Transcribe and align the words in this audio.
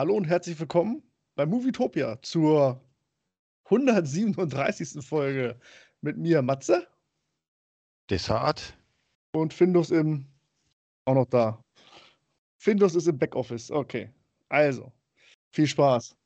Hallo 0.00 0.14
und 0.14 0.24
herzlich 0.24 0.58
willkommen 0.58 1.02
bei 1.36 1.44
Movietopia 1.44 2.22
zur 2.22 2.82
137. 3.66 5.04
Folge 5.04 5.60
mit 6.00 6.16
mir, 6.16 6.40
Matze. 6.40 6.88
Desart. 8.08 8.78
Und 9.32 9.52
Findus 9.52 9.90
im 9.90 10.24
auch 11.04 11.12
noch 11.12 11.26
da. 11.26 11.62
Findus 12.56 12.94
ist 12.94 13.08
im 13.08 13.18
Backoffice. 13.18 13.70
Okay. 13.70 14.10
Also, 14.48 14.90
viel 15.50 15.66
Spaß. 15.66 16.16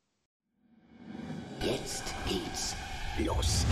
Jetzt 1.60 2.14
geht's 2.28 2.76
los. 3.18 3.66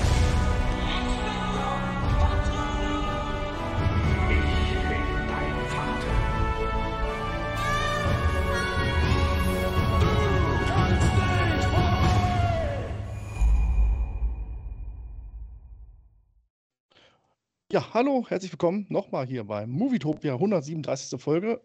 Ja, 17.73 17.95
hallo, 17.95 18.27
herzlich 18.29 18.53
willkommen 18.53 18.85
nochmal 18.91 19.27
hier 19.27 19.45
bei 19.45 19.67
Movietopia 19.67 20.35
137. 20.35 21.19
Folge. 21.19 21.63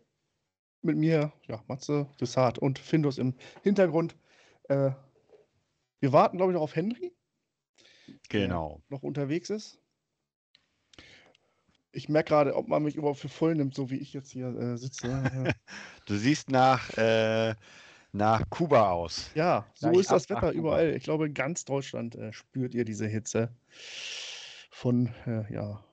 Mit 0.81 0.95
mir, 0.95 1.33
ja, 1.49 1.61
Matze, 1.67 2.07
Desart 2.21 2.57
und 2.59 2.80
Findus 2.80 3.17
im 3.17 3.33
Hintergrund. 3.61 4.16
Äh, 4.70 4.91
wir 5.99 6.13
warten, 6.13 6.38
glaube 6.38 6.53
ich, 6.53 6.55
noch 6.55 6.61
auf 6.61 6.77
Henry, 6.77 7.13
Genau. 8.30 8.81
noch 8.88 9.03
unterwegs 9.03 9.49
ist. 9.49 9.81
Ich 11.91 12.08
merke 12.08 12.30
gerade, 12.30 12.55
ob 12.55 12.69
man 12.69 12.83
mich 12.83 12.95
überhaupt 12.95 13.19
für 13.19 13.27
voll 13.27 13.55
nimmt, 13.55 13.75
so 13.75 13.89
wie 13.89 13.97
ich 13.97 14.13
jetzt 14.13 14.31
hier 14.31 14.47
äh, 14.47 14.77
sitze. 14.77 15.09
Du 16.05 16.16
siehst 16.16 16.49
nach, 16.49 16.89
äh, 16.97 17.53
nach 18.13 18.49
Kuba 18.49 18.91
aus. 18.91 19.30
ja, 19.35 19.69
so 19.75 19.89
Gleich 19.89 19.99
ist 20.03 20.11
das 20.13 20.30
Wetter 20.30 20.53
überall. 20.53 20.95
Ich 20.95 21.03
glaube, 21.03 21.25
in 21.25 21.33
ganz 21.33 21.66
Deutschland 21.66 22.16
äh, 22.16 22.31
spürt 22.31 22.73
ihr 22.73 22.85
diese 22.85 23.08
Hitze. 23.08 23.53
Von, 24.72 25.13
äh, 25.25 25.52
ja, 25.53 25.83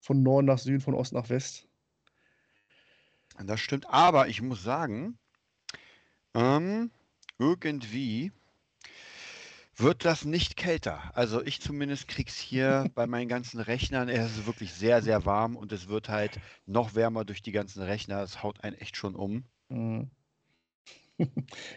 von 0.00 0.22
Norden 0.22 0.46
nach 0.46 0.58
Süden, 0.58 0.80
von 0.80 0.94
Ost 0.94 1.12
nach 1.12 1.28
West. 1.28 1.68
Das 3.44 3.60
stimmt. 3.60 3.88
Aber 3.88 4.28
ich 4.28 4.42
muss 4.42 4.62
sagen, 4.62 5.18
ähm, 6.34 6.90
irgendwie 7.38 8.32
wird 9.76 10.04
das 10.04 10.24
nicht 10.24 10.56
kälter. 10.56 11.10
Also 11.14 11.42
ich 11.42 11.60
zumindest 11.60 12.08
krieg's 12.08 12.38
hier 12.38 12.90
bei 12.94 13.06
meinen 13.06 13.28
ganzen 13.28 13.60
Rechnern. 13.60 14.08
Es 14.08 14.36
ist 14.36 14.46
wirklich 14.46 14.72
sehr, 14.72 15.02
sehr 15.02 15.24
warm 15.24 15.56
und 15.56 15.72
es 15.72 15.88
wird 15.88 16.08
halt 16.08 16.38
noch 16.66 16.94
wärmer 16.94 17.24
durch 17.24 17.42
die 17.42 17.52
ganzen 17.52 17.82
Rechner. 17.82 18.22
Es 18.22 18.42
haut 18.42 18.62
einen 18.62 18.76
echt 18.76 18.96
schon 18.96 19.14
um. 19.14 19.44
Mhm. 19.68 20.10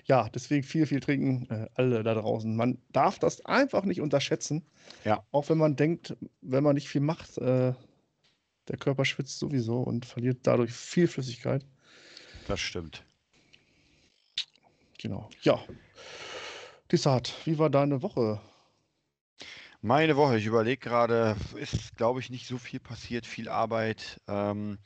Ja, 0.05 0.29
deswegen 0.29 0.63
viel, 0.63 0.85
viel 0.85 1.01
trinken, 1.01 1.49
äh, 1.49 1.67
alle 1.75 2.01
da 2.01 2.13
draußen. 2.13 2.55
Man 2.55 2.77
darf 2.93 3.19
das 3.19 3.43
einfach 3.45 3.83
nicht 3.83 3.99
unterschätzen. 3.99 4.65
Ja. 5.03 5.25
Auch 5.31 5.49
wenn 5.49 5.57
man 5.57 5.75
denkt, 5.75 6.15
wenn 6.41 6.63
man 6.63 6.75
nicht 6.75 6.87
viel 6.87 7.01
macht, 7.01 7.37
äh, 7.39 7.73
der 8.67 8.77
Körper 8.77 9.05
schwitzt 9.05 9.39
sowieso 9.39 9.81
und 9.81 10.05
verliert 10.05 10.39
dadurch 10.43 10.71
viel 10.71 11.07
Flüssigkeit. 11.07 11.65
Das 12.47 12.59
stimmt. 12.59 13.03
Genau. 14.99 15.29
Ja. 15.41 15.63
Desart, 16.91 17.33
wie 17.45 17.57
war 17.57 17.69
deine 17.69 18.01
Woche? 18.01 18.41
Meine 19.81 20.15
Woche, 20.15 20.37
ich 20.37 20.45
überlege 20.45 20.77
gerade, 20.77 21.35
ist, 21.55 21.97
glaube 21.97 22.21
ich, 22.21 22.29
nicht 22.29 22.47
so 22.47 22.57
viel 22.57 22.79
passiert, 22.79 23.25
viel 23.25 23.49
Arbeit. 23.49 24.21
Ähm, 24.29 24.77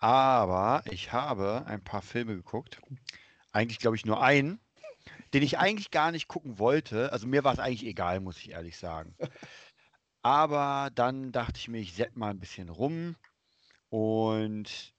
aber 0.00 0.82
ich 0.90 1.12
habe 1.12 1.64
ein 1.66 1.84
paar 1.84 2.02
Filme 2.02 2.34
geguckt. 2.34 2.80
Eigentlich, 3.52 3.78
glaube 3.78 3.96
ich, 3.96 4.06
nur 4.06 4.22
einen, 4.22 4.58
den 5.34 5.42
ich 5.44 5.58
eigentlich 5.58 5.92
gar 5.92 6.10
nicht 6.10 6.26
gucken 6.26 6.58
wollte. 6.58 7.12
Also 7.12 7.28
mir 7.28 7.44
war 7.44 7.52
es 7.52 7.60
eigentlich 7.60 7.86
egal, 7.86 8.18
muss 8.18 8.38
ich 8.38 8.50
ehrlich 8.50 8.76
sagen. 8.76 9.14
Aber 10.22 10.90
dann 10.94 11.32
dachte 11.32 11.58
ich 11.58 11.68
mir, 11.68 11.78
ich 11.78 11.94
setze 11.94 12.18
mal 12.18 12.30
ein 12.30 12.40
bisschen 12.40 12.68
rum 12.68 13.16
und 13.88 14.94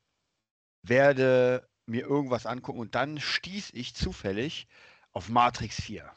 werde 0.84 1.68
mir 1.86 2.04
irgendwas 2.06 2.46
angucken. 2.46 2.80
Und 2.80 2.96
dann 2.96 3.20
stieß 3.20 3.72
ich 3.74 3.94
zufällig 3.94 4.68
auf 5.12 5.30
Matrix 5.30 5.82
4, 5.82 6.12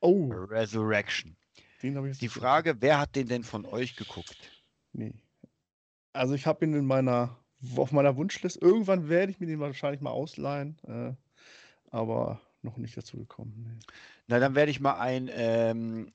Oh, 0.00 0.30
Resurrection. 0.30 1.36
Die 1.82 2.28
Frage, 2.28 2.76
wer 2.80 2.98
hat 2.98 3.16
den 3.16 3.28
denn 3.28 3.44
von 3.44 3.64
euch 3.66 3.96
geguckt? 3.96 4.36
Nee. 4.92 5.12
Also 6.12 6.34
ich 6.34 6.46
habe 6.46 6.64
ihn 6.64 6.74
in 6.74 6.86
meiner, 6.86 7.36
auf 7.76 7.92
meiner 7.92 8.16
Wunschliste. 8.16 8.60
Irgendwann 8.60 9.08
werde 9.08 9.32
ich 9.32 9.40
mir 9.40 9.46
den 9.46 9.60
wahrscheinlich 9.60 10.00
mal 10.00 10.10
ausleihen, 10.10 10.78
äh, 10.86 11.12
aber 11.90 12.40
noch 12.62 12.76
nicht 12.76 12.96
dazu 12.96 13.18
gekommen. 13.18 13.64
Nee. 13.66 13.78
Na, 14.26 14.38
dann 14.38 14.54
werde 14.54 14.70
ich 14.70 14.80
mal 14.80 14.98
ein, 14.98 15.28
ähm, 15.32 16.08
äh, 16.08 16.12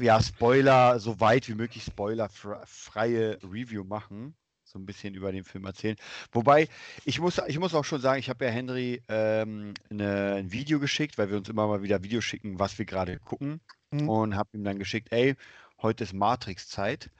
ja, 0.00 0.22
Spoiler, 0.22 0.98
so 0.98 1.20
weit 1.20 1.48
wie 1.48 1.54
möglich 1.54 1.84
spoilerfreie 1.84 3.38
Review 3.42 3.84
machen. 3.84 4.34
So 4.64 4.78
ein 4.78 4.84
bisschen 4.84 5.14
über 5.14 5.32
den 5.32 5.44
Film 5.44 5.64
erzählen. 5.64 5.96
Wobei, 6.30 6.68
ich 7.06 7.20
muss, 7.20 7.40
ich 7.46 7.58
muss 7.58 7.74
auch 7.74 7.86
schon 7.86 8.02
sagen, 8.02 8.18
ich 8.18 8.28
habe 8.28 8.44
ja 8.44 8.50
Henry 8.50 9.02
ähm, 9.08 9.72
eine, 9.88 10.34
ein 10.34 10.52
Video 10.52 10.78
geschickt, 10.78 11.16
weil 11.16 11.30
wir 11.30 11.38
uns 11.38 11.48
immer 11.48 11.66
mal 11.66 11.82
wieder 11.82 12.02
Videos 12.02 12.24
schicken, 12.24 12.58
was 12.58 12.78
wir 12.78 12.84
gerade 12.84 13.18
gucken. 13.18 13.60
Mhm. 13.90 14.08
Und 14.08 14.36
habe 14.36 14.50
ihm 14.52 14.64
dann 14.64 14.78
geschickt, 14.78 15.08
ey, 15.10 15.36
heute 15.80 16.04
ist 16.04 16.12
Matrix-Zeit. 16.12 17.10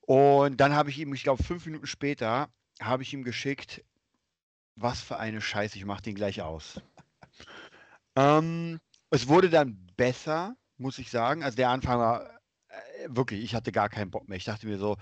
Und 0.00 0.58
dann 0.58 0.74
habe 0.74 0.88
ich 0.88 0.98
ihm, 0.98 1.12
ich 1.12 1.24
glaube, 1.24 1.42
fünf 1.42 1.66
Minuten 1.66 1.86
später, 1.86 2.48
habe 2.80 3.02
ich 3.02 3.12
ihm 3.12 3.22
geschickt, 3.22 3.84
was 4.76 5.00
für 5.02 5.18
eine 5.18 5.40
Scheiße, 5.40 5.76
ich 5.76 5.84
mache 5.84 6.02
den 6.02 6.14
gleich 6.14 6.40
aus. 6.40 6.80
ähm, 8.16 8.78
es 9.10 9.28
wurde 9.28 9.50
dann 9.50 9.86
besser, 9.96 10.56
muss 10.78 10.98
ich 10.98 11.10
sagen. 11.10 11.42
Also 11.42 11.56
der 11.56 11.70
Anfang 11.70 11.98
war 11.98 12.30
äh, 12.68 13.08
wirklich, 13.08 13.42
ich 13.42 13.54
hatte 13.54 13.72
gar 13.72 13.88
keinen 13.88 14.10
Bock 14.10 14.28
mehr. 14.28 14.36
Ich 14.36 14.44
dachte 14.44 14.66
mir 14.66 14.78
so, 14.78 14.96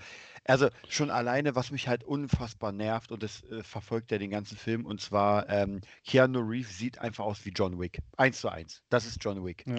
also 0.45 0.69
schon 0.89 1.09
alleine, 1.09 1.55
was 1.55 1.71
mich 1.71 1.87
halt 1.87 2.03
unfassbar 2.03 2.71
nervt 2.71 3.11
und 3.11 3.23
das 3.23 3.43
äh, 3.43 3.63
verfolgt 3.63 4.11
ja 4.11 4.17
den 4.17 4.29
ganzen 4.29 4.57
Film 4.57 4.85
und 4.85 5.01
zwar 5.01 5.49
ähm, 5.49 5.81
Keanu 6.05 6.39
Reeves 6.39 6.77
sieht 6.77 6.99
einfach 6.99 7.25
aus 7.25 7.45
wie 7.45 7.49
John 7.49 7.79
Wick. 7.79 7.99
Eins 8.17 8.41
zu 8.41 8.49
eins. 8.49 8.83
Das 8.89 9.05
ist 9.05 9.23
John 9.23 9.43
Wick. 9.45 9.65
Ja. 9.65 9.77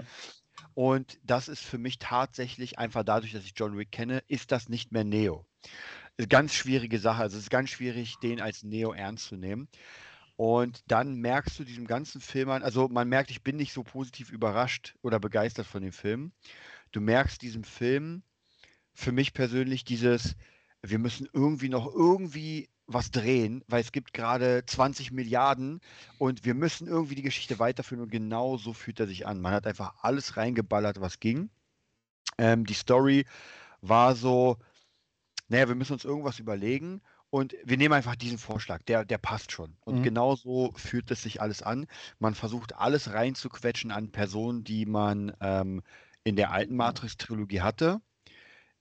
Und 0.75 1.19
das 1.23 1.49
ist 1.49 1.63
für 1.63 1.79
mich 1.79 1.99
tatsächlich 1.99 2.79
einfach 2.79 3.05
dadurch, 3.05 3.33
dass 3.33 3.45
ich 3.45 3.53
John 3.57 3.77
Wick 3.77 3.93
kenne, 3.93 4.23
ist 4.27 4.53
das 4.53 4.69
nicht 4.69 4.93
mehr 4.93 5.05
Neo. 5.05 5.47
Ganz 6.29 6.55
schwierige 6.55 6.99
Sache. 6.99 7.23
Also 7.23 7.37
es 7.37 7.45
ist 7.45 7.51
ganz 7.51 7.71
schwierig, 7.71 8.17
den 8.23 8.41
als 8.41 8.63
Neo 8.63 8.93
ernst 8.93 9.27
zu 9.27 9.37
nehmen. 9.37 9.69
Und 10.37 10.83
dann 10.87 11.17
merkst 11.17 11.59
du 11.59 11.65
diesem 11.65 11.87
ganzen 11.87 12.21
Film 12.21 12.51
an, 12.51 12.63
also 12.63 12.89
man 12.89 13.09
merkt, 13.09 13.31
ich 13.31 13.43
bin 13.43 13.57
nicht 13.57 13.73
so 13.73 13.83
positiv 13.83 14.31
überrascht 14.31 14.95
oder 15.03 15.19
begeistert 15.19 15.67
von 15.67 15.83
dem 15.83 15.93
Film. 15.93 16.33
Du 16.93 17.01
merkst 17.01 17.41
diesem 17.41 17.65
Film 17.65 18.23
für 18.93 19.13
mich 19.13 19.33
persönlich 19.33 19.85
dieses, 19.85 20.37
wir 20.83 20.99
müssen 20.99 21.29
irgendwie 21.33 21.71
noch 21.71 21.87
irgendwie 21.87 22.69
was 22.87 23.11
drehen, 23.11 23.65
weil 23.67 23.81
es 23.81 23.93
gibt 23.93 24.13
gerade 24.13 24.63
20 24.65 25.11
Milliarden 25.11 25.81
und 26.19 26.45
wir 26.45 26.55
müssen 26.55 26.87
irgendwie 26.87 27.17
die 27.17 27.23
Geschichte 27.23 27.59
weiterführen 27.59 28.03
und 28.03 28.11
genau 28.11 28.59
so 28.59 28.73
fühlt 28.73 29.01
er 29.01 29.07
sich 29.07 29.27
an. 29.27 29.41
Man 29.41 29.53
hat 29.53 29.67
einfach 29.67 29.95
alles 30.03 30.37
reingeballert, 30.37 31.01
was 31.01 31.19
ging. 31.19 31.51
Ähm, 32.39 32.65
die 32.65 32.75
Story 32.75 33.27
war 33.81 34.15
so, 34.15 34.59
naja, 35.49 35.69
wir 35.69 35.75
müssen 35.75 35.95
uns 35.95 36.05
irgendwas 36.05 36.39
überlegen 36.39 37.01
und 37.37 37.55
wir 37.65 37.77
nehmen 37.77 37.93
einfach 37.93 38.17
diesen 38.17 38.39
Vorschlag, 38.39 38.81
der, 38.85 39.05
der 39.05 39.19
passt 39.19 39.53
schon. 39.53 39.77
Und 39.85 39.97
Mhm. 39.97 40.03
genau 40.03 40.37
so 40.37 40.73
fühlt 40.75 41.11
es 41.11 41.23
sich 41.23 41.43
alles 41.43 41.63
an. 41.63 41.87
Man 42.19 42.35
versucht 42.35 42.75
alles 42.75 43.13
reinzuquetschen 43.13 43.91
an 43.91 44.11
Personen, 44.11 44.65
die 44.65 44.87
man 44.87 45.37
ähm, 45.43 45.83
in 46.25 46.37
der 46.37 46.51
alten 46.53 46.77
Matrix-Trilogie 46.77 47.61
hatte. 47.61 48.01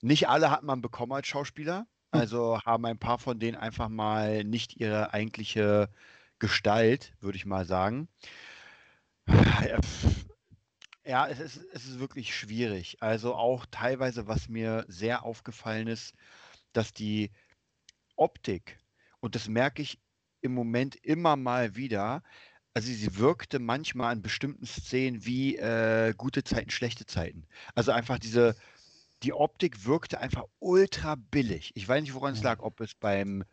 Nicht 0.01 0.29
alle 0.29 0.51
hat 0.51 0.63
man 0.63 0.81
bekommen 0.81 1.11
als 1.11 1.27
Schauspieler. 1.27 1.79
Hm. 2.13 2.21
Also 2.21 2.61
haben 2.61 2.85
ein 2.85 2.97
paar 2.97 3.19
von 3.19 3.39
denen 3.39 3.57
einfach 3.57 3.89
mal 3.89 4.45
nicht 4.45 4.79
ihre 4.79 5.13
eigentliche 5.13 5.89
Gestalt, 6.39 7.13
würde 7.19 7.37
ich 7.37 7.45
mal 7.45 7.65
sagen. 7.65 8.07
Ja, 11.07 11.27
es 11.27 11.39
ist, 11.39 11.57
es 11.71 11.85
ist 11.85 11.99
wirklich 11.99 12.35
schwierig. 12.35 12.97
Also 12.99 13.35
auch 13.35 13.67
teilweise, 13.69 14.25
was 14.25 14.49
mir 14.49 14.85
sehr 14.87 15.23
aufgefallen 15.23 15.85
ist, 15.85 16.15
dass 16.73 16.93
die 16.93 17.29
Optik, 18.15 18.77
und 19.19 19.35
das 19.35 19.47
merke 19.47 19.81
ich 19.81 19.99
im 20.41 20.53
Moment 20.53 20.95
immer 20.95 21.35
mal 21.35 21.75
wieder, 21.75 22.21
also 22.73 22.87
sie 22.91 23.17
wirkte 23.17 23.59
manchmal 23.59 24.11
an 24.11 24.21
bestimmten 24.21 24.65
Szenen 24.65 25.25
wie 25.25 25.55
äh, 25.55 26.13
gute 26.15 26.43
Zeiten, 26.43 26.69
schlechte 26.69 27.05
Zeiten. 27.05 27.47
Also 27.73 27.91
einfach 27.91 28.19
diese, 28.19 28.55
die 29.23 29.33
Optik 29.33 29.85
wirkte 29.85 30.19
einfach 30.19 30.43
ultra 30.59 31.15
billig. 31.15 31.71
Ich 31.75 31.87
weiß 31.87 32.01
nicht, 32.01 32.13
woran 32.13 32.33
es 32.33 32.43
lag, 32.43 32.59
ob 32.59 32.81
es 32.81 32.93
beim 32.93 33.45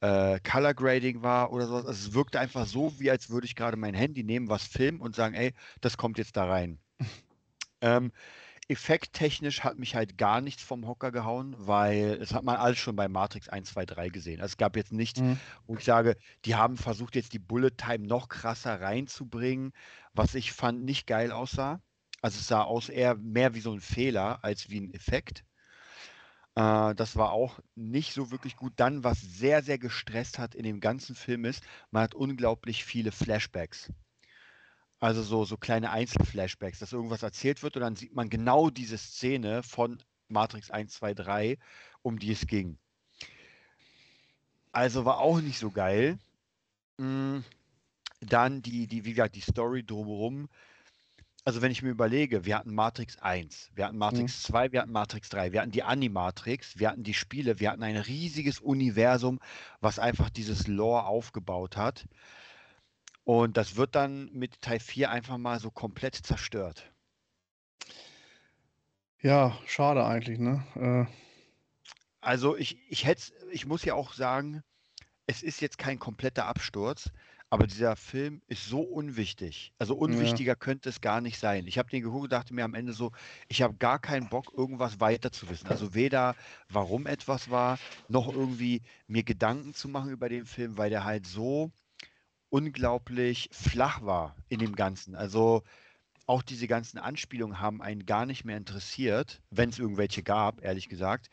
äh, 0.00 0.40
Color 0.40 0.74
Grading 0.74 1.22
war 1.22 1.52
oder 1.52 1.66
sowas. 1.66 1.86
Also 1.86 2.08
es 2.08 2.14
wirkte 2.14 2.40
einfach 2.40 2.66
so, 2.66 2.98
wie 2.98 3.10
als 3.10 3.30
würde 3.30 3.46
ich 3.46 3.54
gerade 3.54 3.76
mein 3.76 3.94
Handy 3.94 4.24
nehmen, 4.24 4.48
was 4.48 4.64
filmen 4.64 5.00
und 5.00 5.14
sagen, 5.14 5.34
ey, 5.34 5.52
das 5.80 5.96
kommt 5.96 6.18
jetzt 6.18 6.36
da 6.36 6.46
rein. 6.46 6.78
ähm, 7.82 8.12
effekttechnisch 8.70 9.62
hat 9.64 9.78
mich 9.78 9.94
halt 9.96 10.16
gar 10.16 10.40
nichts 10.40 10.62
vom 10.62 10.86
Hocker 10.86 11.10
gehauen, 11.12 11.54
weil 11.58 12.18
es 12.22 12.32
hat 12.32 12.44
man 12.44 12.56
alles 12.56 12.78
schon 12.78 12.96
bei 12.96 13.08
Matrix 13.08 13.48
1, 13.48 13.70
2, 13.70 13.84
3 13.86 14.08
gesehen. 14.10 14.40
Also 14.40 14.52
es 14.52 14.56
gab 14.58 14.76
jetzt 14.76 14.92
nichts, 14.92 15.20
Mhm. 15.20 15.40
wo 15.66 15.76
ich 15.76 15.84
sage, 15.84 16.16
die 16.44 16.54
haben 16.54 16.76
versucht, 16.76 17.16
jetzt 17.16 17.32
die 17.32 17.38
Bullet 17.40 17.72
Time 17.76 18.06
noch 18.06 18.28
krasser 18.28 18.80
reinzubringen, 18.80 19.72
was 20.12 20.34
ich 20.34 20.52
fand 20.52 20.84
nicht 20.84 21.06
geil 21.06 21.32
aussah. 21.32 21.80
Also 22.22 22.38
es 22.38 22.46
sah 22.46 22.62
aus 22.62 22.88
eher 22.88 23.16
mehr 23.16 23.54
wie 23.54 23.60
so 23.60 23.72
ein 23.72 23.80
Fehler 23.80 24.44
als 24.44 24.70
wie 24.70 24.80
ein 24.80 24.94
Effekt. 24.94 25.44
Äh, 26.54 26.94
das 26.94 27.16
war 27.16 27.32
auch 27.32 27.58
nicht 27.74 28.12
so 28.14 28.30
wirklich 28.30 28.56
gut. 28.56 28.74
Dann, 28.76 29.02
was 29.04 29.20
sehr, 29.20 29.62
sehr 29.62 29.78
gestresst 29.78 30.38
hat 30.38 30.54
in 30.54 30.62
dem 30.64 30.80
ganzen 30.80 31.14
Film 31.16 31.44
ist, 31.44 31.64
man 31.90 32.02
hat 32.04 32.14
unglaublich 32.14 32.84
viele 32.84 33.12
Flashbacks. 33.12 33.92
Also 35.00 35.22
so, 35.22 35.44
so 35.44 35.56
kleine 35.56 35.90
Einzelflashbacks, 35.90 36.78
dass 36.80 36.92
irgendwas 36.92 37.22
erzählt 37.22 37.62
wird 37.62 37.76
und 37.76 37.82
dann 37.82 37.96
sieht 37.96 38.14
man 38.14 38.28
genau 38.30 38.70
diese 38.70 38.98
Szene 38.98 39.62
von 39.62 40.02
Matrix 40.28 40.70
1, 40.70 40.92
2, 40.94 41.14
3, 41.14 41.58
um 42.02 42.18
die 42.18 42.32
es 42.32 42.46
ging. 42.46 42.78
Also 44.72 45.04
war 45.04 45.18
auch 45.18 45.40
nicht 45.40 45.58
so 45.58 45.70
geil. 45.72 46.18
Mm, 46.98 47.40
Dann 48.20 48.62
die, 48.62 48.86
die, 48.88 49.04
wie 49.04 49.12
gesagt, 49.14 49.36
die 49.36 49.40
Story 49.42 49.84
drumherum. 49.84 50.48
Also 51.44 51.62
wenn 51.62 51.72
ich 51.72 51.82
mir 51.82 51.90
überlege, 51.90 52.44
wir 52.44 52.58
hatten 52.58 52.74
Matrix 52.74 53.18
1, 53.18 53.70
wir 53.74 53.86
hatten 53.86 53.98
Matrix 53.98 54.42
2, 54.42 54.72
wir 54.72 54.82
hatten 54.82 54.92
Matrix 54.92 55.28
3, 55.30 55.52
wir 55.52 55.60
hatten 55.62 55.72
die 55.72 55.82
Animatrix, 55.82 56.78
wir 56.78 56.90
hatten 56.90 57.02
die 57.04 57.14
Spiele, 57.14 57.60
wir 57.60 57.70
hatten 57.70 57.82
ein 57.82 57.96
riesiges 57.96 58.60
Universum, 58.60 59.40
was 59.80 59.98
einfach 59.98 60.30
dieses 60.30 60.66
Lore 60.68 61.06
aufgebaut 61.06 61.76
hat. 61.76 62.06
Und 63.24 63.56
das 63.56 63.76
wird 63.76 63.94
dann 63.94 64.30
mit 64.32 64.60
Teil 64.60 64.78
4 64.80 65.10
einfach 65.10 65.38
mal 65.38 65.58
so 65.60 65.70
komplett 65.70 66.14
zerstört. 66.16 66.92
Ja, 69.22 69.58
schade 69.66 70.04
eigentlich, 70.04 70.38
ne? 70.38 70.64
Äh, 70.74 71.12
Also 72.20 72.56
ich, 72.56 72.78
ich 72.88 73.04
hätte, 73.06 73.32
ich 73.50 73.66
muss 73.66 73.84
ja 73.84 73.94
auch 73.94 74.12
sagen, 74.12 74.62
es 75.26 75.42
ist 75.42 75.60
jetzt 75.60 75.78
kein 75.78 75.98
kompletter 75.98 76.46
Absturz, 76.46 77.10
aber 77.50 77.66
dieser 77.66 77.96
Film 77.96 78.42
ist 78.46 78.66
so 78.66 78.80
unwichtig. 78.82 79.72
Also 79.78 79.94
unwichtiger 79.96 80.56
könnte 80.56 80.88
es 80.88 81.00
gar 81.00 81.20
nicht 81.20 81.38
sein. 81.38 81.66
Ich 81.66 81.78
habe 81.78 81.90
den 81.90 82.02
geguckt 82.02 82.24
und 82.24 82.32
dachte 82.32 82.54
mir 82.54 82.64
am 82.64 82.74
Ende 82.74 82.92
so, 82.92 83.12
ich 83.48 83.62
habe 83.62 83.76
gar 83.76 83.98
keinen 84.00 84.28
Bock, 84.28 84.52
irgendwas 84.56 85.00
weiter 85.00 85.32
zu 85.32 85.48
wissen. 85.48 85.68
Also 85.68 85.94
weder 85.94 86.36
warum 86.68 87.06
etwas 87.06 87.50
war, 87.50 87.80
noch 88.08 88.28
irgendwie 88.32 88.82
mir 89.06 89.24
Gedanken 89.24 89.74
zu 89.74 89.88
machen 89.88 90.10
über 90.10 90.28
den 90.28 90.46
Film, 90.46 90.78
weil 90.78 90.90
der 90.90 91.04
halt 91.04 91.26
so 91.26 91.72
unglaublich 92.50 93.48
flach 93.52 94.02
war 94.02 94.36
in 94.48 94.58
dem 94.58 94.76
Ganzen. 94.76 95.14
Also 95.14 95.62
auch 96.26 96.42
diese 96.42 96.68
ganzen 96.68 96.98
Anspielungen 96.98 97.60
haben 97.60 97.82
einen 97.82 98.06
gar 98.06 98.26
nicht 98.26 98.44
mehr 98.44 98.56
interessiert, 98.56 99.40
wenn 99.50 99.70
es 99.70 99.78
irgendwelche 99.78 100.22
gab, 100.22 100.62
ehrlich 100.62 100.88
gesagt. 100.88 101.30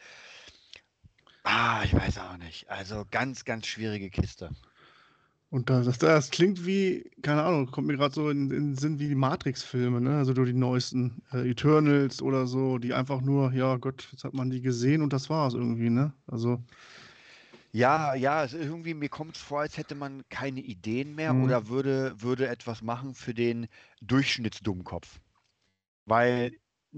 Ah, 1.43 1.83
ich 1.83 1.93
weiß 1.93 2.17
auch 2.19 2.37
nicht. 2.37 2.69
Also 2.69 3.05
ganz, 3.11 3.45
ganz 3.45 3.67
schwierige 3.67 4.09
Kiste. 4.09 4.49
Und 5.49 5.69
das, 5.69 5.85
das, 5.85 5.97
das 5.99 6.29
klingt 6.29 6.65
wie, 6.65 7.09
keine 7.21 7.43
Ahnung, 7.43 7.71
kommt 7.71 7.87
mir 7.87 7.95
gerade 7.95 8.13
so 8.13 8.29
in, 8.29 8.49
den 8.49 8.75
Sinn 8.75 8.99
wie 8.99 9.07
die 9.07 9.15
Matrix-Filme, 9.15 10.01
ne? 10.01 10.17
Also 10.17 10.33
die 10.33 10.53
neuesten 10.53 11.21
äh, 11.31 11.49
Eternals 11.49 12.21
oder 12.21 12.47
so, 12.47 12.79
die 12.79 12.93
einfach 12.93 13.21
nur, 13.21 13.53
ja 13.53 13.77
Gott, 13.77 14.09
jetzt 14.11 14.25
hat 14.25 14.33
man 14.33 14.49
die 14.49 14.61
gesehen 14.61 15.01
und 15.01 15.13
das 15.13 15.29
war's 15.29 15.53
irgendwie, 15.53 15.89
ne? 15.89 16.11
Also, 16.27 16.61
Ja, 17.71 18.15
ja, 18.15 18.43
es 18.43 18.53
ist 18.53 18.63
irgendwie, 18.65 18.93
mir 18.93 19.09
kommt 19.09 19.35
es 19.35 19.41
vor, 19.41 19.59
als 19.61 19.77
hätte 19.77 19.93
man 19.95 20.27
keine 20.29 20.61
Ideen 20.61 21.15
mehr 21.15 21.33
Mhm. 21.33 21.41
oder 21.41 21.67
würde, 21.67 22.21
würde 22.21 22.47
etwas 22.47 22.81
machen 22.81 23.13
für 23.13 23.33
den 23.33 23.67
Durchschnittsdummkopf. 24.01 25.19
Weil 26.05 26.53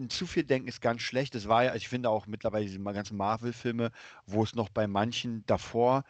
zu 0.09 0.27
viel 0.27 0.43
Denken 0.45 0.69
ist 0.69 0.81
ganz 0.81 1.01
schlecht. 1.03 1.35
Das 1.35 1.47
war 1.49 1.63
ja, 1.65 1.75
ich 1.75 1.89
finde 1.89 2.09
auch 2.09 2.27
mittlerweile 2.27 2.65
diese 2.65 2.79
ganzen 2.81 3.17
Marvel-Filme, 3.17 3.91
wo 4.25 4.43
es 4.43 4.55
noch 4.55 4.69
bei 4.69 4.87
manchen 4.87 5.45
davor 5.47 6.03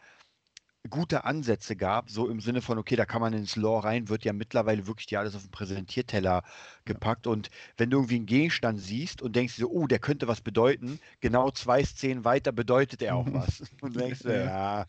gute 0.90 1.24
Ansätze 1.26 1.76
gab, 1.76 2.10
so 2.10 2.30
im 2.30 2.40
Sinne 2.40 2.62
von, 2.62 2.78
okay, 2.78 2.96
da 2.96 3.06
kann 3.06 3.22
man 3.22 3.34
ins 3.34 3.56
Lore 3.56 3.84
rein, 3.86 4.08
wird 4.10 4.24
ja 4.26 4.34
mittlerweile 4.34 4.88
wirklich 4.88 5.08
dir 5.08 5.20
alles 5.20 5.36
auf 5.36 5.42
den 5.44 5.52
Präsentierteller 5.52 6.44
gepackt. 6.86 7.28
Und 7.28 7.50
wenn 7.78 7.90
du 7.90 7.98
irgendwie 7.98 8.16
einen 8.16 8.26
Gegenstand 8.26 8.80
siehst 8.80 9.22
und 9.22 9.36
denkst 9.36 9.56
so, 9.56 9.70
oh, 9.70 9.88
der 9.88 10.00
könnte 10.00 10.28
was 10.28 10.42
bedeuten, 10.42 11.00
genau 11.20 11.52
zwei 11.52 11.84
Szenen 11.84 12.24
weiter 12.26 12.52
bedeutet 12.52 13.02
er 13.02 13.16
auch 13.16 13.28
was. 13.34 13.64
Und 13.82 13.96
du 13.96 14.00
denkst, 14.00 14.24
ja, 14.24 14.86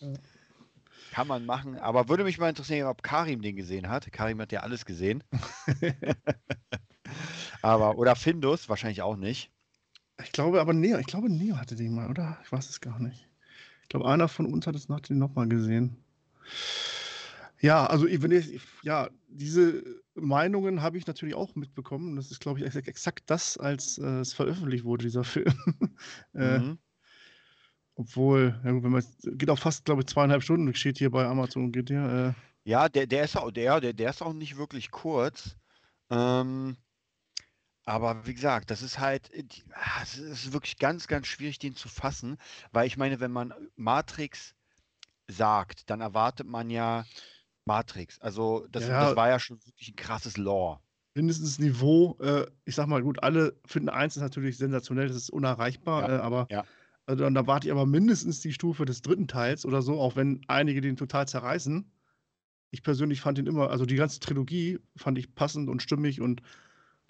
Ja. 0.00 0.18
kann 1.10 1.26
man 1.28 1.44
machen. 1.44 1.78
Aber 1.78 2.08
würde 2.08 2.24
mich 2.24 2.38
mal 2.38 2.48
interessieren, 2.50 2.88
ob 2.88 3.02
Karim 3.02 3.42
den 3.42 3.56
gesehen 3.56 3.88
hat. 3.88 4.10
Karim 4.12 4.40
hat 4.40 4.52
ja 4.52 4.60
alles 4.60 4.84
gesehen. 4.84 5.22
Aber, 7.62 7.96
oder 7.98 8.16
Findus, 8.16 8.68
wahrscheinlich 8.68 9.02
auch 9.02 9.16
nicht. 9.16 9.52
ich 10.22 10.30
glaube 10.32 10.60
aber 10.60 10.72
Neo, 10.74 10.98
ich 10.98 11.06
glaube 11.06 11.28
Neo 11.30 11.56
hatte 11.56 11.74
den 11.76 11.94
mal, 11.94 12.08
oder? 12.10 12.38
Ich 12.44 12.52
weiß 12.52 12.68
es 12.68 12.80
gar 12.80 12.98
nicht. 13.00 13.27
Ich 13.88 13.90
glaube, 13.90 14.06
einer 14.06 14.28
von 14.28 14.44
uns 14.52 14.66
hat 14.66 14.76
es 14.76 14.90
nach 14.90 15.00
den 15.00 15.16
nochmal 15.16 15.48
gesehen. 15.48 15.96
Ja, 17.58 17.86
also 17.86 18.06
ich- 18.06 18.20
wenn 18.20 18.32
ich, 18.32 18.60
ja, 18.82 19.08
diese 19.28 19.82
Meinungen 20.14 20.82
habe 20.82 20.98
ich 20.98 21.06
natürlich 21.06 21.34
auch 21.34 21.54
mitbekommen. 21.54 22.14
Das 22.16 22.30
ist, 22.30 22.40
glaube 22.40 22.58
ich, 22.60 22.66
ex- 22.66 22.76
exakt 22.76 23.24
das, 23.30 23.56
als 23.56 23.96
äh, 23.96 24.20
es 24.20 24.34
veröffentlicht 24.34 24.84
wurde, 24.84 25.04
dieser 25.06 25.24
Film. 25.24 25.54
äh, 26.34 26.58
Mhm. 26.58 26.78
Obwohl, 27.94 28.60
ja 28.62 28.72
gut, 28.72 28.84
wenn 28.84 28.92
man 28.92 29.02
geht 29.38 29.48
auch 29.48 29.58
fast, 29.58 29.86
glaube 29.86 30.02
ich, 30.02 30.06
zweieinhalb 30.06 30.42
Stunden, 30.42 30.72
steht 30.74 30.98
hier 30.98 31.10
bei 31.10 31.24
Amazon 31.26 31.72
geht 31.72 31.88
ja. 31.88 32.28
Äh, 32.28 32.32
Ja, 32.64 32.90
der, 32.90 33.06
der 33.06 33.24
ist 33.24 33.38
auch, 33.38 33.50
der, 33.50 33.80
der, 33.80 33.94
der 33.94 34.10
ist 34.10 34.20
auch 34.22 34.34
nicht 34.34 34.58
wirklich 34.58 34.90
kurz. 34.90 35.56
Ähm, 36.10 36.76
aber 37.88 38.26
wie 38.26 38.34
gesagt, 38.34 38.70
das 38.70 38.82
ist 38.82 38.98
halt, 38.98 39.30
äh, 39.32 39.44
ah, 39.72 40.02
es 40.02 40.18
ist 40.18 40.52
wirklich 40.52 40.78
ganz, 40.78 41.06
ganz 41.08 41.26
schwierig, 41.26 41.58
den 41.58 41.74
zu 41.76 41.88
fassen, 41.88 42.38
weil 42.72 42.86
ich 42.86 42.96
meine, 42.96 43.20
wenn 43.20 43.32
man 43.32 43.54
Matrix 43.76 44.54
sagt, 45.28 45.90
dann 45.90 46.00
erwartet 46.00 46.46
man 46.48 46.70
ja 46.70 47.04
Matrix. 47.66 48.20
Also 48.20 48.66
das, 48.70 48.86
Ja. 48.86 49.00
das 49.10 49.16
war 49.16 49.28
ja 49.28 49.40
schon 49.40 49.64
wirklich 49.66 49.90
ein 49.90 49.96
krasses 49.96 50.36
Lore. 50.36 50.80
mindestens 51.14 51.58
Niveau, 51.58 52.16
äh, 52.20 52.46
ich 52.64 52.74
sag 52.74 52.86
mal, 52.86 53.02
gut, 53.02 53.22
alle 53.22 53.58
finden 53.66 53.88
eins 53.88 54.16
ist 54.16 54.22
natürlich 54.22 54.56
sensationell, 54.56 55.08
das 55.08 55.16
ist 55.16 55.30
unerreichbar, 55.30 56.02
Ja, 56.02 56.18
äh, 56.18 56.20
aber 56.20 56.48
ja. 56.50 56.68
also 57.06 57.24
dann 57.24 57.36
erwarte 57.36 57.68
ich 57.68 57.72
aber 57.72 57.86
mindestens 57.86 58.40
die 58.40 58.52
Stufe 58.52 58.84
des 58.84 59.02
dritten 59.02 59.28
Teils 59.28 59.64
oder 59.66 59.82
so, 59.82 60.00
auch 60.00 60.16
wenn 60.16 60.42
einige 60.48 60.80
den 60.80 60.96
total 60.96 61.26
zerreißen. 61.28 61.90
Ich 62.70 62.82
persönlich 62.82 63.20
fand 63.22 63.38
ihn 63.38 63.46
immer, 63.46 63.70
also 63.70 63.86
die 63.86 63.96
ganze 63.96 64.20
Trilogie 64.20 64.80
fand 64.96 65.18
ich 65.18 65.34
passend 65.34 65.68
und 65.70 65.82
stimmig 65.82 66.20
und 66.20 66.42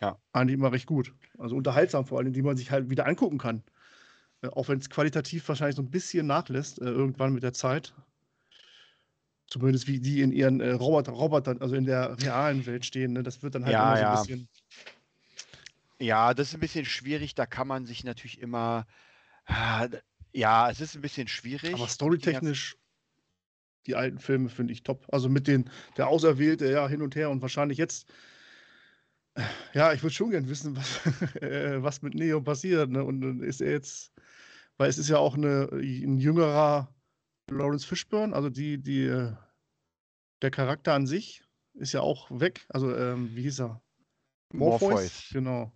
Ja. 0.01 0.19
eigentlich 0.33 0.55
immer 0.55 0.73
recht 0.73 0.87
gut. 0.87 1.15
Also 1.39 1.57
unterhaltsam 1.57 2.07
vor 2.07 2.19
allem, 2.19 2.33
die 2.33 2.43
man 2.43 2.57
sich 2.57 2.71
halt 2.71 2.91
wieder 2.91 3.07
angucken 3.07 3.39
kann. 3.39 3.63
Äh, 4.43 4.49
auch 4.49 4.69
wenn 4.69 4.79
es 4.79 4.91
qualitativ 4.91 5.49
wahrscheinlich 5.49 5.77
so 5.77 5.83
ein 5.83 5.91
bisschen 5.91 6.27
nachlässt, 6.27 6.81
äh, 6.81 6.85
irgendwann 6.85 7.33
mit 7.33 7.43
der 7.43 7.53
Zeit. 7.53 7.95
Zumindest 9.51 9.87
wie 9.89 9.99
die 9.99 10.21
in 10.21 10.31
ihren 10.31 10.61
äh, 10.61 10.73
Roboter, 10.73 11.13
Robotern, 11.13 11.61
also 11.61 11.75
in 11.75 11.85
der 11.85 12.19
realen 12.21 12.67
Welt 12.67 12.85
stehen. 12.85 13.15
Ne? 13.15 13.23
Das 13.23 13.43
wird 13.43 13.55
dann 13.55 13.65
halt 13.65 13.73
Ja, 13.73 13.87
immer 13.87 13.97
so 13.97 14.03
ja. 14.03 14.13
ein 14.13 14.21
bisschen. 14.21 14.49
Ja, 16.01 16.35
das 16.35 16.49
ist 16.49 16.55
ein 16.55 16.61
bisschen 16.61 16.85
schwierig. 16.85 17.35
Da 17.35 17.47
kann 17.47 17.67
man 17.67 17.87
sich 17.87 18.05
natürlich 18.05 18.41
immer. 18.41 18.87
d- 19.49 19.99
Ja, 20.33 20.71
es 20.71 20.81
ist 20.81 20.95
ein 20.95 21.01
bisschen 21.01 21.27
schwierig. 21.29 21.75
Aber 21.75 21.89
storytechnisch, 21.89 22.77
die 23.87 23.97
alten 23.97 24.19
Filme 24.19 24.49
finde 24.49 24.73
ich 24.75 24.83
top. 24.83 25.07
Also 25.11 25.29
mit 25.29 25.49
den, 25.49 25.71
der 25.97 26.09
Auserwählte, 26.09 26.71
ja, 26.71 26.87
hin 26.87 27.03
und 27.03 27.17
her 27.17 27.31
und 27.31 27.43
wahrscheinlich 27.43 27.79
jetzt. 27.79 28.07
Äh, 29.39 29.43
Ja, 29.75 29.93
ich 29.93 30.03
würde 30.03 30.15
schon 30.15 30.31
gern 30.31 30.49
wissen, 30.49 30.77
was, 30.77 31.07
äh, 31.43 31.83
was 31.83 32.03
mit 32.03 32.15
Neo 32.15 32.41
passiert. 32.41 32.91
Ne? 32.91 33.03
Und 33.05 33.21
dann 33.21 33.43
ist 33.43 33.61
er 33.61 33.71
jetzt, 33.73 34.13
weil 34.77 34.89
es 34.91 34.99
ist 34.99 35.09
ja 35.09 35.19
auch 35.19 35.35
eine, 35.35 35.69
ein 35.73 36.19
jüngerer 36.19 36.95
Lawrence 37.51 37.87
Fishburne, 37.87 38.35
also 38.35 38.51
die, 38.51 38.79
die, 38.79 39.05
äh, 39.05 39.33
der 40.43 40.51
Charakter 40.51 40.95
an 40.95 41.07
sich 41.07 41.43
ist 41.75 41.93
ja 41.93 42.01
auch 42.01 42.31
weg. 42.31 42.67
Also, 42.69 42.95
ähm, 42.95 43.31
wie 43.35 43.43
hieß 43.43 43.61
er? 43.61 43.83
Morpheus. 44.53 45.29
Genau. 45.33 45.73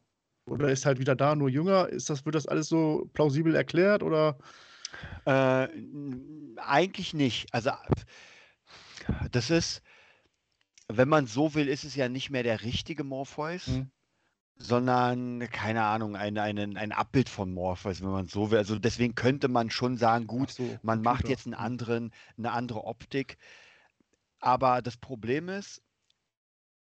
Oder 0.46 0.70
ist 0.70 0.86
halt 0.86 0.98
wieder 0.98 1.14
da, 1.14 1.34
nur 1.36 1.48
jünger? 1.48 1.88
Ist 1.88 2.10
das, 2.10 2.24
wird 2.24 2.34
das 2.34 2.46
alles 2.46 2.68
so 2.68 3.08
plausibel 3.12 3.54
erklärt 3.54 4.02
oder? 4.02 4.38
Äh, 5.24 5.68
eigentlich 6.56 7.14
nicht. 7.14 7.52
Also 7.54 7.70
das 9.30 9.50
ist, 9.50 9.82
wenn 10.88 11.08
man 11.08 11.26
so 11.26 11.54
will, 11.54 11.68
ist 11.68 11.84
es 11.84 11.94
ja 11.96 12.08
nicht 12.08 12.30
mehr 12.30 12.42
der 12.42 12.62
richtige 12.62 13.04
Morpheus, 13.04 13.82
Hm. 13.82 13.90
sondern, 14.56 15.40
keine 15.50 15.84
Ahnung, 15.84 16.16
ein, 16.16 16.38
ein, 16.38 16.76
ein 16.76 16.92
Abbild 16.92 17.28
von 17.28 17.52
Morpheus, 17.54 18.00
wenn 18.02 18.10
man 18.10 18.26
so 18.28 18.50
will. 18.50 18.58
Also 18.58 18.78
deswegen 18.78 19.14
könnte 19.14 19.48
man 19.48 19.70
schon 19.70 19.96
sagen, 19.98 20.26
gut, 20.26 20.54
so, 20.54 20.80
man 20.82 21.02
macht 21.02 21.28
Computer. 21.28 21.30
jetzt 21.30 21.46
einen 21.46 21.54
anderen, 21.54 22.12
eine 22.38 22.52
andere 22.52 22.84
Optik. 22.84 23.38
Aber 24.40 24.82
das 24.82 24.98
Problem 24.98 25.48
ist, 25.48 25.82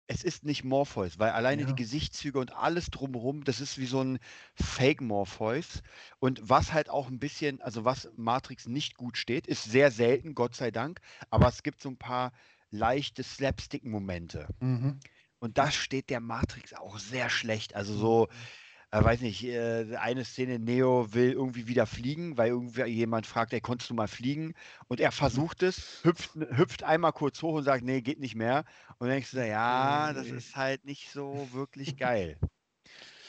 es 0.07 0.23
ist 0.23 0.43
nicht 0.43 0.63
Morpheus, 0.63 1.19
weil 1.19 1.31
alleine 1.31 1.65
die 1.65 1.71
Ja. 1.71 1.75
Gesichtszüge 1.75 2.39
und 2.39 2.51
alles 2.53 2.89
drumherum, 2.89 3.43
das 3.43 3.61
ist 3.61 3.77
wie 3.77 3.85
so 3.85 4.01
ein 4.03 4.19
Fake 4.55 5.01
Morpheus. 5.01 5.83
Und 6.19 6.41
was 6.49 6.73
halt 6.73 6.89
auch 6.89 7.07
ein 7.09 7.19
bisschen, 7.19 7.61
also 7.61 7.85
was 7.85 8.09
Matrix 8.15 8.67
nicht 8.67 8.97
gut 8.97 9.17
steht, 9.17 9.45
ist 9.45 9.63
sehr 9.65 9.91
selten, 9.91 10.33
Gott 10.33 10.55
sei 10.55 10.71
Dank, 10.71 10.99
aber 11.29 11.47
es 11.47 11.61
gibt 11.61 11.79
so 11.81 11.89
ein 11.89 11.97
paar 11.97 12.31
leichte 12.71 13.23
Slapstick-Momente. 13.23 14.47
Mhm. 14.59 14.99
Und 15.39 15.57
das 15.57 15.75
steht 15.75 16.09
der 16.09 16.19
Matrix 16.19 16.73
auch 16.73 16.99
sehr 16.99 17.29
schlecht. 17.29 17.75
Also 17.75 17.93
so, 17.95 18.27
äh, 18.91 19.03
weiß 19.03 19.21
nicht, 19.21 19.43
äh, 19.45 19.95
eine 19.97 20.25
Szene, 20.25 20.59
Neo 20.59 21.13
will 21.13 21.31
irgendwie 21.33 21.67
wieder 21.67 21.85
fliegen, 21.85 22.37
weil 22.37 22.49
irgendwie 22.49 22.83
jemand 22.85 23.27
fragt, 23.27 23.53
ey, 23.53 23.61
konntest 23.61 23.89
du 23.89 23.93
mal 23.95 24.07
fliegen? 24.07 24.53
Und 24.87 24.99
er 24.99 25.11
versucht 25.11 25.63
es, 25.63 26.03
hüpft, 26.03 26.35
hüpft 26.35 26.83
einmal 26.83 27.13
kurz 27.13 27.41
hoch 27.41 27.55
und 27.55 27.63
sagt, 27.63 27.83
nee, 27.83 28.01
geht 28.01 28.19
nicht 28.19 28.35
mehr. 28.35 28.65
Und 28.97 29.07
dann 29.07 29.09
denkst 29.11 29.31
du, 29.31 29.47
ja, 29.47 30.13
das 30.13 30.31
ist 30.31 30.55
halt 30.55 30.85
nicht 30.85 31.11
so 31.11 31.51
wirklich 31.53 31.97
geil. 31.97 32.39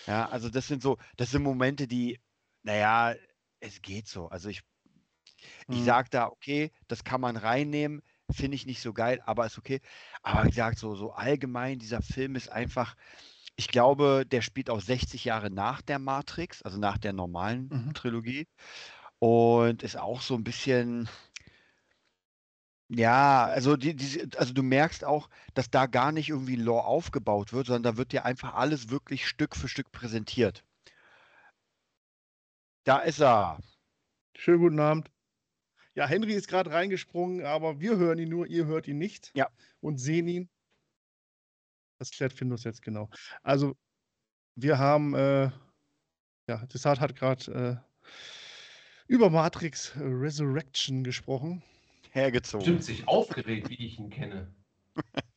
Ja, 0.07 0.29
also 0.29 0.51
das 0.51 0.67
sind 0.67 0.83
so, 0.83 0.99
das 1.17 1.31
sind 1.31 1.43
Momente, 1.43 1.87
die, 1.89 2.21
naja, 2.63 3.15
es 3.61 3.83
geht 3.83 4.09
so. 4.09 4.29
Also 4.29 4.49
ich, 4.49 4.63
ich 5.69 5.83
Mhm. 5.83 5.85
sage 5.85 6.09
da, 6.11 6.27
okay, 6.29 6.71
das 6.89 7.05
kann 7.05 7.21
man 7.21 7.37
reinnehmen, 7.37 8.03
finde 8.33 8.57
ich 8.57 8.67
nicht 8.67 8.81
so 8.83 8.93
geil, 8.93 9.21
aber 9.27 9.47
ist 9.47 9.59
okay. 9.59 9.81
Aber 10.23 10.45
wie 10.45 10.51
gesagt, 10.51 10.79
so, 10.79 10.95
so 10.95 11.13
allgemein, 11.13 11.79
dieser 11.79 12.03
Film 12.03 12.37
ist 12.37 12.49
einfach, 12.51 12.97
ich 13.57 13.69
glaube, 13.69 14.25
der 14.27 14.43
spielt 14.43 14.71
auch 14.71 14.81
60 14.81 15.25
Jahre 15.27 15.51
nach 15.51 15.83
der 15.83 15.99
Matrix, 15.99 16.63
also 16.63 16.79
nach 16.79 16.99
der 16.99 17.13
normalen 17.13 17.73
Mhm. 17.73 17.95
Trilogie. 17.95 18.49
Und 19.21 19.83
ist 19.83 19.99
auch 19.99 20.23
so 20.23 20.35
ein 20.37 20.45
bisschen, 20.45 21.09
ja, 22.89 23.45
also, 23.47 23.77
die, 23.77 23.95
diese, 23.97 24.29
also 24.37 24.53
du 24.53 24.63
merkst 24.63 25.05
auch, 25.05 25.29
dass 25.55 25.71
da 25.71 25.87
gar 25.87 26.13
nicht 26.13 26.29
irgendwie 26.29 26.57
ein 26.57 26.61
Lore 26.65 26.85
aufgebaut 26.85 27.53
wird, 27.55 27.67
sondern 27.69 27.83
da 27.85 27.97
wird 27.97 28.13
dir 28.13 28.25
einfach 28.27 28.55
alles 28.55 28.91
wirklich 28.91 29.27
Stück 29.29 29.57
für 29.57 29.69
Stück 29.69 29.91
präsentiert. 29.93 30.63
Da 32.85 32.99
ist 32.99 33.21
er. 33.21 33.59
Schönen 34.37 34.59
guten 34.59 34.81
Abend. 34.81 35.11
Ja, 36.01 36.09
Henry 36.09 36.33
ist 36.33 36.49
gerade 36.49 36.71
reingesprungen, 36.71 37.45
aber 37.45 37.79
wir 37.79 37.99
hören 37.99 38.19
ihn 38.19 38.31
nur, 38.31 38.47
ihr 38.47 38.65
hört 38.65 38.89
ihn 38.89 38.97
nicht. 38.97 39.31
Ja. 39.35 39.51
Und 39.83 39.99
sehen 39.99 40.27
ihn. 40.29 40.49
Das 41.99 42.11
klärt 42.11 42.33
Findus 42.33 42.65
jetzt 42.65 42.81
genau. 42.81 43.11
Also, 43.43 43.77
wir 44.55 44.79
haben, 44.79 45.15
äh, 45.15 45.51
ja, 46.49 46.65
Desart 46.73 47.01
hat 47.01 47.17
gerade 47.17 47.85
äh, 48.01 48.09
über 49.09 49.29
Matrix 49.29 49.93
Resurrection 49.95 51.05
gesprochen. 51.05 51.63
Hergezogen. 52.13 52.65
Stimmt 52.65 52.85
sich 52.85 53.07
aufgeregt, 53.07 53.69
wie 53.69 53.85
ich 53.87 53.99
ihn 53.99 54.09
kenne. 54.09 54.55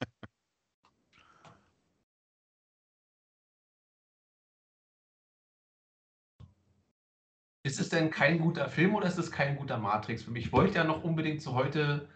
Ist 7.64 7.80
es 7.80 7.90
denn 7.90 8.10
kein 8.10 8.40
guter 8.40 8.70
Film 8.70 8.96
oder 8.96 9.08
ist 9.08 9.18
es 9.18 9.32
kein 9.32 9.56
guter 9.58 9.78
Matrix-Film? 9.78 10.36
Ich 10.38 10.52
wollte 10.54 10.76
ja 10.76 10.84
noch 10.86 11.04
unbedingt 11.04 11.42
so 11.42 11.54
heute, 11.56 12.08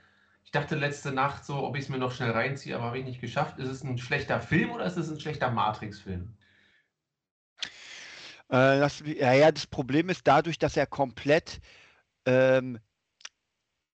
ich 0.46 0.52
dachte 0.52 0.76
letzte 0.76 1.12
Nacht 1.12 1.44
so, 1.46 1.64
ob 1.64 1.76
ich 1.76 1.84
es 1.86 1.90
mir 1.90 1.98
noch 1.98 2.12
schnell 2.14 2.32
reinziehe, 2.32 2.76
aber 2.76 2.86
habe 2.86 3.00
ich 3.00 3.06
nicht 3.06 3.20
geschafft. 3.22 3.58
Ist 3.60 3.70
es 3.70 3.84
ein 3.84 3.98
schlechter 3.98 4.42
Film 4.42 4.72
oder 4.72 4.86
ist 4.86 4.98
es 4.98 5.10
ein 5.10 5.20
schlechter 5.20 5.52
Matrix-Film? 5.52 6.34
Äh, 8.50 8.80
das, 8.80 9.04
ja, 9.06 9.34
ja, 9.34 9.52
das 9.52 9.68
Problem 9.68 10.10
ist 10.10 10.28
dadurch, 10.28 10.58
dass 10.60 10.78
er 10.78 10.86
komplett 10.88 11.60
ähm, 12.26 12.80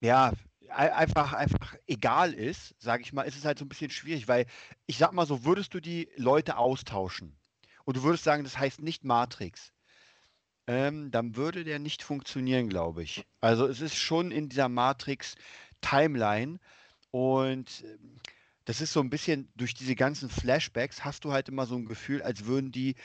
ja, 0.01 0.33
ei- 0.69 0.93
einfach, 0.93 1.33
einfach 1.33 1.75
egal 1.87 2.33
ist, 2.33 2.75
sage 2.79 3.03
ich 3.03 3.13
mal, 3.13 3.23
ist 3.23 3.37
es 3.37 3.45
halt 3.45 3.59
so 3.59 3.65
ein 3.65 3.69
bisschen 3.69 3.91
schwierig, 3.91 4.27
weil 4.27 4.45
ich 4.85 4.97
sag 4.97 5.13
mal 5.13 5.25
so, 5.25 5.45
würdest 5.45 5.73
du 5.73 5.79
die 5.79 6.09
Leute 6.17 6.57
austauschen 6.57 7.37
und 7.85 7.97
du 7.97 8.03
würdest 8.03 8.23
sagen, 8.23 8.43
das 8.43 8.57
heißt 8.57 8.81
nicht 8.81 9.03
Matrix, 9.03 9.73
ähm, 10.67 11.11
dann 11.11 11.35
würde 11.35 11.63
der 11.63 11.79
nicht 11.79 12.03
funktionieren, 12.03 12.69
glaube 12.69 13.03
ich. 13.03 13.25
Also 13.41 13.67
es 13.67 13.81
ist 13.81 13.95
schon 13.95 14.31
in 14.31 14.49
dieser 14.49 14.69
Matrix-Timeline 14.69 16.59
und 17.11 17.83
ähm, 17.85 18.19
das 18.65 18.79
ist 18.79 18.93
so 18.93 19.01
ein 19.01 19.09
bisschen, 19.09 19.49
durch 19.55 19.73
diese 19.73 19.95
ganzen 19.95 20.29
Flashbacks 20.29 21.03
hast 21.03 21.25
du 21.25 21.33
halt 21.33 21.49
immer 21.49 21.65
so 21.65 21.75
ein 21.75 21.85
Gefühl, 21.85 22.21
als 22.21 22.45
würden 22.45 22.71
die 22.71 22.95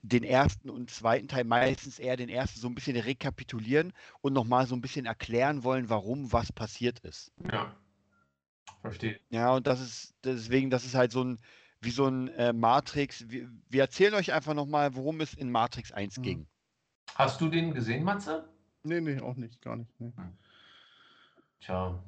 den 0.00 0.22
ersten 0.22 0.68
und 0.68 0.90
zweiten 0.90 1.28
Teil, 1.28 1.44
meistens 1.44 1.98
eher 1.98 2.16
den 2.16 2.28
ersten, 2.28 2.60
so 2.60 2.68
ein 2.68 2.74
bisschen 2.74 2.96
rekapitulieren 2.96 3.92
und 4.20 4.34
nochmal 4.34 4.66
so 4.66 4.74
ein 4.74 4.82
bisschen 4.82 5.06
erklären 5.06 5.64
wollen, 5.64 5.88
warum 5.88 6.30
was 6.32 6.52
passiert 6.52 7.00
ist. 7.00 7.32
Ja. 7.50 7.74
Verstehe. 8.82 9.18
Ja, 9.30 9.54
und 9.54 9.66
das 9.66 9.80
ist 9.80 10.14
deswegen, 10.24 10.68
das 10.68 10.84
ist 10.84 10.94
halt 10.94 11.10
so 11.10 11.24
ein, 11.24 11.38
wie 11.80 11.90
so 11.90 12.06
ein 12.06 12.28
äh, 12.28 12.52
Matrix. 12.52 13.30
Wir, 13.30 13.50
wir 13.70 13.80
erzählen 13.80 14.12
euch 14.14 14.32
einfach 14.32 14.52
nochmal, 14.52 14.94
worum 14.94 15.22
es 15.22 15.32
in 15.32 15.50
Matrix 15.50 15.90
1 15.90 16.18
Mhm. 16.18 16.22
ging. 16.22 16.46
Hast 17.14 17.40
du 17.40 17.48
den 17.48 17.74
gesehen, 17.74 18.04
Matze? 18.04 18.48
Nee, 18.82 19.00
nee, 19.00 19.20
auch 19.20 19.36
nicht, 19.36 19.60
gar 19.62 19.76
nicht. 19.76 19.98
Nee. 20.00 20.12
Tja. 21.60 21.98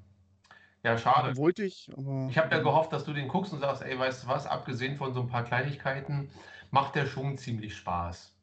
Ja, 0.82 0.98
schade. 0.98 1.36
Wollte 1.36 1.64
ich, 1.64 1.90
aber. 1.96 2.28
Ich 2.30 2.38
habe 2.38 2.54
ja 2.54 2.62
gehofft, 2.62 2.92
dass 2.92 3.04
du 3.04 3.12
den 3.12 3.28
guckst 3.28 3.52
und 3.52 3.60
sagst, 3.60 3.82
ey, 3.82 3.98
weißt 3.98 4.24
du 4.24 4.28
was, 4.28 4.46
abgesehen 4.46 4.96
von 4.96 5.14
so 5.14 5.20
ein 5.20 5.28
paar 5.28 5.44
Kleinigkeiten, 5.44 6.30
macht 6.70 6.94
der 6.94 7.06
schon 7.06 7.38
ziemlich 7.38 7.76
Spaß. 7.76 8.34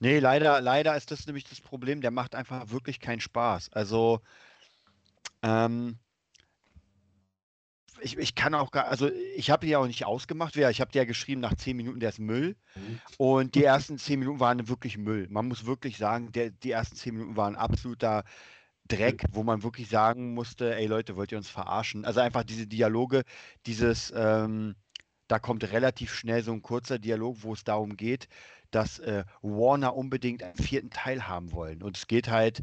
Nee, 0.00 0.18
leider, 0.18 0.60
leider 0.60 0.96
ist 0.96 1.10
das 1.12 1.26
nämlich 1.26 1.44
das 1.44 1.60
Problem, 1.60 2.00
der 2.00 2.10
macht 2.10 2.34
einfach 2.34 2.70
wirklich 2.70 2.98
keinen 2.98 3.20
Spaß. 3.20 3.72
Also, 3.72 4.20
ähm, 5.42 5.98
ich, 8.02 8.18
ich 8.18 8.34
kann 8.34 8.54
auch 8.54 8.70
gar, 8.70 8.88
also 8.88 9.10
ich 9.36 9.50
habe 9.50 9.66
die 9.66 9.72
ja 9.72 9.78
auch 9.78 9.86
nicht 9.86 10.04
ausgemacht. 10.04 10.56
Wer, 10.56 10.70
ich 10.70 10.80
habe 10.80 10.90
ja 10.94 11.04
geschrieben, 11.04 11.40
nach 11.40 11.54
10 11.54 11.76
Minuten, 11.76 12.00
der 12.00 12.10
ist 12.10 12.18
Müll. 12.18 12.56
Und 13.18 13.54
die 13.54 13.64
ersten 13.64 13.98
10 13.98 14.18
Minuten 14.18 14.40
waren 14.40 14.68
wirklich 14.68 14.98
Müll. 14.98 15.26
Man 15.30 15.48
muss 15.48 15.66
wirklich 15.66 15.96
sagen, 15.96 16.32
der, 16.32 16.50
die 16.50 16.70
ersten 16.70 16.96
10 16.96 17.14
Minuten 17.14 17.36
waren 17.36 17.56
absoluter 17.56 18.24
Dreck, 18.88 19.24
wo 19.30 19.42
man 19.42 19.62
wirklich 19.62 19.88
sagen 19.88 20.34
musste, 20.34 20.74
ey 20.74 20.86
Leute, 20.86 21.16
wollt 21.16 21.32
ihr 21.32 21.38
uns 21.38 21.48
verarschen? 21.48 22.04
Also 22.04 22.20
einfach 22.20 22.44
diese 22.44 22.66
Dialoge, 22.66 23.22
dieses, 23.66 24.12
ähm, 24.14 24.74
da 25.28 25.38
kommt 25.38 25.70
relativ 25.72 26.12
schnell 26.12 26.42
so 26.42 26.52
ein 26.52 26.62
kurzer 26.62 26.98
Dialog, 26.98 27.38
wo 27.42 27.52
es 27.52 27.64
darum 27.64 27.96
geht, 27.96 28.28
dass 28.70 28.98
äh, 28.98 29.24
Warner 29.42 29.94
unbedingt 29.94 30.42
einen 30.42 30.56
vierten 30.56 30.90
Teil 30.90 31.28
haben 31.28 31.52
wollen. 31.52 31.82
Und 31.82 31.96
es 31.96 32.06
geht 32.06 32.28
halt 32.28 32.62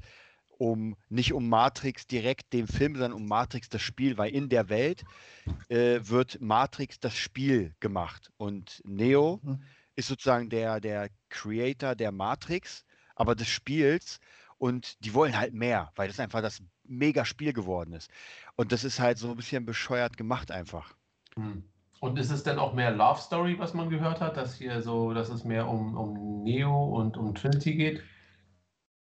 um 0.59 0.95
nicht 1.09 1.33
um 1.33 1.49
Matrix 1.49 2.05
direkt 2.05 2.53
den 2.53 2.67
Film, 2.67 2.95
sondern 2.95 3.13
um 3.13 3.27
Matrix 3.27 3.69
das 3.69 3.81
Spiel, 3.81 4.17
weil 4.17 4.31
in 4.35 4.49
der 4.49 4.69
Welt 4.69 5.05
äh, 5.69 6.01
wird 6.03 6.41
Matrix 6.41 6.99
das 6.99 7.15
Spiel 7.17 7.75
gemacht. 7.79 8.31
Und 8.37 8.81
Neo 8.85 9.41
Mhm. 9.43 9.69
ist 9.95 10.07
sozusagen 10.09 10.49
der, 10.49 10.79
der 10.81 11.09
Creator 11.29 11.95
der 11.95 12.11
Matrix, 12.11 12.85
aber 13.15 13.35
des 13.35 13.47
Spiels. 13.49 14.19
Und 14.57 15.03
die 15.05 15.13
wollen 15.13 15.37
halt 15.37 15.53
mehr, 15.53 15.91
weil 15.95 16.09
das 16.09 16.19
einfach 16.19 16.41
das 16.41 16.61
mega 16.83 17.25
Spiel 17.25 17.53
geworden 17.53 17.93
ist. 17.93 18.11
Und 18.57 18.71
das 18.73 18.83
ist 18.83 18.99
halt 18.99 19.17
so 19.17 19.29
ein 19.31 19.37
bisschen 19.37 19.65
bescheuert 19.65 20.17
gemacht 20.17 20.51
einfach. 20.51 20.95
Hm. 21.35 21.63
Und 21.99 22.17
ist 22.19 22.29
es 22.31 22.43
denn 22.43 22.59
auch 22.59 22.73
mehr 22.73 22.91
Love 22.91 23.19
Story, 23.21 23.57
was 23.59 23.73
man 23.73 23.89
gehört 23.89 24.21
hat, 24.21 24.37
dass 24.37 24.55
hier 24.57 24.81
so, 24.81 25.13
dass 25.13 25.29
es 25.29 25.43
mehr 25.43 25.67
um, 25.67 25.97
um 25.97 26.43
Neo 26.43 26.85
und 26.85 27.17
um 27.17 27.33
Trinity 27.35 27.75
geht? 27.75 28.03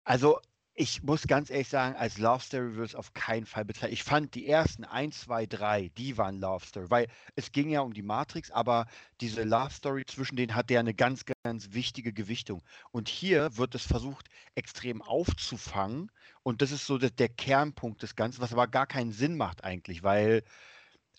Also, 0.05 0.40
ich 0.80 1.02
muss 1.02 1.26
ganz 1.26 1.50
ehrlich 1.50 1.68
sagen, 1.68 1.97
als 1.97 2.18
Love 2.18 2.40
Story 2.40 2.75
würde 2.75 2.85
es 2.85 2.94
auf 2.94 3.12
keinen 3.12 3.47
Fall 3.47 3.64
bezeichnen. 3.64 3.92
Ich 3.92 4.04
fand 4.04 4.37
die 4.37 4.47
ersten 4.47 4.85
1, 4.85 5.23
2, 5.23 5.47
3, 5.47 5.88
die 5.99 6.16
waren 6.16 6.40
Love 6.40 6.64
Story, 6.64 6.88
weil 6.88 7.08
es 7.35 7.50
ging 7.50 7.68
ja 7.68 7.80
um 7.80 7.92
die 7.92 8.02
Matrix, 8.02 8.52
aber 8.52 8.87
diese 9.20 9.42
Love 9.42 9.73
Story 9.73 10.04
zwischen 10.06 10.37
denen 10.37 10.54
hatte 10.54 10.75
ja 10.75 10.80
eine 10.80 10.94
ganz, 10.94 11.25
ganz 11.42 11.73
wichtige 11.73 12.12
Gewichtung. 12.12 12.62
Und 12.92 13.08
hier 13.08 13.56
wird 13.56 13.75
es 13.75 13.82
versucht, 13.82 14.28
extrem 14.54 15.02
aufzufangen. 15.02 16.12
Und 16.44 16.62
das 16.62 16.70
ist 16.70 16.87
so 16.87 16.97
der, 16.97 17.11
der 17.11 17.28
Kernpunkt 17.28 18.04
des 18.04 18.14
Ganzen, 18.14 18.40
was 18.40 18.52
aber 18.52 18.68
gar 18.68 18.87
keinen 18.87 19.11
Sinn 19.11 19.37
macht 19.37 19.64
eigentlich, 19.64 20.04
weil 20.04 20.44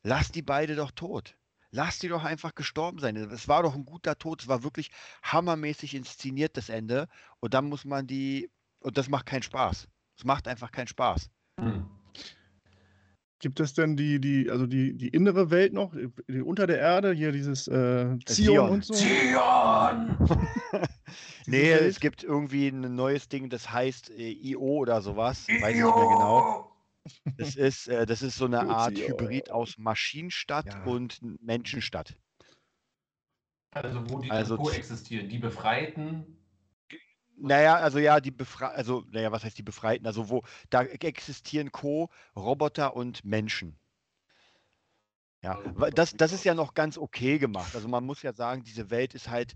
lass 0.04 0.32
die 0.32 0.42
beide 0.42 0.78
doch 0.78 0.92
tot. 0.92 1.36
Lass 1.72 2.00
die 2.00 2.08
doch 2.08 2.24
einfach 2.24 2.56
gestorben 2.56 3.00
sein. 3.00 3.18
Es 3.18 3.50
war 3.50 3.64
doch 3.64 3.76
ein 3.76 3.86
guter 3.86 4.18
Tod. 4.18 4.42
Es 4.42 4.48
war 4.48 4.64
wirklich 4.64 4.90
hammermäßig 5.22 5.96
inszeniert, 5.96 6.56
das 6.56 6.70
Ende. 6.70 7.10
Und 7.42 7.54
dann 7.54 7.66
muss 7.66 7.86
man 7.86 8.08
die 8.08 8.50
und 8.82 8.98
das 8.98 9.10
macht 9.10 9.26
keinen 9.26 9.44
Spaß. 9.44 9.88
Es 10.18 10.26
macht 10.26 10.48
einfach 10.48 10.72
keinen 10.72 10.88
Spaß. 10.88 11.30
Hm. 11.60 11.86
Gibt 13.42 13.62
es 13.62 13.74
denn 13.74 13.96
die, 13.96 14.20
die, 14.20 14.50
also 14.52 14.66
die, 14.68 14.98
die 14.98 15.08
innere 15.08 15.50
Welt 15.50 15.72
noch, 15.72 15.94
die, 16.28 16.42
unter 16.42 16.68
der 16.68 16.80
Erde, 16.80 17.14
hier 17.14 17.32
dieses 17.32 17.70
äh, 17.70 18.18
Zion 18.26 18.26
Zion. 18.26 18.70
und 18.70 18.86
so? 18.86 18.94
Zion! 18.94 20.18
Nee, 21.48 21.72
Welt? 21.72 21.82
es 21.82 22.00
gibt 22.00 22.24
irgendwie 22.24 22.68
ein 22.68 22.94
neues 22.96 23.28
Ding, 23.30 23.50
das 23.50 23.72
heißt 23.72 24.12
äh, 24.12 24.30
IO 24.30 24.60
oder 24.78 25.02
sowas. 25.02 25.48
Weiß 25.48 25.56
ich 25.56 25.62
nicht 25.62 25.96
mehr 25.96 26.08
genau. 26.08 26.72
Das 27.38 27.56
ist, 27.56 27.88
äh, 27.88 28.06
das 28.06 28.22
ist 28.22 28.36
so 28.38 28.46
eine 28.46 28.60
Art 28.70 28.96
Zion. 28.96 29.10
Hybrid 29.14 29.50
aus 29.50 29.78
Maschinenstadt 29.80 30.68
Ja. 30.68 30.84
und 30.84 31.20
Menschenstadt. 31.42 32.16
Also 33.72 34.08
wo 34.10 34.20
die 34.20 34.30
Also 34.30 34.58
koexistieren. 34.58 35.30
Die 35.30 35.40
Befreiten. 35.40 36.38
Naja, 37.42 37.76
also 37.78 38.00
ja, 38.00 38.20
die 38.20 38.32
Befre 38.32 38.70
also, 38.70 39.06
naja, 39.12 39.32
was 39.32 39.44
heißt 39.44 39.58
die 39.58 39.64
Befreiten? 39.64 40.06
Also 40.06 40.30
wo, 40.30 40.44
da 40.70 40.84
existieren 40.84 41.72
Co, 41.72 42.10
Roboter 42.36 42.96
und 42.96 43.24
Menschen. 43.24 43.78
Ja, 45.42 45.58
weil 45.76 45.92
das, 45.92 46.14
das 46.14 46.34
ist 46.34 46.44
ja 46.44 46.54
noch 46.54 46.74
ganz 46.74 46.98
okay 46.98 47.38
gemacht. 47.40 47.74
Also 47.76 47.88
man 47.88 48.06
muss 48.06 48.22
ja 48.24 48.34
sagen, 48.34 48.64
diese 48.64 48.90
Welt 48.90 49.16
ist 49.16 49.30
halt, 49.30 49.54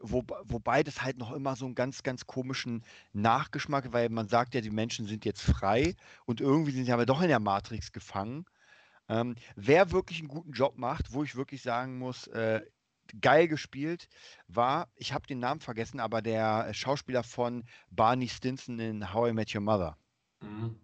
wo, 0.00 0.22
wobei 0.44 0.84
das 0.84 1.02
halt 1.02 1.18
noch 1.18 1.32
immer 1.32 1.56
so 1.56 1.66
einen 1.66 1.74
ganz, 1.74 2.04
ganz 2.04 2.26
komischen 2.26 2.84
Nachgeschmack, 3.12 3.92
weil 3.92 4.10
man 4.10 4.28
sagt 4.28 4.54
ja, 4.54 4.60
die 4.60 4.70
Menschen 4.70 5.06
sind 5.06 5.24
jetzt 5.24 5.42
frei 5.42 5.96
und 6.24 6.40
irgendwie 6.40 6.70
sind 6.70 6.84
sie 6.84 6.92
aber 6.92 7.06
doch 7.06 7.20
in 7.20 7.28
der 7.28 7.40
Matrix 7.40 7.90
gefangen. 7.90 8.44
Ähm, 9.08 9.34
wer 9.56 9.90
wirklich 9.90 10.20
einen 10.20 10.28
guten 10.28 10.52
Job 10.52 10.78
macht, 10.78 11.12
wo 11.12 11.24
ich 11.24 11.34
wirklich 11.34 11.62
sagen 11.62 11.98
muss, 11.98 12.28
äh, 12.28 12.62
geil 13.20 13.48
gespielt 13.48 14.08
war, 14.46 14.88
ich 14.96 15.12
habe 15.12 15.26
den 15.26 15.38
Namen 15.38 15.60
vergessen, 15.60 16.00
aber 16.00 16.22
der 16.22 16.72
Schauspieler 16.74 17.22
von 17.22 17.64
Barney 17.90 18.28
Stinson 18.28 18.78
in 18.78 19.12
How 19.12 19.30
I 19.30 19.32
Met 19.32 19.54
Your 19.54 19.60
Mother. 19.60 19.96
Mhm. 20.40 20.78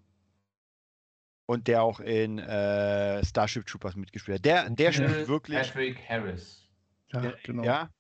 Und 1.47 1.69
der 1.69 1.83
auch 1.83 2.01
in 2.01 2.39
äh, 2.39 3.25
Starship 3.25 3.67
Troopers 3.67 3.97
mitgespielt 3.97 4.39
hat. 4.39 4.45
Der, 4.45 4.71
der 4.71 4.93
spielt 4.93 5.29
wirklich. 5.29 5.59
Patrick 5.59 6.09
Harris. 6.09 6.67
Ja, 7.13 7.25
Ja, 7.25 7.33
genau. 7.43 7.63
Ja. 7.65 7.91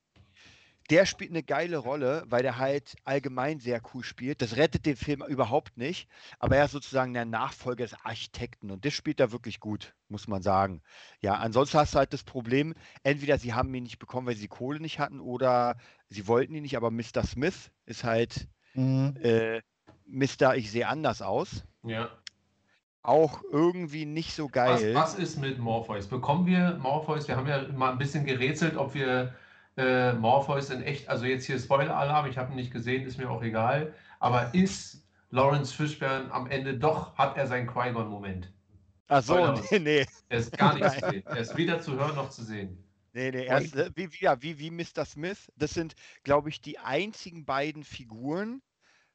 Der 0.91 1.07
spielt 1.07 1.31
eine 1.31 1.43
geile 1.43 1.79
Rolle, 1.79 2.25
weil 2.27 2.43
der 2.43 2.59
halt 2.59 2.95
allgemein 3.05 3.59
sehr 3.59 3.81
cool 3.95 4.05
spielt. 4.05 4.43
Das 4.43 4.57
rettet 4.57 4.85
den 4.85 4.97
Film 4.97 5.23
überhaupt 5.27 5.79
nicht, 5.79 6.09
aber 6.39 6.57
er 6.57 6.67
ist 6.67 6.73
sozusagen 6.73 7.15
der 7.15 7.25
Nachfolger 7.25 7.85
des 7.85 7.95
Architekten 8.05 8.71
und 8.71 8.85
das 8.85 8.93
spielt 8.93 9.19
er 9.19 9.33
wirklich 9.33 9.61
gut, 9.61 9.95
muss 10.09 10.29
man 10.29 10.43
sagen. 10.43 10.83
Ja, 11.21 11.35
ansonsten 11.37 11.79
hast 11.79 11.95
du 11.95 11.99
halt 11.99 12.13
das 12.13 12.23
Problem, 12.23 12.75
entweder 13.03 13.39
sie 13.39 13.55
haben 13.55 13.73
ihn 13.75 13.85
nicht 13.85 13.99
bekommen, 13.99 14.27
weil 14.27 14.37
sie 14.37 14.49
Kohle 14.49 14.79
nicht 14.79 14.99
hatten 14.99 15.21
oder 15.21 15.77
sie 16.11 16.27
wollten 16.29 16.55
ihn 16.55 16.63
nicht, 16.63 16.77
aber 16.77 16.91
Mr. 16.91 17.25
Smith 17.25 17.71
ist 17.87 18.05
halt 18.05 18.47
Mhm. 18.75 19.17
äh, 19.23 19.63
Mr. 20.07 20.57
Ich 20.57 20.71
sehe 20.71 20.87
anders 20.89 21.23
aus. 21.23 21.65
Ja. 21.83 22.11
Auch 23.03 23.43
irgendwie 23.51 24.05
nicht 24.07 24.35
so 24.35 24.47
Was, 24.47 24.53
geil. 24.53 24.95
was 24.95 25.15
ist 25.15 25.39
mit 25.39 25.59
Morpheus? 25.59 26.09
Bekommen 26.09 26.47
wir 26.47 26.77
Morpheus? 26.79 27.29
Wir 27.29 27.37
haben 27.37 27.47
ja 27.47 27.69
mal 27.73 27.93
ein 27.93 27.99
bisschen 27.99 28.25
gerätselt, 28.25 28.77
ob 28.77 28.95
wir 28.95 29.35
äh, 29.77 30.13
Morpheus 30.13 30.71
in 30.71 30.83
echt, 30.83 31.09
also 31.09 31.25
jetzt 31.25 31.47
hier 31.47 31.59
Spoiler-Alarm, 31.59 32.27
ich 32.27 32.39
habe 32.39 32.53
ihn 32.53 32.57
nicht 32.57 32.73
gesehen, 32.73 33.07
ist 33.07 33.19
mir 33.19 33.31
auch 33.31 33.43
egal. 33.43 33.95
Aber 34.21 34.55
ist 34.55 35.07
Lawrence 35.31 35.75
Fishburne 35.75 36.31
am 36.33 36.47
Ende 36.49 36.79
doch, 36.79 37.17
hat 37.17 37.37
er 37.37 37.47
seinen 37.47 37.67
Qui-Gon-Moment? 37.67 38.53
Ach 39.09 39.23
so, 39.23 39.53
nee, 39.71 39.79
nee. 39.79 40.07
Er 40.29 40.39
ist 40.39 40.57
gar 40.57 40.75
nicht 40.75 40.91
zu 40.91 41.01
sehen. 41.11 41.23
Er 41.27 41.39
ist 41.39 41.57
weder 41.57 41.81
zu 41.81 41.93
hören 41.99 42.17
noch 42.17 42.31
zu 42.31 42.43
sehen. 42.43 42.83
Nee, 43.13 43.31
nee, 43.31 43.45
er 43.45 43.61
ist, 43.61 43.77
äh, 43.77 43.91
wie, 43.95 44.13
wie, 44.13 44.25
ja, 44.25 44.43
wie, 44.43 44.59
wie 44.59 44.71
Mr. 44.71 45.05
Smith. 45.05 45.53
Das 45.57 45.73
sind, 45.73 45.95
glaube 46.25 46.49
ich, 46.49 46.61
die 46.61 46.79
einzigen 46.79 47.45
beiden 47.45 47.85
Figuren, 47.85 48.63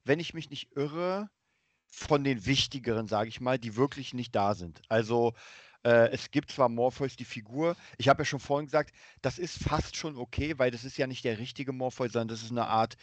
wenn 0.03 0.19
ich 0.19 0.33
mich 0.33 0.49
nicht 0.49 0.75
irre, 0.75 1.29
von 1.91 2.23
den 2.23 2.45
wichtigeren, 2.45 3.07
sage 3.07 3.29
ich 3.29 3.41
mal, 3.41 3.57
die 3.57 3.75
wirklich 3.75 4.13
nicht 4.13 4.35
da 4.35 4.53
sind. 4.53 4.81
Also 4.89 5.33
äh, 5.83 6.09
es 6.11 6.31
gibt 6.31 6.51
zwar 6.51 6.69
Morpheus 6.69 7.15
die 7.15 7.25
Figur, 7.25 7.75
ich 7.97 8.09
habe 8.09 8.21
ja 8.21 8.25
schon 8.25 8.39
vorhin 8.39 8.67
gesagt, 8.67 8.93
das 9.21 9.39
ist 9.39 9.63
fast 9.63 9.95
schon 9.95 10.17
okay, 10.17 10.57
weil 10.57 10.71
das 10.71 10.83
ist 10.83 10.97
ja 10.97 11.07
nicht 11.07 11.23
der 11.23 11.37
richtige 11.39 11.71
Morpheus, 11.73 12.11
sondern 12.13 12.27
das 12.29 12.43
ist 12.43 12.51
eine 12.51 12.67
Art 12.67 12.97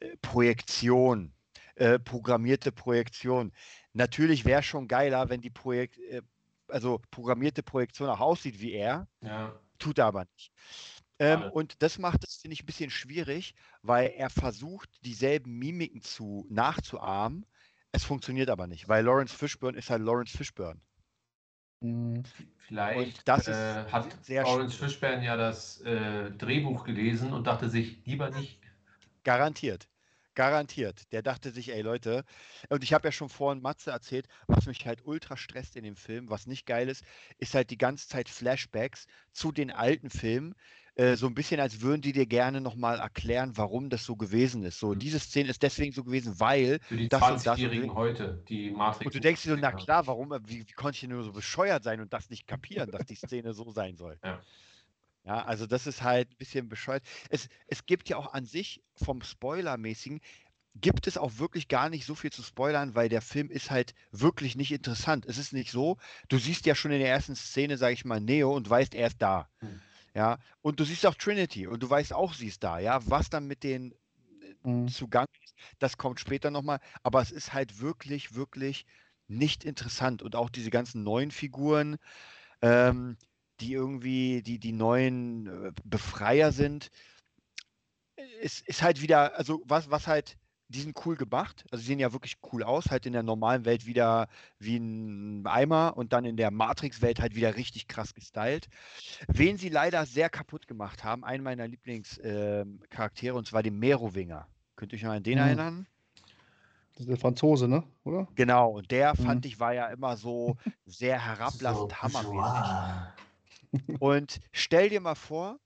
äh, 0.00 0.16
Projektion, 0.18 1.34
äh, 1.76 1.98
programmierte 1.98 2.72
Projektion. 2.72 3.52
Natürlich 3.92 4.44
wäre 4.44 4.62
schon 4.62 4.88
geiler, 4.88 5.28
wenn 5.28 5.40
die 5.40 5.50
Projekt, 5.50 5.98
äh, 5.98 6.22
also 6.68 7.00
programmierte 7.10 7.62
Projektion 7.62 8.08
auch 8.08 8.20
aussieht 8.20 8.60
wie 8.60 8.72
er, 8.72 9.08
Ja. 9.22 9.58
tut 9.78 9.98
er 9.98 10.06
aber 10.06 10.24
nicht. 10.36 10.52
Ähm, 11.18 11.42
und 11.52 11.82
das 11.82 11.98
macht 11.98 12.24
es, 12.24 12.36
finde 12.36 12.54
ich, 12.54 12.62
ein 12.62 12.66
bisschen 12.66 12.90
schwierig, 12.90 13.54
weil 13.82 14.12
er 14.16 14.30
versucht, 14.30 14.88
dieselben 15.04 15.58
Mimiken 15.58 16.02
zu 16.02 16.46
nachzuahmen. 16.50 17.46
Es 17.92 18.04
funktioniert 18.04 18.48
aber 18.48 18.66
nicht, 18.66 18.88
weil 18.88 19.04
Lawrence 19.04 19.34
Fishburne 19.36 19.78
ist 19.78 19.90
halt 19.90 20.02
Lawrence 20.02 20.36
Fishburne. 20.36 20.80
Mhm. 21.82 22.22
Vielleicht 22.56 23.18
Und 23.18 23.28
das 23.28 23.48
äh, 23.48 23.84
hat 23.90 24.24
sehr 24.24 24.44
Lawrence. 24.44 24.76
Fishburne 24.76 25.24
ja 25.24 25.36
das 25.36 25.80
äh, 25.82 26.30
Drehbuch 26.30 26.84
gelesen 26.84 27.32
und 27.32 27.46
dachte 27.46 27.68
sich, 27.68 28.04
lieber 28.06 28.30
nicht. 28.30 28.60
Garantiert. 29.24 29.88
Garantiert. 30.34 31.12
Der 31.12 31.22
dachte 31.22 31.50
sich, 31.50 31.70
ey 31.70 31.82
Leute, 31.82 32.24
und 32.70 32.82
ich 32.84 32.94
habe 32.94 33.08
ja 33.08 33.12
schon 33.12 33.28
vorhin 33.28 33.60
Matze 33.62 33.90
erzählt, 33.90 34.28
was 34.46 34.66
mich 34.66 34.86
halt 34.86 35.04
ultra 35.04 35.36
stresst 35.36 35.76
in 35.76 35.84
dem 35.84 35.96
Film, 35.96 36.30
was 36.30 36.46
nicht 36.46 36.64
geil 36.66 36.88
ist, 36.88 37.04
ist 37.38 37.54
halt 37.54 37.70
die 37.70 37.76
ganze 37.78 38.08
Zeit 38.08 38.28
Flashbacks 38.30 39.06
zu 39.32 39.52
den 39.52 39.70
alten 39.70 40.08
Filmen. 40.08 40.54
Äh, 40.94 41.16
so 41.16 41.26
ein 41.26 41.34
bisschen, 41.34 41.58
als 41.58 41.80
würden 41.80 42.02
die 42.02 42.12
dir 42.12 42.26
gerne 42.26 42.60
nochmal 42.60 42.98
erklären, 42.98 43.52
warum 43.56 43.88
das 43.88 44.04
so 44.04 44.14
gewesen 44.14 44.62
ist. 44.64 44.78
So, 44.78 44.90
Mhm. 44.92 44.98
diese 44.98 45.18
Szene 45.18 45.48
ist 45.48 45.62
deswegen 45.62 45.92
so 45.92 46.04
gewesen, 46.04 46.38
weil 46.38 46.80
Für 46.80 46.96
die 46.96 47.08
das 47.08 47.22
und 47.22 47.28
das 47.30 47.38
und 47.38 47.54
20-Jährigen 47.54 47.86
das- 47.88 47.96
heute, 47.96 48.44
die 48.48 48.70
Matrix. 48.70 49.06
Und 49.06 49.14
du 49.14 49.20
denkst 49.20 49.42
dir 49.42 49.50
so, 49.50 49.56
na 49.56 49.72
klar, 49.72 50.06
warum, 50.06 50.32
äh, 50.32 50.40
wie, 50.44 50.60
wie 50.68 50.72
konnte 50.72 50.96
ich 50.96 51.00
denn 51.00 51.10
nur 51.10 51.24
so 51.24 51.32
bescheuert 51.32 51.82
sein 51.82 52.00
und 52.00 52.12
das 52.12 52.28
nicht 52.28 52.46
kapieren, 52.46 52.90
dass 52.90 53.06
die 53.06 53.14
Szene 53.14 53.54
so 53.54 53.70
sein 53.70 53.96
soll? 53.96 54.18
Ja. 54.22 54.40
Ja, 55.24 55.44
also 55.44 55.66
das 55.66 55.86
ist 55.86 56.02
halt 56.02 56.30
ein 56.32 56.36
bisschen 56.36 56.68
bescheuert. 56.68 57.04
Es, 57.30 57.48
es 57.68 57.86
gibt 57.86 58.08
ja 58.08 58.16
auch 58.16 58.32
an 58.34 58.44
sich 58.44 58.82
vom 58.96 59.22
Spoilermäßigen, 59.22 60.20
gibt 60.74 61.06
es 61.06 61.16
auch 61.16 61.38
wirklich 61.38 61.68
gar 61.68 61.88
nicht 61.90 62.04
so 62.06 62.14
viel 62.14 62.30
zu 62.32 62.42
spoilern, 62.42 62.94
weil 62.94 63.08
der 63.08 63.22
Film 63.22 63.48
ist 63.50 63.70
halt 63.70 63.94
wirklich 64.10 64.56
nicht 64.56 64.72
interessant. 64.72 65.24
Es 65.26 65.38
ist 65.38 65.52
nicht 65.52 65.70
so, 65.70 65.96
du 66.28 66.38
siehst 66.38 66.66
ja 66.66 66.74
schon 66.74 66.90
in 66.90 66.98
der 66.98 67.08
ersten 67.10 67.36
Szene, 67.36 67.78
sage 67.78 67.94
ich 67.94 68.04
mal, 68.04 68.20
Neo 68.20 68.54
und 68.54 68.68
weißt, 68.68 68.94
er 68.94 69.06
ist 69.08 69.22
da. 69.22 69.48
Hm. 69.60 69.80
Ja, 70.14 70.38
und 70.60 70.78
du 70.80 70.84
siehst 70.84 71.06
auch 71.06 71.14
Trinity 71.14 71.66
und 71.66 71.82
du 71.82 71.88
weißt 71.88 72.12
auch, 72.12 72.34
sie 72.34 72.48
ist 72.48 72.62
da. 72.62 72.78
Ja, 72.78 73.00
was 73.08 73.30
dann 73.30 73.46
mit 73.46 73.62
den 73.64 73.94
Mhm. 74.64 74.88
zugang 74.88 75.26
ist, 75.44 75.54
das 75.78 75.96
kommt 75.98 76.20
später 76.20 76.50
nochmal. 76.50 76.80
Aber 77.02 77.20
es 77.22 77.32
ist 77.32 77.52
halt 77.54 77.80
wirklich, 77.80 78.34
wirklich 78.34 78.86
nicht 79.28 79.64
interessant. 79.64 80.22
Und 80.22 80.36
auch 80.36 80.50
diese 80.50 80.70
ganzen 80.70 81.02
neuen 81.04 81.30
Figuren, 81.30 81.98
ähm, 82.62 83.16
die 83.60 83.72
irgendwie 83.74 84.42
die, 84.42 84.58
die 84.58 84.72
neuen 84.72 85.46
äh, 85.48 85.72
Befreier 85.84 86.52
sind, 86.52 86.90
es 88.42 88.60
ist 88.60 88.82
halt 88.82 89.02
wieder, 89.02 89.36
also 89.36 89.62
was, 89.66 89.90
was 89.90 90.06
halt, 90.06 90.36
die 90.72 90.80
sind 90.80 91.06
cool 91.06 91.16
gemacht, 91.16 91.64
also 91.70 91.80
sie 91.82 91.88
sehen 91.88 91.98
ja 92.00 92.12
wirklich 92.12 92.36
cool 92.52 92.62
aus, 92.64 92.90
halt 92.90 93.06
in 93.06 93.12
der 93.12 93.22
normalen 93.22 93.64
Welt 93.64 93.86
wieder 93.86 94.28
wie 94.58 94.76
ein 94.78 95.46
Eimer 95.46 95.96
und 95.96 96.12
dann 96.12 96.24
in 96.24 96.36
der 96.36 96.50
Matrix-Welt 96.50 97.20
halt 97.20 97.34
wieder 97.36 97.56
richtig 97.56 97.88
krass 97.88 98.14
gestylt. 98.14 98.68
Wen 99.28 99.58
sie 99.58 99.68
leider 99.68 100.06
sehr 100.06 100.30
kaputt 100.30 100.66
gemacht 100.68 101.04
haben, 101.04 101.24
einen 101.24 101.44
meiner 101.44 101.68
Lieblingscharaktere, 101.68 103.34
und 103.36 103.46
zwar 103.48 103.62
den 103.62 103.78
Merowinger. 103.78 104.48
Könnt 104.76 104.92
ihr 104.92 104.96
euch 104.96 105.02
noch 105.04 105.12
an 105.12 105.22
den 105.22 105.38
Mhm. 105.38 105.38
erinnern? 105.38 105.86
Das 106.92 107.00
ist 107.00 107.08
der 107.08 107.16
Franzose, 107.18 107.68
ne? 107.68 107.84
Oder? 108.04 108.28
Genau, 108.34 108.70
und 108.72 108.90
der 108.90 109.14
Mhm. 109.18 109.24
fand 109.24 109.46
ich 109.46 109.58
war 109.60 109.72
ja 109.74 109.86
immer 109.88 110.16
so 110.16 110.56
sehr 110.84 111.24
herablassend, 111.24 112.02
So, 112.02 112.02
hammermäßig. 112.02 112.76
Und 113.98 114.40
stell 114.52 114.88
dir 114.90 115.00
mal 115.00 115.14
vor, 115.14 115.58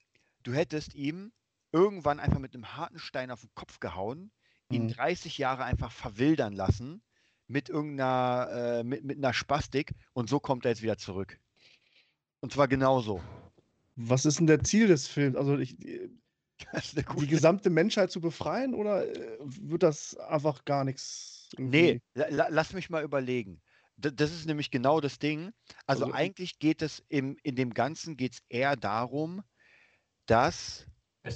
du 0.42 0.52
hättest 0.52 0.94
ihm 0.94 1.32
irgendwann 1.72 2.20
einfach 2.20 2.38
mit 2.38 2.54
einem 2.54 2.76
harten 2.76 2.98
Stein 2.98 3.30
auf 3.30 3.40
den 3.40 3.50
Kopf 3.54 3.80
gehauen, 3.80 4.30
ihn 4.70 4.84
Mhm. 4.84 4.88
30 4.92 5.38
Jahre 5.38 5.64
einfach 5.64 5.92
verwildern 5.92 6.52
lassen 6.52 7.02
mit 7.48 7.68
irgendeiner, 7.68 8.48
äh, 8.80 8.84
mit, 8.84 9.04
mit 9.04 9.18
einer 9.18 9.32
Spastik 9.32 9.94
und 10.12 10.28
so 10.28 10.40
kommt 10.40 10.64
er 10.64 10.70
jetzt 10.72 10.82
wieder 10.82 10.98
zurück. 10.98 11.38
Und 12.40 12.52
zwar 12.52 12.68
genauso. 12.68 13.22
Was 13.94 14.24
ist 14.24 14.38
denn 14.40 14.46
der 14.46 14.62
Ziel 14.62 14.88
des 14.88 15.06
Films? 15.08 15.36
Also 15.36 15.56
ich, 15.58 15.76
die 15.78 16.10
eine 16.72 17.04
die 17.20 17.26
gesamte 17.26 17.70
Menschheit 17.70 18.10
zu 18.10 18.20
befreien 18.20 18.74
oder 18.74 19.06
äh, 19.08 19.38
wird 19.40 19.82
das 19.82 20.16
einfach 20.16 20.64
gar 20.64 20.84
nichts? 20.84 21.48
Nee, 21.58 22.00
la, 22.14 22.26
la, 22.28 22.48
lass 22.50 22.72
mich 22.72 22.90
mal 22.90 23.04
überlegen. 23.04 23.60
D 23.96 24.10
das 24.10 24.32
ist 24.32 24.46
nämlich 24.46 24.70
genau 24.70 25.00
das 25.00 25.18
Ding. 25.18 25.52
Also, 25.86 26.04
Also- 26.04 26.14
eigentlich 26.14 26.58
geht 26.58 26.82
es 26.82 27.04
im, 27.08 27.36
in 27.42 27.56
dem 27.56 27.72
Ganzen 27.72 28.16
geht 28.16 28.34
es 28.34 28.42
eher 28.48 28.76
darum, 28.76 29.42
dass 30.26 30.86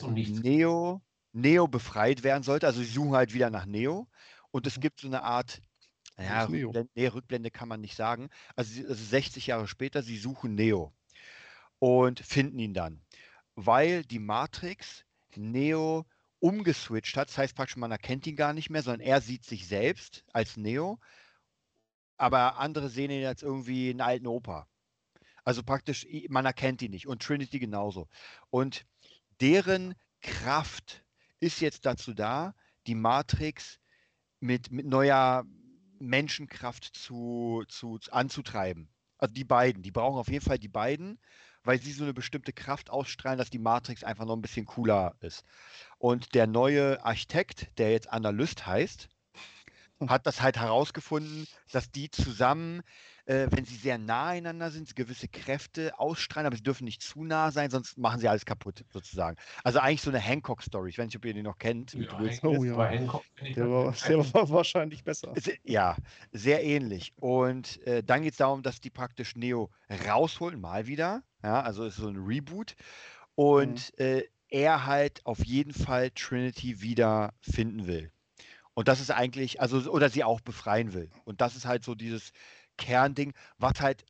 um. 0.03 0.15
Neo, 0.15 1.03
Neo 1.33 1.69
befreit 1.69 2.23
werden 2.23 2.43
sollte. 2.43 2.67
Also 2.67 2.81
sie 2.81 2.91
suchen 2.91 3.13
halt 3.15 3.35
wieder 3.35 3.51
nach 3.51 3.67
Neo. 3.67 4.09
Und 4.51 4.67
es 4.67 4.81
gibt 4.81 5.01
so 5.01 5.07
eine 5.07 5.23
Art, 5.23 5.63
Neo? 6.19 6.69
Rückblende, 6.69 6.91
nee, 6.95 7.07
Rückblende 7.07 7.51
kann 7.51 7.69
man 7.69 7.81
nicht 7.81 7.97
sagen. 7.97 8.29
Also, 8.57 8.83
also 8.83 8.95
60 9.05 9.47
Jahre 9.47 9.69
später, 9.69 10.03
sie 10.03 10.19
suchen 10.19 10.55
Neo 10.55 10.93
und 11.79 12.21
finden 12.21 12.59
ihn 12.59 12.75
dann. 12.75 13.01
Weil 13.55 14.05
die 14.05 14.19
Matrix 14.19 15.05
Neo 15.37 16.07
umgeswitcht 16.41 17.17
hat. 17.17 17.29
Das 17.29 17.39
heißt 17.39 17.55
praktisch, 17.55 17.77
man 17.77 17.93
erkennt 17.93 18.27
ihn 18.27 18.37
gar 18.37 18.53
nicht 18.53 18.71
mehr, 18.71 18.83
sondern 18.83 19.01
er 19.01 19.21
sieht 19.21 19.45
sich 19.45 19.67
selbst 19.67 20.25
als 20.33 20.57
Neo. 20.57 20.99
Aber 22.17 22.59
andere 22.59 22.89
sehen 22.91 23.11
ihn 23.11 23.25
als 23.25 23.43
irgendwie 23.43 23.91
einen 23.91 24.01
alten 24.01 24.27
Opa. 24.27 24.67
Also 25.45 25.63
praktisch, 25.63 26.07
man 26.29 26.45
erkennt 26.45 26.83
ihn 26.83 26.91
nicht. 26.91 27.07
Und 27.07 27.23
Trinity 27.23 27.59
genauso. 27.59 28.09
Und 28.51 28.85
deren 29.41 29.95
Kraft 30.21 31.03
ist 31.41 31.61
jetzt 31.61 31.87
dazu 31.87 32.15
da, 32.15 32.55
die 32.87 32.95
Matrix 32.95 33.79
mit, 34.41 34.71
mit 34.71 34.87
neuer 34.87 35.45
Menschenkraft 35.99 36.85
zu, 36.97 37.65
zu, 37.69 37.99
zu 37.99 38.13
anzutreiben. 38.13 38.89
Also 39.19 39.35
die 39.35 39.45
beiden, 39.45 39.83
die 39.83 39.91
brauchen 39.91 40.19
auf 40.19 40.31
jeden 40.31 40.45
Fall 40.45 40.59
die 40.59 40.69
beiden, 40.69 41.19
weil 41.63 41.81
sie 41.81 41.93
so 41.93 42.05
eine 42.05 42.15
bestimmte 42.15 42.53
Kraft 42.53 42.89
ausstrahlen, 42.89 43.39
dass 43.39 43.51
die 43.51 43.59
Matrix 43.59 44.03
einfach 44.03 44.25
noch 44.25 44.35
ein 44.35 44.43
bisschen 44.43 44.65
cooler 44.65 45.15
ist. 45.21 45.45
Und 45.99 46.35
der 46.35 46.47
neue 46.47 47.05
Architekt, 47.05 47.69
der 47.79 47.91
jetzt 47.91 48.11
Analyst 48.11 48.67
heißt, 48.67 49.09
hat 50.09 50.27
das 50.27 50.41
halt 50.41 50.57
herausgefunden, 50.57 51.47
dass 51.71 51.91
die 51.91 52.11
zusammen, 52.11 52.83
äh, 53.31 53.47
wenn 53.53 53.65
sie 53.65 53.77
sehr 53.77 53.97
nah 53.97 54.27
einander 54.29 54.71
sind, 54.73 54.97
gewisse 54.97 55.29
Kräfte 55.29 55.97
ausstrahlen, 56.01 56.47
aber 56.49 56.57
sie 56.57 56.65
dürfen 56.65 56.85
nicht 56.85 57.01
zu 57.01 57.23
nah 57.23 57.53
sein, 57.53 57.71
sonst 57.71 57.97
machen 57.97 58.21
sie 58.21 58.27
alles 58.29 58.45
kaputt, 58.45 58.85
sozusagen. 58.93 59.37
Also 59.63 59.79
eigentlich 59.79 60.03
so 60.03 60.11
eine 60.11 60.19
Hancock-Story. 60.19 60.91
Ich 60.91 60.99
weiß 60.99 61.07
nicht, 61.07 61.17
ob 61.17 61.25
ihr 61.25 61.35
die 61.35 61.43
noch 61.43 61.59
kennt. 61.59 61.95
mit 61.95 62.11
Ja. 62.11 62.19
Oh 62.43 62.65
ja. 62.65 62.75
bei 62.77 62.99
Hancock 62.99 63.25
Der 63.55 63.71
war, 63.71 63.95
der 64.09 64.35
war 64.35 64.51
wahrscheinlich 64.51 65.05
besser. 65.05 65.33
Se- 65.37 65.57
Ja, 65.63 65.97
sehr 66.33 66.65
ähnlich. 66.65 67.13
Und 67.21 67.81
äh, 67.87 68.03
dann 68.03 68.23
geht 68.23 68.33
es 68.33 68.39
darum, 68.39 68.63
dass 68.65 68.81
die 68.81 68.91
praktisch 68.91 69.37
Neo 69.37 69.71
rausholen, 70.09 70.61
mal 70.61 70.89
wieder. 70.89 71.23
Ja, 71.45 71.63
also 71.63 71.85
ist 71.85 71.97
so 71.97 72.09
ein 72.09 72.17
Reboot. 72.17 72.75
Und 73.37 73.97
äh, 74.01 74.25
er 74.49 74.87
halt 74.87 75.25
auf 75.25 75.45
jeden 75.45 75.73
Fall 75.73 76.11
Trinity 76.11 76.83
wieder 76.83 77.33
finden 77.41 77.87
will. 77.87 78.11
Und 78.75 78.89
das 78.89 79.01
ist 79.01 79.11
eigentlich, 79.11 79.61
also, 79.61 79.91
oder 79.91 80.09
sie 80.09 80.25
auch 80.25 80.41
befreien 80.41 80.93
will. 80.95 81.11
Und 81.25 81.41
das 81.41 81.55
ist 81.57 81.67
halt 81.67 81.85
so 81.85 81.95
dieses 81.95 82.33
Kernding, 82.81 83.33
was 83.59 83.81
halt, 83.81 84.05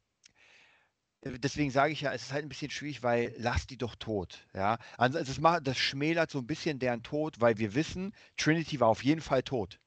äh, 1.22 1.38
deswegen 1.38 1.70
sage 1.70 1.92
ich 1.92 2.00
ja, 2.00 2.12
es 2.14 2.22
ist 2.22 2.32
halt 2.32 2.44
ein 2.44 2.48
bisschen 2.48 2.70
schwierig, 2.70 3.02
weil 3.02 3.34
lass 3.36 3.66
die 3.66 3.76
doch 3.76 3.96
tot. 3.96 4.46
Ja, 4.54 4.78
also 4.96 5.18
das, 5.18 5.38
macht, 5.38 5.66
das 5.66 5.76
schmälert 5.76 6.30
so 6.30 6.38
ein 6.38 6.46
bisschen 6.46 6.78
deren 6.78 7.02
Tod, 7.02 7.40
weil 7.40 7.58
wir 7.58 7.74
wissen, 7.74 8.14
Trinity 8.36 8.80
war 8.80 8.88
auf 8.88 9.04
jeden 9.04 9.20
Fall 9.20 9.42
tot. 9.42 9.78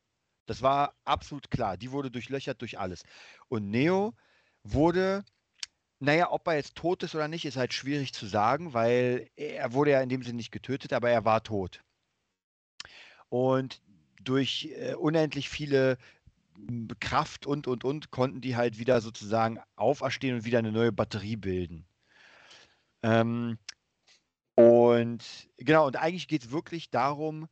Das 0.46 0.62
war 0.62 0.96
absolut 1.06 1.50
klar. 1.50 1.78
Die 1.78 1.92
wurde 1.92 2.12
durchlöchert 2.12 2.62
durch 2.62 2.78
alles. 2.78 3.04
Und 3.48 3.70
Neo 3.70 4.14
wurde, 4.64 5.24
naja, 6.00 6.32
ob 6.32 6.48
er 6.48 6.56
jetzt 6.56 6.76
tot 6.76 7.04
ist 7.04 7.16
oder 7.16 7.28
nicht, 7.30 7.46
ist 7.46 7.58
halt 7.58 7.74
schwierig 7.74 8.14
zu 8.14 8.26
sagen, 8.26 8.74
weil 8.74 9.30
er 9.36 9.74
wurde 9.74 9.92
ja 9.92 10.02
in 10.02 10.10
dem 10.10 10.22
Sinne 10.24 10.38
nicht 10.38 10.52
getötet, 10.52 10.94
aber 10.94 11.10
er 11.10 11.26
war 11.26 11.44
tot. 11.44 11.82
Und 13.30 13.82
durch 14.22 14.70
äh, 14.76 14.96
unendlich 14.96 15.50
viele 15.50 15.98
Kraft 17.00 17.46
und, 17.46 17.68
und, 17.68 17.84
und, 17.84 18.12
konnten 18.12 18.42
die 18.42 18.56
halt 18.56 18.78
wieder 18.80 19.02
sozusagen 19.02 19.60
auferstehen 19.76 20.36
und 20.36 20.46
wieder 20.46 20.60
eine 20.60 20.72
neue 20.72 20.92
Batterie 20.92 21.36
bilden. 21.36 21.86
Ähm, 23.02 23.58
und 24.56 25.24
genau, 25.58 25.88
und 25.88 25.96
eigentlich 25.98 26.28
geht 26.28 26.44
es 26.44 26.52
wirklich 26.52 26.90
darum, 26.90 27.48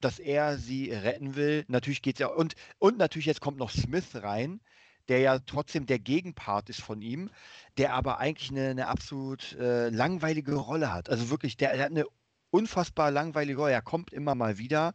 dass 0.00 0.18
er 0.18 0.58
sie 0.58 0.90
retten 0.90 1.36
will. 1.36 1.64
Natürlich 1.68 2.02
geht 2.02 2.16
es 2.16 2.20
ja, 2.20 2.28
und, 2.28 2.54
und 2.78 2.98
natürlich 2.98 3.26
jetzt 3.26 3.40
kommt 3.40 3.58
noch 3.58 3.70
Smith 3.70 4.08
rein, 4.14 4.60
der 5.08 5.20
ja 5.20 5.38
trotzdem 5.38 5.86
der 5.86 5.98
Gegenpart 5.98 6.68
ist 6.68 6.80
von 6.80 7.02
ihm, 7.02 7.30
der 7.78 7.94
aber 7.94 8.18
eigentlich 8.18 8.50
eine, 8.50 8.70
eine 8.70 8.88
absolut 8.88 9.52
äh, 9.54 9.90
langweilige 9.90 10.54
Rolle 10.54 10.92
hat. 10.92 11.08
Also 11.10 11.30
wirklich, 11.30 11.56
der, 11.56 11.74
der 11.74 11.84
hat 11.84 11.90
eine 11.90 12.06
unfassbar 12.50 13.10
langweilige 13.10 13.58
Rolle. 13.58 13.72
Er 13.72 13.82
kommt 13.82 14.12
immer 14.12 14.34
mal 14.34 14.58
wieder. 14.58 14.94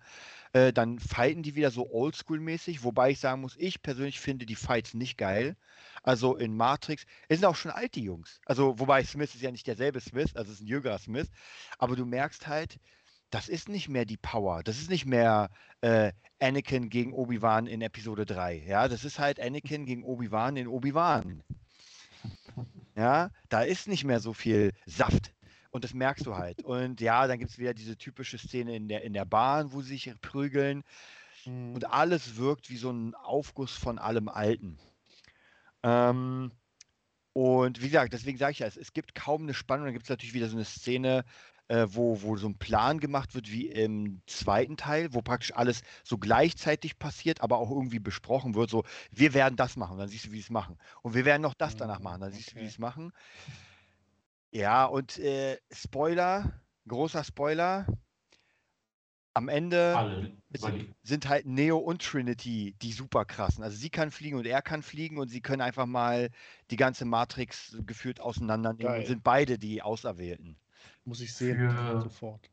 Äh, 0.53 0.73
dann 0.73 0.99
fighten 0.99 1.43
die 1.43 1.55
wieder 1.55 1.71
so 1.71 1.89
oldschool-mäßig, 1.89 2.83
wobei 2.83 3.11
ich 3.11 3.19
sagen 3.19 3.41
muss, 3.41 3.55
ich 3.57 3.81
persönlich 3.81 4.19
finde 4.19 4.45
die 4.45 4.55
Fights 4.55 4.93
nicht 4.93 5.17
geil. 5.17 5.55
Also 6.03 6.35
in 6.35 6.55
Matrix, 6.55 7.05
es 7.27 7.39
sind 7.39 7.47
auch 7.47 7.55
schon 7.55 7.71
alte 7.71 7.99
Jungs. 7.99 8.39
Also, 8.45 8.79
wobei 8.79 9.03
Smith 9.03 9.35
ist 9.35 9.41
ja 9.41 9.51
nicht 9.51 9.67
derselbe 9.67 9.99
Smith, 9.99 10.35
also 10.35 10.51
es 10.51 10.59
ist 10.59 10.63
ein 10.63 10.67
jüngerer 10.67 10.99
Smith. 10.99 11.27
Aber 11.77 11.95
du 11.95 12.05
merkst 12.05 12.47
halt, 12.47 12.79
das 13.29 13.49
ist 13.49 13.67
nicht 13.67 13.89
mehr 13.89 14.05
die 14.05 14.17
Power. 14.17 14.63
Das 14.63 14.77
ist 14.77 14.89
nicht 14.89 15.05
mehr 15.05 15.49
äh, 15.81 16.13
Anakin 16.39 16.89
gegen 16.89 17.13
Obi-Wan 17.13 17.67
in 17.67 17.81
Episode 17.81 18.25
3. 18.25 18.63
Ja, 18.65 18.87
das 18.87 19.03
ist 19.03 19.19
halt 19.19 19.39
Anakin 19.39 19.85
gegen 19.85 20.03
Obi-Wan 20.03 20.55
in 20.55 20.67
Obi-Wan. 20.67 21.43
Ja, 22.95 23.29
da 23.49 23.61
ist 23.61 23.87
nicht 23.87 24.05
mehr 24.05 24.19
so 24.19 24.33
viel 24.33 24.73
Saft. 24.85 25.31
Und 25.71 25.83
das 25.83 25.93
merkst 25.93 26.25
du 26.25 26.35
halt. 26.35 26.63
Und 26.63 27.01
ja, 27.01 27.27
dann 27.27 27.39
gibt 27.39 27.51
es 27.51 27.59
wieder 27.59 27.73
diese 27.73 27.97
typische 27.97 28.37
Szene 28.37 28.75
in 28.75 28.87
der, 28.87 29.03
in 29.03 29.13
der 29.13 29.25
Bahn, 29.25 29.71
wo 29.73 29.81
sie 29.81 29.97
sich 29.97 30.11
prügeln. 30.21 30.83
Mhm. 31.45 31.75
Und 31.75 31.91
alles 31.91 32.37
wirkt 32.37 32.69
wie 32.69 32.77
so 32.77 32.91
ein 32.91 33.15
Aufguss 33.15 33.71
von 33.71 33.99
allem 33.99 34.29
Alten. 34.29 34.77
Ähm, 35.83 36.51
und 37.33 37.81
wie 37.81 37.87
gesagt, 37.87 38.13
deswegen 38.13 38.37
sage 38.37 38.53
ich 38.53 38.59
ja, 38.59 38.67
es, 38.67 38.77
es 38.77 38.93
gibt 38.93 39.13
kaum 39.13 39.43
eine 39.43 39.53
Spannung. 39.53 39.85
Dann 39.85 39.93
gibt 39.93 40.05
es 40.05 40.09
natürlich 40.09 40.33
wieder 40.33 40.49
so 40.49 40.55
eine 40.55 40.65
Szene, 40.65 41.23
äh, 41.67 41.87
wo, 41.89 42.21
wo 42.21 42.37
so 42.37 42.47
ein 42.47 42.57
Plan 42.57 42.99
gemacht 42.99 43.35
wird 43.35 43.51
wie 43.51 43.67
im 43.67 44.21
zweiten 44.25 44.77
Teil, 44.77 45.13
wo 45.13 45.21
praktisch 45.21 45.53
alles 45.53 45.81
so 46.03 46.17
gleichzeitig 46.17 46.97
passiert, 46.97 47.41
aber 47.41 47.57
auch 47.57 47.71
irgendwie 47.71 47.99
besprochen 47.99 48.55
wird. 48.55 48.69
So, 48.69 48.83
wir 49.11 49.33
werden 49.33 49.55
das 49.55 49.75
machen, 49.75 49.97
dann 49.97 50.07
siehst 50.07 50.25
du, 50.25 50.31
wie 50.31 50.37
sie 50.37 50.43
es 50.43 50.49
machen. 50.49 50.77
Und 51.01 51.13
wir 51.13 51.25
werden 51.25 51.41
noch 51.41 51.53
das 51.53 51.75
danach 51.75 51.99
machen, 51.99 52.21
dann 52.21 52.31
siehst 52.31 52.51
du, 52.51 52.55
wie 52.55 52.61
sie 52.61 52.67
es 52.67 52.79
machen. 52.79 53.11
Ja, 54.51 54.85
und 54.85 55.17
äh, 55.19 55.57
Spoiler, 55.71 56.61
großer 56.87 57.23
Spoiler. 57.23 57.85
Am 59.33 59.49
Ende 59.49 60.33
sind, 60.49 60.95
sind, 61.03 61.29
halt 61.29 61.45
Neo 61.45 61.77
und 61.77 62.01
Trinity 62.01 62.75
die 62.81 62.91
super 62.91 63.23
krassen. 63.23 63.63
Also 63.63 63.77
sie 63.77 63.91
kann 63.91 64.09
fliegen 64.09 64.35
und 64.35 64.47
er 64.47 64.63
kann 64.63 64.81
fliegen 64.81 65.19
und 65.19 65.27
sie 65.27 65.41
können 65.41 65.61
einfach 65.61 65.85
mal 65.85 66.31
die 66.71 66.75
ganze 66.75 67.05
Matrix 67.05 67.77
gefühlt 67.85 68.19
auseinandernehmen 68.19 68.91
Geil. 68.91 69.01
und 69.01 69.05
sind 69.05 69.23
beide 69.23 69.59
die 69.59 69.83
Auserwählten. 69.83 70.57
Muss 71.05 71.21
ich 71.21 71.35
sehen, 71.35 71.69
für, 71.69 72.01
sofort. 72.01 72.49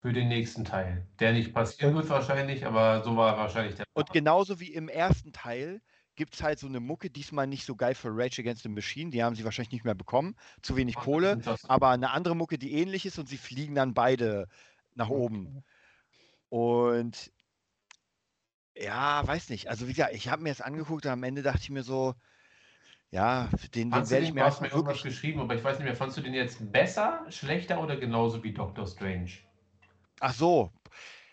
Für 0.00 0.12
den 0.12 0.28
nächsten 0.28 0.64
Teil. 0.64 1.08
Der 1.18 1.32
nicht 1.32 1.52
passieren 1.52 1.96
wird 1.96 2.08
wahrscheinlich, 2.08 2.64
aber 2.64 3.02
so 3.02 3.16
war 3.16 3.36
wahrscheinlich 3.36 3.74
der. 3.74 3.84
Und 3.94 4.12
genauso 4.12 4.60
wie 4.60 4.72
im 4.72 4.88
ersten 4.88 5.32
Teil 5.32 5.80
gibt 6.18 6.34
es 6.34 6.42
halt 6.42 6.58
so 6.58 6.66
eine 6.66 6.80
Mucke, 6.80 7.08
diesmal 7.08 7.46
nicht 7.46 7.64
so 7.64 7.76
geil 7.76 7.94
für 7.94 8.10
Rage 8.10 8.42
Against 8.42 8.64
the 8.64 8.68
Machine, 8.68 9.10
die 9.10 9.22
haben 9.22 9.36
sie 9.36 9.44
wahrscheinlich 9.44 9.72
nicht 9.72 9.84
mehr 9.84 9.94
bekommen, 9.94 10.34
zu 10.60 10.76
wenig 10.76 10.96
Ach, 10.98 11.04
Kohle, 11.04 11.40
aber 11.68 11.90
eine 11.90 12.10
andere 12.10 12.34
Mucke, 12.36 12.58
die 12.58 12.74
ähnlich 12.74 13.06
ist 13.06 13.18
und 13.18 13.28
sie 13.28 13.38
fliegen 13.38 13.76
dann 13.76 13.94
beide 13.94 14.48
nach 14.96 15.08
oben. 15.08 15.64
Und 16.50 17.32
ja, 18.76 19.26
weiß 19.26 19.48
nicht. 19.50 19.68
Also 19.68 19.86
wie 19.86 19.92
gesagt, 19.92 20.12
ich 20.14 20.28
habe 20.28 20.42
mir 20.42 20.50
das 20.50 20.60
angeguckt 20.60 21.06
und 21.06 21.12
am 21.12 21.22
Ende 21.22 21.42
dachte 21.42 21.60
ich 21.62 21.70
mir 21.70 21.84
so, 21.84 22.14
ja, 23.10 23.48
den, 23.74 23.90
den 23.90 24.10
werde 24.10 24.24
ich 24.26 24.34
mir 24.34 24.44
hast 24.44 24.60
mir 24.60 24.68
irgendwas 24.68 25.02
geschrieben, 25.02 25.40
aber 25.40 25.54
ich 25.54 25.64
weiß 25.64 25.78
nicht 25.78 25.86
mehr, 25.86 25.94
fandest 25.94 26.18
du 26.18 26.22
den 26.22 26.34
jetzt 26.34 26.72
besser, 26.72 27.24
schlechter 27.30 27.80
oder 27.80 27.96
genauso 27.96 28.42
wie 28.42 28.52
Doctor 28.52 28.86
Strange? 28.86 29.30
Ach 30.20 30.34
so. 30.34 30.72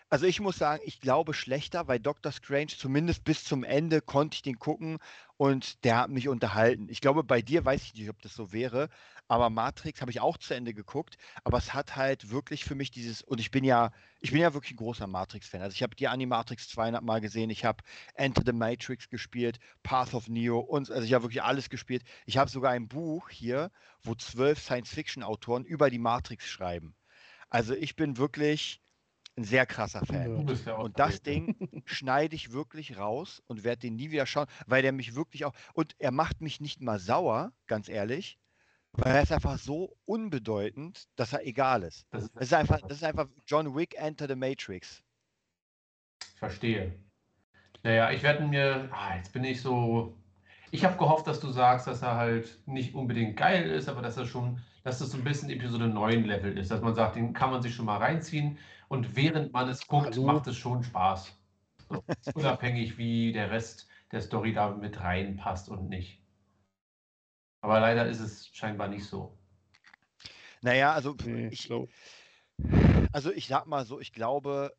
Also 0.08 0.26
ich 0.26 0.38
muss 0.38 0.56
sagen, 0.56 0.82
ich 0.84 1.00
glaube 1.00 1.34
schlechter, 1.34 1.88
weil 1.88 1.98
Doctor 1.98 2.30
Strange 2.30 2.68
zumindest 2.68 3.24
bis 3.24 3.42
zum 3.42 3.64
Ende 3.64 4.00
konnte 4.00 4.36
ich 4.36 4.42
den 4.42 4.58
gucken 4.58 4.98
und 5.36 5.84
der 5.84 5.98
hat 5.98 6.10
mich 6.10 6.28
unterhalten. 6.28 6.88
Ich 6.88 7.00
glaube, 7.00 7.24
bei 7.24 7.42
dir 7.42 7.64
weiß 7.64 7.82
ich 7.82 7.94
nicht, 7.94 8.08
ob 8.08 8.22
das 8.22 8.34
so 8.34 8.52
wäre, 8.52 8.88
aber 9.26 9.50
Matrix 9.50 10.00
habe 10.00 10.12
ich 10.12 10.20
auch 10.20 10.38
zu 10.38 10.54
Ende 10.54 10.74
geguckt, 10.74 11.16
aber 11.42 11.58
es 11.58 11.74
hat 11.74 11.96
halt 11.96 12.30
wirklich 12.30 12.64
für 12.64 12.76
mich 12.76 12.92
dieses, 12.92 13.22
und 13.22 13.40
ich 13.40 13.50
bin 13.50 13.64
ja, 13.64 13.90
ich 14.20 14.30
bin 14.30 14.40
ja 14.40 14.54
wirklich 14.54 14.74
ein 14.74 14.76
großer 14.76 15.08
Matrix-Fan. 15.08 15.60
Also 15.62 15.74
ich 15.74 15.82
habe 15.82 15.96
die 15.96 16.06
Animatrix 16.06 16.68
200 16.68 17.02
Mal 17.02 17.20
gesehen, 17.20 17.50
ich 17.50 17.64
habe 17.64 17.82
Enter 18.14 18.42
the 18.46 18.52
Matrix 18.52 19.08
gespielt, 19.08 19.58
Path 19.82 20.14
of 20.14 20.28
Neo 20.28 20.60
und 20.60 20.88
also 20.88 21.04
ich 21.04 21.14
habe 21.14 21.24
wirklich 21.24 21.42
alles 21.42 21.68
gespielt. 21.68 22.04
Ich 22.26 22.38
habe 22.38 22.48
sogar 22.48 22.70
ein 22.70 22.86
Buch 22.86 23.28
hier, 23.28 23.72
wo 24.04 24.14
zwölf 24.14 24.60
Science-Fiction-Autoren 24.60 25.64
über 25.64 25.90
die 25.90 25.98
Matrix 25.98 26.46
schreiben. 26.46 26.94
Also 27.50 27.74
ich 27.74 27.96
bin 27.96 28.18
wirklich 28.18 28.80
ein 29.36 29.44
sehr 29.44 29.66
krasser 29.66 30.04
Fan. 30.04 30.46
Ja 30.64 30.76
und 30.76 30.98
das 30.98 31.22
Ding 31.22 31.54
schneide 31.84 32.34
ich 32.34 32.52
wirklich 32.52 32.98
raus 32.98 33.42
und 33.46 33.64
werde 33.64 33.80
den 33.80 33.96
nie 33.96 34.10
wieder 34.10 34.26
schauen, 34.26 34.46
weil 34.66 34.82
der 34.82 34.92
mich 34.92 35.14
wirklich 35.14 35.44
auch. 35.44 35.52
Und 35.74 35.94
er 35.98 36.10
macht 36.10 36.40
mich 36.40 36.60
nicht 36.60 36.80
mal 36.80 36.98
sauer, 36.98 37.52
ganz 37.66 37.88
ehrlich, 37.88 38.38
weil 38.92 39.14
er 39.14 39.22
ist 39.22 39.32
einfach 39.32 39.58
so 39.58 39.96
unbedeutend, 40.06 41.04
dass 41.16 41.32
er 41.32 41.46
egal 41.46 41.82
ist. 41.82 42.06
Das 42.10 42.24
ist, 42.24 42.34
das 42.34 42.42
ist 42.44 42.54
einfach, 42.54 42.80
das 42.80 42.98
ist 42.98 43.04
einfach 43.04 43.28
John 43.46 43.76
Wick 43.76 43.94
Enter 43.98 44.26
the 44.26 44.36
Matrix. 44.36 45.02
Verstehe. 46.36 46.94
Naja, 47.82 48.10
ich 48.10 48.22
werde 48.22 48.44
mir. 48.44 48.88
Ah, 48.90 49.16
jetzt 49.16 49.32
bin 49.32 49.44
ich 49.44 49.60
so. 49.60 50.16
Ich 50.70 50.84
habe 50.84 50.96
gehofft, 50.96 51.26
dass 51.26 51.40
du 51.40 51.50
sagst, 51.50 51.86
dass 51.86 52.02
er 52.02 52.16
halt 52.16 52.58
nicht 52.66 52.94
unbedingt 52.94 53.36
geil 53.36 53.70
ist, 53.70 53.88
aber 53.88 54.02
dass 54.02 54.16
er 54.16 54.26
schon, 54.26 54.60
dass 54.82 54.98
das 54.98 55.10
so 55.10 55.18
ein 55.18 55.24
bisschen 55.24 55.48
Episode 55.50 55.86
9 55.86 56.24
Level 56.24 56.58
ist, 56.58 56.70
dass 56.70 56.80
man 56.80 56.94
sagt, 56.94 57.16
den 57.16 57.32
kann 57.32 57.50
man 57.50 57.62
sich 57.62 57.74
schon 57.74 57.86
mal 57.86 57.98
reinziehen 57.98 58.58
und 58.88 59.16
während 59.16 59.52
man 59.52 59.68
es 59.68 59.86
guckt, 59.86 60.06
Hallo. 60.06 60.24
macht 60.24 60.46
es 60.46 60.56
schon 60.56 60.82
Spaß. 60.82 61.32
So, 61.88 62.02
unabhängig, 62.34 62.98
wie 62.98 63.32
der 63.32 63.50
Rest 63.50 63.88
der 64.12 64.20
Story 64.20 64.52
da 64.52 64.70
mit 64.70 65.00
reinpasst 65.00 65.68
und 65.68 65.88
nicht. 65.88 66.22
Aber 67.60 67.80
leider 67.80 68.06
ist 68.06 68.20
es 68.20 68.48
scheinbar 68.48 68.88
nicht 68.88 69.04
so. 69.04 69.36
Naja, 70.62 70.92
also 70.92 71.14
nee, 71.24 71.48
ich, 71.48 71.70
also 73.12 73.32
ich 73.32 73.46
sag 73.46 73.66
mal 73.66 73.84
so, 73.84 74.00
ich 74.00 74.12
glaube, 74.12 74.72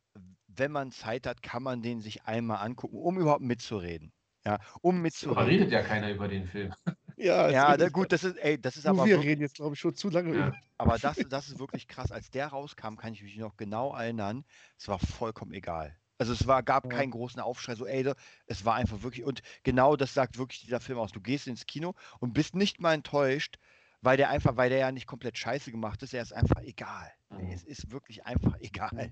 wenn 0.48 0.72
man 0.72 0.92
Zeit 0.92 1.28
hat, 1.28 1.42
kann 1.44 1.64
man 1.64 1.82
den 1.82 2.02
sich 2.02 2.24
einmal 2.24 2.66
angucken, 2.66 2.98
um 2.98 3.20
überhaupt 3.20 3.42
mitzureden. 3.42 4.12
Ja, 4.46 4.60
um 4.82 5.02
mitzureden. 5.02 5.38
Aber 5.38 5.48
redet 5.48 5.72
ja 5.72 5.82
keiner 5.82 6.12
über 6.12 6.28
den 6.28 6.48
Film. 6.48 6.74
Ja, 7.18 7.50
ja 7.50 7.78
da, 7.78 7.90
gut, 7.90 8.12
das 8.12 8.24
ist, 8.24 8.38
ey, 8.38 8.62
das 8.62 8.78
ist 8.78 8.86
aber. 8.86 9.06
Wir 9.06 9.20
reden 9.20 9.42
jetzt, 9.42 9.56
glaube 9.56 9.74
ich, 9.74 9.80
schon 9.80 9.96
zu 9.96 10.10
lange 10.10 10.38
ja. 10.38 10.54
Aber 10.78 11.00
das, 11.00 11.18
das 11.30 11.50
ist 11.50 11.58
wirklich 11.58 11.88
krass. 11.88 12.12
Als 12.12 12.30
der 12.30 12.48
rauskam, 12.48 12.96
kann 12.96 13.14
ich 13.14 13.24
mich 13.24 13.36
noch 13.38 13.58
genau 13.58 13.96
erinnern. 13.96 14.46
Es 14.78 14.88
war 14.88 15.00
vollkommen 15.00 15.52
egal. 15.54 15.98
Also 16.20 16.34
es 16.34 16.46
war, 16.46 16.62
gab 16.62 16.86
ja. 16.86 16.92
keinen 16.92 17.12
großen 17.12 17.42
Aufschrei, 17.42 17.76
so 17.76 17.86
ey, 17.86 18.12
es 18.46 18.66
war 18.66 18.76
einfach 18.76 19.02
wirklich, 19.04 19.26
und 19.26 19.42
genau 19.64 19.96
das 19.96 20.14
sagt 20.14 20.38
wirklich 20.38 20.62
dieser 20.62 20.80
Film 20.80 21.00
aus. 21.00 21.12
Du 21.12 21.22
gehst 21.22 21.48
ins 21.48 21.66
Kino 21.66 21.94
und 22.20 22.34
bist 22.34 22.56
nicht 22.56 22.80
mal 22.80 22.94
enttäuscht, 22.94 23.58
weil 24.02 24.18
der 24.18 24.30
einfach, 24.30 24.56
weil 24.56 24.70
der 24.70 24.80
ja 24.80 24.92
nicht 24.92 25.08
komplett 25.08 25.38
scheiße 25.38 25.72
gemacht 25.72 26.02
ist, 26.04 26.14
er 26.14 26.22
ist 26.22 26.34
einfach 26.34 26.62
egal. 26.62 27.12
Mhm. 27.30 27.52
Es 27.52 27.64
ist 27.64 27.92
wirklich 27.92 28.26
einfach 28.26 28.56
egal. 28.60 29.12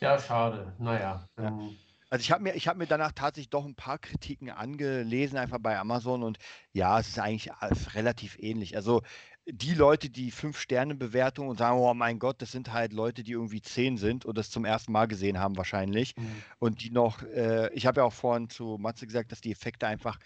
Ja, 0.00 0.18
schade. 0.18 0.74
Naja. 0.78 1.28
Ja. 1.36 1.48
Ähm, 1.48 1.76
also 2.10 2.22
ich 2.22 2.32
habe 2.32 2.42
mir, 2.42 2.52
hab 2.52 2.76
mir 2.76 2.86
danach 2.86 3.12
tatsächlich 3.12 3.50
doch 3.50 3.64
ein 3.64 3.76
paar 3.76 3.98
Kritiken 3.98 4.50
angelesen, 4.50 5.38
einfach 5.38 5.58
bei 5.60 5.78
Amazon 5.78 6.22
und 6.24 6.38
ja, 6.72 6.98
es 6.98 7.08
ist 7.08 7.18
eigentlich 7.20 7.50
relativ 7.94 8.36
ähnlich. 8.38 8.76
Also 8.76 9.02
die 9.46 9.74
Leute, 9.74 10.10
die 10.10 10.30
fünf 10.30 10.58
Sterne 10.58 10.94
Bewertung 10.94 11.48
und 11.48 11.58
sagen, 11.58 11.78
oh 11.78 11.94
mein 11.94 12.18
Gott, 12.18 12.42
das 12.42 12.52
sind 12.52 12.72
halt 12.72 12.92
Leute, 12.92 13.22
die 13.22 13.32
irgendwie 13.32 13.62
zehn 13.62 13.96
sind 13.96 14.24
und 14.24 14.36
das 14.36 14.50
zum 14.50 14.64
ersten 14.64 14.92
Mal 14.92 15.06
gesehen 15.06 15.38
haben 15.38 15.56
wahrscheinlich. 15.56 16.16
Mhm. 16.16 16.42
Und 16.58 16.82
die 16.82 16.90
noch, 16.90 17.22
äh, 17.22 17.72
ich 17.74 17.86
habe 17.86 18.00
ja 18.00 18.04
auch 18.04 18.12
vorhin 18.12 18.50
zu 18.50 18.76
Matze 18.78 19.06
gesagt, 19.06 19.32
dass 19.32 19.40
die 19.40 19.52
Effekte 19.52 19.86
einfach 19.86 20.18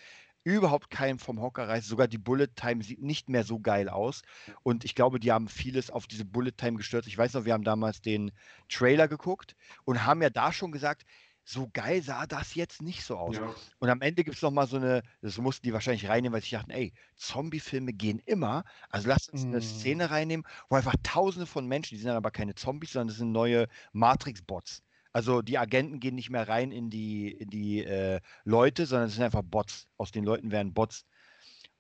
überhaupt 0.42 0.90
keinen 0.90 1.18
vom 1.18 1.40
Hocker 1.40 1.68
reißt. 1.68 1.88
Sogar 1.88 2.06
die 2.06 2.18
Bullet 2.18 2.48
Time 2.54 2.82
sieht 2.82 3.00
nicht 3.00 3.30
mehr 3.30 3.44
so 3.44 3.60
geil 3.60 3.88
aus. 3.88 4.22
Und 4.62 4.84
ich 4.84 4.94
glaube, 4.94 5.18
die 5.18 5.32
haben 5.32 5.48
vieles 5.48 5.90
auf 5.90 6.06
diese 6.06 6.26
Bullet 6.26 6.52
Time 6.52 6.76
gestürzt. 6.76 7.08
Ich 7.08 7.16
weiß 7.16 7.32
noch, 7.32 7.46
wir 7.46 7.54
haben 7.54 7.64
damals 7.64 8.02
den 8.02 8.30
Trailer 8.68 9.08
geguckt 9.08 9.56
und 9.84 10.04
haben 10.04 10.20
ja 10.20 10.30
da 10.30 10.52
schon 10.52 10.70
gesagt, 10.70 11.04
so 11.44 11.68
geil 11.72 12.02
sah 12.02 12.26
das 12.26 12.54
jetzt 12.54 12.80
nicht 12.80 13.04
so 13.04 13.16
aus. 13.18 13.36
Ja. 13.36 13.54
Und 13.78 13.90
am 13.90 14.00
Ende 14.00 14.24
gibt 14.24 14.36
es 14.36 14.42
nochmal 14.42 14.66
so 14.66 14.76
eine, 14.76 15.02
das 15.20 15.36
mussten 15.38 15.66
die 15.66 15.72
wahrscheinlich 15.72 16.08
reinnehmen, 16.08 16.32
weil 16.34 16.42
sie 16.42 16.56
dachten, 16.56 16.70
ey, 16.70 16.92
Zombie-Filme 17.16 17.92
gehen 17.92 18.18
immer. 18.24 18.64
Also 18.88 19.08
lasst 19.08 19.30
uns 19.30 19.44
eine 19.44 19.58
Mm. 19.58 19.62
Szene 19.62 20.10
reinnehmen, 20.10 20.46
wo 20.70 20.76
einfach 20.76 20.96
tausende 21.02 21.46
von 21.46 21.66
Menschen, 21.66 21.94
die 21.94 22.00
sind 22.00 22.08
dann 22.08 22.16
aber 22.16 22.30
keine 22.30 22.54
Zombies, 22.54 22.92
sondern 22.92 23.08
das 23.08 23.18
sind 23.18 23.32
neue 23.32 23.68
Matrix-Bots. 23.92 24.82
Also 25.12 25.42
die 25.42 25.58
Agenten 25.58 26.00
gehen 26.00 26.14
nicht 26.14 26.30
mehr 26.30 26.48
rein 26.48 26.72
in 26.72 26.90
die, 26.90 27.30
in 27.30 27.50
die 27.50 27.84
äh, 27.84 28.20
Leute, 28.44 28.86
sondern 28.86 29.08
es 29.08 29.14
sind 29.14 29.22
einfach 29.24 29.42
Bots. 29.44 29.86
Aus 29.96 30.10
den 30.10 30.24
Leuten 30.24 30.50
werden 30.50 30.74
Bots. 30.74 31.04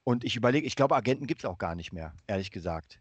Und 0.04 0.24
ich 0.24 0.36
überlege, 0.36 0.66
ich 0.66 0.76
glaube, 0.76 0.94
Agenten 0.94 1.26
gibt 1.26 1.40
es 1.42 1.50
auch 1.50 1.58
gar 1.58 1.74
nicht 1.74 1.92
mehr, 1.92 2.14
ehrlich 2.26 2.50
gesagt. 2.50 3.00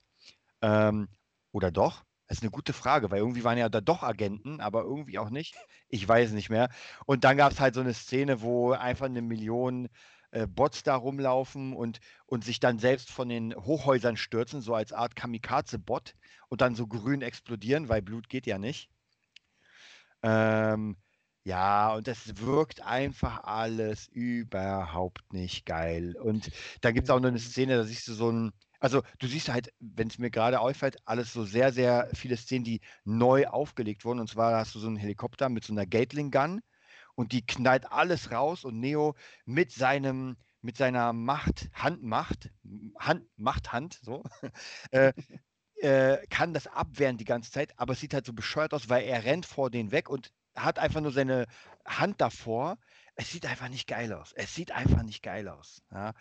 Ähm, 0.62 1.10
oder 1.52 1.70
doch? 1.72 2.04
Das 2.28 2.38
ist 2.38 2.44
eine 2.44 2.52
gute 2.52 2.74
Frage, 2.74 3.12
weil 3.12 3.20
irgendwie 3.20 3.44
waren 3.44 3.58
ja 3.58 3.70
da 3.70 3.82
doch 3.82 4.02
Agenten, 4.04 4.60
aber 4.62 4.84
irgendwie 4.84 5.20
auch 5.20 5.30
nicht. 5.30 5.56
Ich 5.90 6.08
weiß 6.08 6.32
nicht 6.32 6.50
mehr. 6.50 6.70
Und 7.06 7.24
dann 7.24 7.38
gab 7.38 7.52
es 7.52 7.60
halt 7.60 7.76
so 7.76 7.82
eine 7.82 7.94
Szene, 7.94 8.42
wo 8.42 8.72
einfach 8.72 9.06
eine 9.08 9.22
Million 9.22 9.90
äh, 10.32 10.48
Bots 10.48 10.84
da 10.84 10.96
rumlaufen 10.96 11.74
und, 11.74 12.00
und 12.26 12.44
sich 12.44 12.60
dann 12.60 12.80
selbst 12.80 13.12
von 13.12 13.30
den 13.30 13.56
Hochhäusern 13.56 14.18
stürzen, 14.18 14.62
so 14.62 14.74
als 14.74 14.94
Art 14.94 15.16
Kamikaze-Bot 15.16 16.16
und 16.50 16.62
dann 16.62 16.76
so 16.76 16.88
grün 16.88 17.22
explodieren, 17.22 17.90
weil 17.90 18.02
Blut 18.02 18.30
geht 18.30 18.48
ja 18.48 18.58
nicht. 18.58 18.90
Ähm, 20.24 20.98
ja, 21.44 21.94
und 21.96 22.08
das 22.08 22.38
wirkt 22.38 22.82
einfach 22.82 23.44
alles 23.44 24.08
überhaupt 24.08 25.34
nicht 25.34 25.66
geil. 25.66 26.16
Und 26.22 26.50
dann 26.82 26.94
gibt 26.94 27.06
es 27.08 27.12
auch 27.12 27.20
noch 27.20 27.30
eine 27.30 27.40
Szene, 27.40 27.76
da 27.78 27.84
siehst 27.84 28.08
du 28.08 28.14
so 28.14 28.32
ein, 28.32 28.52
also 28.84 29.02
du 29.18 29.28
siehst 29.28 29.48
halt, 29.48 29.74
wenn 29.80 30.10
es 30.10 30.20
mir 30.20 30.30
gerade 30.30 30.60
auffällt, 30.60 30.98
alles 31.06 31.32
so 31.32 31.46
sehr, 31.46 31.72
sehr 31.72 32.10
viele 32.14 32.36
Szenen, 32.36 32.66
die 32.66 32.82
neu 33.06 33.48
aufgelegt 33.48 34.04
wurden. 34.04 34.20
Und 34.20 34.30
zwar 34.30 34.58
hast 34.58 34.76
du 34.76 34.80
so 34.80 34.88
einen 34.88 34.98
Helikopter 34.98 35.48
mit 35.48 35.64
so 35.64 35.72
einer 35.72 35.86
Gatling 35.86 36.32
Gun 36.32 36.62
und 37.16 37.32
die 37.32 37.46
knallt 37.46 37.90
alles 37.94 38.32
raus 38.32 38.66
und 38.66 38.82
Neo 38.82 39.16
mit 39.46 39.72
seinem, 39.72 40.36
mit 40.62 40.76
seiner 40.76 41.14
Macht, 41.14 41.70
Handmacht, 41.72 42.50
Hand, 43.00 43.26
Machthand, 43.38 44.00
so, 44.02 44.22
äh, 44.92 45.14
äh, 45.78 46.28
kann 46.28 46.54
das 46.54 46.68
abwehren 46.68 47.18
die 47.18 47.24
ganze 47.24 47.52
Zeit, 47.52 47.72
aber 47.78 47.94
es 47.94 48.02
sieht 48.02 48.14
halt 48.14 48.26
so 48.26 48.34
bescheuert 48.34 48.74
aus, 48.74 48.90
weil 48.90 49.06
er 49.06 49.24
rennt 49.24 49.46
vor 49.46 49.72
denen 49.72 49.94
weg 49.94 50.10
und 50.10 50.34
hat 50.58 50.78
einfach 50.78 51.00
nur 51.00 51.14
seine 51.14 51.46
Hand 51.86 52.20
davor. 52.20 52.78
Es 53.16 53.32
sieht 53.32 53.46
einfach 53.46 53.70
nicht 53.70 53.88
geil 53.88 54.12
aus. 54.12 54.34
Es 54.34 54.54
sieht 54.54 54.72
einfach 54.72 55.04
nicht 55.04 55.24
geil 55.24 55.48
aus. 55.48 55.84
Ja. 55.92 56.14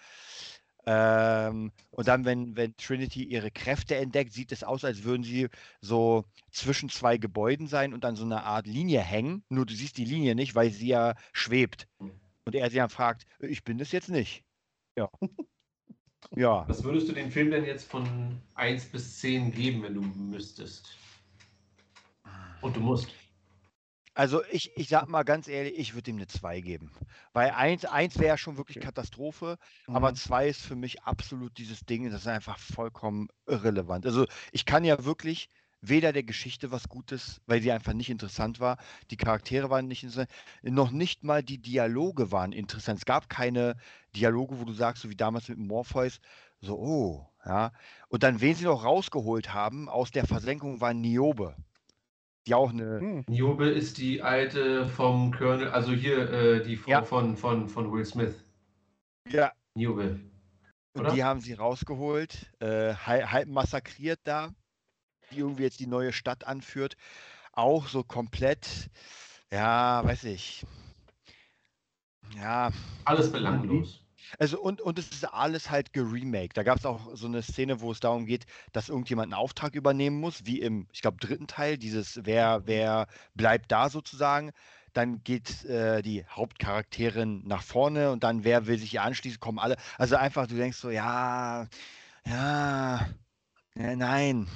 Ähm, 0.85 1.71
und 1.91 2.09
dann, 2.09 2.25
wenn, 2.25 2.57
wenn 2.57 2.77
Trinity 2.77 3.25
ihre 3.25 3.51
Kräfte 3.51 3.97
entdeckt, 3.97 4.33
sieht 4.33 4.53
es 4.53 4.65
aus, 4.65 4.85
als 4.85 5.05
würden 5.05 5.23
sie 5.23 5.49
so 5.81 6.25
zwischen 6.51 6.89
zwei 6.89 7.19
Gebäuden 7.19 7.69
sein 7.69 7.95
und 7.95 8.05
an 8.05 8.17
so 8.17 8.25
einer 8.25 8.45
Art 8.45 8.67
Linie 8.67 9.01
hängen. 9.01 9.45
Nur 9.49 9.67
du 9.67 9.75
siehst 9.75 9.97
die 9.97 10.05
Linie 10.05 10.35
nicht, 10.35 10.55
weil 10.55 10.71
sie 10.71 10.89
ja 10.89 11.15
schwebt. 11.33 11.87
Und 11.99 12.55
er 12.55 12.71
sie 12.71 12.77
dann 12.77 12.91
fragt, 12.91 13.25
ich 13.41 13.63
bin 13.63 13.79
das 13.79 13.93
jetzt 13.93 14.09
nicht. 14.09 14.45
Ja. 14.97 15.09
Ja. 16.37 16.65
Was 16.69 16.85
würdest 16.85 17.09
du 17.09 17.13
dem 17.13 17.31
Film 17.31 17.51
denn 17.51 17.65
jetzt 17.65 17.91
von 17.91 18.41
1 18.55 18.87
bis 18.87 19.19
10 19.19 19.51
geben, 19.51 19.83
wenn 19.83 19.95
du 19.95 20.03
müsstest? 20.03 20.97
Und 22.61 22.77
du 22.77 22.81
musst. 22.81 23.09
Also 24.15 24.43
ich, 24.51 24.77
ich 24.77 24.89
sag 24.89 25.09
mal 25.09 25.23
ganz 25.23 25.49
ehrlich, 25.49 25.79
ich 25.79 25.95
würde 25.95 26.11
ihm 26.11 26.17
eine 26.17 26.27
2 26.27 26.61
geben. 26.61 26.93
Weil 27.33 27.51
1, 27.51 27.85
eins 27.87 28.19
wäre 28.19 28.37
schon 28.37 28.59
wirklich. 28.59 28.79
Katastrophe, 28.79 29.57
aber 29.91 30.13
Mhm. 30.13 30.15
2 30.15 30.49
ist 30.49 30.61
für 30.63 30.77
mich 30.77 31.03
absolut 31.03 31.57
dieses 31.59 31.81
Ding, 31.87 32.11
das 32.11 32.23
ist 32.23 32.27
einfach 32.29 32.59
vollkommen 32.59 33.29
irrelevant. 33.47 34.05
Also 34.07 34.27
ich 34.53 34.67
kann 34.67 34.85
ja 34.85 35.05
wirklich 35.05 35.49
weder 35.81 36.13
der 36.13 36.23
Geschichte 36.25 36.71
was 36.71 36.89
Gutes, 36.89 37.41
weil 37.47 37.61
sie 37.63 37.73
einfach 37.73 37.93
nicht 37.95 38.11
interessant 38.11 38.61
war, 38.61 38.77
die 39.11 39.17
Charaktere 39.17 39.69
waren 39.71 39.89
nicht 39.89 40.03
interessant, 40.05 40.31
noch 40.63 40.91
nicht 40.91 41.25
mal 41.25 41.43
die 41.43 41.59
Dialoge 41.59 42.31
waren 42.31 42.53
interessant. 42.53 42.99
Es 42.99 43.05
gab 43.07 43.29
keine 43.31 43.77
Dialoge, 44.15 44.61
wo 44.61 44.65
du 44.65 44.73
sagst, 44.75 45.03
so 45.03 45.11
wie 45.11 45.17
damals 45.17 45.49
mit 45.49 45.59
Morpheus, 45.59 46.21
so, 46.61 46.79
oh, 46.79 47.27
ja. 47.45 47.73
Und 48.09 48.23
dann, 48.23 48.41
wen 48.41 48.55
sie 48.55 48.65
noch 48.65 48.85
rausgeholt 48.85 49.53
haben 49.55 49.89
aus 49.89 50.11
der 50.13 50.27
Versenkung, 50.27 50.81
war 50.81 50.95
Niobe. 50.95 51.57
Die 52.47 52.55
auch 52.55 52.71
eine, 52.71 52.99
Hm. 53.01 53.25
Niobe 53.29 53.69
ist 53.69 53.99
die 53.99 54.23
alte 54.23 54.87
vom 54.89 55.33
Colonel, 55.33 55.69
also 55.71 55.93
hier 55.93 56.31
äh, 56.31 56.63
die 56.63 56.77
Frau 56.77 56.93
Ja. 56.93 57.03
von, 57.03 57.37
von, 57.37 57.69
von 57.69 57.91
Will 57.93 58.05
Smith. 58.05 58.45
ja, 59.31 59.53
Niobe. 59.77 60.19
Und 60.95 61.11
die 61.11 61.25
haben 61.25 61.41
sie 61.41 61.55
rausgeholt, 61.55 62.53
äh, 62.61 62.95
halb, 62.95 63.31
halb 63.33 63.49
massakriert 63.49 64.21
da, 64.25 64.51
die 65.33 65.39
irgendwie 65.41 65.65
jetzt 65.65 65.81
die 65.81 65.87
neue 65.89 66.13
Stadt 66.13 66.47
anführt. 66.47 66.97
Auch 67.53 67.89
so 67.89 68.05
komplett, 68.05 68.91
ja, 69.53 70.05
weiß 70.05 70.25
ich. 70.25 70.65
Ja, 72.37 72.71
Alles 73.05 73.31
belanglos. 73.31 74.02
Also 74.39 74.61
und, 74.61 74.81
und 74.81 74.99
es 74.99 75.11
ist 75.11 75.25
alles 75.25 75.71
halt 75.71 75.93
geremaked. 75.93 76.57
Da 76.57 76.63
gab 76.63 76.79
es 76.79 76.87
auch 76.87 77.15
so 77.15 77.27
eine 77.27 77.43
Szene, 77.43 77.81
wo 77.81 77.93
es 77.93 78.01
darum 78.01 78.27
geht, 78.27 78.47
dass 78.73 78.89
irgendjemand 78.89 79.33
einen 79.33 79.41
Auftrag 79.41 79.75
übernehmen 79.75 80.21
muss, 80.21 80.47
wie 80.47 80.61
im, 80.61 80.87
ich 80.93 81.03
glaube, 81.03 81.19
dritten 81.19 81.47
Teil, 81.47 81.79
dieses 81.79 82.21
Wer, 82.25 82.63
wer 82.65 83.07
bleibt 83.35 83.71
da 83.73 83.89
sozusagen. 83.89 84.53
Dann 84.93 85.23
geht 85.25 85.65
äh, 85.65 86.03
die 86.03 86.27
Hauptcharakterin 86.27 87.47
nach 87.47 87.63
vorne 87.63 88.13
und 88.13 88.25
dann 88.25 88.45
wer 88.45 88.67
will 88.67 88.79
sich 88.79 88.93
ihr 88.95 89.03
anschließen, 89.03 89.41
kommen 89.41 89.59
alle. 89.59 89.77
Also 89.97 90.17
einfach, 90.17 90.47
du 90.47 90.57
denkst 90.57 90.77
so, 90.77 90.91
ja, 90.91 91.67
ja, 92.27 93.09
ja 93.75 93.97
nein. 93.97 94.47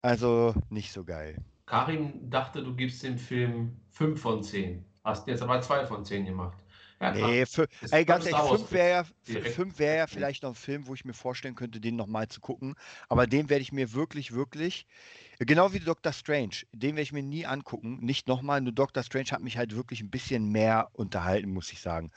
Also 0.00 0.54
nicht 0.70 0.92
so 0.92 1.04
geil. 1.04 1.36
Karin 1.66 2.30
dachte, 2.30 2.62
du 2.62 2.74
gibst 2.74 3.02
dem 3.02 3.18
Film 3.18 3.78
5 3.90 4.20
von 4.20 4.42
10. 4.42 4.84
Hast 5.04 5.26
jetzt 5.26 5.42
aber 5.42 5.60
2 5.60 5.86
von 5.86 6.04
10 6.04 6.24
gemacht. 6.24 6.56
Ja. 7.00 7.12
Nee, 7.12 7.46
für, 7.46 7.68
ey, 7.90 8.04
ganz 8.04 8.24
ehrlich, 8.24 8.38
Star 8.38 8.50
Wars 8.50 8.60
fünf 8.60 8.72
wäre 8.72 8.90
ja, 8.90 9.78
wär 9.78 9.94
ja 9.94 10.06
vielleicht 10.08 10.42
noch 10.42 10.50
ein 10.50 10.56
Film, 10.56 10.86
wo 10.88 10.94
ich 10.94 11.04
mir 11.04 11.14
vorstellen 11.14 11.54
könnte, 11.54 11.80
den 11.80 11.94
nochmal 11.94 12.26
zu 12.26 12.40
gucken. 12.40 12.74
Aber 13.08 13.26
den 13.26 13.48
werde 13.48 13.62
ich 13.62 13.70
mir 13.72 13.92
wirklich, 13.92 14.32
wirklich, 14.32 14.86
genau 15.38 15.72
wie 15.72 15.78
Doctor 15.78 16.12
Strange, 16.12 16.64
den 16.72 16.96
werde 16.96 17.02
ich 17.02 17.12
mir 17.12 17.22
nie 17.22 17.46
angucken. 17.46 17.98
Nicht 18.00 18.26
nochmal, 18.26 18.60
nur 18.60 18.72
Doctor 18.72 19.04
Strange 19.04 19.30
hat 19.30 19.42
mich 19.42 19.56
halt 19.56 19.76
wirklich 19.76 20.00
ein 20.00 20.10
bisschen 20.10 20.50
mehr 20.50 20.88
unterhalten, 20.92 21.50
muss 21.52 21.72
ich 21.72 21.80
sagen. 21.80 22.10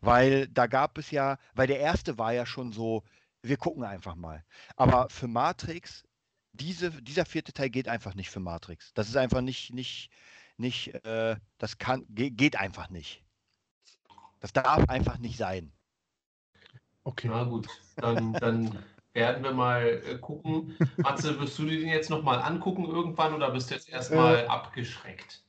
Weil 0.00 0.48
da 0.48 0.66
gab 0.66 0.98
es 0.98 1.10
ja, 1.10 1.38
weil 1.54 1.68
der 1.68 1.80
erste 1.80 2.18
war 2.18 2.32
ja 2.32 2.46
schon 2.46 2.72
so, 2.72 3.04
wir 3.42 3.56
gucken 3.56 3.84
einfach 3.84 4.16
mal. 4.16 4.44
Aber 4.76 5.08
für 5.08 5.28
Matrix, 5.28 6.04
diese, 6.52 6.90
dieser 6.90 7.24
vierte 7.26 7.52
Teil 7.52 7.70
geht 7.70 7.88
einfach 7.88 8.14
nicht 8.14 8.30
für 8.30 8.40
Matrix. 8.40 8.92
Das 8.94 9.08
ist 9.08 9.16
einfach 9.16 9.40
nicht, 9.40 9.72
nicht, 9.72 10.10
nicht, 10.56 10.94
äh, 11.04 11.36
das 11.58 11.78
kann, 11.78 12.04
ge 12.08 12.30
geht 12.30 12.56
einfach 12.56 12.90
nicht. 12.90 13.25
Das 14.46 14.52
darf 14.52 14.88
einfach 14.88 15.18
nicht 15.18 15.38
sein. 15.38 15.72
Okay. 17.04 17.28
Na 17.28 17.42
gut, 17.44 17.68
dann, 17.98 18.32
dann 18.34 18.84
werden 19.12 19.42
wir 19.42 19.52
mal 19.52 19.82
äh, 20.04 20.18
gucken. 20.18 20.76
Matze, 21.02 21.38
wirst 21.40 21.58
du 21.58 21.64
dir 21.64 21.80
den 21.80 21.88
jetzt 21.88 22.10
nochmal 22.10 22.38
angucken 22.40 22.84
irgendwann 22.84 23.34
oder 23.34 23.50
bist 23.50 23.70
du 23.70 23.74
jetzt 23.74 23.88
erstmal 23.88 24.44
Äh, 24.44 24.46
abgeschreckt? 24.46 25.44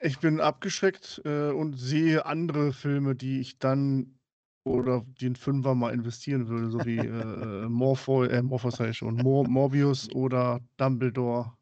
Ich 0.00 0.20
bin 0.20 0.40
abgeschreckt 0.40 1.22
äh, 1.24 1.50
und 1.50 1.74
sehe 1.78 2.26
andere 2.26 2.72
Filme, 2.72 3.14
die 3.16 3.40
ich 3.40 3.58
dann 3.58 4.18
oder 4.64 5.02
den 5.20 5.36
Fünfer 5.36 5.74
mal 5.74 5.92
investieren 5.92 6.48
würde, 6.48 6.70
so 6.70 6.84
wie 6.84 7.04
äh, 7.04 7.64
äh, 7.64 7.68
Morpheus, 7.68 8.28
äh, 8.28 8.42
Morpheus 8.42 8.76
sag 8.76 8.90
ich 8.90 8.98
schon, 8.98 9.16
Mor 9.16 9.46
Morbius 9.46 10.10
oder 10.10 10.60
Dumbledore. 10.76 11.56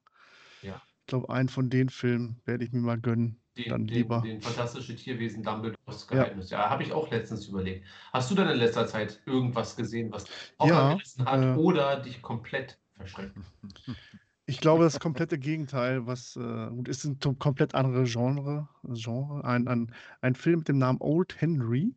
Ja. 0.62 0.82
Ich 1.00 1.06
glaube, 1.06 1.28
einen 1.30 1.48
von 1.48 1.70
den 1.70 1.88
Filmen 1.90 2.40
werde 2.44 2.64
ich 2.64 2.72
mir 2.72 2.80
mal 2.80 3.00
gönnen. 3.00 3.41
Den, 3.56 3.68
dann 3.68 3.86
den, 3.86 3.94
lieber. 3.94 4.20
den 4.22 4.40
fantastische 4.40 4.96
Tierwesen 4.96 5.42
Dumbledores 5.42 6.06
Ja. 6.10 6.24
Geheimnis. 6.24 6.50
Ja, 6.50 6.70
habe 6.70 6.82
ich 6.82 6.92
auch 6.92 7.10
letztens 7.10 7.46
überlegt. 7.48 7.86
Hast 8.12 8.30
du 8.30 8.34
denn 8.34 8.48
in 8.48 8.56
letzter 8.56 8.86
Zeit 8.86 9.20
irgendwas 9.26 9.76
gesehen, 9.76 10.10
was 10.10 10.24
dich 10.24 10.32
Ja, 10.62 10.96
hat 11.26 11.42
äh, 11.42 11.58
oder 11.58 12.00
dich 12.00 12.22
komplett 12.22 12.78
verschreckt? 12.96 13.36
Ich 14.46 14.60
glaube, 14.60 14.82
das 14.82 14.98
komplette 14.98 15.38
Gegenteil, 15.38 16.06
was 16.06 16.34
äh, 16.36 16.68
gut 16.70 16.88
ist, 16.88 17.04
ein 17.04 17.18
komplett 17.38 17.74
andere 17.76 18.04
Genre. 18.04 18.68
Genre. 18.82 19.44
Ein, 19.44 19.68
ein, 19.68 19.94
ein 20.20 20.34
Film 20.34 20.58
mit 20.58 20.68
dem 20.68 20.78
Namen 20.78 20.98
Old 21.00 21.40
Henry. 21.40 21.94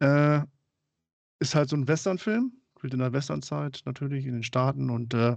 Äh, 0.00 0.42
ist 1.40 1.54
halt 1.54 1.70
so 1.70 1.76
ein 1.76 1.88
Westernfilm, 1.88 2.52
spielt 2.76 2.92
in 2.92 3.00
der 3.00 3.12
Westernzeit 3.12 3.80
natürlich 3.86 4.26
in 4.26 4.34
den 4.34 4.42
Staaten 4.42 4.90
und 4.90 5.14
äh, 5.14 5.36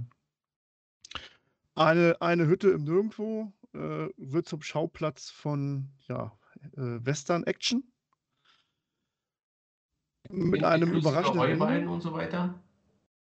eine, 1.76 2.22
eine 2.22 2.48
Hütte 2.48 2.70
im 2.70 2.84
Nirgendwo 2.84 3.52
äh, 3.74 4.10
wird 4.18 4.48
zum 4.48 4.62
Schauplatz 4.62 5.30
von 5.30 5.90
ja, 6.08 6.38
äh, 6.74 7.06
Western-Action. 7.06 7.84
Mit 10.30 10.62
In- 10.62 10.66
einem 10.66 10.94
überraschenden 10.94 11.62
Ende. 11.62 11.90
und 11.90 12.02
so 12.02 12.14
weiter? 12.14 12.64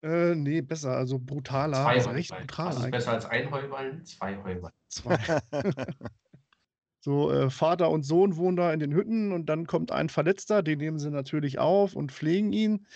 Äh, 0.03 0.35
nee, 0.35 0.61
besser, 0.63 0.93
also 0.97 1.19
brutaler. 1.19 1.83
Zwei 1.83 1.95
also 1.95 2.11
recht 2.11 2.39
brutal 2.39 2.77
eigentlich. 2.77 2.91
besser 2.93 3.13
als 3.13 3.27
ein 3.27 3.51
Heuballen? 3.51 4.05
Zwei 4.05 4.37
Heuballen. 4.43 4.75
Zwei. 4.89 5.19
So, 7.01 7.31
äh, 7.31 7.49
Vater 7.49 7.91
und 7.91 8.03
Sohn 8.03 8.37
wohnen 8.37 8.57
da 8.57 8.73
in 8.73 8.81
den 8.81 8.93
Hütten 8.93 9.33
und 9.33 9.47
dann 9.47 9.67
kommt 9.67 9.93
ein 9.93 10.09
Verletzter, 10.09 10.63
den 10.65 10.79
nehmen 10.79 10.99
sie 10.99 11.11
natürlich 11.11 11.59
auf 11.59 11.95
und 11.95 12.11
pflegen 12.11 12.53
ihn. 12.53 12.87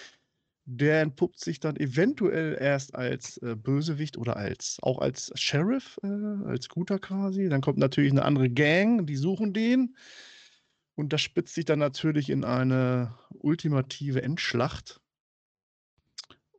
Der 0.64 1.00
entpuppt 1.00 1.40
sich 1.40 1.58
dann 1.58 1.76
eventuell 1.76 2.56
erst 2.60 2.94
als 2.94 3.36
äh, 3.38 3.56
Bösewicht 3.56 4.16
oder 4.16 4.36
als 4.36 4.78
auch 4.82 5.00
als 5.00 5.32
Sheriff, 5.34 5.98
äh, 6.02 6.06
als 6.46 6.68
Guter 6.68 6.98
quasi. 7.00 7.48
Dann 7.48 7.60
kommt 7.60 7.78
natürlich 7.78 8.12
eine 8.12 8.24
andere 8.24 8.48
Gang, 8.48 9.06
die 9.06 9.16
suchen 9.16 9.52
den. 9.52 9.96
Und 10.94 11.12
das 11.12 11.20
spitzt 11.20 11.54
sich 11.54 11.64
dann 11.64 11.80
natürlich 11.80 12.30
in 12.30 12.44
eine 12.44 13.18
ultimative 13.30 14.22
Endschlacht 14.22 15.00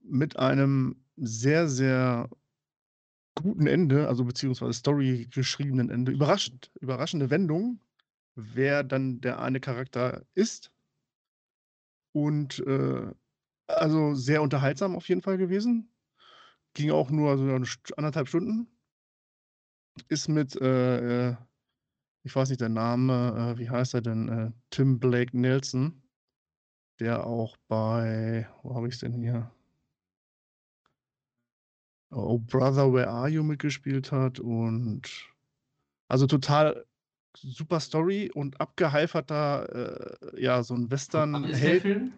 mit 0.03 0.37
einem 0.37 1.05
sehr, 1.15 1.67
sehr 1.69 2.29
guten 3.35 3.67
Ende, 3.67 4.07
also 4.07 4.25
beziehungsweise 4.25 4.73
Story 4.73 5.27
geschriebenen 5.31 5.89
Ende. 5.89 6.11
Überraschend, 6.11 6.71
überraschende 6.81 7.29
Wendung, 7.29 7.79
wer 8.35 8.83
dann 8.83 9.21
der 9.21 9.39
eine 9.39 9.59
Charakter 9.59 10.25
ist. 10.35 10.71
Und 12.11 12.59
äh, 12.67 13.11
also 13.77 14.15
sehr 14.15 14.41
unterhaltsam 14.41 14.95
auf 14.95 15.07
jeden 15.09 15.21
Fall 15.21 15.37
gewesen. 15.37 15.89
Ging 16.73 16.91
auch 16.91 17.09
nur 17.09 17.37
so 17.37 17.43
eine 17.43 17.65
St 17.65 17.97
anderthalb 17.97 18.27
Stunden. 18.27 18.67
Ist 20.07 20.27
mit, 20.27 20.59
äh, 20.59 21.29
äh, 21.29 21.35
ich 22.23 22.35
weiß 22.35 22.49
nicht 22.49 22.61
der 22.61 22.69
Name, 22.69 23.53
äh, 23.55 23.59
wie 23.59 23.69
heißt 23.69 23.93
er 23.93 24.01
denn? 24.01 24.27
Äh, 24.27 24.51
Tim 24.69 24.99
Blake 24.99 25.37
Nelson, 25.37 26.01
der 26.99 27.27
auch 27.27 27.57
bei, 27.67 28.47
wo 28.63 28.75
habe 28.75 28.87
ich 28.87 28.95
es 28.95 29.01
denn 29.01 29.13
hier? 29.13 29.51
Oh 32.11 32.39
Brother, 32.39 32.93
Where 32.93 33.09
Are 33.09 33.29
You 33.29 33.43
mitgespielt 33.43 34.11
hat 34.11 34.39
und 34.39 35.31
also 36.07 36.27
total 36.27 36.85
super 37.35 37.79
Story 37.79 38.31
und 38.33 38.59
abgehalferter, 38.61 40.21
äh, 40.31 40.41
ja, 40.41 40.63
so 40.63 40.75
ein 40.75 40.83
Wann 40.83 40.91
Western 40.91 41.43
ist 41.45 41.63
der. 41.63 41.81
Film? 41.81 42.13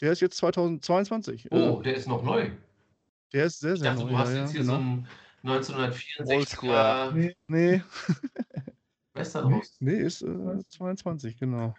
Der 0.00 0.12
ist 0.12 0.20
jetzt 0.20 0.36
2022. 0.38 1.48
Oh, 1.50 1.80
Äh, 1.80 1.82
der 1.82 1.94
ist 1.94 2.08
noch 2.08 2.22
neu. 2.22 2.50
der 3.32 3.44
ist 3.46 3.60
sehr, 3.60 3.74
Ich 3.74 3.80
sehr 3.80 3.92
dachte, 3.94 4.04
neu. 4.04 4.10
du 4.10 4.18
hast 4.18 4.32
ja, 4.34 4.40
jetzt 4.42 4.52
hier 4.52 4.64
so 4.64 4.72
genau. 4.72 4.82
einen 4.82 5.08
1964er 5.44 6.26
Oldschool. 6.26 7.12
Nee, 7.14 7.36
nee, 7.48 7.82
Western 9.14 9.50
nee, 9.50 9.62
nee 9.80 10.00
ist 10.00 10.22
äh, 10.22 10.58
22, 10.68 11.36
genau. 11.38 11.74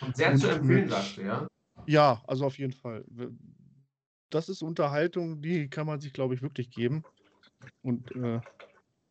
Und 0.00 0.16
sehr 0.16 0.32
Und 0.32 0.38
zu 0.38 0.48
empfehlen, 0.48 0.88
sagst 0.88 1.16
du, 1.16 1.22
ja? 1.22 1.46
Ja, 1.86 2.22
also 2.26 2.46
auf 2.46 2.58
jeden 2.58 2.72
Fall. 2.72 3.04
Das 4.30 4.48
ist 4.48 4.62
Unterhaltung, 4.62 5.40
die 5.42 5.68
kann 5.68 5.86
man 5.86 6.00
sich, 6.00 6.12
glaube 6.12 6.34
ich, 6.34 6.42
wirklich 6.42 6.70
geben. 6.70 7.04
Und 7.82 8.10
äh, 8.16 8.40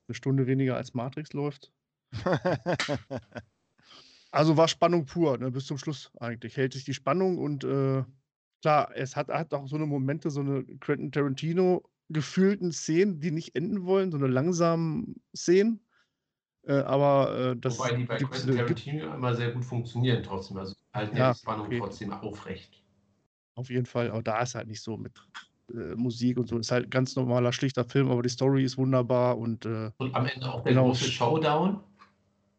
eine 0.08 0.14
Stunde 0.16 0.48
weniger 0.48 0.76
als 0.76 0.94
Matrix 0.94 1.34
läuft. 1.34 1.72
Also 4.32 4.58
war 4.58 4.68
Spannung 4.68 5.06
pur, 5.06 5.38
ne, 5.38 5.52
bis 5.52 5.66
zum 5.66 5.78
Schluss 5.78 6.12
eigentlich. 6.20 6.58
Hält 6.58 6.74
sich 6.74 6.84
die 6.84 6.94
Spannung 6.94 7.38
und 7.38 7.64
äh, 7.64 8.04
klar, 8.62 8.92
es 8.96 9.16
hat, 9.16 9.30
hat 9.30 9.54
auch 9.54 9.68
so 9.68 9.76
eine 9.76 9.86
Momente, 9.86 10.30
so 10.30 10.42
eine 10.42 10.64
Quentin 10.80 11.12
Tarantino 11.12 11.84
gefühlten 12.10 12.72
Szenen, 12.72 13.20
die 13.20 13.32
nicht 13.32 13.56
enden 13.56 13.86
wollen, 13.86 14.12
so 14.12 14.18
eine 14.18 14.28
langsamen 14.28 15.16
Szenen. 15.36 15.80
Äh, 16.64 16.80
aber 16.80 17.52
äh, 17.52 17.58
das 17.58 17.78
Wobei 17.80 17.96
die 17.96 18.06
bei 18.06 18.18
Quentin 18.18 18.54
äh, 18.54 18.58
Tarantino 18.58 19.14
immer 19.14 19.36
sehr 19.36 19.52
gut 19.52 19.66
funktionieren 19.66 20.24
trotzdem. 20.24 20.58
Also 20.58 20.76
halten 20.94 21.16
ja, 21.16 21.34
die 21.34 21.40
Spannung 21.40 21.68
okay. 21.68 21.80
trotzdem 21.80 22.12
aufrecht. 22.12 22.84
auf 23.56 23.70
jeden 23.70 23.86
Fall. 23.86 24.12
Aber 24.12 24.24
da 24.24 24.42
ist 24.42 24.56
halt 24.56 24.68
nicht 24.68 24.82
so 24.82 24.98
mit 24.98 25.14
äh, 25.72 25.96
Musik 25.96 26.38
und 26.38 26.48
so. 26.48 26.58
Ist 26.58 26.72
halt 26.72 26.88
ein 26.88 26.90
ganz 26.90 27.16
normaler, 27.16 27.52
schlichter 27.54 27.86
Film, 27.86 28.10
aber 28.10 28.22
die 28.24 28.30
Story 28.30 28.64
ist 28.64 28.78
wunderbar 28.78 29.38
und 29.38 29.66
äh, 29.66 29.92
Und 29.98 30.16
am 30.16 30.26
Ende 30.26 30.52
auch 30.52 30.64
der 30.64 30.74
Genau. 30.74 30.88
große 30.88 31.06
Showdown? 31.06 31.82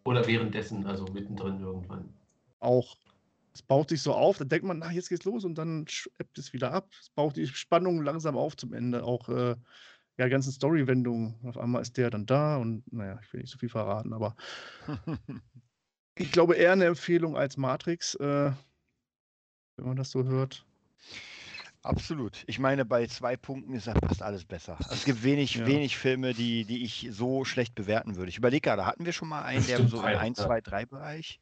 Oder 0.07 0.27
währenddessen, 0.27 0.87
also 0.87 1.05
mittendrin 1.13 1.61
irgendwann? 1.61 2.09
auch, 2.61 2.97
es 3.55 3.63
baut 3.63 3.89
sich 3.89 4.03
so 4.03 4.13
auf, 4.13 4.39
dann 4.39 4.49
denkt 4.49 4.67
man, 4.67 4.79
na, 4.79 4.91
jetzt 4.91 5.09
geht's 5.09 5.25
los 5.25 5.45
und 5.45 5.57
dann 5.57 5.87
ebbt 6.19 6.39
es 6.39 6.53
wieder 6.53 6.73
ab. 6.73 6.89
Es 7.01 7.11
baut 7.11 7.37
die 7.37 7.47
Spannung 7.47 8.03
langsam 8.03 8.37
auf 8.37 8.57
zum 8.57 8.75
Ende. 8.75 9.03
Auch 9.05 9.29
äh, 9.29 9.57
ja, 10.19 10.29
ganzen 10.29 10.53
Story-Wendungen. 10.53 11.37
Auf 11.45 11.57
einmal 11.57 11.83
ist 11.83 11.97
der 11.97 12.11
dann 12.11 12.27
da 12.27 12.57
und 12.57 12.91
naja, 12.93 13.19
ich 13.23 13.33
will 13.33 13.41
nicht 13.41 13.51
so 13.51 13.59
viel 13.59 13.69
verraten, 13.69 14.13
aber 14.13 14.37
ich 16.19 16.33
glaube 16.33 16.55
eher 16.55 16.73
eine 16.73 16.87
Empfehlung 16.87 17.37
als 17.37 17.57
Matrix, 17.57 18.15
äh, 18.17 18.53
wenn 19.77 19.87
man 19.87 19.97
das 19.97 20.11
so 20.11 20.25
hört. 20.25 20.67
Absolut. 21.87 22.43
Ich 22.49 22.59
meine, 22.59 22.85
bei 22.85 23.07
zwei 23.07 23.37
Punkten 23.37 23.73
ist 23.75 23.87
ja 23.87 23.95
fast 24.07 24.21
alles 24.21 24.45
besser. 24.45 24.77
Also 24.79 24.95
es 24.95 25.05
gibt 25.05 25.23
wenig, 25.23 25.55
Ja. 25.55 25.67
wenig 25.67 25.97
Filme, 25.97 26.35
die, 26.35 26.65
die 26.65 26.83
ich 26.83 27.09
so 27.13 27.45
schlecht 27.45 27.77
bewerten 27.77 28.17
würde. 28.17 28.29
Ich 28.29 28.39
überlege 28.39 28.63
gerade, 28.63 28.87
hatten 28.87 29.05
wir 29.05 29.13
schon 29.13 29.29
mal 29.29 29.43
einen, 29.43 29.65
der 29.67 29.87
so 29.87 29.99
im 29.99 30.05
einen, 30.05 30.19
1, 30.19 30.39
ja. 30.39 30.47
2, 30.47 30.61
3 30.61 30.87
Bereich? 30.87 31.41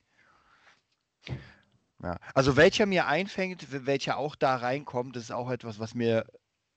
Ja. 2.03 2.19
Also 2.35 2.57
welcher 2.57 2.85
mir 2.85 3.07
einfängt, 3.07 3.67
welcher 3.87 4.19
auch 4.19 4.37
da 4.37 4.57
reinkommt, 4.57 5.17
das 5.17 5.25
ist 5.25 5.31
auch 5.33 5.51
etwas, 5.51 5.79
was 5.79 5.95
mir. 5.95 6.27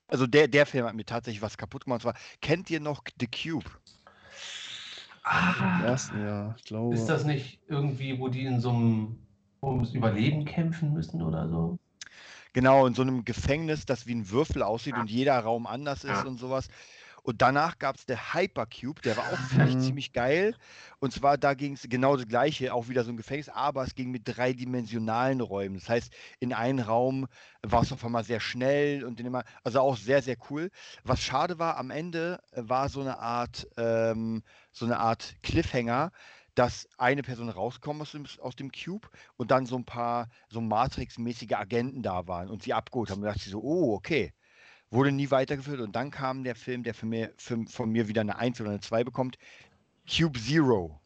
Also 0.07 0.25
der, 0.25 0.47
der 0.47 0.65
Film 0.65 0.85
hat 0.85 0.95
mir 0.95 1.05
tatsächlich 1.05 1.41
was 1.41 1.57
kaputt 1.57 1.83
gemacht. 1.83 2.05
Und 2.05 2.13
zwar, 2.13 2.21
kennt 2.41 2.69
ihr 2.69 2.79
noch 2.79 3.03
The 3.19 3.27
Cube? 3.27 3.69
Im 3.69 5.23
Ah, 5.23 5.81
ersten 5.83 6.23
Jahr, 6.23 6.55
ich 6.57 6.63
glaube. 6.63 6.95
ist 6.95 7.07
das 7.07 7.25
nicht 7.25 7.59
irgendwie, 7.67 8.17
wo 8.17 8.29
die 8.29 8.45
in 8.45 8.61
so 8.61 8.69
einem 8.69 9.17
ums 9.61 9.93
Überleben 9.93 10.45
kämpfen 10.45 10.93
müssen 10.93 11.21
oder 11.21 11.49
so? 11.49 11.77
Genau, 12.57 12.87
in 12.87 12.95
so 12.95 13.03
einem 13.03 13.23
Gefängnis, 13.23 13.85
das 13.85 14.07
wie 14.07 14.15
ein 14.15 14.31
Würfel 14.31 14.63
aussieht 14.63 14.97
und 14.97 15.11
jeder 15.11 15.37
Raum 15.37 15.67
anders 15.67 16.03
ist 16.03 16.23
Ja. 16.23 16.23
und 16.23 16.39
sowas. 16.39 16.69
Und 17.21 17.43
danach 17.43 17.77
gab 17.77 17.97
es 17.97 18.07
der 18.07 18.33
Hypercube, 18.33 18.99
der 19.03 19.15
war 19.15 19.25
auch 19.27 19.39
vielleicht 19.41 19.77
Mhm. 19.77 19.83
ziemlich 19.83 20.11
geil. 20.11 20.55
Und 20.97 21.13
zwar, 21.13 21.37
da 21.37 21.53
ging 21.53 21.73
es 21.73 21.85
genau 21.87 22.15
das 22.15 22.27
gleiche, 22.27 22.73
auch 22.73 22.87
wieder 22.87 23.03
so 23.03 23.11
ein 23.11 23.17
Gefängnis, 23.17 23.49
aber 23.49 23.83
es 23.83 23.93
ging 23.93 24.09
mit 24.09 24.23
dreidimensionalen 24.25 25.41
Räumen. 25.41 25.75
Das 25.75 25.87
heißt, 25.87 26.11
in 26.39 26.51
einem 26.51 26.79
Raum 26.79 27.27
war 27.61 27.83
es 27.83 27.91
auf 27.91 28.03
einmal 28.03 28.23
sehr 28.23 28.39
schnell 28.39 29.03
und 29.03 29.19
in 29.19 29.27
immer, 29.27 29.43
also 29.63 29.79
auch 29.81 29.95
sehr, 29.95 30.23
sehr 30.23 30.37
cool. 30.49 30.71
Was 31.03 31.21
schade 31.21 31.59
war, 31.59 31.77
am 31.77 31.91
Ende 31.91 32.39
war 32.53 32.89
so 32.89 33.01
eine 33.01 33.19
Art, 33.19 33.67
ähm, 33.77 34.41
so 34.71 34.85
eine 34.85 34.97
Art 34.97 35.35
Cliffhanger, 35.43 36.11
dass 36.57 36.89
eine 36.97 37.21
Person 37.21 37.49
rauskommt 37.49 38.01
aus 38.01 38.13
dem, 38.13 38.25
aus 38.41 38.55
dem 38.55 38.71
Cube 38.71 39.07
und 39.35 39.51
dann 39.51 39.67
so 39.67 39.77
ein 39.77 39.85
paar 39.85 40.27
so 40.49 40.59
Matrix-mäßige 40.59 41.53
Agenten 41.53 42.01
da 42.01 42.27
waren 42.27 42.49
und 42.49 42.63
sie 42.63 42.73
abgeholt 42.73 43.11
haben. 43.11 43.19
Und 43.19 43.25
da 43.25 43.33
dachte 43.33 43.43
ich 43.45 43.51
so, 43.51 43.61
oh, 43.61 43.93
okay. 43.93 44.33
Wurde 44.89 45.11
nie 45.11 45.29
weitergeführt 45.29 45.81
und 45.81 45.95
dann 45.95 46.09
kam 46.09 46.43
der 46.43 46.55
Film, 46.55 46.81
der 46.81 46.95
für 46.95 47.05
mir, 47.05 47.31
für, 47.37 47.63
von 47.67 47.91
mir 47.91 48.07
wieder 48.07 48.21
eine 48.21 48.37
1 48.37 48.59
oder 48.61 48.71
eine 48.71 48.79
2 48.79 49.03
bekommt, 49.03 49.37
Cube 50.09 50.39
Zero. 50.39 50.99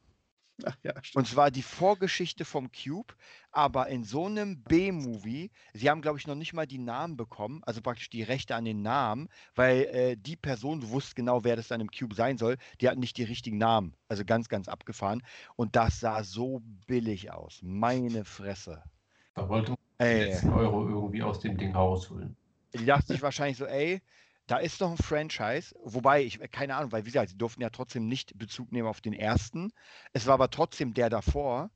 Ach, 0.65 0.77
ja. 0.83 0.93
Und 1.13 1.27
zwar 1.27 1.51
die 1.51 1.61
Vorgeschichte 1.63 2.45
vom 2.45 2.71
Cube, 2.71 3.13
aber 3.51 3.87
in 3.87 4.03
so 4.03 4.25
einem 4.27 4.63
B-Movie, 4.63 5.51
sie 5.73 5.89
haben, 5.89 6.01
glaube 6.01 6.19
ich, 6.19 6.27
noch 6.27 6.35
nicht 6.35 6.53
mal 6.53 6.67
die 6.67 6.77
Namen 6.77 7.17
bekommen, 7.17 7.61
also 7.65 7.81
praktisch 7.81 8.09
die 8.09 8.23
Rechte 8.23 8.55
an 8.55 8.65
den 8.65 8.81
Namen, 8.81 9.27
weil 9.55 9.81
äh, 9.85 10.17
die 10.17 10.35
Person, 10.37 10.79
du 10.81 10.89
wusst 10.89 11.15
genau, 11.15 11.43
wer 11.43 11.55
das 11.57 11.67
dann 11.67 11.81
im 11.81 11.91
Cube 11.91 12.15
sein 12.15 12.37
soll, 12.37 12.57
die 12.79 12.87
hat 12.89 12.97
nicht 12.97 13.17
die 13.17 13.23
richtigen 13.23 13.57
Namen. 13.57 13.95
Also 14.07 14.23
ganz, 14.25 14.47
ganz 14.49 14.67
abgefahren. 14.69 15.21
Und 15.55 15.75
das 15.75 15.99
sah 15.99 16.23
so 16.23 16.61
billig 16.87 17.31
aus. 17.31 17.59
Meine 17.63 18.23
Fresse. 18.25 18.83
Da 19.33 19.49
wollte 19.49 19.71
man 19.71 19.77
die 20.09 20.13
Ey, 20.13 20.23
letzten 20.23 20.49
Euro 20.51 20.87
irgendwie 20.87 21.21
aus 21.21 21.39
dem 21.41 21.57
Ding 21.57 21.75
rausholen. 21.75 22.37
die 22.73 22.85
dachten 22.85 23.07
sich 23.07 23.21
wahrscheinlich 23.21 23.57
so, 23.57 23.65
ey, 23.65 24.01
da 24.51 24.57
ist 24.57 24.81
doch 24.81 24.91
ein 24.91 24.97
Franchise, 24.97 25.73
wobei 25.81 26.23
ich, 26.23 26.37
keine 26.51 26.75
Ahnung, 26.75 26.91
weil 26.91 27.05
wie 27.05 27.11
gesagt, 27.11 27.29
sie 27.29 27.37
durften 27.37 27.61
ja 27.61 27.69
trotzdem 27.69 28.07
nicht 28.09 28.37
Bezug 28.37 28.73
nehmen 28.73 28.89
auf 28.89 28.99
den 28.99 29.13
ersten. 29.13 29.71
Es 30.11 30.27
war 30.27 30.33
aber 30.33 30.49
trotzdem 30.49 30.93
der 30.93 31.09
davor. 31.09 31.71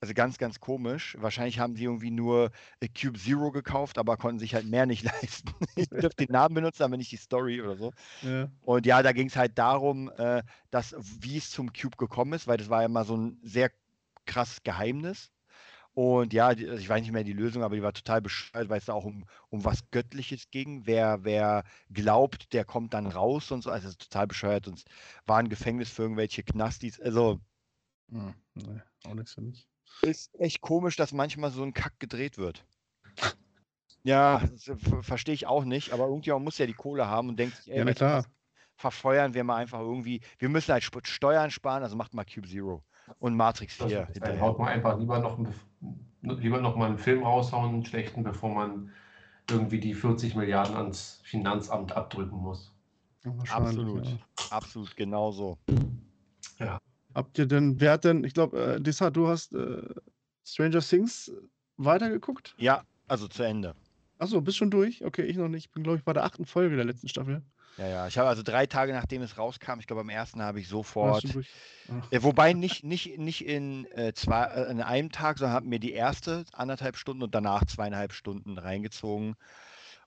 Also 0.00 0.12
ganz, 0.12 0.36
ganz 0.36 0.60
komisch. 0.60 1.16
Wahrscheinlich 1.18 1.60
haben 1.60 1.76
sie 1.76 1.84
irgendwie 1.84 2.10
nur 2.10 2.50
äh, 2.80 2.88
Cube 2.88 3.18
Zero 3.18 3.52
gekauft, 3.52 3.96
aber 3.96 4.18
konnten 4.18 4.38
sich 4.38 4.54
halt 4.54 4.66
mehr 4.66 4.84
nicht 4.84 5.02
leisten. 5.22 5.54
Ich 5.76 5.88
dürfte 5.88 6.26
den 6.26 6.32
Namen 6.32 6.54
benutzen, 6.54 6.82
aber 6.82 6.98
nicht 6.98 7.10
die 7.10 7.16
Story 7.16 7.62
oder 7.62 7.76
so. 7.76 7.92
Ja. 8.20 8.50
Und 8.60 8.84
ja, 8.84 9.02
da 9.02 9.12
ging 9.12 9.28
es 9.28 9.36
halt 9.36 9.56
darum, 9.56 10.10
äh, 10.18 10.42
dass, 10.70 10.94
wie 10.98 11.38
es 11.38 11.50
zum 11.50 11.72
Cube 11.72 11.96
gekommen 11.96 12.34
ist, 12.34 12.46
weil 12.46 12.58
das 12.58 12.68
war 12.68 12.82
ja 12.82 12.88
mal 12.88 13.06
so 13.06 13.16
ein 13.16 13.38
sehr 13.42 13.70
krasses 14.26 14.62
Geheimnis. 14.62 15.32
Und 15.94 16.32
ja, 16.32 16.48
also 16.48 16.62
ich 16.74 16.88
weiß 16.88 17.02
nicht 17.02 17.12
mehr 17.12 17.22
die 17.24 17.32
Lösung, 17.32 17.62
aber 17.62 17.76
die 17.76 17.82
war 17.82 17.92
total 17.92 18.20
bescheuert, 18.20 18.68
weil 18.68 18.78
es 18.78 18.86
da 18.86 18.94
auch 18.94 19.04
um, 19.04 19.26
um 19.50 19.64
was 19.64 19.90
Göttliches 19.90 20.50
ging. 20.50 20.86
Wer, 20.86 21.24
wer 21.24 21.64
glaubt, 21.90 22.52
der 22.52 22.64
kommt 22.64 22.94
dann 22.94 23.06
raus 23.06 23.50
und 23.52 23.62
so. 23.62 23.70
Also 23.70 23.86
es 23.88 23.92
ist 23.94 24.02
total 24.02 24.26
bescheuert. 24.26 24.66
Und 24.68 24.78
es 24.78 24.84
war 25.26 25.38
ein 25.38 25.48
Gefängnis 25.48 25.90
für 25.90 26.02
irgendwelche 26.02 26.42
Knastis. 26.42 27.00
Also 27.00 27.40
Hm, 28.10 28.34
nee, 28.54 28.80
auch 29.04 29.14
nichts 29.14 29.34
für 29.34 29.42
mich. 29.42 29.68
ist 30.02 30.32
echt 30.38 30.60
komisch, 30.60 30.94
dass 30.94 31.12
manchmal 31.12 31.50
so 31.50 31.64
ein 31.64 31.72
Kack 31.74 31.98
gedreht 31.98 32.38
wird. 32.38 32.64
Ja, 34.02 34.40
das, 34.46 34.68
äh, 34.68 34.76
ver- 34.76 35.02
verstehe 35.02 35.34
ich 35.34 35.46
auch 35.46 35.64
nicht, 35.64 35.92
aber 35.92 36.06
irgendjemand 36.06 36.44
muss 36.44 36.58
ja 36.58 36.66
die 36.66 36.74
Kohle 36.74 37.06
haben 37.08 37.28
und 37.30 37.36
denkt 37.38 37.56
sich, 37.56 37.70
ey, 37.72 37.84
Ja, 37.84 37.94
klar. 37.94 38.24
verfeuern 38.76 39.34
wir 39.34 39.44
mal 39.44 39.56
einfach 39.58 39.80
irgendwie. 39.80 40.22
Wir 40.38 40.48
müssen 40.50 40.72
halt 40.72 40.84
Steuern 41.06 41.50
sparen, 41.50 41.82
also 41.84 41.96
macht 41.96 42.14
mal 42.14 42.24
Cube 42.24 42.48
Zero 42.48 42.84
und 43.18 43.34
Matrix 43.36 43.74
4 43.74 44.08
Dann 44.20 44.40
haut 44.40 44.58
man 44.58 44.68
einfach 44.68 44.98
lieber 44.98 45.18
noch, 45.18 45.38
lieber 46.22 46.60
noch 46.60 46.76
mal 46.76 46.88
einen 46.88 46.98
Film 46.98 47.22
raushauen, 47.22 47.74
einen 47.74 47.84
schlechten, 47.84 48.22
bevor 48.22 48.54
man 48.54 48.90
irgendwie 49.50 49.80
die 49.80 49.94
40 49.94 50.34
Milliarden 50.36 50.76
ans 50.76 51.20
Finanzamt 51.24 51.92
abdrücken 51.92 52.38
muss. 52.38 52.72
Ja, 53.24 53.32
Absolut. 53.50 54.06
Ja. 54.06 54.18
Absolut, 54.50 54.96
genau 54.96 55.32
so. 55.32 55.58
Habt 57.14 57.38
ihr 57.38 57.46
denn, 57.46 57.80
wer 57.80 57.92
hat 57.92 58.04
denn, 58.04 58.24
ich 58.24 58.34
glaube, 58.34 58.60
äh, 58.60 58.80
Dissa, 58.80 59.10
du 59.10 59.28
hast 59.28 59.54
äh, 59.54 59.82
Stranger 60.44 60.80
Things 60.80 61.32
weitergeguckt? 61.76 62.54
Ja, 62.58 62.82
also 63.06 63.28
zu 63.28 63.42
Ende. 63.44 63.74
Achso, 64.18 64.40
bist 64.40 64.56
schon 64.56 64.70
durch? 64.70 65.04
Okay, 65.04 65.22
ich 65.22 65.36
noch 65.36 65.48
nicht. 65.48 65.66
Ich 65.66 65.72
bin, 65.72 65.82
glaube 65.82 65.98
ich, 65.98 66.04
bei 66.04 66.12
der 66.12 66.24
achten 66.24 66.44
Folge 66.44 66.76
der 66.76 66.84
letzten 66.84 67.08
Staffel. 67.08 67.42
Ja, 67.76 67.88
ja. 67.88 68.06
Ich 68.06 68.18
habe 68.18 68.28
also 68.28 68.42
drei 68.42 68.66
Tage 68.66 68.92
nachdem 68.92 69.22
es 69.22 69.36
rauskam, 69.38 69.80
ich 69.80 69.86
glaube 69.86 70.02
am 70.02 70.08
ersten 70.08 70.42
habe 70.42 70.60
ich 70.60 70.68
sofort. 70.68 71.38
Äh, 72.10 72.22
wobei 72.22 72.52
nicht, 72.54 72.84
nicht, 72.84 73.18
nicht 73.18 73.46
in, 73.46 73.86
äh, 73.92 74.12
zwei, 74.14 74.44
äh, 74.44 74.70
in 74.70 74.80
einem 74.82 75.10
Tag, 75.12 75.38
sondern 75.38 75.54
habe 75.54 75.66
mir 75.68 75.80
die 75.80 75.92
erste 75.92 76.44
anderthalb 76.52 76.96
Stunden 76.96 77.22
und 77.24 77.34
danach 77.34 77.64
zweieinhalb 77.66 78.12
Stunden 78.12 78.58
reingezogen. 78.58 79.36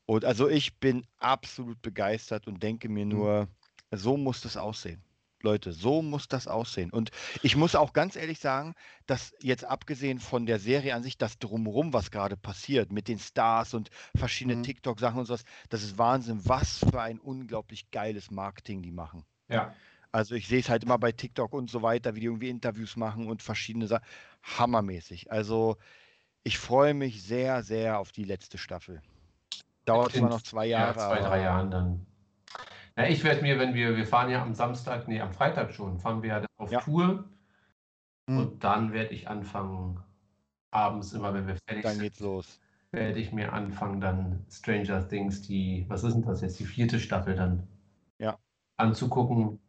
Und 0.05 0.25
also 0.25 0.49
ich 0.49 0.79
bin 0.79 1.05
absolut 1.19 1.81
begeistert 1.81 2.47
und 2.47 2.63
denke 2.63 2.89
mir 2.89 3.05
Mhm. 3.11 3.29
nur, 3.29 3.49
so 3.91 4.17
muss 4.17 4.41
das 4.41 4.57
aussehen. 4.57 5.03
Leute, 5.43 5.71
so 5.71 6.01
muss 6.01 6.27
das 6.27 6.47
aussehen. 6.47 6.89
Und 6.91 7.11
ich 7.43 7.55
muss 7.55 7.75
auch 7.75 7.93
ganz 7.93 8.15
ehrlich 8.15 8.39
sagen, 8.39 8.73
dass 9.05 9.33
jetzt 9.39 9.65
abgesehen 9.65 10.19
von 10.19 10.45
der 10.45 10.59
Serie 10.59 10.95
an 10.95 11.03
sich, 11.03 11.17
das 11.17 11.37
drumherum, 11.39 11.93
was 11.93 12.11
gerade 12.11 12.35
passiert, 12.37 12.91
mit 12.91 13.07
den 13.07 13.19
Stars 13.19 13.73
und 13.73 13.89
verschiedenen 14.15 14.59
Mhm. 14.59 14.63
TikTok-Sachen 14.63 15.19
und 15.19 15.25
sowas, 15.25 15.43
das 15.69 15.83
ist 15.83 15.97
Wahnsinn, 15.97 16.41
was 16.45 16.79
für 16.79 17.01
ein 17.01 17.19
unglaublich 17.19 17.91
geiles 17.91 18.31
Marketing 18.31 18.81
die 18.81 18.91
machen. 18.91 19.23
Ja. 19.47 19.73
Also 20.11 20.35
ich 20.35 20.47
sehe 20.47 20.59
es 20.59 20.69
halt 20.69 20.83
immer 20.83 20.97
bei 20.97 21.11
TikTok 21.11 21.53
und 21.53 21.69
so 21.69 21.81
weiter, 21.81 22.15
wie 22.15 22.21
die 22.21 22.25
irgendwie 22.25 22.49
Interviews 22.49 22.95
machen 22.95 23.27
und 23.27 23.43
verschiedene 23.43 23.87
Sachen. 23.87 24.05
Hammermäßig. 24.57 25.31
Also 25.31 25.77
ich 26.43 26.57
freue 26.57 26.93
mich 26.93 27.21
sehr, 27.23 27.61
sehr 27.61 27.99
auf 27.99 28.11
die 28.11 28.23
letzte 28.23 28.57
Staffel. 28.57 29.01
Dauert 29.85 30.13
zwar 30.13 30.29
noch 30.29 30.41
zwei 30.41 30.65
Ja, 30.65 30.79
Jahre. 30.79 30.93
zwei, 30.95 31.03
aber- 31.03 31.19
drei 31.27 31.41
Jahren 31.41 31.71
dann. 31.71 32.05
Ja, 32.97 33.05
ich 33.05 33.23
werde 33.23 33.41
mir, 33.43 33.59
wenn 33.59 33.73
wir, 33.75 33.95
wir 33.95 34.05
fahren 34.07 34.29
ja 34.31 34.41
am 34.41 34.53
Samstag, 34.55 35.07
nee, 35.07 35.21
am 35.21 35.31
Freitag 35.31 35.71
schon, 35.73 35.99
fahren 35.99 36.21
wir 36.23 36.29
ja 36.29 36.39
dann 36.39 36.47
auf 36.57 36.71
Ja. 36.71 36.79
Tour. 36.81 37.25
hm. 38.29 38.37
Und 38.39 38.63
dann 38.63 38.91
werde 38.93 39.13
ich 39.13 39.27
anfangen, 39.27 39.99
abends 40.71 41.13
immer, 41.13 41.33
wenn 41.33 41.47
wir 41.47 41.57
fertig 41.67 41.83
Dann 41.83 41.93
sind, 41.93 42.01
geht's 42.03 42.19
los. 42.19 42.59
werde 42.91 43.19
ich 43.19 43.31
mir 43.31 43.53
anfangen, 43.53 44.01
dann 44.01 44.45
Stranger 44.49 45.07
Things, 45.07 45.41
die, 45.43 45.85
was 45.89 46.03
ist 46.03 46.15
denn 46.15 46.23
das 46.23 46.41
jetzt, 46.41 46.59
die 46.59 46.65
vierte 46.65 46.99
Staffel 46.99 47.35
dann 47.35 47.67
Ja. 48.19 48.37
anzugucken. 48.77 49.59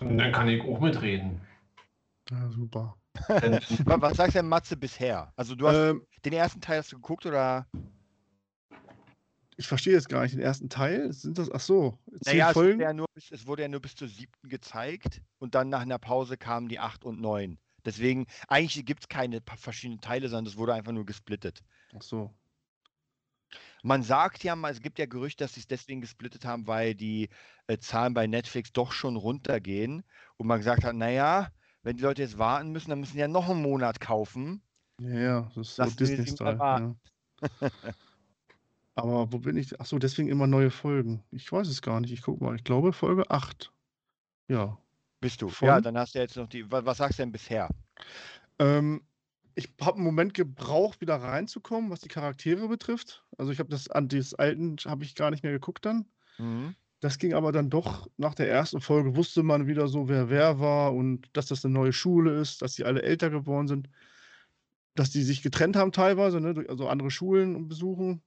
Und 0.00 0.18
dann 0.18 0.32
kann 0.32 0.48
ich 0.48 0.62
auch 0.62 0.80
mitreden. 0.80 1.40
Ja, 2.30 2.48
super. 2.50 2.96
Was 3.84 4.16
sagst 4.16 4.34
du 4.34 4.38
denn, 4.40 4.48
Matze, 4.48 4.76
bisher? 4.76 5.32
Also 5.36 5.54
du 5.54 5.68
hast 5.68 5.76
Ähm, 5.90 6.06
den 6.24 6.32
ersten 6.32 6.60
Teil 6.60 6.78
hast 6.78 6.92
du 6.92 6.96
geguckt 6.96 7.26
oder? 7.26 7.66
Ich 9.56 9.66
verstehe 9.66 9.92
jetzt 9.92 10.08
gar 10.08 10.22
nicht 10.22 10.34
den 10.34 10.40
ersten 10.40 10.68
Teil. 10.68 11.12
Sind 11.12 11.38
das, 11.38 11.50
ach 11.50 11.60
so, 11.60 11.98
zehn 12.22 12.38
Naja, 12.38 12.48
es 12.48 12.52
Folgen? 12.54 12.80
ja 12.80 12.92
nur 12.92 13.06
es 13.14 13.46
wurde 13.46 13.62
ja 13.62 13.68
nur 13.68 13.80
bis 13.80 13.94
zur 13.94 14.08
siebten 14.08 14.48
gezeigt 14.48 15.22
und 15.38 15.54
dann 15.54 15.68
nach 15.68 15.82
einer 15.82 15.98
Pause 15.98 16.36
kamen 16.36 16.68
die 16.68 16.78
acht 16.78 17.04
und 17.04 17.20
neun. 17.20 17.58
Deswegen, 17.84 18.26
eigentlich 18.48 18.84
gibt 18.86 19.02
es 19.04 19.08
keine 19.08 19.42
verschiedenen 19.56 20.00
Teile, 20.00 20.28
sondern 20.28 20.46
es 20.46 20.56
wurde 20.56 20.74
einfach 20.74 20.92
nur 20.92 21.04
gesplittet. 21.04 21.62
Ach 21.96 22.02
so. 22.02 22.32
Man 23.82 24.02
sagt 24.02 24.44
ja 24.44 24.54
mal, 24.54 24.70
es 24.70 24.80
gibt 24.80 24.98
ja 24.98 25.06
Gerüchte, 25.06 25.44
dass 25.44 25.54
sie 25.54 25.60
es 25.60 25.66
deswegen 25.66 26.00
gesplittet 26.00 26.44
haben, 26.44 26.66
weil 26.66 26.94
die 26.94 27.28
äh, 27.66 27.78
Zahlen 27.78 28.14
bei 28.14 28.26
Netflix 28.26 28.72
doch 28.72 28.92
schon 28.92 29.16
runtergehen 29.16 30.04
und 30.36 30.46
man 30.46 30.58
gesagt 30.58 30.84
hat, 30.84 30.94
naja, 30.94 31.50
wenn 31.82 31.96
die 31.96 32.02
Leute 32.02 32.22
jetzt 32.22 32.38
warten 32.38 32.70
müssen, 32.70 32.90
dann 32.90 33.00
müssen 33.00 33.14
die 33.14 33.18
ja 33.18 33.28
noch 33.28 33.48
einen 33.48 33.60
Monat 33.60 34.00
kaufen. 34.00 34.62
Ja, 35.00 35.18
ja, 35.18 35.40
das 35.54 35.68
ist 35.68 35.76
so 35.76 35.84
sie 35.84 35.96
Disney-Style. 35.96 36.56
Ja. 36.58 36.96
Aber 38.94 39.32
wo 39.32 39.38
bin 39.38 39.56
ich? 39.56 39.80
Ach 39.80 39.86
so, 39.86 39.98
deswegen 39.98 40.28
immer 40.28 40.46
neue 40.46 40.70
Folgen. 40.70 41.24
Ich 41.30 41.50
weiß 41.50 41.68
es 41.68 41.82
gar 41.82 42.00
nicht. 42.00 42.12
Ich 42.12 42.22
guck 42.22 42.40
mal. 42.40 42.54
Ich 42.56 42.64
glaube 42.64 42.92
Folge 42.92 43.30
8. 43.30 43.72
Ja. 44.48 44.78
Bist 45.20 45.40
du. 45.40 45.46
Ja, 45.46 45.52
Von? 45.52 45.82
dann 45.82 45.96
hast 45.96 46.14
du 46.14 46.18
jetzt 46.18 46.36
noch 46.36 46.48
die. 46.48 46.70
Was, 46.70 46.84
was 46.84 46.98
sagst 46.98 47.18
du 47.18 47.22
denn 47.22 47.32
bisher? 47.32 47.68
Ähm, 48.58 49.02
ich 49.54 49.72
habe 49.80 49.96
einen 49.96 50.04
Moment 50.04 50.34
gebraucht, 50.34 51.00
wieder 51.00 51.16
reinzukommen, 51.16 51.90
was 51.90 52.00
die 52.00 52.08
Charaktere 52.08 52.68
betrifft. 52.68 53.24
Also 53.38 53.52
ich 53.52 53.58
habe 53.58 53.70
das 53.70 53.88
an 53.88 54.08
des 54.08 54.34
alten 54.34 54.76
habe 54.84 55.04
ich 55.04 55.14
gar 55.14 55.30
nicht 55.30 55.42
mehr 55.42 55.52
geguckt 55.52 55.84
dann. 55.84 56.06
Mhm. 56.38 56.74
Das 57.00 57.18
ging 57.18 57.34
aber 57.34 57.50
dann 57.50 57.68
doch 57.68 58.08
nach 58.16 58.34
der 58.34 58.48
ersten 58.48 58.80
Folge 58.80 59.16
wusste 59.16 59.42
man 59.42 59.66
wieder 59.66 59.88
so, 59.88 60.08
wer 60.08 60.30
wer 60.30 60.60
war 60.60 60.94
und 60.94 61.28
dass 61.32 61.46
das 61.46 61.64
eine 61.64 61.74
neue 61.74 61.92
Schule 61.92 62.40
ist, 62.40 62.62
dass 62.62 62.74
die 62.74 62.84
alle 62.84 63.02
älter 63.02 63.28
geworden 63.28 63.66
sind, 63.66 63.88
dass 64.94 65.10
die 65.10 65.22
sich 65.22 65.42
getrennt 65.42 65.76
haben 65.76 65.92
teilweise, 65.92 66.40
ne, 66.40 66.64
also 66.68 66.88
andere 66.88 67.10
Schulen 67.10 67.68
besuchen. 67.68 68.22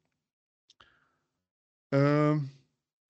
Ähm, 1.91 2.49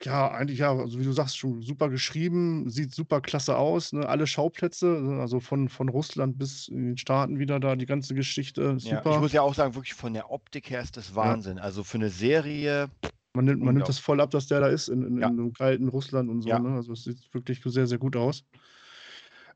ja, 0.04 0.30
eigentlich 0.30 0.60
ja, 0.60 0.76
also 0.76 1.00
wie 1.00 1.04
du 1.04 1.14
sagst, 1.14 1.38
schon 1.38 1.62
super 1.62 1.90
geschrieben, 1.90 2.70
sieht 2.70 2.94
super 2.94 3.22
klasse 3.22 3.58
aus, 3.58 3.94
ne? 3.94 4.08
Alle 4.08 4.28
Schauplätze, 4.28 4.86
ne, 4.88 5.22
also 5.22 5.40
von, 5.40 5.70
von 5.70 5.90
Russland 5.90 6.38
bis 6.38 6.68
in 6.68 6.86
den 6.86 6.98
Staaten 6.98 7.40
wieder 7.40 7.60
da, 7.60 7.76
die 7.76 7.86
ganze 7.86 8.14
Geschichte, 8.14 8.62
Ja, 8.62 8.76
ich 8.76 8.84
super. 8.84 9.20
muss 9.20 9.32
ja 9.32 9.42
auch 9.42 9.56
sagen, 9.56 9.74
wirklich 9.74 9.94
von 9.94 10.14
der 10.14 10.30
Optik 10.32 10.70
her 10.70 10.82
ist 10.82 10.98
das 10.98 11.16
Wahnsinn. 11.16 11.58
Also 11.60 11.84
für 11.84 11.98
eine 11.98 12.10
Serie, 12.10 12.90
Man 13.34 13.46
nimmt, 13.46 13.64
man 13.64 13.76
nimmt 13.76 13.88
das 13.88 14.00
voll 14.00 14.20
ab, 14.22 14.32
dass 14.32 14.48
der 14.48 14.60
da 14.60 14.68
ist 14.68 14.90
in, 14.90 15.02
in, 15.02 15.18
Ja. 15.18 15.28
in 15.28 15.40
einem 15.40 15.54
kalten 15.54 15.88
Russland 15.88 16.30
und 16.30 16.42
so. 16.42 16.50
Ja. 16.50 16.60
Ne? 16.60 16.76
Also 16.76 16.92
es 16.94 17.06
sieht 17.06 17.34
wirklich 17.34 17.62
sehr, 17.64 17.88
sehr 17.88 17.98
gut 17.98 18.16
aus. 18.16 18.44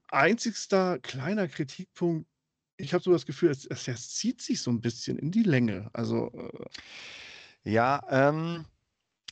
Einzigster 0.08 1.00
kleiner 1.00 1.48
Kritikpunkt, 1.48 2.28
ich 2.78 2.94
habe 2.94 3.04
so 3.04 3.12
das 3.12 3.26
Gefühl, 3.26 3.50
es, 3.52 3.66
es, 3.66 3.88
es 3.88 4.10
zieht 4.16 4.42
sich 4.42 4.62
so 4.62 4.72
ein 4.72 4.82
bisschen 4.82 5.18
in 5.20 5.32
die 5.32 5.44
Länge. 5.44 5.90
Also 5.94 6.32
äh, 6.34 7.70
ja, 7.70 8.02
ähm, 8.10 8.66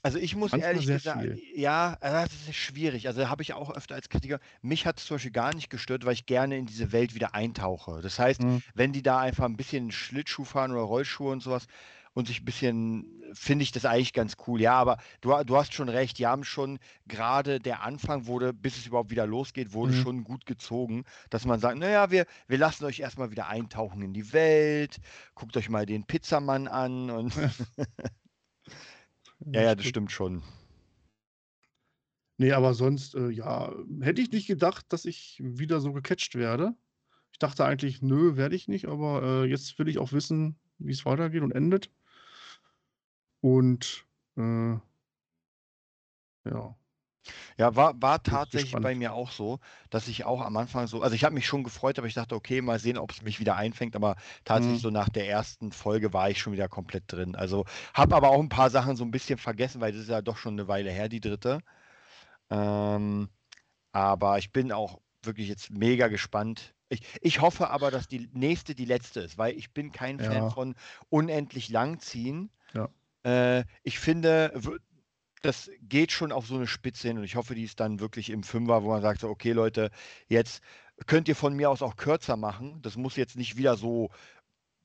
also 0.07 0.19
ich 0.19 0.35
muss 0.35 0.53
Manchmal 0.53 0.81
ehrlich 0.81 0.89
gesagt, 0.89 1.27
viel. 1.27 1.41
ja, 1.55 1.93
äh, 2.01 2.11
das 2.23 2.33
ist 2.47 2.55
schwierig. 2.55 3.07
Also 3.07 3.27
habe 3.29 3.41
ich 3.41 3.53
auch 3.53 3.69
öfter 3.71 3.95
als 3.95 4.09
Kritiker, 4.09 4.39
mich 4.61 4.85
hat 4.85 4.99
es 4.99 5.05
zum 5.05 5.15
Beispiel 5.15 5.31
gar 5.31 5.53
nicht 5.53 5.69
gestört, 5.69 6.05
weil 6.05 6.13
ich 6.13 6.25
gerne 6.25 6.57
in 6.57 6.65
diese 6.65 6.91
Welt 6.91 7.13
wieder 7.15 7.33
eintauche. 7.35 8.01
Das 8.01 8.19
heißt, 8.19 8.41
mh, 8.41 8.61
wenn 8.73 8.93
die 8.93 9.01
da 9.01 9.19
einfach 9.19 9.45
ein 9.45 9.57
bisschen 9.57 9.91
Schlittschuh 9.91 10.45
fahren 10.45 10.71
oder 10.71 10.81
Rollschuhe 10.81 11.31
und 11.31 11.41
sowas 11.41 11.65
und 12.13 12.27
sich 12.27 12.41
ein 12.41 12.45
bisschen, 12.45 13.21
finde 13.33 13.63
ich 13.63 13.71
das 13.71 13.85
eigentlich 13.85 14.13
ganz 14.13 14.35
cool. 14.47 14.61
Ja, 14.61 14.73
aber 14.73 14.97
du, 15.21 15.33
du 15.43 15.55
hast 15.57 15.73
schon 15.73 15.89
recht, 15.89 16.17
die 16.19 16.25
haben 16.27 16.43
schon 16.43 16.79
gerade 17.05 17.59
der 17.59 17.83
Anfang 17.83 18.25
wurde, 18.27 18.53
bis 18.53 18.77
es 18.77 18.87
überhaupt 18.87 19.11
wieder 19.11 19.27
losgeht, 19.27 19.73
wurde 19.73 19.91
Mhm. 19.91 19.93
schon 19.93 20.23
gut 20.23 20.45
gezogen, 20.45 21.03
dass 21.29 21.45
man 21.45 21.59
sagt, 21.59 21.77
naja, 21.77 22.09
wir, 22.11 22.25
wir 22.47 22.57
lassen 22.57 22.85
euch 22.85 22.99
erstmal 22.99 23.31
wieder 23.31 23.47
eintauchen 23.47 24.01
in 24.01 24.13
die 24.13 24.31
Welt, 24.33 24.97
guckt 25.35 25.57
euch 25.57 25.69
mal 25.69 25.85
den 25.85 26.05
Pizzamann 26.05 26.67
an 26.67 27.09
und 27.11 27.33
ja, 29.45 29.61
ja, 29.61 29.75
das 29.75 29.85
stimmt 29.85 30.11
schon. 30.11 30.43
Nee, 32.37 32.51
aber 32.51 32.73
sonst, 32.73 33.15
äh, 33.15 33.29
ja, 33.29 33.73
hätte 34.01 34.21
ich 34.21 34.31
nicht 34.31 34.47
gedacht, 34.47 34.85
dass 34.89 35.05
ich 35.05 35.41
wieder 35.43 35.79
so 35.79 35.91
gecatcht 35.91 36.35
werde. 36.35 36.75
Ich 37.31 37.39
dachte 37.39 37.65
eigentlich, 37.65 38.01
nö, 38.01 38.35
werde 38.35 38.55
ich 38.55 38.67
nicht, 38.67 38.87
aber 38.87 39.23
äh, 39.23 39.45
jetzt 39.45 39.77
will 39.79 39.87
ich 39.87 39.97
auch 39.97 40.11
wissen, 40.11 40.59
wie 40.77 40.91
es 40.91 41.05
weitergeht 41.05 41.41
und 41.41 41.51
endet. 41.51 41.91
Und 43.41 44.05
äh, 44.37 44.73
ja. 46.45 46.77
Ja, 47.57 47.75
war, 47.75 48.01
war 48.01 48.21
tatsächlich 48.23 48.79
bei 48.79 48.95
mir 48.95 49.13
auch 49.13 49.31
so, 49.31 49.59
dass 49.89 50.07
ich 50.07 50.25
auch 50.25 50.41
am 50.41 50.57
Anfang 50.57 50.87
so, 50.87 51.01
also 51.01 51.15
ich 51.15 51.23
habe 51.23 51.35
mich 51.35 51.45
schon 51.47 51.63
gefreut, 51.63 51.97
aber 51.97 52.07
ich 52.07 52.13
dachte, 52.13 52.35
okay, 52.35 52.61
mal 52.61 52.79
sehen, 52.79 52.97
ob 52.97 53.11
es 53.11 53.21
mich 53.21 53.39
wieder 53.39 53.55
einfängt. 53.55 53.95
Aber 53.95 54.15
tatsächlich 54.45 54.79
Mhm. 54.79 54.81
so 54.81 54.89
nach 54.89 55.09
der 55.09 55.27
ersten 55.29 55.71
Folge 55.71 56.13
war 56.13 56.29
ich 56.29 56.39
schon 56.39 56.53
wieder 56.53 56.67
komplett 56.69 57.03
drin. 57.07 57.35
Also 57.35 57.65
habe 57.93 58.15
aber 58.15 58.29
auch 58.29 58.39
ein 58.39 58.49
paar 58.49 58.69
Sachen 58.69 58.95
so 58.95 59.03
ein 59.05 59.11
bisschen 59.11 59.37
vergessen, 59.39 59.81
weil 59.81 59.91
das 59.91 60.01
ist 60.01 60.09
ja 60.09 60.21
doch 60.21 60.37
schon 60.37 60.53
eine 60.55 60.67
Weile 60.67 60.91
her, 60.91 61.09
die 61.09 61.19
dritte. 61.21 61.59
Ähm, 62.49 63.29
aber 63.93 64.37
ich 64.39 64.51
bin 64.51 64.71
auch 64.71 65.01
wirklich 65.23 65.47
jetzt 65.49 65.71
mega 65.71 66.07
gespannt. 66.09 66.75
Ich, 66.89 67.01
ich 67.21 67.41
hoffe 67.41 67.69
aber, 67.69 67.91
dass 67.91 68.07
die 68.07 68.29
nächste 68.33 68.75
die 68.75 68.85
letzte 68.85 69.21
ist, 69.21 69.37
weil 69.37 69.55
ich 69.57 69.73
bin 69.73 69.91
kein 69.91 70.19
Fan 70.19 70.47
Ja. 70.47 70.49
von 70.49 70.75
unendlich 71.09 71.69
langziehen. 71.69 72.51
Ja. 72.73 72.89
Äh, 73.23 73.65
ich 73.83 73.99
finde, 73.99 74.53
das 75.47 75.71
geht 75.81 76.11
schon 76.11 76.31
auf 76.31 76.45
so 76.45 76.55
eine 76.55 76.67
Spitze 76.67 77.07
hin 77.07 77.17
und 77.17 77.23
ich 77.23 77.35
hoffe, 77.37 77.55
die 77.55 77.63
ist 77.63 77.79
dann 77.79 77.99
wirklich 77.99 78.29
im 78.29 78.43
Fünfer, 78.43 78.83
wo 78.83 78.89
man 78.89 79.01
sagt, 79.01 79.21
so, 79.21 79.29
okay 79.29 79.53
Leute, 79.53 79.91
jetzt 80.27 80.61
könnt 81.05 81.27
ihr 81.27 81.35
von 81.35 81.55
mir 81.55 81.69
aus 81.69 81.81
auch 81.81 81.95
kürzer 81.95 82.35
machen. 82.35 82.81
Das 82.81 82.97
muss 82.97 83.15
jetzt 83.15 83.37
nicht 83.37 83.55
wieder 83.55 83.77
so 83.77 84.09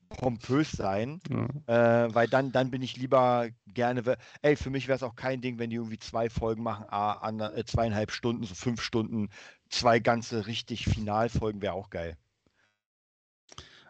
pompös 0.09 0.71
sein, 0.71 1.19
ja. 1.29 2.05
äh, 2.05 2.13
weil 2.13 2.27
dann, 2.27 2.51
dann 2.51 2.71
bin 2.71 2.81
ich 2.81 2.97
lieber 2.97 3.49
gerne, 3.67 4.17
ey, 4.41 4.55
für 4.55 4.69
mich 4.69 4.87
wäre 4.87 4.95
es 4.95 5.03
auch 5.03 5.15
kein 5.15 5.41
Ding, 5.41 5.59
wenn 5.59 5.69
die 5.69 5.77
irgendwie 5.77 5.99
zwei 5.99 6.29
Folgen 6.29 6.63
machen, 6.63 6.85
ah, 6.89 7.13
ander- 7.13 7.57
äh, 7.57 7.65
zweieinhalb 7.65 8.11
Stunden, 8.11 8.43
so 8.43 8.53
fünf 8.55 8.81
Stunden, 8.81 9.29
zwei 9.69 9.99
ganze 9.99 10.47
richtig 10.47 10.85
Finalfolgen 10.85 11.61
wäre 11.61 11.73
auch 11.73 11.89
geil. 11.89 12.15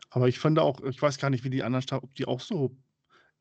Aber 0.09 0.27
ich 0.27 0.39
fand 0.39 0.59
auch, 0.59 0.81
ich 0.81 1.01
weiß 1.01 1.17
gar 1.17 1.29
nicht, 1.29 1.43
wie 1.43 1.49
die 1.49 1.63
anderen 1.63 1.81
Staffeln, 1.81 2.09
ob 2.09 2.15
die 2.15 2.25
auch 2.25 2.39
so, 2.39 2.75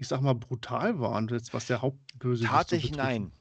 ich 0.03 0.09
sag 0.09 0.21
mal, 0.21 0.35
brutal 0.35 0.99
waren, 1.01 1.29
jetzt, 1.29 1.53
was 1.55 1.67
der 1.67 1.83
Hauptböse 1.83 2.49
Tatsächlich 2.49 2.93
nein. 2.93 3.33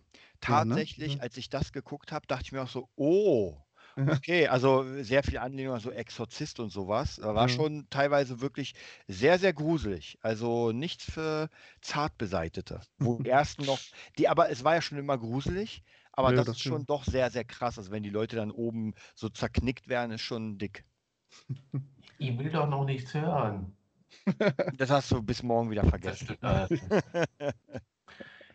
Ja, 0.45 0.63
ne? 0.65 0.87
Tatsächlich, 0.87 1.13
Ja. 1.13 1.21
als 1.21 1.37
ich 1.37 1.49
das 1.49 1.71
geguckt 1.71 2.11
habe, 2.11 2.25
dachte 2.27 2.43
ich 2.45 2.51
mir 2.51 2.63
auch 2.63 2.67
so, 2.69 2.89
oh, 2.95 3.57
okay, 4.05 4.47
also 4.47 4.85
sehr 5.03 5.23
viel 5.23 5.37
Anlehnung 5.37 5.75
an 5.75 5.79
so 5.81 5.91
Exorzist 5.91 6.59
und 6.59 6.69
sowas. 6.69 7.17
Da 7.17 7.35
War 7.35 7.47
Ja. 7.47 7.49
schon 7.49 7.87
teilweise 7.89 8.41
wirklich 8.41 8.73
sehr, 9.07 9.39
sehr 9.39 9.53
gruselig. 9.53 10.17
Also 10.21 10.71
nichts 10.71 11.05
für 11.11 11.49
Zartbeseitete. 11.81 12.81
Wo 12.99 13.19
die 13.23 13.29
ersten 13.29 13.65
noch, 13.65 13.83
die, 14.17 14.27
aber 14.27 14.49
es 14.49 14.63
war 14.63 14.75
ja 14.75 14.81
schon 14.81 14.97
immer 14.97 15.17
gruselig, 15.17 15.83
aber 16.11 16.31
Ja, 16.31 16.43
das, 16.43 16.45
das 16.45 16.59
ist 16.59 16.61
schon 16.61 16.85
doch 16.85 17.05
sehr, 17.05 17.29
sehr 17.31 17.45
krass. 17.45 17.77
Also 17.77 17.91
wenn 17.91 18.03
die 18.03 18.09
Leute 18.09 18.35
dann 18.35 18.51
oben 18.51 18.93
so 19.15 19.29
zerknickt 19.29 19.87
werden, 19.87 20.11
ist 20.11 20.21
schon 20.21 20.57
dick. 20.57 20.85
Ich 22.17 22.37
will 22.37 22.49
doch 22.49 22.69
noch 22.69 22.85
nichts 22.85 23.13
hören. 23.13 23.75
Das 24.77 24.89
hast 24.89 25.11
du 25.11 25.21
bis 25.21 25.43
morgen 25.43 25.69
wieder 25.71 25.83
Das 25.83 25.89
vergessen. 25.89 26.37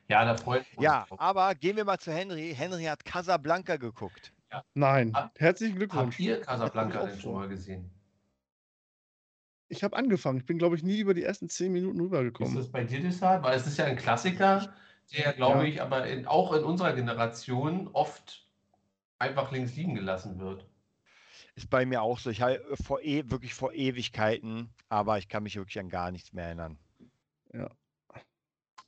ja, 0.09 0.25
da 0.25 0.37
freut 0.37 0.67
man 0.77 0.85
Ja, 0.85 1.07
aber 1.17 1.55
gehen 1.55 1.77
wir 1.77 1.85
mal 1.85 1.99
zu 1.99 2.13
Henry. 2.13 2.55
Henry 2.57 2.85
hat 2.85 3.05
Casablanca 3.05 3.77
geguckt. 3.77 4.33
Nein, 4.75 5.13
Ah, 5.15 5.31
herzlichen 5.37 5.77
Glückwunsch. 5.77 6.15
Habt 6.15 6.21
ihr 6.21 6.41
Casablanca 6.41 7.01
Hab 7.01 7.09
denn 7.11 7.19
schon 7.21 7.35
mal 7.35 7.49
gesehen? 7.49 7.91
Ich 9.69 9.83
habe 9.83 9.97
angefangen. 9.97 10.39
Ich 10.39 10.47
bin, 10.47 10.59
glaube 10.59 10.77
ich, 10.77 10.83
nie 10.83 11.01
über 11.01 11.15
die 11.15 11.25
ersten 11.25 11.49
zehn 11.49 11.73
Minuten 11.73 11.99
Ist 11.99 12.05
rübergekommen. 12.07 12.57
das 12.57 12.71
bei 12.71 12.85
dir 12.85 13.01
deshalb? 13.01 13.43
Weil 13.43 13.57
es 13.57 13.67
ist 13.67 13.79
ja 13.79 13.85
ein 13.87 13.97
Klassiker, 13.97 14.75
der, 15.13 15.33
glaube 15.33 15.61
Ja. 15.61 15.65
ich, 15.65 15.83
aber 15.83 16.07
in, 16.07 16.27
auch 16.27 16.53
in 16.53 16.65
unserer 16.65 16.93
Generation 16.95 17.89
oft 17.93 18.47
einfach 19.19 19.53
links 19.53 19.77
liegen 19.77 19.95
gelassen 19.95 20.39
wird. 20.41 20.69
Ist 21.57 21.71
bei 21.71 21.87
mir 21.87 22.03
auch 22.03 22.19
so. 22.19 22.29
Ich 22.31 22.43
habe 22.43 22.61
vor 22.85 23.01
e 23.03 23.25
wirklich 23.31 23.55
vor 23.55 23.73
Ewigkeiten, 23.73 24.69
aber 24.91 25.17
ich 25.19 25.29
kann 25.29 25.43
mich 25.43 25.57
wirklich 25.57 25.79
an 25.79 25.89
gar 25.89 26.11
nichts 26.11 26.33
mehr 26.33 26.45
erinnern. 26.45 26.79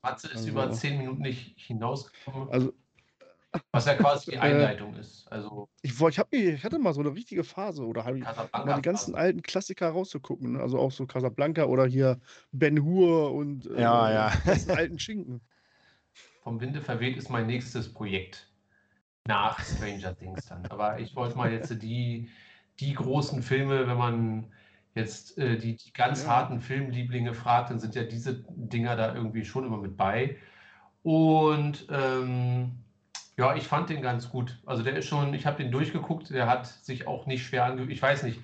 Matze 0.03 0.29
ist 0.29 0.37
Also- 0.37 0.49
über 0.51 0.71
zehn 0.71 0.99
Minuten 0.99 1.23
nicht 1.23 1.59
hinausgekommen, 1.59 2.51
Also, 2.51 2.73
was 3.73 3.87
ja 3.87 3.95
quasi 3.95 4.31
die 4.33 4.37
Äh, 4.37 4.41
Einleitung 4.41 4.95
ist. 4.95 5.27
Also 5.33 5.69
ich, 5.83 5.99
woll- 5.99 6.11
ich, 6.11 6.19
hab, 6.19 6.33
ich 6.33 6.62
hatte 6.62 6.79
mal 6.79 6.93
so 6.93 7.01
eine 7.01 7.14
richtige 7.14 7.43
Phase 7.43 7.85
oder 7.85 8.05
habe 8.05 8.19
ich 8.19 8.25
mal 8.25 8.75
die 8.77 8.83
ganzen 8.83 9.14
alten 9.14 9.43
Klassiker 9.43 9.89
rauszugucken. 9.89 10.53
Ne? 10.53 10.61
Also 10.61 10.79
auch 10.79 10.93
so 10.93 11.07
Casablanca 11.07 11.64
oder 11.64 11.87
hier 11.87 12.21
Ben 12.53 12.83
Hur 12.85 13.33
und 13.33 13.66
äh, 13.66 13.81
Ja, 13.81 14.12
ja. 14.12 14.33
die 14.55 14.71
alten 14.71 14.99
Schinken. 14.99 15.41
Vom 16.43 16.61
Winde 16.61 16.81
verweht 16.83 17.16
ist 17.16 17.31
mein 17.31 17.47
nächstes 17.47 17.93
Projekt. 17.93 18.53
Nach 19.27 19.59
Stranger 19.64 20.16
Things 20.16 20.47
dann. 20.47 20.64
Aber 20.66 21.01
ich 21.01 21.16
wollte 21.16 21.37
mal 21.37 21.51
jetzt 21.53 21.71
die, 21.83 22.31
die 22.81 22.95
großen 22.95 23.43
Filme, 23.43 23.87
wenn 23.87 23.97
man 23.97 24.53
jetzt 24.95 25.39
äh, 25.39 25.59
die, 25.59 25.76
die 25.76 25.93
ganz 25.93 26.24
Ja. 26.24 26.31
harten 26.31 26.61
Filmlieblinge 26.61 27.35
fragt, 27.35 27.70
dann 27.70 27.79
sind 27.79 27.95
ja 27.95 28.05
diese 28.05 28.45
Dinger 28.49 28.97
da 28.97 29.14
irgendwie 29.14 29.45
schon 29.45 29.64
immer 29.64 29.79
mit 29.79 29.97
bei. 29.97 30.37
Und 31.03 31.87
ähm, 31.91 32.72
ja, 33.37 33.55
ich 33.55 33.66
fand 33.68 33.89
den 33.89 34.03
ganz 34.03 34.31
gut. 34.31 34.59
Also 34.66 34.83
der 34.83 34.97
ist 34.97 35.07
schon, 35.07 35.33
ich 35.35 35.47
habe 35.47 35.62
den 35.62 35.70
durchgeguckt, 35.70 36.31
der 36.31 36.49
hat 36.49 36.66
sich 36.66 37.07
auch 37.07 37.26
nicht 37.26 37.45
schwer 37.45 37.64
angefühlt. 37.64 37.93
Ich 37.93 38.03
weiß 38.03 38.24
nicht. 38.24 38.41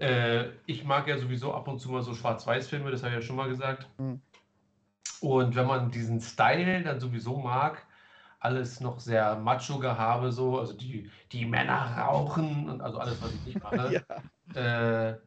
Äh, 0.00 0.46
ich 0.66 0.84
mag 0.84 1.06
ja 1.06 1.18
sowieso 1.18 1.54
ab 1.54 1.68
und 1.68 1.78
zu 1.78 1.90
mal 1.90 2.02
so 2.02 2.14
Schwarz-Weiß-Filme, 2.14 2.90
das 2.90 3.02
habe 3.02 3.14
ich 3.14 3.20
ja 3.20 3.22
schon 3.22 3.36
mal 3.36 3.48
gesagt. 3.48 3.88
Mhm. 3.98 4.20
Und 5.20 5.54
wenn 5.54 5.66
man 5.66 5.90
diesen 5.90 6.20
Style 6.20 6.82
dann 6.82 6.98
sowieso 7.00 7.38
mag, 7.38 7.86
alles 8.44 8.80
noch 8.80 9.00
sehr 9.00 9.36
Macho-Gehabe, 9.36 10.32
so, 10.32 10.58
also 10.58 10.74
die, 10.74 11.10
die 11.32 11.46
Männer 11.46 11.96
rauchen 11.98 12.68
und 12.70 12.80
also 12.82 12.98
alles, 12.98 13.20
was 13.22 13.34
ich 13.34 13.44
nicht 13.44 13.62
mache. 13.62 14.00
Ja. 14.54 14.60
Äh, 14.60 15.18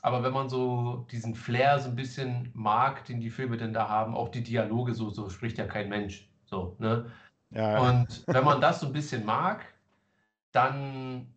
aber 0.00 0.22
wenn 0.24 0.32
man 0.32 0.48
so 0.48 1.06
diesen 1.10 1.34
Flair 1.34 1.78
so 1.78 1.88
ein 1.90 1.96
bisschen 1.96 2.50
mag, 2.54 3.04
den 3.04 3.20
die 3.20 3.30
Filme 3.30 3.56
denn 3.56 3.72
da 3.72 3.88
haben, 3.88 4.16
auch 4.16 4.28
die 4.30 4.42
Dialoge, 4.42 4.94
so, 4.94 5.10
so 5.10 5.30
spricht 5.30 5.58
ja 5.58 5.66
kein 5.66 5.88
Mensch. 5.88 6.28
So, 6.44 6.76
ne? 6.80 7.12
Ja, 7.50 7.78
Und 7.78 8.26
wenn 8.30 8.44
man 8.44 8.60
das 8.60 8.80
so 8.80 8.86
ein 8.88 8.92
bisschen 8.92 9.24
mag, 9.24 9.66
dann 10.52 11.34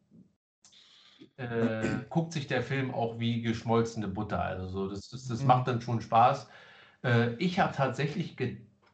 äh, 1.38 2.04
guckt 2.10 2.34
sich 2.34 2.48
der 2.48 2.62
Film 2.64 2.94
auch 2.94 3.20
wie 3.20 3.42
geschmolzene 3.42 4.08
Butter. 4.08 4.42
Also 4.42 4.68
so, 4.68 4.90
das, 4.90 5.10
das, 5.10 5.28
das 5.28 5.42
Mhm. 5.42 5.48
macht 5.48 5.68
dann 5.68 5.82
schon 5.82 6.02
Spaß. 6.02 6.50
Äh, 7.04 7.36
ich 7.36 7.60
habe 7.60 7.74
tatsächlich 7.76 8.36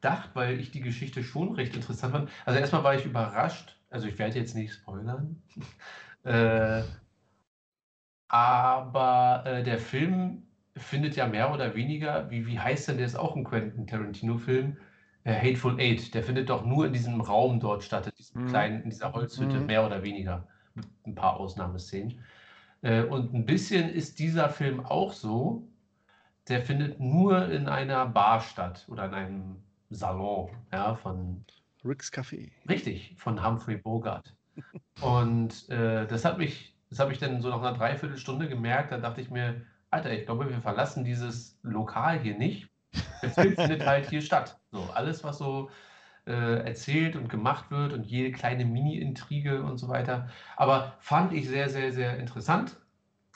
gedacht, 0.02 0.32
weil 0.34 0.60
ich 0.60 0.72
die 0.72 0.82
Geschichte 0.82 1.24
schon 1.24 1.54
recht 1.54 1.76
interessant 1.76 2.14
fand. 2.14 2.30
Also 2.46 2.60
erstmal 2.60 2.84
war 2.84 2.96
ich 2.96 3.06
überrascht. 3.06 3.78
Also 3.90 4.08
ich 4.08 4.18
werde 4.20 4.40
jetzt 4.40 4.56
nicht 4.56 4.74
spoilern. 4.74 5.44
äh, 6.24 6.84
aber 8.28 9.44
äh, 9.46 9.64
der 9.64 9.78
Film 9.78 10.48
findet 10.78 11.16
ja 11.16 11.28
mehr 11.28 11.54
oder 11.54 11.76
weniger, 11.76 12.30
wie, 12.32 12.48
wie 12.48 12.60
heißt 12.60 12.88
denn 12.88 12.98
der, 12.98 13.06
ist 13.06 13.16
auch 13.16 13.36
ein 13.36 13.44
Quentin 13.44 13.88
Tarantino-Film, 13.88 14.78
äh, 15.24 15.34
Hateful 15.36 15.80
Eight, 15.80 16.14
der 16.14 16.24
findet 16.24 16.50
doch 16.50 16.66
nur 16.66 16.86
in 16.88 16.94
diesem 16.94 17.20
Raum 17.22 17.60
dort 17.60 17.84
statt, 17.84 18.08
in 18.08 18.14
diesem 18.18 18.36
Mhm. 18.36 18.46
kleinen, 18.46 18.84
in 18.84 18.90
dieser 18.90 19.12
Holzhütte, 19.14 19.60
Mhm. 19.60 19.66
mehr 19.66 19.86
oder 19.86 20.02
weniger, 20.04 20.48
mit 20.74 20.88
ein 21.06 21.16
paar 21.16 21.38
Ausnahmeszenen. 21.40 22.24
Äh, 22.82 23.04
und 23.04 23.34
ein 23.34 23.46
bisschen 23.46 23.90
ist 23.90 24.20
dieser 24.20 24.50
Film 24.50 24.80
auch 24.86 25.14
so, 25.14 25.70
der 26.48 26.62
findet 26.64 27.00
nur 27.00 27.50
in 27.52 27.68
einer 27.68 28.06
Bar 28.08 28.42
statt 28.42 28.86
oder 28.90 29.06
in 29.08 29.14
einem 29.14 29.64
Salon, 29.92 30.50
ja, 30.72 30.96
von 30.96 31.46
Rick's 31.84 32.12
Café. 32.12 32.52
Richtig, 32.68 33.16
von 33.18 33.46
Humphrey 33.46 33.78
Bogart. 33.78 34.36
Und 35.02 35.70
äh, 35.70 36.08
das 36.08 36.26
hat 36.26 36.38
mich, 36.38 36.76
das 36.90 37.00
habe 37.00 37.12
ich 37.12 37.20
dann 37.20 37.42
so 37.42 37.50
nach 37.50 37.60
einer 37.60 37.78
Dreiviertelstunde 37.78 38.48
gemerkt. 38.48 38.92
Da 38.92 38.98
dachte 38.98 39.22
ich 39.22 39.30
mir, 39.30 39.62
Alter, 39.90 40.12
ich 40.12 40.26
glaube, 40.26 40.50
wir 40.50 40.62
verlassen 40.62 41.04
dieses 41.04 41.60
Lokal 41.64 42.20
hier 42.20 42.38
nicht. 42.38 42.70
Film 43.30 43.56
findet 43.56 43.86
halt 43.86 44.10
hier 44.10 44.22
statt. 44.22 44.60
So, 44.72 44.90
alles, 44.94 45.24
was 45.24 45.38
so 45.38 45.70
äh, 46.26 46.66
erzählt 46.66 47.16
und 47.16 47.30
gemacht 47.30 47.72
wird 47.72 47.94
und 47.94 48.06
jede 48.06 48.32
kleine 48.32 48.66
Mini-Intrige 48.66 49.64
und 49.64 49.78
so 49.78 49.88
weiter. 49.88 50.30
Aber 50.56 50.96
fand 51.00 51.34
ich 51.34 51.48
sehr, 51.48 51.70
sehr, 51.70 51.92
sehr 51.92 52.18
interessant. 52.18 52.78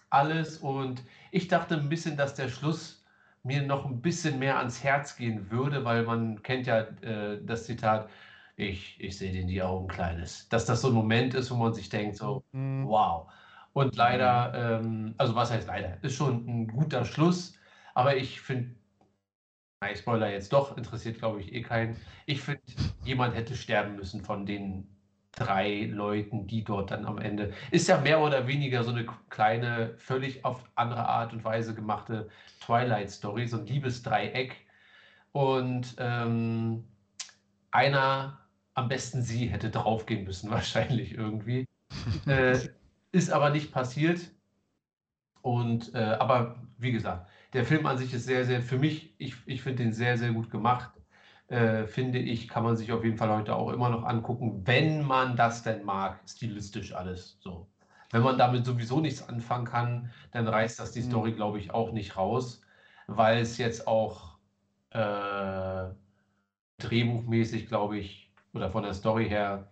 Alles. 0.09 0.57
Und 0.57 1.03
ich 1.31 1.47
dachte 1.47 1.75
ein 1.75 1.89
bisschen, 1.89 2.17
dass 2.17 2.35
der 2.35 2.49
Schluss 2.49 3.04
mir 3.45 3.61
noch 3.63 3.85
ein 3.85 4.01
bisschen 4.01 4.39
mehr 4.39 4.57
ans 4.59 4.83
Herz 4.83 5.15
gehen 5.17 5.51
würde, 5.51 5.85
weil 5.85 6.03
man 6.03 6.41
kennt 6.43 6.67
ja 6.67 6.79
äh, 7.01 7.43
das 7.43 7.65
Zitat, 7.65 8.09
ich, 8.55 8.99
ich 9.01 9.17
sehe 9.17 9.31
dir 9.31 9.41
in 9.41 9.47
die 9.47 9.61
Augen, 9.61 9.87
Kleines. 9.87 10.49
Dass 10.49 10.65
das 10.65 10.81
so 10.81 10.89
ein 10.89 10.93
Moment 10.93 11.33
ist, 11.33 11.51
wo 11.51 11.55
man 11.55 11.73
sich 11.73 11.89
denkt, 11.89 12.17
so, 12.17 12.43
Mhm. 12.51 12.87
wow. 12.87 13.31
Und 13.73 13.95
leider, 13.95 14.79
ähm, 14.81 15.15
also 15.17 15.35
was 15.35 15.51
heißt 15.51 15.67
leider, 15.67 16.01
ist 16.03 16.15
schon 16.15 16.45
ein 16.47 16.67
guter 16.67 17.05
Schluss, 17.05 17.57
aber 17.93 18.15
ich 18.17 18.41
finde, 18.41 18.75
ich 19.91 19.99
spoiler 19.99 20.29
jetzt 20.31 20.51
doch, 20.53 20.77
interessiert 20.77 21.17
glaube 21.19 21.41
ich 21.41 21.53
eh 21.53 21.61
keinen. 21.61 21.97
Ich 22.25 22.41
finde, 22.41 22.61
jemand 23.03 23.35
hätte 23.35 23.55
sterben 23.55 23.95
müssen 23.95 24.23
von 24.23 24.45
den 24.45 24.94
drei 25.35 25.85
Leuten, 25.91 26.47
die 26.47 26.63
dort 26.63 26.91
dann 26.91 27.05
am 27.05 27.17
Ende, 27.17 27.53
ist 27.71 27.87
ja 27.87 27.99
mehr 27.99 28.19
oder 28.21 28.47
weniger 28.47 28.83
so 28.83 28.91
eine 28.91 29.05
kleine, 29.29 29.95
völlig 29.97 30.45
auf 30.45 30.63
andere 30.75 31.07
Art 31.07 31.33
und 31.33 31.43
Weise 31.43 31.75
gemachte 31.75 32.29
Twilight-Story, 32.61 33.47
so 33.47 33.57
ein 33.57 33.65
Liebesdreieck. 33.65 34.55
Und 35.31 35.95
ähm, 35.99 36.85
einer, 37.71 38.39
am 38.73 38.87
besten 38.87 39.21
sie, 39.21 39.47
hätte 39.47 39.69
draufgehen 39.69 40.23
müssen, 40.23 40.49
wahrscheinlich 40.51 41.13
irgendwie. 41.13 41.67
äh, 42.25 42.57
ist 43.11 43.31
aber 43.31 43.49
nicht 43.49 43.71
passiert. 43.71 44.31
Und 45.41 45.93
äh, 45.93 46.17
aber 46.19 46.55
wie 46.77 46.91
gesagt, 46.91 47.29
der 47.53 47.65
Film 47.65 47.85
an 47.85 47.97
sich 47.97 48.13
ist 48.13 48.25
sehr, 48.25 48.45
sehr, 48.45 48.61
für 48.61 48.77
mich, 48.77 49.13
ich, 49.17 49.35
ich 49.45 49.61
finde 49.61 49.83
den 49.83 49.93
sehr, 49.93 50.17
sehr 50.17 50.31
gut 50.31 50.49
gemacht. 50.49 50.91
Äh, 51.47 51.85
finde 51.87 52.17
ich, 52.19 52.47
kann 52.47 52.63
man 52.63 52.75
sich 52.75 52.91
auf 52.91 53.03
jeden 53.03 53.17
Fall 53.17 53.29
heute 53.29 53.55
auch 53.55 53.69
immer 53.71 53.89
noch 53.89 54.03
angucken, 54.03 54.65
wenn 54.65 55.03
man 55.03 55.35
das 55.35 55.61
denn 55.63 55.83
mag, 55.83 56.21
stilistisch 56.27 56.93
alles 56.93 57.37
so. 57.39 57.67
Wenn 58.11 58.23
man 58.23 58.37
damit 58.37 58.65
sowieso 58.65 58.99
nichts 58.99 59.27
anfangen 59.27 59.65
kann, 59.65 60.11
dann 60.31 60.47
reißt 60.47 60.79
das 60.79 60.91
die 60.91 61.01
Mhm. 61.01 61.03
Story, 61.03 61.33
glaube 61.33 61.59
ich, 61.59 61.71
auch 61.71 61.91
nicht 61.91 62.17
raus, 62.17 62.61
weil 63.07 63.39
es 63.39 63.57
jetzt 63.59 63.87
auch 63.87 64.39
äh, 64.91 65.89
drehbuchmäßig, 66.79 67.67
glaube 67.67 67.97
ich, 67.97 68.31
oder 68.53 68.69
von 68.71 68.83
der 68.83 68.93
Story 68.93 69.27
her 69.29 69.71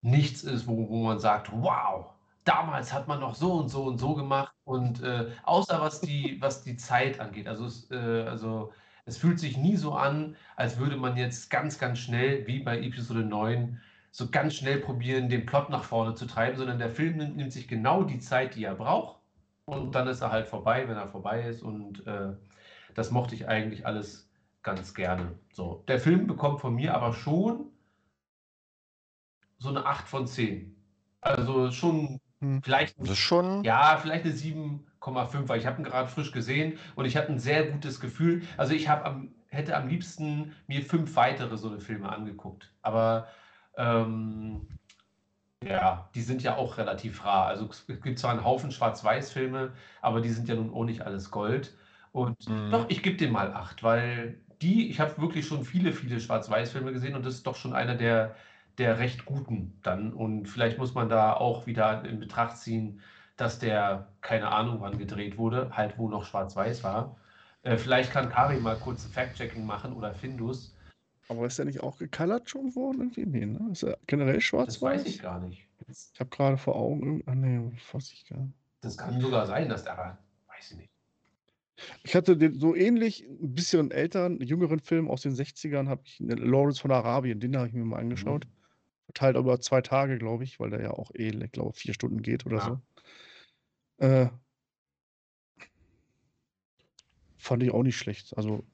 nichts 0.00 0.42
ist, 0.42 0.66
wo, 0.66 0.88
wo 0.88 1.04
man 1.04 1.18
sagt, 1.18 1.50
wow, 1.52 2.14
damals 2.44 2.92
hat 2.92 3.08
man 3.08 3.20
noch 3.20 3.34
so 3.34 3.54
und 3.54 3.68
so 3.68 3.84
und 3.84 3.98
so 3.98 4.14
gemacht 4.14 4.54
und 4.64 5.02
äh, 5.02 5.30
außer 5.44 5.80
was 5.80 6.00
die, 6.00 6.38
was 6.40 6.62
die 6.62 6.76
Zeit 6.76 7.20
angeht. 7.20 7.46
Also 7.48 7.68
äh, 7.94 8.22
also 8.26 8.72
es 9.04 9.16
fühlt 9.18 9.38
sich 9.40 9.56
nie 9.56 9.76
so 9.76 9.94
an, 9.94 10.36
als 10.56 10.78
würde 10.78 10.96
man 10.96 11.16
jetzt 11.16 11.50
ganz, 11.50 11.78
ganz 11.78 11.98
schnell, 11.98 12.46
wie 12.46 12.60
bei 12.60 12.80
Episode 12.80 13.24
9, 13.24 13.80
so 14.10 14.30
ganz 14.30 14.54
schnell 14.54 14.78
probieren, 14.78 15.28
den 15.28 15.46
Plot 15.46 15.70
nach 15.70 15.84
vorne 15.84 16.14
zu 16.14 16.26
treiben, 16.26 16.56
sondern 16.56 16.78
der 16.78 16.90
Film 16.90 17.16
nimmt, 17.16 17.36
nimmt 17.36 17.52
sich 17.52 17.66
genau 17.68 18.04
die 18.04 18.18
Zeit, 18.20 18.54
die 18.54 18.64
er 18.64 18.74
braucht 18.74 19.20
und 19.64 19.94
dann 19.94 20.06
ist 20.08 20.20
er 20.20 20.30
halt 20.30 20.46
vorbei, 20.48 20.88
wenn 20.88 20.96
er 20.96 21.08
vorbei 21.08 21.42
ist 21.48 21.62
und 21.62 22.06
äh, 22.06 22.34
das 22.94 23.10
mochte 23.10 23.34
ich 23.34 23.48
eigentlich 23.48 23.86
alles 23.86 24.30
ganz 24.62 24.94
gerne. 24.94 25.38
So, 25.52 25.84
der 25.88 25.98
Film 25.98 26.26
bekommt 26.26 26.60
von 26.60 26.74
mir 26.74 26.94
aber 26.94 27.12
schon 27.14 27.70
so 29.58 29.68
eine 29.70 29.86
8 29.86 30.08
von 30.08 30.26
10. 30.26 30.76
Also 31.20 31.70
schon 31.70 32.20
Hm. 32.40 32.60
vielleicht 32.62 32.98
das 32.98 33.10
ist 33.10 33.18
schon. 33.18 33.64
ja, 33.64 33.96
vielleicht 33.98 34.24
eine 34.24 34.34
7,5, 35.02 35.48
weil 35.48 35.58
ich 35.58 35.66
habe 35.66 35.80
ihn 35.80 35.84
gerade 35.84 36.08
frisch 36.08 36.32
gesehen 36.32 36.78
und 36.96 37.04
ich 37.06 37.16
hatte 37.16 37.32
ein 37.32 37.38
sehr 37.38 37.66
gutes 37.66 38.00
Gefühl. 38.00 38.42
Also 38.56 38.74
ich 38.74 38.88
habe 38.88 39.04
am, 39.04 39.34
hätte 39.48 39.76
am 39.76 39.88
liebsten 39.88 40.54
mir 40.66 40.82
fünf 40.82 41.16
weitere 41.16 41.56
so 41.58 41.68
eine 41.68 41.80
Filme 41.80 42.10
angeguckt. 42.10 42.72
Aber 42.82 43.28
ähm, 43.76 44.68
ja, 45.62 46.10
die 46.14 46.22
sind 46.22 46.42
ja 46.42 46.56
auch 46.56 46.76
relativ 46.78 47.24
rar. 47.24 47.46
Also 47.46 47.68
es 47.70 47.86
gibt 47.86 48.18
zwar 48.18 48.32
einen 48.32 48.44
Haufen 48.44 48.72
Schwarz-Weiß-Filme, 48.72 49.74
aber 50.00 50.20
die 50.20 50.30
sind 50.30 50.48
ja 50.48 50.56
nun 50.56 50.74
auch 50.74 50.84
nicht 50.84 51.02
alles 51.02 51.30
Gold. 51.30 51.76
Und 52.12 52.36
Mhm. 52.48 52.70
doch, 52.70 52.90
ich 52.90 53.02
gebe 53.02 53.16
dem 53.16 53.32
mal 53.32 53.52
acht, 53.54 53.82
weil 53.82 54.40
die, 54.60 54.90
ich 54.90 55.00
habe 55.00 55.20
wirklich 55.20 55.46
schon 55.46 55.64
viele, 55.64 55.92
viele 55.92 56.20
Schwarz-Weiß-Filme 56.20 56.92
gesehen 56.92 57.14
und 57.14 57.24
das 57.24 57.34
ist 57.34 57.46
doch 57.46 57.56
schon 57.56 57.72
einer 57.74 57.94
der, 57.94 58.36
der 58.78 58.98
recht 58.98 59.24
guten 59.24 59.78
dann. 59.82 60.12
Und 60.12 60.46
vielleicht 60.48 60.78
muss 60.78 60.94
man 60.94 61.08
da 61.08 61.34
auch 61.34 61.66
wieder 61.66 62.04
in 62.04 62.18
Betracht 62.20 62.56
ziehen, 62.58 63.00
dass 63.36 63.58
der, 63.58 64.08
keine 64.20 64.48
Ahnung 64.50 64.80
wann 64.80 64.98
gedreht 64.98 65.38
wurde, 65.38 65.76
halt 65.76 65.98
wo 65.98 66.08
noch 66.08 66.24
schwarz-weiß 66.24 66.84
war. 66.84 67.16
Äh, 67.62 67.76
vielleicht 67.76 68.12
kann 68.12 68.28
Kari 68.28 68.58
mal 68.58 68.76
kurz 68.76 69.04
Fact-Checking 69.06 69.64
machen 69.64 69.92
oder 69.92 70.14
Findus. 70.14 70.76
Aber 71.28 71.46
ist 71.46 71.58
der 71.58 71.64
nicht 71.64 71.80
auch 71.80 71.98
gecolored 71.98 72.48
schon 72.50 72.74
worden? 72.74 73.00
Irgendwie? 73.00 73.26
Nee, 73.26 73.46
ne? 73.46 73.68
Ist 73.72 73.84
er 73.84 73.98
generell 74.06 74.34
Das 74.34 74.44
schwarz-weiß? 74.44 75.00
weiß 75.00 75.06
ich 75.06 75.22
gar 75.22 75.40
nicht. 75.40 75.66
Ich 75.88 76.20
habe 76.20 76.30
gerade 76.30 76.56
vor 76.56 76.76
Augen. 76.76 77.22
Ah, 77.26 77.34
nee, 77.34 77.72
weiß 77.92 78.12
ich 78.12 78.28
gar 78.28 78.38
nicht. 78.38 78.54
Das 78.82 78.98
kann 78.98 79.20
sogar 79.20 79.46
sein, 79.46 79.68
dass 79.68 79.84
der, 79.84 79.92
aber 79.92 80.18
weiß 80.48 80.72
ich 80.72 80.76
nicht. 80.78 80.90
Ich 82.04 82.14
hatte 82.14 82.36
den, 82.36 82.58
so 82.58 82.74
ähnlich, 82.74 83.24
ein 83.28 83.54
bisschen 83.54 83.90
älteren, 83.90 84.40
jüngeren 84.40 84.80
Film 84.80 85.08
aus 85.08 85.22
den 85.22 85.34
60ern, 85.34 85.88
habe 85.88 86.02
ich 86.04 86.20
ne, 86.20 86.34
Lawrence 86.34 86.80
von 86.80 86.90
Arabien, 86.90 87.40
den 87.40 87.56
habe 87.56 87.68
ich 87.68 87.72
mir 87.74 87.84
mal 87.84 87.98
angeschaut. 87.98 88.46
Verteilt 89.06 89.36
über 89.36 89.60
zwei 89.60 89.80
Tage, 89.80 90.18
glaube 90.18 90.44
ich, 90.44 90.60
weil 90.60 90.70
der 90.70 90.82
ja 90.82 90.90
auch 90.90 91.10
eh, 91.14 91.28
ich 91.30 91.52
glaube, 91.52 91.72
vier 91.72 91.94
Stunden 91.94 92.22
geht 92.22 92.46
oder 92.46 92.58
Ja. 92.58 92.62
so. 92.62 92.80
Äh, 94.02 94.26
fand 97.38 97.62
ich 97.62 97.70
auch 97.72 97.82
nicht 97.84 97.96
schlecht. 97.96 98.36
Also, 98.36 98.64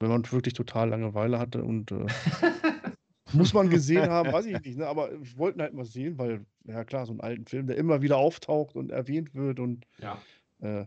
wenn 0.00 0.08
man 0.08 0.30
wirklich 0.32 0.54
total 0.54 0.88
Langeweile 0.88 1.38
hatte 1.38 1.62
und 1.62 1.92
äh, 1.92 2.06
muss 3.32 3.52
man 3.52 3.68
gesehen 3.68 4.08
haben, 4.08 4.32
weiß 4.32 4.46
ich 4.46 4.64
nicht, 4.64 4.78
ne? 4.78 4.86
aber 4.86 5.12
ich 5.12 5.36
wollte 5.36 5.58
ihn 5.58 5.62
halt 5.62 5.74
mal 5.74 5.84
sehen, 5.84 6.16
weil, 6.18 6.46
ja 6.64 6.84
klar, 6.84 7.04
so 7.04 7.12
einen 7.12 7.20
alten 7.20 7.44
Film, 7.46 7.66
der 7.66 7.76
immer 7.76 8.00
wieder 8.00 8.16
auftaucht 8.16 8.76
und 8.76 8.90
erwähnt 8.90 9.34
wird 9.34 9.60
und 9.60 9.86
Ja. 9.98 10.18
äh, 10.60 10.86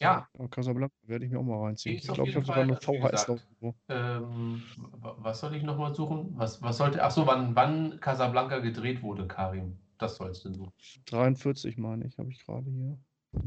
Ja, 0.00 0.28
ja, 0.36 0.48
Casablanca 0.48 0.94
werde 1.02 1.26
ich 1.26 1.30
mir 1.30 1.38
auch 1.38 1.44
mal 1.44 1.62
reinziehen. 1.62 1.96
Ich 1.96 2.02
glaube, 2.02 2.30
ich 2.30 2.34
habe 2.36 2.46
sogar 2.46 2.62
eine 2.64 2.74
also 2.74 2.92
VHS 2.92 3.28
noch 3.28 3.36
gesagt, 3.36 3.46
irgendwo. 3.60 3.74
ähm, 3.88 4.62
wa- 5.00 5.16
was 5.18 5.40
soll 5.40 5.54
ich 5.54 5.62
nochmal 5.62 5.94
suchen? 5.94 6.32
Was, 6.36 6.60
was 6.62 6.78
sollte, 6.78 7.04
ach 7.04 7.10
so, 7.10 7.26
wann, 7.26 7.54
wann 7.54 8.00
Casablanca 8.00 8.58
gedreht 8.58 9.02
wurde, 9.02 9.28
Karim? 9.28 9.78
Das 10.00 10.16
sollst 10.16 10.44
du 10.44 10.52
suchen. 10.52 10.72
43 11.06 11.78
meine 11.78 12.06
ich, 12.06 12.18
habe 12.18 12.30
ich 12.30 12.44
gerade 12.44 12.70
hier. 12.70 12.98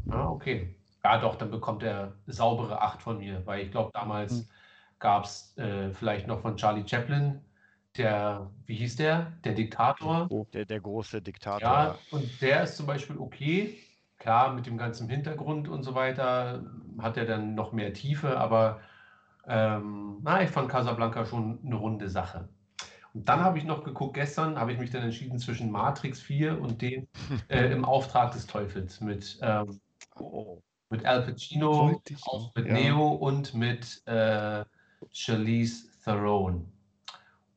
Ah, 0.09 0.29
okay. 0.29 0.75
Ja, 1.03 1.17
doch, 1.19 1.35
dann 1.35 1.51
bekommt 1.51 1.83
er 1.83 2.13
saubere 2.27 2.81
8 2.81 3.01
von 3.01 3.17
mir, 3.17 3.45
weil 3.45 3.65
ich 3.65 3.71
glaube, 3.71 3.91
damals 3.93 4.41
Hm. 4.41 4.49
gab 4.99 5.25
es 5.25 5.57
äh, 5.57 5.91
vielleicht 5.91 6.27
noch 6.27 6.41
von 6.41 6.55
Charlie 6.55 6.87
Chaplin, 6.87 7.41
der, 7.97 8.51
wie 8.65 8.75
hieß 8.75 8.95
der? 8.97 9.33
Der 9.43 9.53
Diktator. 9.53 10.29
Der, 10.53 10.65
der 10.65 10.79
große 10.81 11.21
Diktator. 11.21 11.59
Ja, 11.61 11.99
und 12.11 12.41
der 12.41 12.63
ist 12.63 12.77
zum 12.77 12.85
Beispiel 12.85 13.17
okay. 13.17 13.77
Klar, 14.17 14.53
mit 14.53 14.65
dem 14.65 14.77
ganzen 14.77 15.09
Hintergrund 15.09 15.67
und 15.67 15.83
so 15.83 15.95
weiter 15.95 16.63
hat 16.99 17.17
er 17.17 17.25
dann 17.25 17.55
noch 17.55 17.73
mehr 17.73 17.93
Tiefe, 17.93 18.37
aber 18.37 18.79
ähm, 19.47 20.19
na, 20.23 20.43
ich 20.43 20.49
fand 20.49 20.69
Casablanca 20.69 21.25
schon 21.25 21.59
eine 21.65 21.75
runde 21.75 22.09
Sache. 22.09 22.49
Und 23.13 23.29
dann 23.29 23.41
habe 23.41 23.57
ich 23.59 23.63
noch 23.65 23.83
geguckt, 23.83 24.15
gestern 24.15 24.59
habe 24.59 24.73
ich 24.73 24.79
mich 24.79 24.89
dann 24.91 25.03
entschieden 25.03 25.37
zwischen 25.39 25.71
Matrix 25.71 26.19
4 26.21 26.59
und 26.59 26.81
den 26.81 27.07
äh, 27.47 27.71
im 27.71 27.85
Auftrag 27.85 28.31
des 28.31 28.47
Teufels 28.47 29.01
mit, 29.01 29.39
ähm, 29.41 29.79
Oh. 30.19 30.61
mit 30.89 31.05
Al 31.05 31.23
Pacino, 31.23 32.01
auch 32.21 32.55
mit 32.55 32.67
ja. 32.67 32.73
Neo 32.73 33.07
und 33.09 33.53
mit 33.53 34.01
äh, 34.05 34.63
Charlize 35.11 35.87
Theron. 36.03 36.71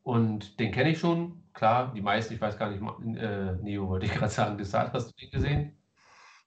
Und 0.02 0.61
den 0.61 0.72
kenne 0.72 0.90
ich 0.90 0.98
schon, 1.00 1.42
klar, 1.52 1.92
die 1.94 2.02
meisten, 2.02 2.34
ich 2.34 2.40
weiß 2.40 2.59
gar 2.59 2.70
nicht, 2.70 2.82
äh, 3.18 3.57
Neo 3.57 3.88
wollte 3.88 4.07
ich 4.07 4.14
gerade 4.14 4.30
sagen, 4.32 4.59
Desart, 4.59 4.92
hast 4.94 5.09
du 5.11 5.14
den 5.20 5.30
gesehen? 5.30 5.76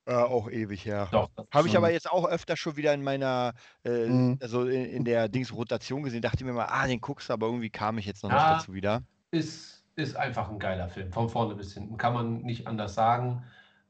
Äh, 0.10 0.14
auch 0.16 0.50
ewig 0.50 0.86
her. 0.86 1.08
Doch. 1.12 1.30
das 1.36 1.46
ist 1.46 1.54
Habe 1.54 1.68
ich 1.68 1.78
aber 1.78 1.92
jetzt 1.92 2.12
auch 2.12 2.26
öfter 2.28 2.58
schon 2.58 2.76
wieder 2.78 2.96
in 2.96 3.04
meiner, 3.04 3.54
äh, 3.86 4.08
Mhm. 4.08 4.40
also 4.42 4.64
in, 4.66 4.86
in 4.86 5.06
der 5.06 5.30
Dings-Rotation 5.30 6.02
gesehen. 6.02 6.24
Dachte 6.24 6.44
mir 6.44 6.54
mal, 6.54 6.66
ah, 6.66 6.88
den 6.88 7.00
guckst 7.00 7.30
du, 7.30 7.34
aber 7.34 7.46
irgendwie 7.46 7.70
kam 7.70 8.00
ich 8.00 8.08
jetzt 8.08 8.24
noch 8.24 8.32
Ja. 8.32 8.38
nicht 8.38 8.50
dazu 8.50 8.74
wieder. 8.74 9.04
ist, 9.32 9.84
ist 9.96 10.16
einfach 10.16 10.50
ein 10.50 10.58
geiler 10.58 10.90
Film, 10.90 11.12
von 11.12 11.30
vorne 11.30 11.54
bis 11.54 11.76
hinten. 11.76 11.98
Kann 11.98 12.14
man 12.16 12.42
nicht 12.42 12.66
anders 12.66 12.96
sagen. 12.96 13.44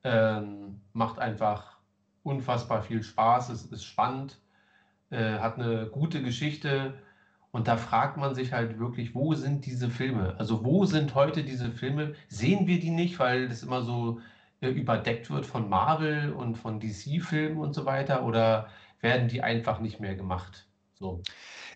Ähm, 0.03 0.81
macht 0.91 1.19
einfach 1.19 1.77
unfassbar 2.23 2.81
viel 2.83 3.01
Spaß, 3.01 3.47
es 3.49 3.63
ist 3.65 3.85
spannend, 3.85 4.41
äh, 5.11 5.39
hat 5.39 5.55
eine 5.57 5.87
gute 5.87 6.21
Geschichte. 6.21 6.95
Und 7.51 7.67
da 7.69 7.77
fragt 7.77 8.17
man 8.17 8.35
sich 8.35 8.51
halt 8.51 8.77
wirklich, 8.77 9.15
wo 9.15 9.33
sind 9.35 9.65
diese 9.65 9.89
Filme? 9.89 10.35
Also 10.37 10.65
wo 10.65 10.83
sind 10.85 11.15
heute 11.15 11.43
diese 11.43 11.71
Filme? 11.71 12.13
Sehen 12.27 12.67
wir 12.67 12.79
die 12.81 12.91
nicht, 12.91 13.17
weil 13.19 13.47
das 13.47 13.63
immer 13.63 13.81
so 13.83 14.19
überdeckt 14.61 15.29
wird 15.29 15.45
von 15.45 15.69
Marvel 15.69 16.33
und 16.33 16.55
von 16.55 16.79
DC-Filmen 16.79 17.57
und 17.57 17.73
so 17.73 17.85
weiter? 17.85 18.25
Oder 18.25 18.69
werden 19.01 19.27
die 19.27 19.41
einfach 19.41 19.79
nicht 19.79 19.99
mehr 19.99 20.15
gemacht? 20.15 20.67
So. 20.93 21.21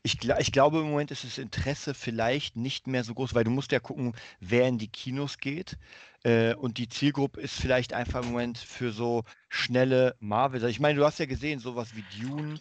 Ich, 0.04 0.18
ich 0.30 0.52
glaube, 0.52 0.80
im 0.80 0.90
Moment 0.90 1.12
ist 1.12 1.24
das 1.24 1.38
Interesse 1.38 1.94
vielleicht 1.94 2.58
nicht 2.58 2.88
mehr 2.88 3.06
so 3.06 3.14
groß, 3.14 3.34
weil 3.34 3.46
du 3.46 3.52
musst 3.52 3.72
ja 3.72 3.80
gucken, 3.80 4.14
wer 4.42 4.68
in 4.68 4.78
die 4.78 4.90
Kinos 4.90 5.38
geht. 5.38 5.78
Äh, 6.24 6.56
und 6.56 6.78
die 6.78 6.90
Zielgruppe 6.90 7.40
ist 7.40 7.54
vielleicht 7.54 7.94
einfach 7.94 8.22
im 8.22 8.32
Moment 8.32 8.58
für 8.58 8.92
so 8.92 9.24
schnelle 9.48 10.16
Marvel. 10.20 10.64
Ich 10.66 10.82
meine, 10.82 11.00
du 11.00 11.06
hast 11.06 11.20
ja 11.20 11.26
gesehen, 11.26 11.60
sowas 11.60 11.96
wie 11.96 12.04
Dune 12.20 12.60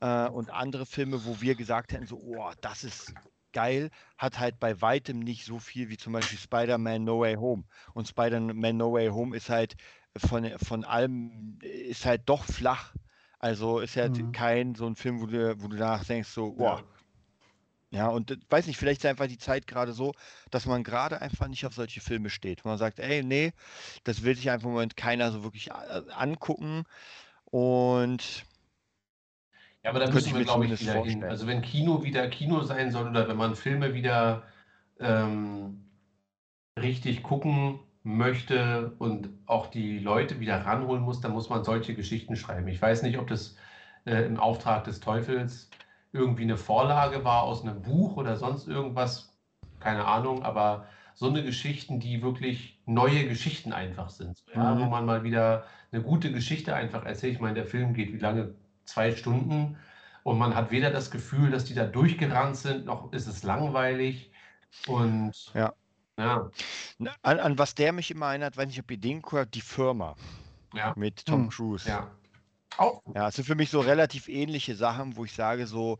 äh, 0.00 0.28
und 0.28 0.50
andere 0.50 0.86
Filme, 0.86 1.24
wo 1.24 1.40
wir 1.40 1.54
gesagt 1.54 1.92
hätten, 1.92 2.06
so, 2.06 2.16
oh, 2.16 2.50
das 2.60 2.82
ist 2.82 3.14
geil, 3.52 3.90
hat 4.18 4.38
halt 4.38 4.58
bei 4.60 4.80
weitem 4.80 5.20
nicht 5.20 5.44
so 5.44 5.58
viel 5.58 5.88
wie 5.88 5.96
zum 5.98 6.12
Beispiel 6.12 6.38
Spider-Man 6.38 7.04
No 7.04 7.20
Way 7.20 7.36
Home. 7.36 7.64
Und 7.94 8.08
Spider-Man 8.08 8.76
No 8.76 8.92
Way 8.92 9.08
Home 9.08 9.36
ist 9.36 9.48
halt 9.50 9.76
von, 10.16 10.50
von 10.58 10.84
allem, 10.84 11.58
ist 11.62 12.06
halt 12.06 12.22
doch 12.26 12.44
flach. 12.44 12.94
Also 13.38 13.80
ist 13.80 13.96
halt 13.96 14.18
Mhm. 14.18 14.32
kein 14.32 14.74
so 14.74 14.86
ein 14.86 14.96
Film, 14.96 15.20
wo 15.20 15.26
du, 15.26 15.60
wo 15.62 15.68
du 15.68 15.76
danach 15.76 16.04
denkst, 16.04 16.28
so, 16.28 16.52
boah, 16.52 16.82
ja, 17.90 18.08
und 18.08 18.30
äh, 18.30 18.36
weiß 18.48 18.66
nicht, 18.66 18.78
vielleicht 18.78 19.04
ist 19.04 19.08
einfach 19.08 19.26
die 19.26 19.38
Zeit 19.38 19.66
gerade 19.66 19.92
so, 19.92 20.12
dass 20.50 20.66
man 20.66 20.82
gerade 20.82 21.20
einfach 21.20 21.48
nicht 21.48 21.66
auf 21.66 21.74
solche 21.74 22.00
Filme 22.00 22.30
steht. 22.30 22.64
Man 22.64 22.78
sagt, 22.78 22.98
ey, 22.98 23.22
nee, 23.22 23.52
das 24.04 24.22
will 24.22 24.34
sich 24.34 24.50
einfach 24.50 24.66
im 24.66 24.72
Moment 24.72 24.96
keiner 24.96 25.30
so 25.30 25.42
wirklich 25.44 25.72
a- 25.72 26.04
angucken. 26.16 26.84
Und 27.46 28.44
Ja, 29.84 29.90
aber 29.90 30.00
da 30.00 30.10
müssen 30.10 30.34
wir, 30.36 30.44
glaube 30.44 30.66
ich, 30.66 30.80
wieder 30.80 30.92
hin. 30.92 31.02
vorstellen. 31.02 31.30
Also 31.30 31.46
wenn 31.46 31.62
Kino 31.62 32.02
wieder 32.04 32.28
Kino 32.28 32.62
sein 32.62 32.90
soll 32.90 33.08
oder 33.08 33.28
wenn 33.28 33.36
man 33.36 33.54
Filme 33.56 33.94
wieder 33.94 34.44
ähm, 35.00 35.84
richtig 36.78 37.22
gucken 37.22 37.80
möchte 38.04 38.92
und 38.98 39.28
auch 39.46 39.66
die 39.68 39.98
Leute 39.98 40.40
wieder 40.40 40.64
ranholen 40.64 41.02
muss, 41.02 41.20
dann 41.20 41.32
muss 41.32 41.48
man 41.48 41.64
solche 41.64 41.94
Geschichten 41.94 42.36
schreiben. 42.36 42.66
Ich 42.68 42.80
weiß 42.80 43.02
nicht, 43.02 43.18
ob 43.18 43.26
das 43.28 43.56
äh, 44.04 44.24
im 44.24 44.38
Auftrag 44.38 44.84
des 44.84 45.00
Teufels 45.00 45.70
irgendwie 46.12 46.42
eine 46.42 46.56
Vorlage 46.56 47.24
war 47.24 47.42
aus 47.44 47.62
einem 47.62 47.82
Buch 47.82 48.16
oder 48.16 48.36
sonst 48.36 48.66
irgendwas, 48.68 49.38
keine 49.80 50.04
Ahnung, 50.04 50.42
aber 50.42 50.86
so 51.14 51.28
eine 51.28 51.42
Geschichten, 51.44 52.00
die 52.00 52.22
wirklich 52.22 52.80
neue 52.86 53.28
Geschichten 53.28 53.72
einfach 53.72 54.10
sind. 54.10 54.42
Ja, 54.54 54.74
Mhm. 54.74 54.80
wo 54.80 54.84
man 54.86 55.04
mal 55.06 55.24
wieder 55.24 55.64
eine 55.92 56.02
gute 56.02 56.32
Geschichte 56.32 56.74
einfach 56.74 57.04
erzählt. 57.04 57.34
Ich 57.34 57.40
meine, 57.40 57.54
der 57.54 57.66
Film 57.66 57.94
geht 57.94 58.12
wie 58.12 58.18
lange? 58.18 58.54
Zwei 58.84 59.14
Stunden. 59.16 59.78
Und 60.24 60.38
man 60.38 60.54
hat 60.54 60.70
weder 60.70 60.90
das 60.90 61.10
Gefühl, 61.10 61.50
dass 61.50 61.64
die 61.64 61.74
da 61.74 61.86
durchgerannt 61.86 62.56
sind, 62.56 62.86
noch 62.86 63.12
ist 63.12 63.26
es 63.26 63.42
langweilig. 63.42 64.32
Und 64.86 65.32
Ja. 65.54 65.74
ja, 66.16 66.50
an, 67.22 67.40
an 67.40 67.58
was 67.58 67.74
der 67.74 67.92
mich 67.92 68.10
immer 68.10 68.28
erinnert, 68.28 68.56
weiß 68.56 68.66
nicht, 68.66 68.80
ob 68.80 68.90
ihr 68.90 68.98
den 68.98 69.22
gehört, 69.22 69.54
die 69.54 69.60
Firma 69.60 70.16
ja, 70.74 70.94
mit 70.96 71.26
Tom 71.26 71.44
Hm, 71.44 71.48
Cruise. 71.48 71.84
ja. 71.88 72.10
Auch. 72.78 73.02
Ja, 73.14 73.28
es 73.28 73.36
sind 73.36 73.44
für 73.44 73.54
mich 73.54 73.70
so 73.70 73.80
relativ 73.80 74.28
ähnliche 74.28 74.74
Sachen, 74.74 75.16
wo 75.16 75.24
ich 75.24 75.32
sage 75.32 75.66
so, 75.66 75.98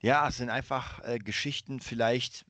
ja, 0.00 0.28
es 0.28 0.38
sind 0.38 0.50
einfach 0.50 1.00
äh, 1.04 1.18
Geschichten 1.18 1.80
vielleicht 1.80 2.46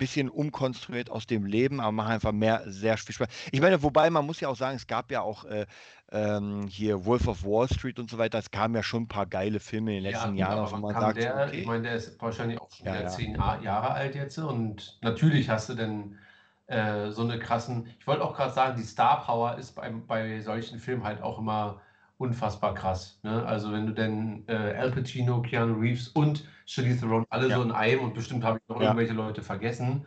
bisschen 0.00 0.30
umkonstruiert 0.30 1.10
aus 1.10 1.26
dem 1.26 1.46
Leben, 1.46 1.80
aber 1.80 1.92
machen 1.92 2.12
einfach 2.14 2.32
mehr 2.32 2.64
sehr 2.66 2.98
viel 2.98 3.14
Spaß. 3.14 3.28
Ich 3.52 3.60
meine, 3.62 3.82
wobei 3.84 4.10
man 4.10 4.26
muss 4.26 4.40
ja 4.40 4.48
auch 4.48 4.56
sagen, 4.56 4.76
es 4.76 4.88
gab 4.88 5.12
ja 5.12 5.22
auch 5.22 5.44
äh, 5.46 5.66
ähm, 6.12 6.66
hier 6.68 7.04
Wolf 7.06 7.28
of 7.28 7.44
Wall 7.44 7.68
Street 7.68 7.98
und 8.00 8.10
so 8.10 8.18
weiter, 8.18 8.38
es 8.38 8.50
kamen 8.50 8.74
ja 8.74 8.82
schon 8.82 9.04
ein 9.04 9.08
paar 9.08 9.26
geile 9.26 9.60
Filme 9.60 9.92
in 9.92 9.98
den 9.98 10.04
Ja, 10.06 10.12
letzten 10.12 10.34
gut, 10.34 10.38
Jahren, 10.38 10.68
wo 10.70 10.76
man 10.76 10.98
sagt, 10.98 11.24
der, 11.24 11.36
okay. 11.36 11.60
ich 11.60 11.64
meine, 11.64 11.82
der 11.84 11.94
ist 11.94 12.20
wahrscheinlich 12.20 12.58
auch 12.60 12.70
schon 12.72 12.86
Ja, 12.86 13.00
ja. 13.00 13.06
zehn 13.06 13.34
Jahre 13.36 13.92
alt 13.92 14.14
jetzt. 14.16 14.38
Und 14.38 14.98
natürlich 15.02 15.48
hast 15.48 15.68
du 15.68 15.74
dann 15.74 16.18
äh, 16.66 17.10
so 17.12 17.22
eine 17.22 17.38
krassen, 17.38 17.86
ich 17.98 18.06
wollte 18.06 18.24
auch 18.24 18.34
gerade 18.34 18.52
sagen, 18.52 18.76
die 18.76 18.82
Star 18.84 19.24
Power 19.24 19.56
ist 19.58 19.72
beim, 19.74 20.06
bei 20.06 20.40
solchen 20.40 20.78
Filmen 20.80 21.04
halt 21.04 21.22
auch 21.22 21.38
immer 21.38 21.80
unfassbar 22.20 22.74
krass. 22.74 23.18
Ne? 23.22 23.44
Also 23.46 23.72
wenn 23.72 23.86
du 23.86 23.92
denn 23.92 24.44
äh, 24.46 24.52
Al 24.52 24.90
Pacino, 24.90 25.40
Keanu 25.40 25.80
Reeves 25.80 26.08
und 26.08 26.46
Charlize 26.66 27.00
Theron 27.00 27.24
alle 27.30 27.48
Ja. 27.48 27.56
so 27.56 27.62
in 27.62 27.72
einem 27.72 28.02
und 28.02 28.14
bestimmt 28.14 28.44
habe 28.44 28.58
ich 28.62 28.68
noch 28.68 28.76
Ja. 28.76 28.88
irgendwelche 28.88 29.14
Leute 29.14 29.42
vergessen, 29.42 30.06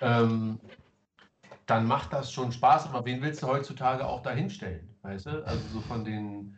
ähm, 0.00 0.60
dann 1.64 1.86
macht 1.86 2.12
das 2.12 2.30
schon 2.30 2.52
Spaß. 2.52 2.88
Aber 2.90 3.06
wen 3.06 3.22
willst 3.22 3.42
du 3.42 3.46
heutzutage 3.46 4.06
auch 4.06 4.22
da 4.22 4.30
hinstellen? 4.32 4.86
Weißt 5.02 5.26
du? 5.26 5.46
Also 5.46 5.66
so 5.68 5.80
von 5.80 6.04
den, 6.04 6.56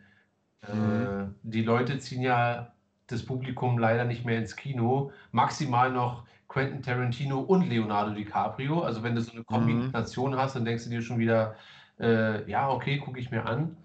äh, 0.67 0.73
Mhm. 0.75 1.35
die 1.43 1.63
Leute 1.63 1.97
ziehen 1.99 2.21
ja 2.21 2.73
das 3.07 3.25
Publikum 3.25 3.77
leider 3.77 4.03
nicht 4.03 4.25
mehr 4.25 4.37
ins 4.37 4.55
Kino. 4.57 5.11
Maximal 5.31 5.91
noch 5.91 6.25
Quentin 6.49 6.83
Tarantino 6.83 7.39
und 7.39 7.69
Leonardo 7.69 8.11
DiCaprio. 8.11 8.81
Also 8.81 9.01
wenn 9.01 9.15
du 9.15 9.21
so 9.21 9.31
eine 9.31 9.43
Kombination 9.45 10.35
hast, 10.35 10.57
dann 10.57 10.65
denkst 10.65 10.83
du 10.83 10.89
dir 10.89 11.01
schon 11.01 11.19
wieder, 11.19 11.55
äh, 12.01 12.47
ja, 12.51 12.69
okay, 12.69 12.97
gucke 12.97 13.19
ich 13.19 13.31
mir 13.31 13.45
an. 13.45 13.77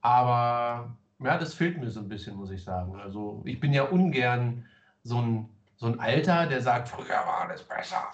Aber 0.00 0.98
ja, 1.20 1.38
das 1.38 1.54
fehlt 1.54 1.78
mir 1.78 1.90
so 1.90 2.00
ein 2.00 2.08
bisschen, 2.08 2.36
muss 2.36 2.50
ich 2.50 2.64
sagen. 2.64 2.96
Also 2.96 3.42
ich 3.46 3.60
bin 3.60 3.72
ja 3.72 3.84
ungern 3.84 4.66
so 5.02 5.20
ein, 5.20 5.50
so 5.76 5.86
ein 5.86 6.00
Alter, 6.00 6.46
der 6.46 6.60
sagt, 6.62 6.88
früher 6.88 7.08
war 7.08 7.42
alles 7.48 7.64
besser. 7.64 8.08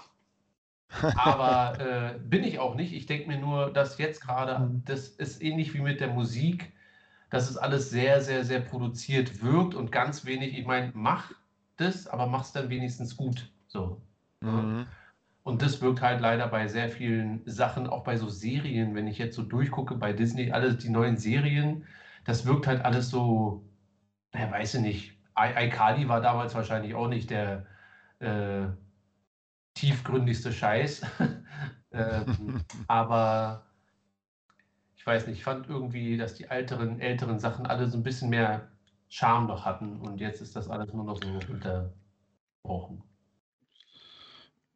Aber 1.14 1.78
äh, 2.16 2.18
bin 2.18 2.42
ich 2.44 2.58
auch 2.58 2.74
nicht. 2.74 2.92
Ich 2.92 3.06
denke 3.06 3.28
mir 3.28 3.38
nur, 3.38 3.72
dass 3.72 3.98
jetzt 3.98 4.20
gerade, 4.20 4.72
Mhm. 4.72 4.82
das 4.84 5.08
ist 5.08 5.40
ähnlich 5.42 5.72
wie 5.74 5.80
mit 5.80 6.00
der 6.00 6.08
Musik, 6.08 6.72
dass 7.30 7.50
es 7.50 7.56
alles 7.56 7.90
sehr, 7.90 8.20
sehr, 8.22 8.44
sehr 8.44 8.60
produziert 8.60 9.42
wirkt 9.42 9.74
und 9.74 9.92
ganz 9.92 10.24
wenig, 10.24 10.58
ich 10.58 10.66
meine, 10.66 10.92
mach 10.94 11.32
das, 11.76 12.06
aber 12.08 12.26
mach 12.26 12.42
es 12.44 12.52
dann 12.52 12.70
wenigstens 12.70 13.16
gut. 13.16 13.52
So. 13.66 14.02
Mhm. 14.40 14.94
Und 15.44 15.62
das 15.62 15.82
wirkt 15.82 16.02
halt 16.02 16.20
leider 16.22 16.48
bei 16.48 16.68
sehr 16.68 16.90
vielen 16.90 17.42
Sachen, 17.46 17.88
auch 17.88 18.04
bei 18.04 18.16
so 18.18 18.28
Serien, 18.30 18.94
wenn 18.96 19.08
ich 19.08 19.18
jetzt 19.18 19.36
so 19.36 19.44
durchgucke 19.44 19.96
bei 19.96 20.12
Disney, 20.14 20.52
alle 20.52 20.76
die 20.76 20.90
neuen 20.90 21.18
Serien, 21.18 21.86
das 22.24 22.46
wirkt 22.46 22.66
halt 22.68 22.82
alles 22.84 23.10
so, 23.10 23.70
naja, 24.32 24.50
weiß 24.52 24.74
ich 24.76 24.82
nicht. 24.82 25.10
I- 25.38 25.66
iCarly 25.68 26.08
war 26.08 26.20
damals 26.22 26.54
wahrscheinlich 26.54 26.94
auch 26.94 27.08
nicht 27.08 27.30
der 27.30 27.66
äh, 28.20 28.68
tiefgründigste 29.74 30.52
Scheiß. 30.52 31.02
ähm, 31.92 32.60
aber 32.86 33.66
ich 34.96 35.06
weiß 35.06 35.26
nicht, 35.28 35.38
ich 35.38 35.44
fand 35.44 35.68
irgendwie, 35.68 36.16
dass 36.16 36.34
die 36.34 36.44
älteren, 36.44 36.98
älteren 37.00 37.38
Sachen 37.38 37.66
alle 37.66 37.86
so 37.88 37.96
ein 37.98 38.02
bisschen 38.02 38.30
mehr 38.30 38.72
Charme 39.08 39.46
noch 39.46 39.64
hatten 39.64 40.00
und 40.00 40.20
jetzt 40.20 40.40
ist 40.40 40.56
das 40.56 40.68
alles 40.68 40.92
nur 40.92 41.04
noch 41.04 41.16
so 41.16 41.28
unterbrochen. 41.48 43.04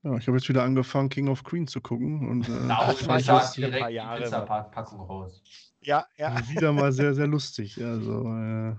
Ja, 0.09 0.17
ich 0.17 0.27
habe 0.27 0.39
jetzt 0.39 0.49
wieder 0.49 0.63
angefangen, 0.63 1.11
King 1.11 1.29
of 1.29 1.45
Queens 1.45 1.71
zu 1.71 1.83
gucken 1.83 2.27
und 2.31 2.49
äh, 2.49 2.53
fand 2.53 3.07
man 3.07 3.21
ich 3.21 3.27
da 3.27 3.39
das 3.41 3.53
direkt 3.53 3.91
die 3.91 4.23
Pizzapackung 4.23 5.01
raus. 5.03 5.43
Ja, 5.83 6.07
ja. 6.17 6.35
wieder 6.49 6.73
mal 6.73 6.93
sehr, 6.93 7.13
sehr 7.15 7.27
lustig. 7.27 7.77
Also, 7.85 8.23
äh, 8.35 8.75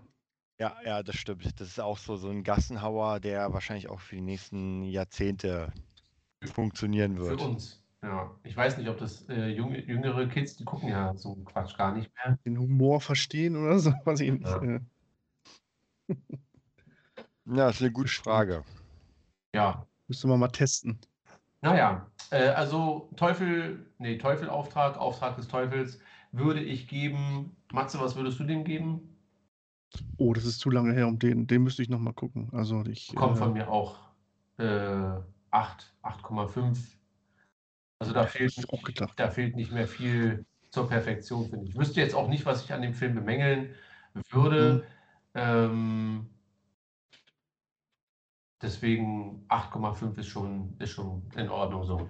Ja, 0.60 0.76
ja, 0.84 1.04
das 1.04 1.18
stimmt. 1.18 1.46
Das 1.60 1.68
ist 1.68 1.80
auch 1.80 2.00
so, 2.00 2.16
so 2.16 2.30
ein 2.30 2.44
Gassenhauer, 2.44 3.20
der 3.20 3.54
wahrscheinlich 3.54 3.90
auch 3.90 4.00
für 4.00 4.16
die 4.16 4.22
nächsten 4.22 4.84
Jahrzehnte 4.86 5.72
funktionieren 6.54 7.18
Für 7.18 7.30
wird. 7.30 7.42
uns. 7.42 7.84
Ja. 8.02 8.32
Ich 8.44 8.58
weiß 8.58 8.78
nicht, 8.78 8.90
ob 8.90 8.98
das 8.98 9.28
äh, 9.30 9.50
junge, 9.50 9.80
jüngere 9.86 10.26
Kids, 10.28 10.56
die 10.56 10.66
gucken 10.66 10.90
ja 10.90 11.14
so 11.16 11.34
einen 11.34 11.46
Quatsch 11.46 11.78
gar 11.78 11.94
nicht 11.94 12.10
mehr. 12.26 12.40
den 12.44 12.58
Humor 12.58 13.02
verstehen 13.02 13.56
oder 13.56 13.78
so, 13.78 13.94
weiß 14.06 14.22
ich 14.22 14.32
nicht. 14.32 14.46
Ja. 14.46 14.62
Äh, 14.64 14.80
Ja, 17.46 17.66
das 17.68 17.76
ist 17.78 17.82
eine 17.82 17.92
gute. 17.92 18.10
Frage. 18.10 18.64
Ja. 19.56 19.86
müsste 20.08 20.28
man 20.28 20.40
mal 20.40 20.48
testen. 20.50 21.00
Naja, 21.62 22.08
äh, 22.32 22.50
also 22.50 23.10
Teufel, 23.16 23.86
nee, 23.98 24.18
Teufelauftrag, 24.18 24.98
Auftrag 24.98 25.36
des 25.36 25.48
Teufels 25.48 26.00
würde 26.32 26.62
ich 26.62 26.88
geben. 26.88 27.56
Matze, 27.72 28.00
was 28.00 28.16
würdest 28.16 28.40
du 28.40 28.44
dem 28.44 28.64
geben? 28.64 29.18
Oh, 30.18 30.34
das 30.34 30.46
ist 30.46 30.60
zu 30.60 30.70
lange 30.70 30.94
her, 30.94 31.08
um 31.08 31.20
den, 31.20 31.48
den 31.48 31.64
müsste 31.64 31.82
ich 31.82 31.90
nochmal 31.90 32.14
gucken. 32.14 32.50
Also 32.54 32.84
ich. 32.86 33.14
Kommt 33.16 33.36
äh, 33.36 33.40
von 33.40 33.54
mir 33.54 33.70
auch 33.70 33.98
äh, 34.58 34.64
8, 35.52 35.94
8,5. 36.04 36.78
Also 38.00 38.14
da 38.14 38.26
fehlt, 38.26 38.56
gedacht. 38.84 39.20
da 39.20 39.30
fehlt 39.30 39.56
nicht 39.56 39.72
mehr 39.74 39.88
viel 39.88 40.46
zur 40.70 40.88
Perfektion, 40.88 41.50
finde 41.50 41.66
ich. 41.66 41.72
Ich 41.72 41.78
wüsste 41.78 42.00
jetzt 42.00 42.16
auch 42.16 42.30
nicht, 42.30 42.46
was 42.46 42.64
ich 42.64 42.72
an 42.72 42.82
dem 42.82 42.94
Film 42.94 43.16
bemängeln 43.16 43.76
würde. 44.30 44.86
Ähm, 45.34 46.30
deswegen 48.62 49.46
8,5 49.50 50.18
ist 50.20 50.28
schon, 50.28 50.76
ist 50.80 50.92
schon 50.92 51.24
in 51.36 51.50
Ordnung 51.50 51.84
so. 51.86 52.10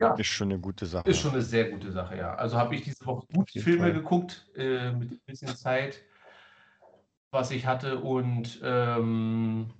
Ja, 0.00 0.14
Ist 0.14 0.26
schon 0.26 0.50
eine 0.50 0.58
gute 0.60 0.86
Sache. 0.86 1.08
ist 1.08 1.20
schon 1.20 1.32
eine 1.32 1.42
sehr 1.42 1.70
gute 1.70 1.92
Sache, 1.92 2.16
ja. 2.16 2.34
Also 2.34 2.58
habe 2.58 2.74
ich 2.74 2.82
diese 2.82 3.04
Woche 3.06 3.26
gut 3.32 3.50
Filme 3.50 3.78
Fall. 3.82 3.92
geguckt, 3.92 4.50
äh, 4.56 4.90
mit 4.92 5.12
ein 5.12 5.20
bisschen 5.26 5.54
Zeit, 5.56 6.02
was 7.30 7.50
ich 7.50 7.66
hatte. 7.66 7.98
Und 8.00 8.60
ähm, 8.64 9.70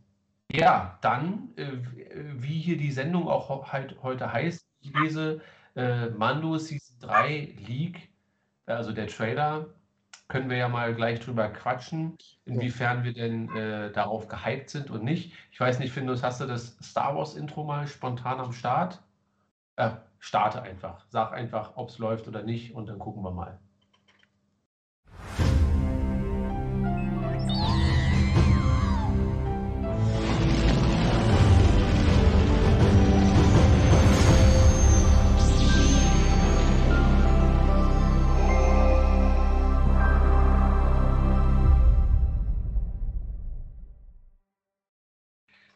ja, 0.52 0.98
dann, 1.02 1.50
äh, 1.56 1.66
wie 2.36 2.60
hier 2.60 2.76
die 2.76 2.92
Sendung 2.92 3.28
auch 3.28 3.72
halt 3.72 3.96
heute 4.02 4.32
heißt, 4.32 4.64
ich 4.80 4.92
lese 4.94 5.40
äh, 5.74 6.10
Mando 6.10 6.58
Season 6.58 6.96
3 7.00 7.54
Leak, 7.66 8.10
also 8.66 8.92
der 8.92 9.08
Trailer, 9.08 9.74
können 10.28 10.50
wir 10.50 10.56
ja 10.56 10.68
mal 10.68 10.94
gleich 10.94 11.20
drüber 11.20 11.48
quatschen, 11.50 12.16
inwiefern 12.44 13.04
wir 13.04 13.12
denn 13.12 13.54
äh, 13.54 13.92
darauf 13.92 14.28
gehypt 14.28 14.70
sind 14.70 14.90
und 14.90 15.04
nicht. 15.04 15.32
Ich 15.52 15.60
weiß 15.60 15.78
nicht, 15.78 15.92
Findus, 15.92 16.22
hast 16.22 16.40
du 16.40 16.46
das 16.46 16.76
Star 16.82 17.16
Wars 17.16 17.34
Intro 17.36 17.64
mal 17.64 17.86
spontan 17.86 18.40
am 18.40 18.52
Start? 18.52 19.02
Äh, 19.76 19.90
starte 20.18 20.62
einfach. 20.62 21.06
Sag 21.10 21.32
einfach, 21.32 21.76
ob 21.76 21.90
es 21.90 21.98
läuft 21.98 22.28
oder 22.28 22.42
nicht 22.42 22.74
und 22.74 22.88
dann 22.88 22.98
gucken 22.98 23.22
wir 23.22 23.32
mal. 23.32 23.60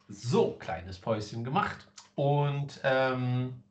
So, 0.09 0.57
kleines 0.59 0.99
Päuschen 0.99 1.45
gemacht. 1.45 1.89
Und 2.15 2.81
ähm, 2.85 3.63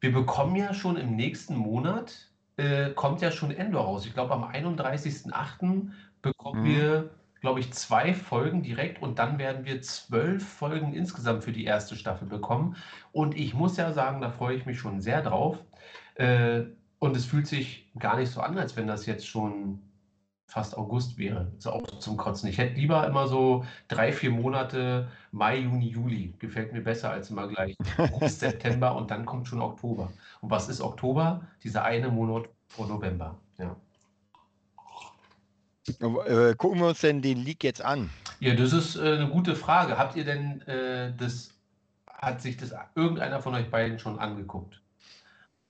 wir 0.00 0.12
bekommen 0.12 0.56
ja 0.56 0.74
schon 0.74 0.96
im 0.96 1.16
nächsten 1.16 1.56
Monat, 1.56 2.30
äh, 2.56 2.90
kommt 2.92 3.20
ja 3.22 3.30
schon 3.32 3.50
Endor 3.50 3.84
raus. 3.84 4.06
Ich 4.06 4.14
glaube, 4.14 4.32
am 4.34 4.44
31.08. 4.44 5.92
bekommen 6.22 6.62
Mhm. 6.62 6.64
wir, 6.64 7.10
glaube 7.40 7.60
ich, 7.60 7.72
zwei 7.72 8.14
Folgen 8.14 8.62
direkt 8.62 9.02
und 9.02 9.18
dann 9.18 9.38
werden 9.38 9.64
wir 9.64 9.82
zwölf 9.82 10.46
Folgen 10.48 10.94
insgesamt 10.94 11.44
für 11.44 11.52
die 11.52 11.64
erste 11.64 11.96
Staffel 11.96 12.28
bekommen. 12.28 12.76
Und 13.12 13.36
ich 13.36 13.54
muss 13.54 13.76
ja 13.76 13.92
sagen, 13.92 14.20
da 14.20 14.30
freue 14.30 14.56
ich 14.56 14.66
mich 14.66 14.78
schon 14.78 15.00
sehr 15.00 15.22
drauf. 15.22 15.64
Äh, 16.14 16.64
und 16.98 17.16
es 17.16 17.26
fühlt 17.26 17.46
sich 17.48 17.90
gar 17.98 18.16
nicht 18.16 18.30
so 18.30 18.40
an, 18.40 18.58
als 18.58 18.76
wenn 18.76 18.86
das 18.86 19.06
jetzt 19.06 19.26
schon 19.26 19.91
fast 20.52 20.76
August 20.76 21.16
wäre. 21.16 21.50
Ist 21.56 21.66
auch 21.66 21.82
zum 21.98 22.18
Kotzen. 22.18 22.48
Ich 22.48 22.58
hätte 22.58 22.74
lieber 22.74 23.06
immer 23.06 23.26
so 23.26 23.64
drei, 23.88 24.12
vier 24.12 24.30
Monate 24.30 25.08
Mai, 25.30 25.60
Juni, 25.60 25.88
Juli. 25.88 26.34
Gefällt 26.38 26.74
mir 26.74 26.82
besser 26.82 27.10
als 27.10 27.30
immer 27.30 27.48
gleich 27.48 27.74
September 28.26 28.94
und 28.94 29.10
dann 29.10 29.24
kommt 29.24 29.48
schon 29.48 29.62
Oktober. 29.62 30.12
Und 30.42 30.50
was 30.50 30.68
ist 30.68 30.82
Oktober? 30.82 31.40
Dieser 31.64 31.84
eine 31.84 32.08
Monat 32.10 32.50
vor 32.68 32.86
November. 32.86 33.38
Ja. 33.58 33.74
Äh, 36.26 36.54
gucken 36.54 36.80
wir 36.80 36.88
uns 36.88 37.00
denn 37.00 37.22
den 37.22 37.38
Leak 37.38 37.64
jetzt 37.64 37.82
an? 37.82 38.10
Ja, 38.38 38.54
das 38.54 38.74
ist 38.74 38.96
äh, 38.96 39.14
eine 39.14 39.30
gute 39.30 39.56
Frage. 39.56 39.96
Habt 39.96 40.16
ihr 40.16 40.24
denn 40.24 40.60
äh, 40.62 41.14
das, 41.16 41.54
hat 42.06 42.42
sich 42.42 42.58
das 42.58 42.74
irgendeiner 42.94 43.40
von 43.40 43.54
euch 43.54 43.70
beiden 43.70 43.98
schon 43.98 44.18
angeguckt? 44.18 44.82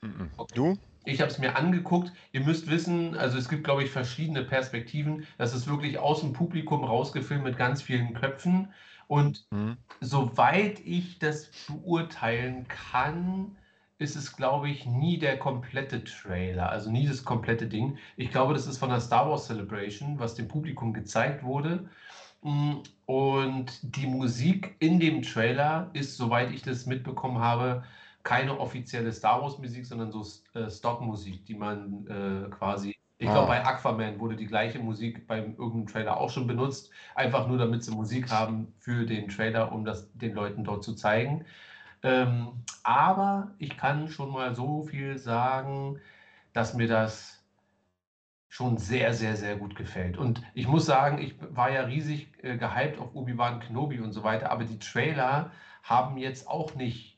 Mhm. 0.00 0.28
Okay. 0.36 0.54
Du? 0.56 0.76
Ich 1.04 1.20
habe 1.20 1.30
es 1.30 1.38
mir 1.38 1.56
angeguckt. 1.56 2.12
Ihr 2.32 2.40
müsst 2.42 2.70
wissen, 2.70 3.16
also 3.16 3.38
es 3.38 3.48
gibt, 3.48 3.64
glaube 3.64 3.82
ich, 3.84 3.90
verschiedene 3.90 4.44
Perspektiven. 4.44 5.26
Das 5.38 5.54
ist 5.54 5.66
wirklich 5.66 5.98
aus 5.98 6.20
dem 6.20 6.32
Publikum 6.32 6.84
rausgefilmt 6.84 7.44
mit 7.44 7.56
ganz 7.56 7.82
vielen 7.82 8.14
Köpfen. 8.14 8.68
Und 9.08 9.46
Mhm. 9.50 9.76
soweit 10.00 10.80
ich 10.80 11.18
das 11.18 11.50
beurteilen 11.68 12.66
kann, 12.68 13.56
ist 13.98 14.16
es, 14.16 14.36
glaube 14.36 14.68
ich, 14.70 14.86
nie 14.86 15.18
der 15.18 15.38
komplette 15.38 16.02
Trailer, 16.02 16.70
also 16.70 16.90
nie 16.90 17.06
das 17.06 17.24
komplette 17.24 17.66
Ding. 17.66 17.98
Ich 18.16 18.30
glaube, 18.30 18.52
das 18.54 18.66
ist 18.66 18.78
von 18.78 18.90
der 18.90 19.00
Star 19.00 19.28
Wars 19.30 19.46
Celebration, 19.46 20.18
was 20.18 20.34
dem 20.34 20.48
Publikum 20.48 20.92
gezeigt 20.92 21.44
wurde. 21.44 21.88
Und 23.06 23.96
die 23.96 24.06
Musik 24.06 24.74
in 24.80 24.98
dem 24.98 25.22
Trailer 25.22 25.90
ist, 25.92 26.16
soweit 26.16 26.50
ich 26.50 26.62
das 26.62 26.86
mitbekommen 26.86 27.38
habe, 27.38 27.84
keine 28.22 28.58
offizielle 28.58 29.12
Star 29.12 29.42
Wars 29.42 29.58
Musik, 29.58 29.86
sondern 29.86 30.12
so 30.12 30.24
äh, 30.54 30.70
Stockmusik, 30.70 31.44
die 31.46 31.54
man 31.54 32.06
äh, 32.06 32.50
quasi. 32.50 32.96
Ich 33.18 33.30
glaube, 33.30 33.46
Ah. 33.46 33.46
bei 33.46 33.64
Aquaman 33.64 34.18
wurde 34.18 34.36
die 34.36 34.46
gleiche 34.46 34.80
Musik 34.80 35.26
beim 35.28 35.52
irgendeinem 35.56 35.86
Trailer 35.86 36.16
auch 36.18 36.30
schon 36.30 36.46
benutzt, 36.46 36.90
einfach 37.14 37.46
nur 37.46 37.58
damit 37.58 37.84
sie 37.84 37.92
Musik 37.92 38.30
haben 38.30 38.74
für 38.80 39.06
den 39.06 39.28
Trailer, 39.28 39.70
um 39.72 39.84
das 39.84 40.12
den 40.14 40.34
Leuten 40.34 40.64
dort 40.64 40.82
zu 40.84 40.94
zeigen. 40.94 41.44
Ähm, 42.02 42.64
aber 42.82 43.54
ich 43.58 43.76
kann 43.76 44.08
schon 44.08 44.30
mal 44.32 44.54
so 44.56 44.82
viel 44.82 45.18
sagen, 45.18 46.00
dass 46.52 46.74
mir 46.74 46.88
das 46.88 47.44
schon 48.48 48.76
sehr, 48.76 49.14
sehr, 49.14 49.36
sehr 49.36 49.56
gut 49.56 49.76
gefällt. 49.76 50.18
Und 50.18 50.42
ich 50.54 50.68
muss 50.68 50.84
sagen, 50.86 51.18
ich 51.18 51.36
war 51.54 51.70
ja 51.70 51.82
riesig 51.82 52.28
äh, 52.42 52.56
gehypt 52.58 52.98
auf 52.98 53.14
Obi-Wan 53.14 53.60
Kenobi 53.60 54.00
und 54.00 54.12
so 54.12 54.24
weiter, 54.24 54.50
aber 54.50 54.64
die 54.64 54.78
Trailer 54.78 55.52
haben 55.82 56.18
jetzt 56.18 56.48
auch 56.48 56.74
nicht 56.74 57.11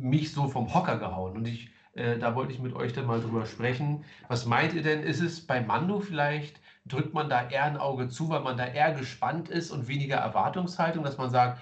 mich 0.00 0.32
so 0.32 0.48
vom 0.48 0.72
Hocker 0.74 0.98
gehauen. 0.98 1.36
Und 1.36 1.48
ich, 1.48 1.70
äh, 1.94 2.18
da 2.18 2.34
wollte 2.34 2.52
ich 2.52 2.60
mit 2.60 2.74
euch 2.74 2.92
dann 2.92 3.06
mal 3.06 3.20
drüber 3.20 3.46
sprechen. 3.46 4.04
Was 4.28 4.46
meint 4.46 4.74
ihr 4.74 4.82
denn? 4.82 5.02
Ist 5.02 5.20
es 5.20 5.46
bei 5.46 5.60
Mando 5.60 6.00
vielleicht, 6.00 6.60
drückt 6.86 7.14
man 7.14 7.28
da 7.28 7.48
eher 7.48 7.64
ein 7.64 7.76
Auge 7.76 8.08
zu, 8.08 8.28
weil 8.28 8.40
man 8.40 8.56
da 8.56 8.66
eher 8.66 8.92
gespannt 8.92 9.48
ist 9.48 9.70
und 9.70 9.88
weniger 9.88 10.16
Erwartungshaltung, 10.16 11.04
dass 11.04 11.18
man 11.18 11.30
sagt, 11.30 11.60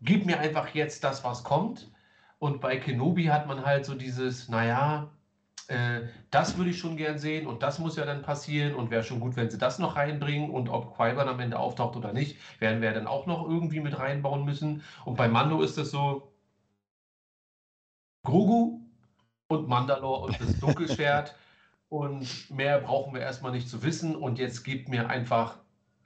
gib 0.00 0.26
mir 0.26 0.38
einfach 0.40 0.68
jetzt 0.74 1.04
das, 1.04 1.24
was 1.24 1.44
kommt. 1.44 1.90
Und 2.38 2.60
bei 2.60 2.76
Kenobi 2.76 3.26
hat 3.26 3.46
man 3.46 3.64
halt 3.64 3.84
so 3.84 3.94
dieses, 3.94 4.48
naja, 4.48 5.12
äh, 5.68 6.02
das 6.30 6.56
würde 6.56 6.70
ich 6.70 6.78
schon 6.78 6.96
gern 6.96 7.18
sehen 7.18 7.46
und 7.46 7.62
das 7.62 7.78
muss 7.78 7.96
ja 7.96 8.04
dann 8.04 8.22
passieren 8.22 8.74
und 8.74 8.90
wäre 8.90 9.04
schon 9.04 9.20
gut, 9.20 9.36
wenn 9.36 9.50
sie 9.50 9.58
das 9.58 9.78
noch 9.78 9.96
reinbringen 9.96 10.50
und 10.50 10.68
ob 10.68 10.96
Qui-Gon 10.96 11.28
am 11.28 11.40
Ende 11.40 11.58
auftaucht 11.58 11.96
oder 11.96 12.12
nicht, 12.12 12.36
werden 12.60 12.82
wir 12.82 12.92
dann 12.92 13.06
auch 13.06 13.26
noch 13.26 13.48
irgendwie 13.48 13.80
mit 13.80 13.98
reinbauen 13.98 14.44
müssen. 14.44 14.82
Und 15.04 15.16
bei 15.16 15.28
Mando 15.28 15.62
ist 15.62 15.78
es 15.78 15.90
so, 15.90 16.31
Grogu 18.24 18.80
und 19.48 19.68
Mandalore 19.68 20.26
und 20.26 20.40
das 20.40 20.58
Dunkelschwert. 20.60 21.36
und 21.88 22.50
mehr 22.50 22.80
brauchen 22.80 23.14
wir 23.14 23.20
erstmal 23.20 23.52
nicht 23.52 23.68
zu 23.68 23.82
wissen. 23.82 24.16
Und 24.16 24.38
jetzt 24.38 24.64
gibt 24.64 24.88
mir 24.88 25.08
einfach 25.08 25.58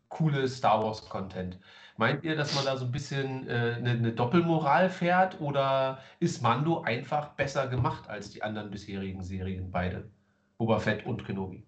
coole 0.09 0.49
Star 0.49 0.83
Wars 0.83 1.09
Content. 1.09 1.59
Meint 1.97 2.25
ihr, 2.25 2.37
dass 2.37 2.55
man 2.55 2.65
da 2.65 2.77
so 2.77 2.85
ein 2.85 2.93
bisschen 2.93 3.49
äh, 3.49 3.77
eine, 3.79 3.91
eine 3.91 4.13
Doppelmoral 4.13 4.91
fährt 4.91 5.41
oder 5.41 5.99
ist 6.21 6.43
Mando 6.43 6.83
einfach 6.83 7.31
besser 7.35 7.69
gemacht 7.69 8.09
als 8.09 8.31
die 8.31 8.43
anderen 8.43 8.71
bisherigen 8.71 9.23
Serien, 9.23 9.71
beide? 9.71 10.11
Boba 10.59 10.79
Fett 10.79 11.07
und 11.07 11.25
Kenobi. 11.25 11.67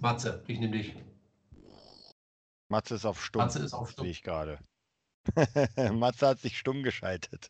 Matze, 0.00 0.44
ich 0.46 0.60
nehme 0.60 0.72
dich. 0.76 0.94
Matze 2.68 2.94
ist 2.96 3.04
auf 3.04 3.24
stumm. 3.24 3.42
Matze 3.42 3.60
ist 3.60 3.74
auf 3.74 3.90
stumm. 3.90 4.04
Sehe 4.04 4.12
ich 4.12 4.22
gerade. 4.22 4.58
Matze 5.92 6.28
hat 6.28 6.40
sich 6.40 6.58
stumm 6.58 6.82
geschaltet. 6.82 7.48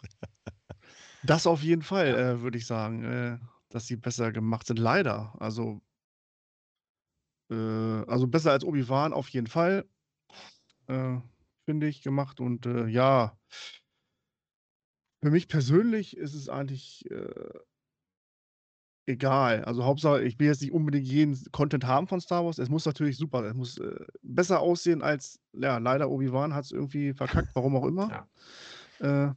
Das 1.22 1.46
auf 1.46 1.62
jeden 1.62 1.82
Fall, 1.82 2.08
äh, 2.14 2.40
würde 2.40 2.58
ich 2.58 2.66
sagen, 2.66 3.04
äh, 3.04 3.38
dass 3.70 3.86
sie 3.86 3.96
besser 3.96 4.32
gemacht 4.32 4.66
sind. 4.66 4.78
Leider. 4.78 5.34
Also, 5.40 5.80
äh, 7.50 7.54
also 7.54 8.26
besser 8.26 8.52
als 8.52 8.64
Obi-Wan 8.64 9.12
auf 9.12 9.28
jeden 9.30 9.46
Fall, 9.46 9.88
äh, 10.86 11.18
finde 11.64 11.88
ich, 11.88 12.02
gemacht. 12.02 12.40
Und 12.40 12.66
äh, 12.66 12.86
ja, 12.86 13.36
für 15.22 15.30
mich 15.30 15.48
persönlich 15.48 16.16
ist 16.16 16.34
es 16.34 16.48
eigentlich 16.48 17.10
äh, 17.10 17.58
egal. 19.06 19.64
Also 19.64 19.84
Hauptsache, 19.84 20.22
ich 20.22 20.38
will 20.38 20.48
jetzt 20.48 20.62
nicht 20.62 20.72
unbedingt 20.72 21.06
jeden 21.06 21.38
Content 21.52 21.86
haben 21.86 22.06
von 22.06 22.20
Star 22.20 22.44
Wars. 22.44 22.58
Es 22.58 22.68
muss 22.68 22.84
natürlich 22.84 23.16
super, 23.16 23.44
es 23.44 23.54
muss 23.54 23.78
äh, 23.78 24.04
besser 24.22 24.60
aussehen 24.60 25.02
als, 25.02 25.40
ja, 25.52 25.78
leider 25.78 26.10
Obi-Wan 26.10 26.54
hat 26.54 26.64
es 26.64 26.72
irgendwie 26.72 27.14
verkackt, 27.14 27.50
warum 27.54 27.76
auch 27.76 27.86
immer. 27.86 28.26
Ja. 29.00 29.28
Äh, 29.28 29.34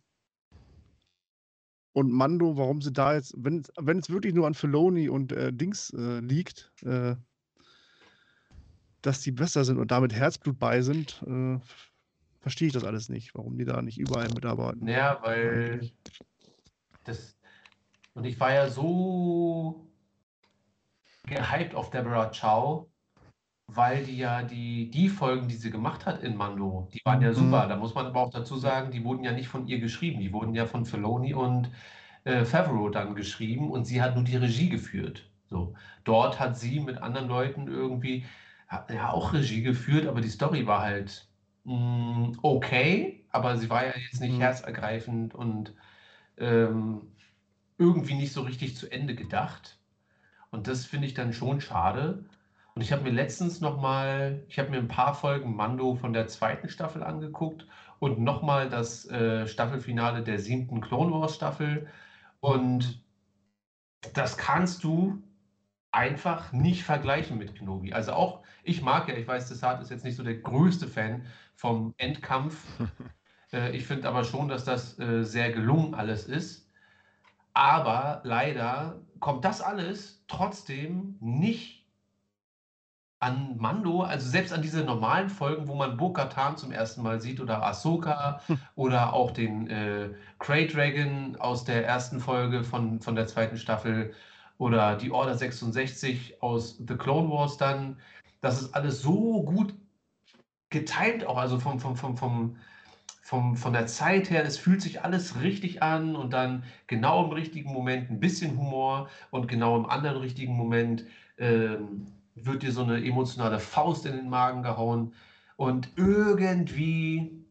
und 1.94 2.12
Mando, 2.12 2.58
warum 2.58 2.82
sie 2.82 2.94
da 2.94 3.16
jetzt, 3.16 3.34
wenn, 3.38 3.64
wenn 3.78 4.00
es 4.00 4.10
wirklich 4.10 4.34
nur 4.34 4.48
an 4.48 4.54
Filoni 4.54 5.10
und 5.10 5.32
äh, 5.32 5.52
Dings 5.52 5.92
äh, 5.92 6.20
liegt, 6.20 6.72
äh, 6.84 7.16
dass 9.02 9.22
die 9.22 9.32
besser 9.32 9.66
sind 9.66 9.78
und 9.78 9.92
damit 9.92 10.14
Herzblut 10.14 10.60
bei 10.60 10.82
sind, 10.82 11.24
äh, 11.26 11.60
verstehe 12.40 12.68
ich 12.68 12.74
das 12.74 12.84
alles 12.84 13.10
nicht, 13.10 13.34
warum 13.36 13.58
die 13.58 13.66
da 13.66 13.82
nicht 13.82 13.98
überall 13.98 14.30
mitarbeiten. 14.30 14.88
Ja, 14.88 15.20
weil 15.24 15.92
das. 17.06 17.39
Und 18.20 18.26
ich 18.26 18.38
war 18.42 18.54
ja 18.54 18.70
so 18.70 19.90
gehypt 21.26 21.76
auf 21.76 21.90
Deborah 21.92 22.32
Chow, 22.32 22.88
weil 23.68 24.06
die 24.06 24.18
ja 24.18 24.44
die, 24.44 24.92
die 24.92 25.10
Folgen, 25.10 25.48
die 25.50 25.56
sie 25.56 25.72
gemacht 25.72 26.06
hat 26.06 26.24
in 26.24 26.38
Mando, 26.38 26.90
die 26.94 27.02
waren 27.06 27.22
ja 27.22 27.34
Mhm. 27.34 27.34
super. 27.34 27.68
Da 27.68 27.78
muss 27.78 27.96
man 27.96 28.08
aber 28.08 28.22
auch 28.22 28.32
dazu 28.32 28.58
sagen, 28.58 28.92
die 28.92 29.04
wurden 29.06 29.24
ja 29.26 29.34
nicht 29.34 29.50
von 29.50 29.68
ihr 29.68 29.80
geschrieben, 29.80 30.22
die 30.22 30.34
wurden 30.34 30.56
ja 30.56 30.66
von 30.68 30.86
Filoni 30.86 31.34
und 31.36 31.72
äh, 32.26 32.46
Favreau 32.46 32.90
dann 32.90 33.16
geschrieben 33.16 33.72
und 33.72 33.86
sie 33.86 34.02
hat 34.02 34.16
nur 34.16 34.26
die 34.26 34.38
Regie 34.38 34.70
geführt. 34.70 35.32
So. 35.50 35.76
Dort 36.06 36.40
hat 36.40 36.58
sie 36.58 36.80
mit 36.82 37.00
anderen 37.00 37.28
Leuten 37.30 37.68
irgendwie 37.68 38.26
ja 38.90 39.12
auch 39.12 39.34
Regie 39.34 39.62
geführt, 39.64 40.08
aber 40.08 40.22
die 40.22 40.30
Story 40.30 40.68
war 40.68 40.82
halt 40.82 41.30
mh, 41.66 42.34
okay, 42.44 43.26
aber 43.32 43.58
sie 43.58 43.70
war 43.70 43.86
ja 43.86 43.94
jetzt 43.98 44.22
nicht 44.22 44.40
Mhm. 44.40 44.42
herzergreifend 44.42 45.36
und 45.36 45.76
ähm, 46.38 47.14
irgendwie 47.80 48.16
nicht 48.16 48.34
so 48.34 48.42
richtig 48.44 48.76
zu 48.78 48.92
Ende 48.92 49.16
gedacht. 49.16 49.80
Und 50.52 50.68
das 50.68 50.86
finde 50.86 51.08
ich 51.08 51.16
dann 51.16 51.34
schon 51.34 51.62
schade. 51.62 52.26
Und 52.76 52.82
ich 52.82 52.92
habe 52.92 53.04
mir 53.04 53.12
letztens 53.12 53.62
noch 53.62 53.80
mal, 53.82 54.44
ich 54.48 54.60
habe 54.60 54.70
mir 54.70 54.78
ein 54.78 54.88
paar 54.88 55.16
Folgen 55.16 55.56
Mando 55.56 55.96
von 55.96 56.14
der 56.14 56.28
zweiten 56.28 56.70
Staffel 56.70 57.04
angeguckt 57.04 57.68
und 58.00 58.20
noch 58.20 58.42
mal 58.42 58.70
das 58.70 59.10
äh, 59.10 59.48
Staffelfinale 59.48 60.24
der 60.24 60.40
siebten 60.40 60.82
Clone 60.82 61.12
Wars 61.12 61.36
Staffel. 61.36 61.88
Und 62.42 63.04
das 64.14 64.38
kannst 64.38 64.84
du 64.84 65.22
einfach 65.92 66.52
nicht 66.52 66.84
vergleichen 66.84 67.38
mit 67.38 67.56
Kenobi. 67.56 67.94
Also 67.94 68.14
auch, 68.14 68.44
ich 68.64 68.82
mag 68.82 69.08
ja, 69.10 69.16
ich 69.16 69.28
weiß, 69.28 69.48
Desart 69.50 69.82
ist 69.82 69.90
jetzt 69.92 70.06
nicht 70.06 70.16
so 70.16 70.24
der 70.24 70.36
größte 70.38 70.88
Fan 70.88 71.26
vom 71.56 71.94
Endkampf. 71.98 72.66
äh, 73.54 73.76
ich 73.76 73.86
finde 73.86 74.08
aber 74.08 74.24
schon, 74.24 74.48
dass 74.48 74.64
das 74.66 75.00
äh, 75.00 75.24
sehr 75.24 75.52
gelungen 75.52 75.96
alles 75.96 76.26
ist. 76.28 76.69
Aber 77.54 78.22
leider 78.24 79.02
kommt 79.20 79.46
das 79.46 79.62
alles 79.62 80.24
trotzdem 80.28 81.18
nicht 81.20 81.80
an 83.20 83.58
Mando, 83.58 84.02
also 84.02 84.30
selbst 84.30 84.54
an 84.54 84.62
diese 84.62 84.84
normalen 84.84 85.30
Folgen, 85.30 85.68
wo 85.68 85.76
man 85.76 85.98
Bo-Katan 85.98 86.56
zum 86.56 86.72
ersten 86.72 87.02
Mal 87.02 87.20
sieht 87.20 87.42
oder 87.42 87.64
Ahsoka 87.64 88.40
oder 88.76 89.14
auch 89.14 89.32
den 89.32 89.70
äh, 89.70 90.10
Grey 90.40 90.68
Dragon 90.68 91.36
aus 91.38 91.66
der 91.66 91.86
ersten 91.86 92.22
Folge 92.22 92.64
von, 92.64 93.02
von 93.02 93.16
der 93.16 93.28
zweiten 93.28 93.58
Staffel 93.58 94.14
oder 94.58 94.96
die 94.96 95.12
Order 95.12 95.36
66 95.36 96.42
aus 96.42 96.78
The 96.78 96.96
Clone 96.96 97.30
Wars 97.30 97.58
dann. 97.58 97.98
Das 98.40 98.62
ist 98.62 98.74
alles 98.74 99.02
so 99.02 99.44
gut 99.44 99.74
getimt 100.70 101.26
auch, 101.26 101.38
also 101.38 101.60
vom, 101.60 101.80
vom, 101.80 101.98
vom, 101.98 102.16
vom, 102.16 102.58
vom, 103.30 103.56
von 103.56 103.74
der 103.74 103.86
Zeit 103.86 104.32
her, 104.32 104.44
es 104.44 104.58
fühlt 104.58 104.82
sich 104.82 105.04
alles 105.04 105.40
richtig 105.40 105.84
an 105.84 106.16
und 106.16 106.34
dann 106.34 106.64
genau 106.88 107.26
im 107.26 107.32
richtigen 107.32 107.72
Moment 107.72 108.10
ein 108.10 108.20
bisschen 108.20 108.58
Humor 108.58 109.08
und 109.30 109.48
genau 109.48 109.78
im 109.78 109.86
anderen 109.86 110.18
richtigen 110.18 110.58
Moment 110.58 111.06
ähm, 111.38 112.08
wird 112.34 112.64
dir 112.64 112.72
so 112.72 112.82
eine 112.82 113.06
emotionale 113.06 113.60
Faust 113.60 114.08
in 114.08 114.16
den 114.16 114.30
Magen 114.30 114.64
gehauen. 114.64 115.14
Und 115.58 115.92
irgendwie 115.96 117.46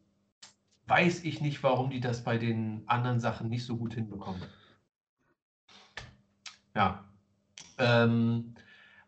weiß 0.88 1.22
ich 1.22 1.40
nicht, 1.40 1.62
warum 1.62 1.90
die 1.90 2.00
das 2.00 2.24
bei 2.24 2.38
den 2.38 2.82
anderen 2.86 3.20
Sachen 3.20 3.48
nicht 3.48 3.64
so 3.64 3.76
gut 3.76 3.94
hinbekommen. 3.94 4.42
Ja, 6.74 7.04
ähm, 7.78 8.52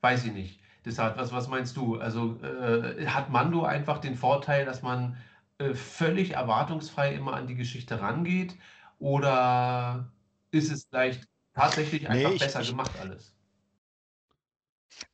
weiß 0.02 0.24
ich 0.24 0.32
nicht. 0.32 0.60
Deshalb, 0.84 1.16
was, 1.18 1.32
was 1.32 1.48
meinst 1.48 1.76
du? 1.76 1.98
Also 1.98 2.40
äh, 2.44 3.06
hat 3.06 3.28
Mando 3.28 3.64
einfach 3.64 3.98
den 3.98 4.14
Vorteil, 4.14 4.64
dass 4.64 4.82
man 4.82 5.16
äh, 5.60 5.74
völlig 5.74 6.32
erwartungsfrei 6.32 7.14
immer 7.14 7.34
an 7.34 7.46
die 7.46 7.54
Geschichte 7.56 8.00
rangeht? 8.00 8.56
Oder 8.98 10.12
ist 10.50 10.70
es 10.72 10.86
vielleicht 10.90 11.28
tatsächlich 11.54 12.08
Nee, 12.08 12.24
einfach 12.24 12.34
ich- 12.34 12.40
besser 12.40 12.60
ich- 12.62 12.68
gemacht 12.68 12.96
alles? 12.98 13.34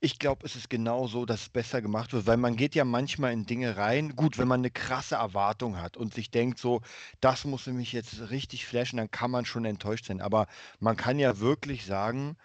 Ich 0.00 0.18
glaube, 0.18 0.46
es 0.46 0.56
ist 0.56 0.70
genau 0.70 1.06
so, 1.06 1.26
dass 1.26 1.42
es 1.42 1.48
besser 1.50 1.82
gemacht 1.82 2.12
wird, 2.12 2.26
weil 2.26 2.36
man 2.38 2.56
geht 2.56 2.74
ja 2.74 2.84
manchmal 2.84 3.32
in 3.32 3.44
Dinge 3.46 3.76
rein. 3.76 4.16
Gut, 4.16 4.38
wenn 4.38 4.48
man 4.48 4.60
eine 4.60 4.70
krasse 4.70 5.16
Erwartung 5.16 5.76
hat 5.80 5.96
und 5.98 6.14
sich 6.14 6.30
denkt, 6.30 6.58
so, 6.58 6.80
das 7.20 7.44
muss 7.44 7.66
mich 7.66 7.92
jetzt 7.92 8.30
richtig 8.30 8.66
flashen, 8.66 8.96
dann 8.96 9.10
kann 9.10 9.30
man 9.30 9.44
schon 9.44 9.64
enttäuscht 9.66 10.06
sein. 10.06 10.20
Aber 10.22 10.46
man 10.80 10.96
kann 10.96 11.18
ja 11.18 11.40
wirklich 11.40 11.84
sagen, 11.84 12.36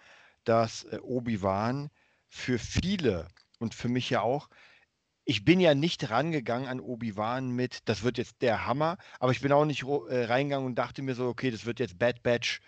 dass 0.44 0.84
äh, 0.84 0.98
Obi-Wan 1.02 1.90
für 2.28 2.58
viele 2.58 3.28
und 3.58 3.74
für 3.74 3.88
mich 3.88 4.10
ja 4.10 4.20
auch, 4.22 4.48
ich 5.24 5.44
bin 5.44 5.60
ja 5.60 5.74
nicht 5.74 6.10
rangegangen 6.10 6.68
an 6.68 6.80
Obi-Wan 6.80 7.50
mit, 7.50 7.88
das 7.88 8.02
wird 8.02 8.18
jetzt 8.18 8.42
der 8.42 8.66
Hammer, 8.66 8.98
aber 9.20 9.32
ich 9.32 9.40
bin 9.40 9.52
auch 9.52 9.64
nicht 9.64 9.84
äh, 9.84 10.24
reingegangen 10.24 10.66
und 10.66 10.74
dachte 10.76 11.02
mir 11.02 11.14
so, 11.14 11.28
okay, 11.28 11.50
das 11.50 11.64
wird 11.64 11.80
jetzt 11.80 11.98
Bad 11.98 12.22
Batch 12.22 12.60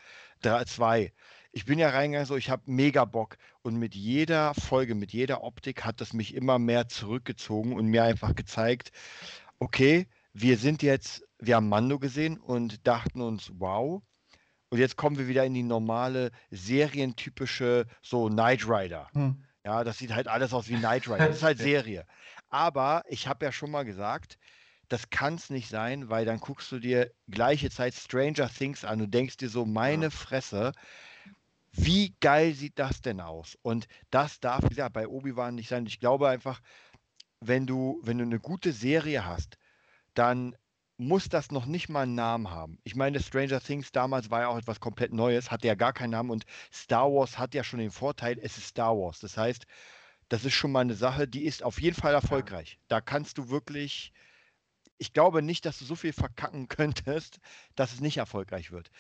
2. 0.43 1.13
Ich 1.53 1.65
bin 1.65 1.79
ja 1.79 1.89
reingegangen, 1.91 2.27
so, 2.27 2.37
ich 2.37 2.51
habe 2.51 2.63
mega 2.67 3.05
Bock. 3.05 3.39
Und 3.63 3.77
mit 3.77 3.95
jeder 3.95 4.55
Folge, 4.55 4.95
mit 4.95 5.13
jeder 5.13 5.43
Optik 5.43 5.85
hat 5.85 6.01
das 6.01 6.13
mich 6.13 6.35
immer 6.35 6.59
mehr 6.59 6.89
zurückgezogen 6.89 7.73
und 7.73 7.87
mir 7.87 8.05
einfach 8.05 8.35
gezeigt, 8.35 8.93
okay, 9.59 10.07
wir 10.33 10.59
sind 10.59 10.83
jetzt, 10.83 11.25
wir 11.39 11.57
haben 11.57 11.69
Mando 11.69 11.99
gesehen 11.99 12.39
und 12.39 12.87
dachten 12.87 13.21
uns, 13.21 13.53
wow. 13.55 14.03
Und 14.69 14.79
jetzt 14.79 14.97
kommen 14.97 15.17
wir 15.17 15.29
wieder 15.29 15.45
in 15.45 15.55
die 15.55 15.63
normale, 15.63 16.31
serientypische, 16.51 17.87
so 18.03 18.29
Knight 18.29 18.69
Rider. 18.69 19.09
Hm. 19.15 19.45
Ja, 19.65 19.83
das 19.83 19.99
sieht 19.99 20.13
halt 20.13 20.29
alles 20.29 20.53
aus 20.53 20.69
wie 20.69 20.77
Knight 20.77 21.09
Rider. 21.09 21.29
Das 21.29 21.37
ist 21.37 21.43
halt 21.43 21.59
Serie. 21.71 22.05
Aber 22.49 23.03
ich 23.09 23.27
habe 23.27 23.45
ja 23.45 23.53
schon 23.53 23.71
mal 23.71 23.85
gesagt, 23.85 24.39
das 24.89 25.11
kann 25.11 25.35
es 25.35 25.51
nicht 25.51 25.69
sein, 25.69 26.09
weil 26.11 26.25
dann 26.25 26.39
guckst 26.39 26.71
du 26.71 26.79
dir 26.79 27.13
gleiche 27.29 27.71
Zeit 27.71 27.95
Stranger 27.95 28.49
Things 28.49 28.85
an 28.85 29.01
und 29.01 29.13
denkst 29.13 29.39
dir 29.39 29.49
so, 29.49 29.65
meine 29.65 30.11
Fresse, 30.11 30.73
wie 31.73 32.15
geil 32.21 32.55
sieht 32.55 32.79
das 32.79 33.03
denn 33.03 33.21
aus? 33.21 33.59
Und 33.63 33.89
das 34.11 34.41
darf, 34.41 34.63
wie 34.65 34.69
gesagt, 34.69 34.93
bei 34.93 35.09
Obi-Wan 35.09 35.57
nicht 35.57 35.69
sein. 35.69 35.87
Ich 35.87 36.01
glaube 36.01 36.29
einfach, 36.29 36.61
wenn 37.41 37.67
du, 37.67 38.01
wenn 38.03 38.19
du 38.19 38.25
eine 38.25 38.39
gute 38.39 38.73
Serie 38.73 39.25
hast, 39.25 39.59
dann 40.15 40.57
muss 40.97 41.29
das 41.29 41.51
noch 41.51 41.67
nicht 41.67 41.89
mal 41.89 42.03
einen 42.03 42.15
Namen 42.15 42.51
haben. 42.51 42.79
Ich 42.85 42.95
meine, 42.95 43.21
Stranger 43.21 43.61
Things 43.61 43.91
damals 43.91 44.31
war 44.31 44.43
ja 44.43 44.49
auch 44.49 44.59
etwas 44.59 44.79
komplett 44.79 45.13
Neues, 45.13 45.51
hatte 45.51 45.67
ja 45.67 45.75
gar 45.75 45.93
keinen 45.93 46.11
Namen 46.11 46.31
und 46.31 46.45
Star 46.73 47.13
Wars 47.13 47.39
hat 47.39 47.55
ja 47.55 47.65
schon 47.65 47.81
den 47.81 47.91
Vorteil, 47.91 48.39
es 48.41 48.57
ist 48.57 48.69
Star 48.69 48.97
Wars. 48.97 49.19
Das 49.19 49.37
heißt, 49.37 49.67
das 50.35 50.45
ist 50.45 50.55
schon 50.55 50.73
mal 50.73 50.81
eine 50.81 50.95
Sache, 50.97 51.29
die 51.29 51.45
ist 51.45 51.63
auf 51.63 51.81
jeden 51.81 51.95
Fall 51.95 52.13
erfolgreich. 52.13 52.81
Da 52.89 53.01
kannst 53.01 53.39
du 53.39 53.51
wirklich, 53.51 54.13
ich 54.99 55.13
glaube 55.13 55.43
nicht, 55.43 55.65
dass 55.65 55.79
du 55.79 55.85
so 55.85 55.95
viel 55.95 56.13
verkacken 56.13 56.67
könntest, 56.69 57.39
dass 57.77 57.93
es 57.93 58.01
nicht 58.01 58.17
erfolgreich 58.17 58.73
wird. 58.73 58.91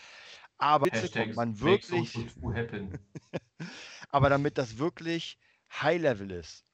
Aber 0.58 0.84
bitte 0.84 1.00
Hashtag 1.02 1.24
kommt 1.24 1.34
man 1.34 1.60
wirklich, 1.60 2.14
aber 4.10 4.30
damit 4.30 4.58
das 4.58 4.78
wirklich 4.78 5.36
High-Level 5.72 6.30
ist. 6.30 6.64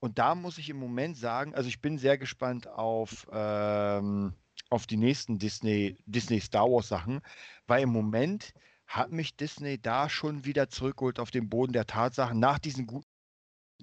Und 0.00 0.18
da 0.18 0.34
muss 0.34 0.56
ich 0.56 0.70
im 0.70 0.78
Moment 0.78 1.18
sagen, 1.18 1.54
also 1.54 1.68
ich 1.68 1.82
bin 1.82 1.98
sehr 1.98 2.16
gespannt 2.16 2.68
auf 2.68 3.26
ähm, 3.30 4.32
auf 4.70 4.86
die 4.86 4.96
nächsten 4.96 5.38
Disney, 5.38 5.98
Disney 6.06 6.40
Star 6.40 6.64
Wars 6.64 6.88
Sachen, 6.88 7.20
weil 7.66 7.82
im 7.82 7.90
Moment 7.90 8.54
hat 8.86 9.12
mich 9.12 9.36
Disney 9.36 9.78
da 9.78 10.08
schon 10.08 10.46
wieder 10.46 10.70
zurückgeholt 10.70 11.18
auf 11.20 11.30
den 11.30 11.50
Boden 11.50 11.74
der 11.74 11.86
Tatsachen 11.86 12.38
nach 12.38 12.58
diesem 12.58 12.86
guten 12.86 13.05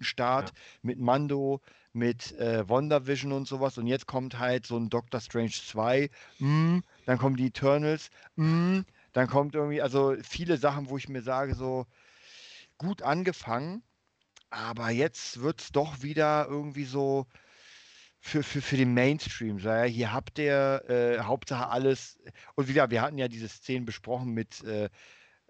Start 0.02 0.50
ja. 0.50 0.56
mit 0.82 1.00
Mando, 1.00 1.62
mit 1.94 2.32
äh, 2.40 2.68
WandaVision 2.68 3.32
und 3.32 3.48
sowas 3.48 3.78
und 3.78 3.88
jetzt 3.88 4.08
kommt 4.08 4.40
halt 4.40 4.66
so 4.66 4.78
ein 4.78 4.90
Doctor 4.90 5.20
Strange 5.20 5.52
2, 5.52 6.10
mm, 6.40 6.80
dann 7.06 7.18
kommen 7.18 7.36
die 7.36 7.48
Eternals, 7.48 8.10
mm, 8.36 8.80
dann 9.14 9.28
kommt 9.28 9.56
irgendwie, 9.56 9.82
also 9.82 10.16
viele 10.24 10.58
Sachen, 10.58 10.90
wo 10.90 10.98
ich 10.98 11.10
mir 11.10 11.22
sage, 11.22 11.56
so 11.56 11.86
gut 12.78 13.04
angefangen, 13.04 13.84
aber 14.50 14.90
jetzt 14.90 15.42
wird 15.42 15.62
es 15.62 15.72
doch 15.72 16.02
wieder 16.02 16.48
irgendwie 16.50 16.86
so, 16.86 17.28
für, 18.26 18.42
für, 18.42 18.62
für 18.62 18.78
den 18.78 18.94
Mainstream. 18.94 19.60
So, 19.60 19.68
ja, 19.68 19.84
hier 19.84 20.14
habt 20.14 20.40
ihr 20.40 20.82
äh, 20.88 21.20
Hauptsache 21.20 21.68
alles. 21.68 22.18
Und 22.56 22.70
wieder, 22.70 22.90
wir 22.90 23.02
hatten 23.02 23.18
ja 23.18 23.28
diese 23.28 23.50
Szenen 23.50 23.86
besprochen 23.86 24.32
mit 24.32 24.64
äh, 24.64 24.90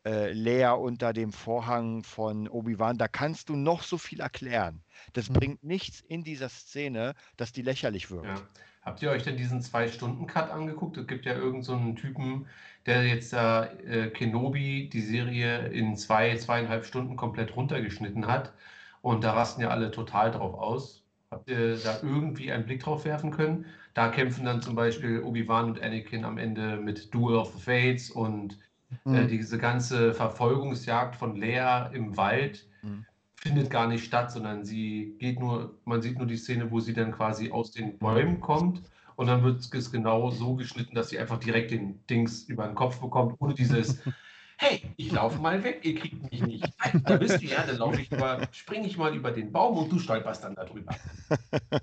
äh, 0.06 0.32
Lea 0.32 0.76
unter 0.78 1.14
dem 1.14 1.32
Vorhang 1.32 2.04
von 2.04 2.48
Obi-Wan. 2.48 2.98
Da 2.98 3.08
kannst 3.08 3.50
du 3.50 3.56
noch 3.56 3.84
so 3.84 3.98
viel 3.98 4.20
erklären. 4.20 4.84
Das 5.14 5.30
mhm. 5.30 5.34
bringt 5.34 5.64
nichts 5.64 6.02
in 6.02 6.24
dieser 6.24 6.50
Szene, 6.50 7.14
dass 7.38 7.52
die 7.52 7.62
lächerlich 7.62 8.12
wird. 8.12 8.26
Ja. 8.26 8.36
Habt 8.84 9.02
ihr 9.02 9.12
euch 9.12 9.24
denn 9.24 9.38
diesen 9.38 9.62
Zwei-Stunden-Cut 9.62 10.52
angeguckt? 10.52 10.98
Es 10.98 11.08
gibt 11.08 11.26
ja 11.26 11.34
irgendeinen 11.34 11.96
so 11.96 12.02
Typen, 12.02 12.48
der 12.86 13.08
jetzt 13.08 13.32
da 13.32 13.66
äh, 13.66 14.10
Kenobi, 14.10 14.90
die 14.90 15.02
Serie, 15.02 15.68
in 15.70 15.96
zwei, 15.96 16.36
zweieinhalb 16.36 16.86
Stunden 16.86 17.16
komplett 17.16 17.56
runtergeschnitten 17.56 18.28
hat. 18.28 18.54
Und 19.02 19.24
da 19.24 19.34
rasten 19.34 19.62
ja 19.62 19.70
alle 19.70 19.92
total 19.92 20.32
drauf 20.32 20.54
aus. 20.56 21.06
Habt 21.32 21.50
ihr 21.50 21.78
da 21.78 22.00
irgendwie 22.02 22.52
einen 22.52 22.66
Blick 22.66 22.84
drauf 22.84 23.06
werfen 23.06 23.32
können? 23.32 23.66
Da 23.94 24.10
kämpfen 24.10 24.46
dann 24.46 24.62
zum 24.62 24.76
Beispiel 24.76 25.22
Obi-Wan 25.22 25.66
und 25.66 25.82
Anakin 25.82 26.26
am 26.26 26.38
Ende 26.38 26.78
mit 26.78 27.14
Duel 27.14 27.38
of 27.38 27.54
the 27.54 27.62
Fates 27.62 28.12
und 28.12 28.58
mhm. 29.04 29.16
äh, 29.16 29.28
diese 29.28 29.58
ganze 29.58 30.14
Verfolgungsjagd 30.14 31.16
von 31.16 31.36
Leia 31.36 31.88
im 31.88 32.18
Wald 32.18 32.68
mhm. 32.82 33.06
findet 33.36 33.70
gar 33.70 33.88
nicht 33.88 34.06
statt, 34.06 34.32
sondern 34.32 34.64
sie 34.64 35.16
geht 35.20 35.40
nur, 35.40 35.80
man 35.86 36.02
sieht 36.02 36.18
nur 36.18 36.28
die 36.28 36.38
Szene, 36.38 36.72
wo 36.72 36.80
sie 36.80 36.94
dann 36.94 37.12
quasi 37.12 37.52
aus 37.52 37.72
den 37.72 37.98
Bäumen 37.98 38.40
kommt 38.40 38.82
und 39.16 39.28
dann 39.28 39.44
wird 39.44 39.60
es 39.74 39.92
genau 39.92 40.32
so 40.32 40.56
geschnitten, 40.56 40.96
dass 40.96 41.10
sie 41.10 41.20
einfach 41.20 41.40
direkt 41.40 41.72
den 41.72 42.06
Dings 42.08 42.44
über 42.44 42.66
den 42.66 42.76
Kopf 42.76 43.00
bekommt, 43.00 43.36
ohne 43.40 43.54
dieses 43.54 44.02
hey, 44.58 44.82
ich 44.98 45.12
laufe 45.12 45.40
mal 45.40 45.64
weg, 45.64 45.82
ihr 45.84 45.96
kriegt 45.96 46.32
mich 46.32 46.42
nicht. 46.42 46.66
Da 47.04 47.18
bist 47.18 47.42
du 47.42 47.46
ja, 47.46 47.64
dann 47.66 47.78
laufe 47.78 48.02
ich 48.02 48.12
über, 48.12 48.48
springe 48.52 48.88
ich 48.88 48.98
mal 48.98 49.16
über 49.16 49.32
den 49.32 49.52
Baum 49.52 49.78
und 49.78 49.92
du 49.92 50.00
stolperst 50.00 50.44
dann 50.44 50.56
darüber. 50.56 50.96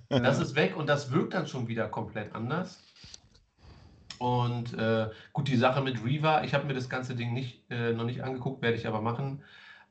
Das 0.09 0.39
ist 0.39 0.55
weg 0.55 0.77
und 0.77 0.89
das 0.89 1.11
wirkt 1.13 1.35
dann 1.35 1.47
schon 1.47 1.67
wieder 1.69 1.89
komplett 1.89 2.35
anders. 2.35 2.83
Und 4.21 4.75
äh, 4.75 5.09
gut, 5.33 5.49
die 5.49 5.57
Sache 5.57 5.81
mit 5.81 6.05
Reaver, 6.05 6.45
ich 6.45 6.53
habe 6.53 6.67
mir 6.67 6.75
das 6.75 6.91
ganze 6.91 7.15
Ding 7.15 7.33
nicht, 7.33 7.63
äh, 7.71 7.95
noch 7.95 8.05
nicht 8.05 8.23
angeguckt, 8.23 8.61
werde 8.61 8.77
ich 8.77 8.87
aber 8.87 9.01
machen, 9.01 9.43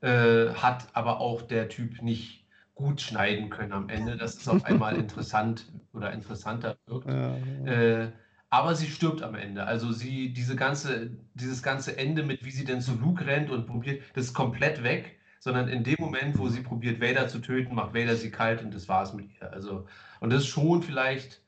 äh, 0.02 0.50
hat 0.50 0.86
aber 0.92 1.18
auch 1.18 1.42
der 1.42 1.68
Typ 1.68 2.00
nicht 2.00 2.46
gut 2.76 3.00
schneiden 3.00 3.50
können 3.50 3.72
am 3.72 3.88
Ende, 3.88 4.16
dass 4.16 4.36
es 4.36 4.46
auf 4.46 4.64
einmal 4.64 4.94
interessant 5.00 5.66
oder 5.92 6.12
interessanter 6.12 6.76
wirkt. 6.86 7.08
Ja, 7.08 7.36
ja. 7.64 7.72
Äh, 7.72 8.12
aber 8.50 8.76
sie 8.76 8.86
stirbt 8.86 9.20
am 9.22 9.34
Ende. 9.34 9.64
Also 9.64 9.90
sie, 9.90 10.32
diese 10.32 10.54
ganze, 10.54 11.10
dieses 11.34 11.60
ganze 11.60 11.98
Ende 11.98 12.22
mit, 12.22 12.44
wie 12.44 12.52
sie 12.52 12.64
denn 12.64 12.80
zu 12.80 12.94
Luke 12.94 13.26
rennt 13.26 13.50
und 13.50 13.66
probiert, 13.66 14.00
das 14.14 14.26
ist 14.26 14.34
komplett 14.34 14.84
weg. 14.84 15.18
Sondern 15.40 15.66
in 15.66 15.82
dem 15.82 15.96
Moment, 15.98 16.38
wo 16.38 16.48
sie 16.50 16.60
probiert, 16.60 17.00
Vader 17.00 17.26
zu 17.26 17.40
töten, 17.40 17.74
macht 17.74 17.94
Vader 17.94 18.14
sie 18.14 18.30
kalt 18.30 18.62
und 18.62 18.72
das 18.72 18.88
war's 18.88 19.12
mit 19.12 19.26
ihr. 19.40 19.52
Also, 19.52 19.86
und 20.20 20.30
das 20.30 20.42
ist 20.42 20.48
schon 20.48 20.82
vielleicht 20.82 21.40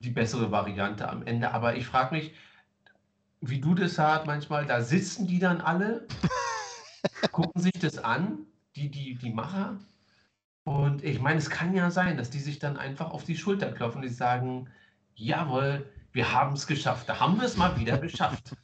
die 0.00 0.10
bessere 0.10 0.50
Variante 0.50 1.08
am 1.08 1.26
Ende. 1.26 1.52
Aber 1.52 1.76
ich 1.76 1.86
frage 1.86 2.14
mich, 2.14 2.32
wie 3.40 3.60
du 3.60 3.74
das 3.74 3.98
hast 3.98 4.26
manchmal, 4.26 4.66
da 4.66 4.82
sitzen 4.82 5.26
die 5.26 5.38
dann 5.38 5.60
alle, 5.60 6.06
gucken 7.32 7.60
sich 7.60 7.72
das 7.80 7.98
an, 7.98 8.46
die, 8.76 8.90
die, 8.90 9.14
die 9.14 9.32
Macher. 9.32 9.78
Und 10.64 11.02
ich 11.02 11.20
meine, 11.20 11.38
es 11.38 11.50
kann 11.50 11.74
ja 11.74 11.90
sein, 11.90 12.16
dass 12.16 12.30
die 12.30 12.40
sich 12.40 12.58
dann 12.58 12.76
einfach 12.76 13.10
auf 13.10 13.24
die 13.24 13.36
Schulter 13.36 13.72
klopfen 13.72 14.02
und 14.02 14.08
die 14.08 14.14
sagen, 14.14 14.68
jawohl, 15.14 15.88
wir 16.12 16.32
haben 16.32 16.54
es 16.54 16.66
geschafft. 16.66 17.08
Da 17.08 17.20
haben 17.20 17.36
wir 17.36 17.46
es 17.46 17.56
mal 17.56 17.78
wieder 17.78 17.98
geschafft. 17.98 18.54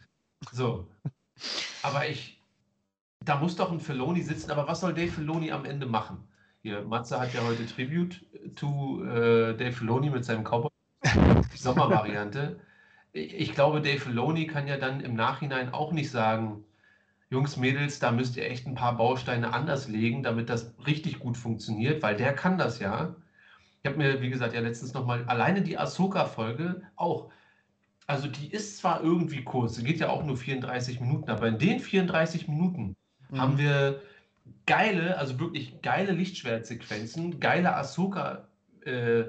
So. 0.53 0.87
Aber 1.83 2.07
ich, 2.07 2.39
da 3.25 3.37
muss 3.37 3.57
doch 3.57 3.73
ein 3.73 3.81
Filoni 3.81 4.21
sitzen. 4.21 4.51
Aber 4.51 4.69
was 4.69 4.81
soll 4.81 4.93
Dave 4.93 5.11
Filoni 5.11 5.51
am 5.51 5.65
Ende 5.65 5.87
machen? 5.87 6.29
Hier, 6.61 6.83
Matze 6.83 7.19
hat 7.19 7.33
ja 7.33 7.43
heute 7.43 7.65
Tribute 7.65 8.21
to 8.55 9.03
äh, 9.05 9.57
Dave 9.57 9.73
Filoni 9.73 10.11
mit 10.11 10.27
seinem 10.27 10.45
Cowboy. 10.45 10.74
Sommervariante. 11.55 12.61
Ich, 13.13 13.35
ich 13.35 13.53
glaube, 13.53 13.81
Dave 13.81 14.01
Filoni 14.01 14.47
kann 14.47 14.67
ja 14.67 14.77
dann 14.77 15.01
im 15.01 15.15
Nachhinein 15.15 15.73
auch 15.73 15.93
nicht 15.93 16.11
sagen, 16.11 16.65
Jungs, 17.31 17.57
Mädels, 17.57 17.99
da 17.99 18.13
müsst 18.13 18.37
ihr 18.37 18.49
echt 18.49 18.67
ein 18.67 18.75
paar 18.75 18.97
Bausteine 18.97 19.53
anders 19.53 19.89
legen, 19.89 20.23
damit 20.23 20.49
das 20.49 20.75
richtig 20.87 21.19
gut 21.19 21.37
funktioniert, 21.37 22.03
weil 22.03 22.17
der 22.17 22.35
kann 22.35 22.59
das 22.59 22.79
ja. 22.79 23.17
Ich 23.83 23.89
habe 23.91 23.99
mir, 23.99 24.23
wie 24.23 24.31
gesagt, 24.31 24.55
ja 24.55 24.61
letztens 24.61 24.95
nochmal 24.95 25.25
alleine 25.25 25.63
die 25.63 25.77
Ahsoka-Folge 25.77 26.83
auch. 26.97 27.31
Also 28.07 28.29
die 28.29 28.51
ist 28.53 28.79
zwar 28.79 29.03
irgendwie 29.03 29.43
kurz, 29.43 29.77
sie 29.77 29.85
geht 29.85 29.99
ja 29.99 30.11
auch 30.11 30.25
nur 30.25 30.37
34 30.37 31.01
Minuten, 31.01 31.31
aber 31.31 31.49
in 31.49 31.59
den 31.59 31.81
34 31.81 32.49
Minuten 32.49 32.97
mhm. 33.31 33.41
haben 33.41 33.59
wir 33.59 34.01
geile, 34.67 35.19
also 35.19 35.39
wirklich 35.41 35.81
geile 35.83 36.13
Lichtschwertsequenzen, 36.13 37.41
geile 37.41 37.75
Ahsoka 37.75 38.47
äh, 38.85 39.25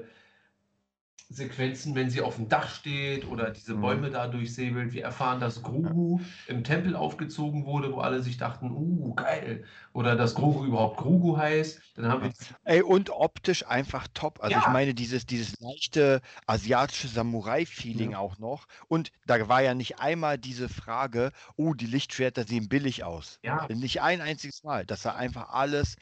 Sequenzen, 1.28 1.96
wenn 1.96 2.08
sie 2.08 2.20
auf 2.20 2.36
dem 2.36 2.48
Dach 2.48 2.68
steht 2.72 3.26
oder 3.26 3.50
diese 3.50 3.74
mhm. 3.74 3.80
Bäume 3.80 4.10
da 4.10 4.28
durchsäbelt. 4.28 4.92
Wir 4.92 5.02
erfahren, 5.02 5.40
dass 5.40 5.60
Grogu 5.62 6.20
im 6.46 6.62
Tempel 6.62 6.94
aufgezogen 6.94 7.66
wurde, 7.66 7.92
wo 7.92 7.98
alle 7.98 8.22
sich 8.22 8.36
dachten, 8.36 8.70
uh, 8.70 9.12
geil. 9.14 9.64
Oder 9.92 10.14
dass 10.14 10.36
Grogu 10.36 10.64
überhaupt 10.64 10.98
Grogu 10.98 11.36
heißt. 11.36 11.80
Dann 11.96 12.08
haben 12.08 12.22
wir 12.22 12.32
Ey, 12.64 12.82
und 12.82 13.10
optisch 13.10 13.66
einfach 13.66 14.06
top. 14.14 14.40
Also 14.40 14.52
ja. 14.52 14.60
ich 14.60 14.68
meine, 14.68 14.94
dieses, 14.94 15.26
dieses 15.26 15.58
leichte 15.58 16.20
asiatische 16.46 17.08
Samurai-Feeling 17.08 18.12
ja. 18.12 18.18
auch 18.18 18.38
noch. 18.38 18.66
Und 18.86 19.10
da 19.26 19.48
war 19.48 19.62
ja 19.62 19.74
nicht 19.74 19.98
einmal 19.98 20.38
diese 20.38 20.68
Frage, 20.68 21.32
oh, 21.56 21.74
die 21.74 21.86
Lichtschwerter 21.86 22.44
sehen 22.44 22.68
billig 22.68 23.02
aus. 23.02 23.40
Ja. 23.42 23.66
Nicht 23.68 24.00
ein 24.00 24.20
einziges 24.20 24.62
Mal. 24.62 24.86
Das 24.86 25.02
sah 25.02 25.16
einfach 25.16 25.48
alles 25.48 25.96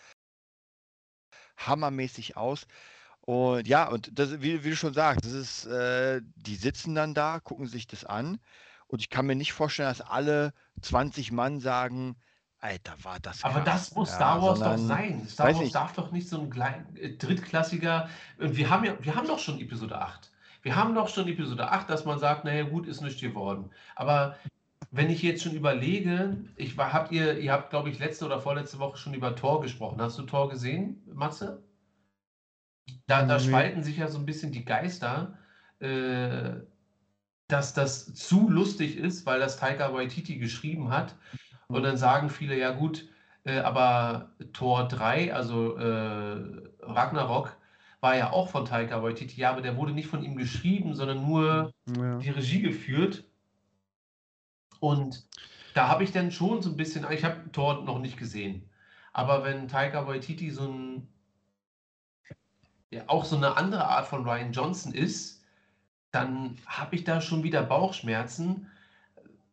hammermäßig 1.57 2.37
aus. 2.37 2.67
Und 3.27 3.67
ja, 3.67 3.89
und 3.89 4.19
das, 4.19 4.43
wie, 4.43 4.65
wie 4.65 4.71
du 4.71 4.77
schon 4.77 4.93
sagst, 4.93 5.25
das 5.25 5.33
ist, 5.33 5.65
äh, 5.67 6.21
die 6.37 6.57
sitzen 6.57 6.95
dann 6.95 7.15
da, 7.15 7.41
gucken 7.41 7.67
sich 7.67 7.87
das 7.87 8.05
an. 8.05 8.39
Und 8.87 9.01
ich 9.01 9.09
kann 9.09 9.27
mir 9.27 9.35
nicht 9.35 9.55
vorstellen, 9.55 9.89
dass 9.89 10.03
alle 10.03 10.53
20 10.83 11.33
Mann 11.33 11.59
sagen, 11.61 12.17
Alter, 12.59 12.95
war 13.03 13.21
das 13.21 13.43
Aber 13.43 13.61
das 13.61 13.95
muss 13.95 14.11
ja, 14.11 14.17
Star 14.17 14.43
Wars 14.43 14.59
sondern, 14.59 14.81
doch 14.81 14.87
sein. 14.87 15.29
Star 15.29 15.47
Wars 15.47 15.59
nicht. 15.59 15.75
darf 15.75 15.93
doch 15.95 16.13
nicht 16.13 16.29
so 16.29 16.41
ein 16.41 16.51
klein, 16.51 16.87
äh, 16.97 17.11
drittklassiger. 17.11 18.09
Und 18.39 18.57
wir 18.57 18.69
haben 18.69 18.85
ja, 18.85 18.95
wir 19.01 19.15
haben 19.15 19.27
doch 19.27 19.39
schon 19.39 19.59
Episode 19.59 19.99
8. 19.99 20.31
Wir 20.63 20.77
haben 20.77 20.95
doch 20.95 21.09
schon 21.09 21.27
Episode 21.29 21.71
8, 21.71 21.89
dass 21.89 22.05
man 22.05 22.19
sagt, 22.19 22.45
naja, 22.45 22.65
gut, 22.65 22.87
ist 22.87 23.01
nicht 23.01 23.21
geworden. 23.21 23.71
Aber 23.97 24.37
wenn 24.91 25.11
ich 25.11 25.23
jetzt 25.23 25.43
schon 25.43 25.53
überlege, 25.53 26.37
ich 26.57 26.77
war, 26.77 26.93
habt 26.93 27.11
ihr, 27.13 27.39
ihr 27.39 27.53
habt, 27.53 27.71
glaube 27.71 27.91
ich, 27.91 27.99
letzte 27.99 28.27
oder 28.27 28.41
vorletzte 28.41 28.79
Woche 28.79 28.97
schon 28.97 29.15
über 29.15 29.35
Tor 29.35 29.61
gesprochen. 29.61 30.01
Hast 30.01 30.19
du 30.19 30.23
Tor 30.23 30.49
gesehen, 30.51 31.03
Matze? 31.13 31.63
Da, 33.07 33.25
da 33.25 33.39
spalten 33.39 33.83
sich 33.83 33.99
ja 33.99 34.09
so 34.09 34.19
ein 34.19 34.27
bisschen 34.27 34.53
die 34.53 34.65
Geister, 34.65 35.39
äh, 35.81 36.55
dass 37.49 37.75
das 37.75 38.15
zu 38.15 38.49
lustig 38.49 38.97
ist, 38.97 39.27
weil 39.27 39.41
das 39.41 39.59
Taika 39.59 39.93
Waititi 39.93 40.39
geschrieben 40.39 40.91
hat. 40.91 41.15
Und 41.69 41.83
dann 41.83 41.97
sagen 41.97 42.31
viele, 42.31 42.59
ja 42.59 42.71
gut, 42.71 43.09
äh, 43.45 43.59
aber 43.59 44.31
Tor 44.53 44.89
3, 44.89 45.35
also 45.35 45.77
äh, 45.77 46.63
Ragnarok, 46.81 47.57
war 48.01 48.17
ja 48.17 48.33
auch 48.33 48.49
von 48.49 48.65
Taika 48.65 49.03
Waititi. 49.03 49.41
Ja, 49.41 49.51
aber 49.51 49.63
der 49.63 49.77
wurde 49.77 49.93
nicht 49.93 50.09
von 50.09 50.23
ihm 50.23 50.37
geschrieben, 50.37 50.95
sondern 50.95 51.27
nur 51.27 51.73
ja. 51.97 52.19
die 52.19 52.31
Regie 52.31 52.61
geführt. 52.61 53.25
Und 54.81 55.27
da 55.75 55.89
habe 55.89 56.05
ich 56.05 56.13
dann 56.13 56.31
schon 56.31 56.63
so 56.63 56.71
ein 56.71 56.77
bisschen, 56.77 57.07
ich 57.11 57.25
habe 57.25 57.51
Tor 57.53 57.83
noch 57.85 57.99
nicht 57.99 58.19
gesehen. 58.19 58.69
Aber 59.13 59.45
wenn 59.45 59.69
Taika 59.69 60.07
Waititi 60.07 60.51
so 60.51 60.69
ein 60.69 61.09
ja 62.95 63.03
auch 63.07 63.25
so 63.25 63.37
eine 63.37 63.57
andere 63.57 63.87
Art 63.87 64.07
von 64.07 64.25
Ryan 64.25 64.53
Johnson 64.53 64.93
ist, 64.93 65.43
dann 66.11 66.57
habe 66.67 66.97
ich 66.97 67.05
da 67.05 67.21
schon 67.21 67.43
wieder 67.43 67.63
Bauchschmerzen, 67.63 68.71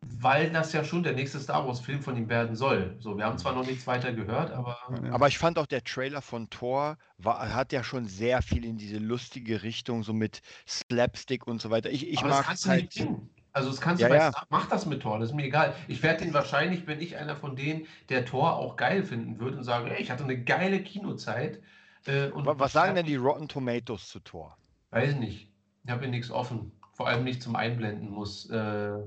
weil 0.00 0.50
das 0.50 0.72
ja 0.72 0.84
schon 0.84 1.02
der 1.02 1.12
nächste 1.12 1.38
Star 1.38 1.66
Wars-Film 1.66 2.02
von 2.02 2.16
ihm 2.16 2.28
werden 2.28 2.56
soll. 2.56 2.96
So, 2.98 3.16
wir 3.16 3.24
haben 3.24 3.38
zwar 3.38 3.54
noch 3.54 3.66
nichts 3.66 3.86
weiter 3.86 4.12
gehört, 4.12 4.50
aber. 4.50 4.76
Aber 5.10 5.28
ich 5.28 5.38
fand 5.38 5.58
auch 5.58 5.66
der 5.66 5.84
Trailer 5.84 6.22
von 6.22 6.50
Thor 6.50 6.98
war, 7.18 7.52
hat 7.54 7.72
ja 7.72 7.84
schon 7.84 8.06
sehr 8.06 8.42
viel 8.42 8.64
in 8.64 8.78
diese 8.78 8.98
lustige 8.98 9.62
Richtung, 9.62 10.02
so 10.02 10.12
mit 10.12 10.42
Slapstick 10.66 11.46
und 11.46 11.60
so 11.60 11.70
weiter. 11.70 11.90
Ich, 11.90 12.08
ich 12.08 12.18
aber 12.18 12.28
mag 12.30 12.38
das 12.38 12.46
kannst 12.46 12.68
halt, 12.68 12.98
du 12.98 13.04
nicht 13.04 13.20
Also 13.52 13.70
das 13.70 13.80
kannst 13.80 14.02
du 14.02 14.08
ja, 14.08 14.14
ja. 14.14 14.32
mach 14.50 14.68
das 14.68 14.86
mit 14.86 15.02
Thor, 15.02 15.18
das 15.18 15.30
ist 15.30 15.36
mir 15.36 15.44
egal. 15.44 15.74
Ich 15.86 16.02
werde 16.02 16.24
den 16.24 16.34
wahrscheinlich, 16.34 16.86
wenn 16.86 17.00
ich 17.00 17.16
einer 17.16 17.36
von 17.36 17.54
denen, 17.54 17.86
der 18.08 18.24
Thor 18.24 18.56
auch 18.56 18.76
geil 18.76 19.04
finden 19.04 19.38
würde 19.38 19.58
und 19.58 19.64
sage, 19.64 19.90
hey, 19.90 20.02
ich 20.02 20.10
hatte 20.10 20.24
eine 20.24 20.42
geile 20.42 20.82
Kinozeit, 20.82 21.60
äh, 22.06 22.30
was 22.34 22.72
sagen 22.72 22.94
denn 22.94 23.06
die 23.06 23.16
Rotten 23.16 23.48
Tomatoes 23.48 24.08
zu 24.08 24.20
Tor? 24.20 24.56
Weiß 24.90 25.14
nicht. 25.16 25.48
Ich 25.84 25.90
habe 25.90 26.02
hier 26.02 26.10
nichts 26.10 26.30
offen. 26.30 26.72
Vor 26.92 27.08
allem 27.08 27.24
nicht 27.24 27.42
zum 27.42 27.56
Einblenden 27.56 28.10
muss. 28.10 28.48
Äh, 28.50 28.98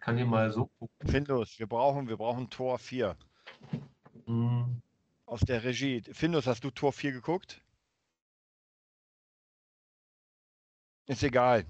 kann 0.00 0.16
hier 0.16 0.26
mal 0.26 0.50
so 0.52 0.66
gucken. 0.78 1.08
Findus, 1.08 1.58
wir 1.58 1.66
brauchen, 1.66 2.08
wir 2.08 2.16
brauchen 2.16 2.50
Tor 2.50 2.78
4 2.78 3.16
Hm, 4.26 4.82
aus 5.26 5.40
der 5.40 5.64
Regie. 5.64 6.02
Findus, 6.12 6.46
hast 6.46 6.64
du 6.64 6.70
Tor 6.70 6.92
4 6.92 7.12
geguckt? 7.12 7.62
Ist 11.06 11.22
egal. 11.22 11.64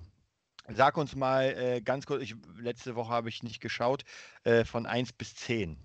Sag 0.68 0.96
uns 0.96 1.16
mal 1.16 1.44
äh, 1.56 1.80
ganz 1.80 2.06
kurz, 2.06 2.22
ich, 2.22 2.36
letzte 2.58 2.94
Woche 2.94 3.12
habe 3.12 3.28
ich 3.28 3.42
nicht 3.42 3.60
geschaut, 3.60 4.04
äh, 4.44 4.64
von 4.64 4.86
1 4.86 5.12
bis 5.12 5.34
10. 5.34 5.76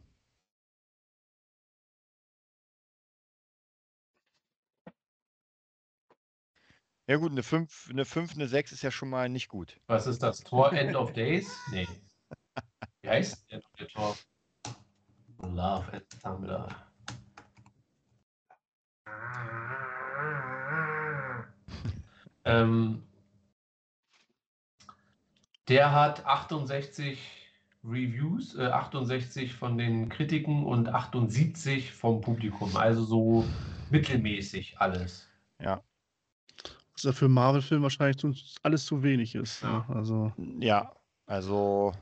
Ja 7.10 7.16
gut, 7.16 7.32
eine 7.32 7.42
5, 7.42 7.90
eine 7.90 8.04
5, 8.04 8.34
eine 8.34 8.50
6 8.50 8.74
ist 8.74 8.82
ja 8.82 8.92
schon 8.92 9.10
mal 9.10 9.30
nicht 9.30 9.48
gut. 9.48 9.80
Was 9.88 10.08
ist 10.08 10.22
das? 10.22 10.44
Tor 10.44 10.74
End 10.74 10.94
of 10.94 11.14
Days? 11.14 11.58
Nee. 11.72 11.88
Wie 13.02 13.10
heißt 13.10 13.50
denn 13.50 13.62
der 13.80 13.88
Tor? 13.88 14.18
Love 15.40 15.94
and 15.94 16.22
Thunder. 16.22 16.68
ähm, 22.44 23.04
der 25.70 25.94
hat 25.94 26.26
68 26.26 27.18
Reviews, 27.86 28.56
äh, 28.56 28.66
68 28.66 29.54
von 29.54 29.78
den 29.78 30.10
Kritiken 30.10 30.66
und 30.66 30.90
78 30.90 31.94
vom 31.94 32.20
Publikum. 32.20 32.76
Also 32.76 33.06
so 33.06 33.46
mittelmäßig 33.92 34.82
alles. 34.82 35.30
Was 35.60 35.82
ja 37.04 37.12
für 37.12 37.26
einen 37.26 37.34
Marvel-Film 37.36 37.82
wahrscheinlich 37.84 38.18
zu, 38.18 38.34
alles 38.64 38.86
zu 38.86 39.04
wenig 39.04 39.36
ist. 39.36 39.62
Ja. 39.64 39.86
Ne? 39.90 39.96
Also, 39.96 40.34
Ja, 40.60 40.92
also 41.26 41.94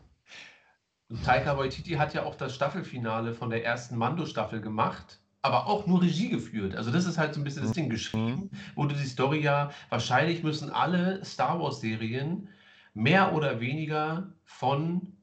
Und 1.10 1.24
Taika 1.24 1.58
Waititi 1.58 1.91
hat 1.93 2.14
ja 2.14 2.24
auch 2.24 2.36
das 2.36 2.56
Staffelfinale 2.56 3.34
von 3.34 3.50
der 3.50 3.64
ersten 3.64 3.98
Mando-Staffel 3.98 4.62
gemacht, 4.62 5.20
aber 5.41 5.68
auch 5.68 5.86
nur 5.86 6.02
Regie 6.02 6.30
geführt. 6.30 6.76
Also 6.76 6.91
das 6.91 7.06
ist 7.06 7.18
halt 7.18 7.34
so 7.36 7.41
ein 7.41 7.43
bisschen 7.43 7.64
das 7.64 7.74
Ding 7.74 7.89
geschrieben, 7.89 8.50
wurde 8.76 8.96
die 8.96 9.06
Story 9.06 9.41
ja, 9.41 9.72
wahrscheinlich 9.89 10.43
müssen 10.43 10.72
alle 10.72 11.24
Star 11.24 11.60
Wars-Serien 11.60 12.50
mehr 12.93 13.34
oder 13.34 13.60
weniger 13.60 14.34
von 14.46 15.14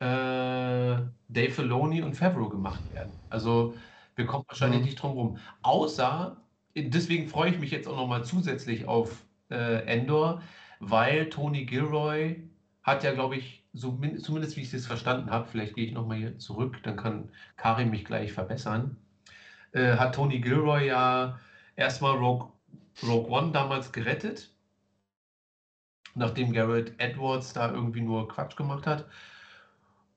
äh, 0.00 0.06
Dave 1.28 1.50
Filoni 1.50 2.02
und 2.02 2.14
Favreau 2.14 2.48
gemacht 2.48 2.88
werden. 2.90 3.20
Also 3.30 3.74
wir 4.16 4.26
kommen 4.26 4.44
wahrscheinlich 4.48 4.80
Mhm. 4.80 4.84
nicht 4.86 5.02
drum 5.02 5.12
rum. 5.12 5.38
Außer, 5.62 6.36
deswegen 6.82 7.28
freue 7.28 7.50
ich 7.50 7.58
mich 7.58 7.70
jetzt 7.70 7.88
auch 7.88 7.96
nochmal 7.96 8.24
zusätzlich 8.24 8.86
auf 8.88 9.24
äh, 9.50 9.84
Endor, 9.86 10.42
weil 10.80 11.28
Tony 11.30 11.64
Gilroy 11.64 12.42
hat 12.82 13.02
ja, 13.04 13.12
glaube 13.12 13.36
ich, 13.36 13.64
so, 13.72 13.92
min- 13.92 14.18
zumindest 14.18 14.56
wie 14.56 14.62
ich 14.62 14.72
es 14.74 14.86
verstanden 14.86 15.30
habe, 15.30 15.46
vielleicht 15.48 15.74
gehe 15.74 15.86
ich 15.86 15.92
nochmal 15.92 16.18
hier 16.18 16.38
zurück, 16.38 16.82
dann 16.82 16.96
kann 16.96 17.30
Karim 17.56 17.90
mich 17.90 18.04
gleich 18.04 18.32
verbessern, 18.32 18.96
äh, 19.72 19.96
hat 19.96 20.14
Tony 20.14 20.40
Gilroy 20.40 20.86
ja 20.86 21.38
erstmal 21.76 22.16
Rogue, 22.16 22.52
Rogue 23.02 23.30
One 23.30 23.52
damals 23.52 23.92
gerettet, 23.92 24.52
nachdem 26.14 26.52
Garrett 26.52 26.94
Edwards 26.98 27.52
da 27.52 27.70
irgendwie 27.70 28.00
nur 28.00 28.28
Quatsch 28.28 28.56
gemacht 28.56 28.86
hat. 28.86 29.06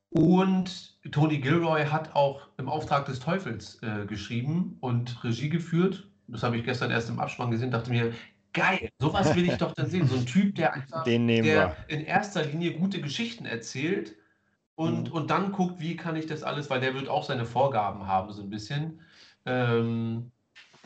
Und 0.09 0.97
Tony 1.11 1.39
Gilroy 1.39 1.85
hat 1.85 2.15
auch 2.15 2.49
im 2.57 2.67
Auftrag 2.67 3.05
des 3.05 3.19
Teufels 3.19 3.81
äh, 3.81 4.05
geschrieben 4.05 4.77
und 4.81 5.23
Regie 5.23 5.49
geführt. 5.49 6.10
Das 6.31 6.43
habe 6.43 6.57
ich 6.57 6.63
gestern 6.65 6.91
erst 6.91 7.09
im 7.09 7.19
Abspann 7.19 7.51
gesehen, 7.51 7.71
dachte 7.71 7.91
mir, 7.91 8.13
geil, 8.53 8.89
sowas 8.99 9.35
will 9.35 9.45
ich 9.45 9.57
doch 9.57 9.73
dann 9.73 9.87
sehen. 9.89 10.07
So 10.07 10.15
ein 10.15 10.25
Typ, 10.25 10.55
der 10.55 10.73
einfach 10.73 11.17
der 11.43 11.43
wir. 11.43 11.75
in 11.87 12.01
erster 12.01 12.45
Linie 12.45 12.73
gute 12.73 13.01
Geschichten 13.01 13.45
erzählt 13.45 14.15
und, 14.75 15.09
Mhm. 15.09 15.13
und 15.13 15.31
dann 15.31 15.51
guckt, 15.51 15.79
wie 15.79 15.95
kann 15.95 16.15
ich 16.15 16.27
das 16.27 16.43
alles, 16.43 16.69
weil 16.69 16.81
der 16.81 16.93
wird 16.95 17.09
auch 17.09 17.23
seine 17.23 17.45
Vorgaben 17.45 18.07
haben, 18.07 18.31
so 18.33 18.41
ein 18.43 18.49
bisschen. 18.49 19.01
Ähm, 19.45 20.31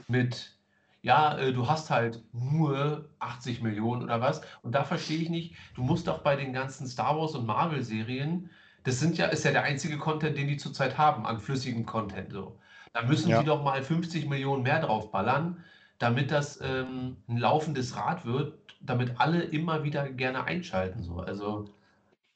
mit, 0.08 0.58
ja, 1.02 1.38
äh, 1.38 1.54
du 1.54 1.68
hast 1.70 1.90
halt 1.92 2.24
nur 2.34 3.10
80 3.20 3.62
Millionen 3.62 4.04
oder 4.04 4.22
was. 4.22 4.42
Und 4.62 4.74
da 4.76 4.84
verstehe 4.84 5.20
ich 5.20 5.30
nicht, 5.30 5.56
du 5.76 5.84
musst 5.84 6.08
doch 6.08 6.20
bei 6.24 6.36
den 6.36 6.54
ganzen 6.54 6.88
Star 6.88 7.18
Wars 7.18 7.36
und 7.36 7.46
Marvel-Serien, 7.46 8.50
das 8.84 9.00
sind 9.00 9.18
ja, 9.18 9.28
ist 9.28 9.46
ja 9.46 9.52
der 9.52 9.64
einzige 9.64 9.98
Content, 9.98 10.38
den 10.38 10.48
die 10.48 10.58
zurzeit 10.58 10.98
haben, 10.98 11.26
an 11.26 11.40
flüssigem 11.40 11.86
Content. 11.86 12.32
So. 12.32 12.60
Da 12.96 13.02
müssen 13.02 13.30
Ja. 13.30 13.40
die 13.40 13.46
doch 13.46 13.62
mal 13.62 13.84
50 13.84 14.26
Millionen 14.26 14.64
mehr 14.64 14.80
draufballern, 14.80 15.62
damit 16.00 16.32
das 16.32 16.60
ähm, 16.62 17.18
ein 17.28 17.38
laufendes 17.38 17.98
Rad 17.98 18.26
wird, 18.26 18.58
damit 18.80 19.20
alle 19.20 19.42
immer 19.44 19.84
wieder 19.84 20.10
gerne 20.10 20.46
einschalten. 20.46 21.04
So. 21.04 21.18
Also, 21.20 21.66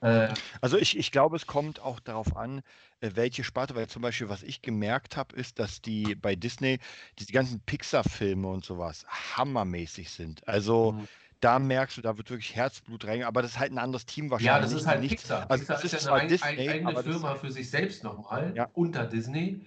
äh, 0.01 0.33
Also 0.61 0.77
ich, 0.77 0.97
ich 0.97 1.11
glaube, 1.11 1.37
es 1.37 1.47
kommt 1.47 1.79
auch 1.79 2.01
darauf 2.01 2.35
an, 2.35 2.61
äh, 2.99 3.11
welche 3.15 3.45
Sparte, 3.45 3.73
weil 3.75 3.87
zum 3.87 4.01
Beispiel, 4.01 4.27
was 4.27 4.43
ich 4.43 4.61
gemerkt 4.61 5.15
habe, 5.15 5.33
ist, 5.37 5.59
dass 5.59 5.81
die 5.81 6.13
bei 6.15 6.35
Disney 6.35 6.79
diese 7.19 7.31
ganzen 7.31 7.61
Pixar-Filme 7.61 8.47
und 8.49 8.65
sowas 8.65 9.05
hammermäßig 9.37 10.09
sind. 10.09 10.45
Also 10.45 10.91
Mhm. 10.93 11.07
da 11.39 11.57
merkst 11.59 11.95
du, 11.95 12.01
da 12.01 12.17
wird 12.17 12.29
wirklich 12.29 12.53
Herzblut 12.53 13.05
rein, 13.05 13.23
aber 13.23 13.41
das 13.41 13.51
ist 13.51 13.59
halt 13.59 13.71
ein 13.71 13.77
anderes 13.77 14.05
Team 14.05 14.29
wahrscheinlich. 14.29 14.53
ja, 14.55 14.59
das 14.59 14.73
ist 14.73 14.85
halt 14.87 14.99
nicht, 14.99 15.11
Pixar. 15.11 15.49
also 15.49 15.63
Pixar 15.63 15.83
ist 15.85 15.93
ist 15.93 16.05
ja 16.05 16.13
eine 16.13 16.21
eig 16.23 16.29
Disney, 16.29 16.69
eigene 16.69 16.95
Firma 16.97 17.35
für 17.35 17.49
sich 17.51 17.69
selbst 17.69 18.03
nochmal, 18.03 18.53
Ja. 18.57 18.69
unter 18.73 19.05
Disney. 19.05 19.65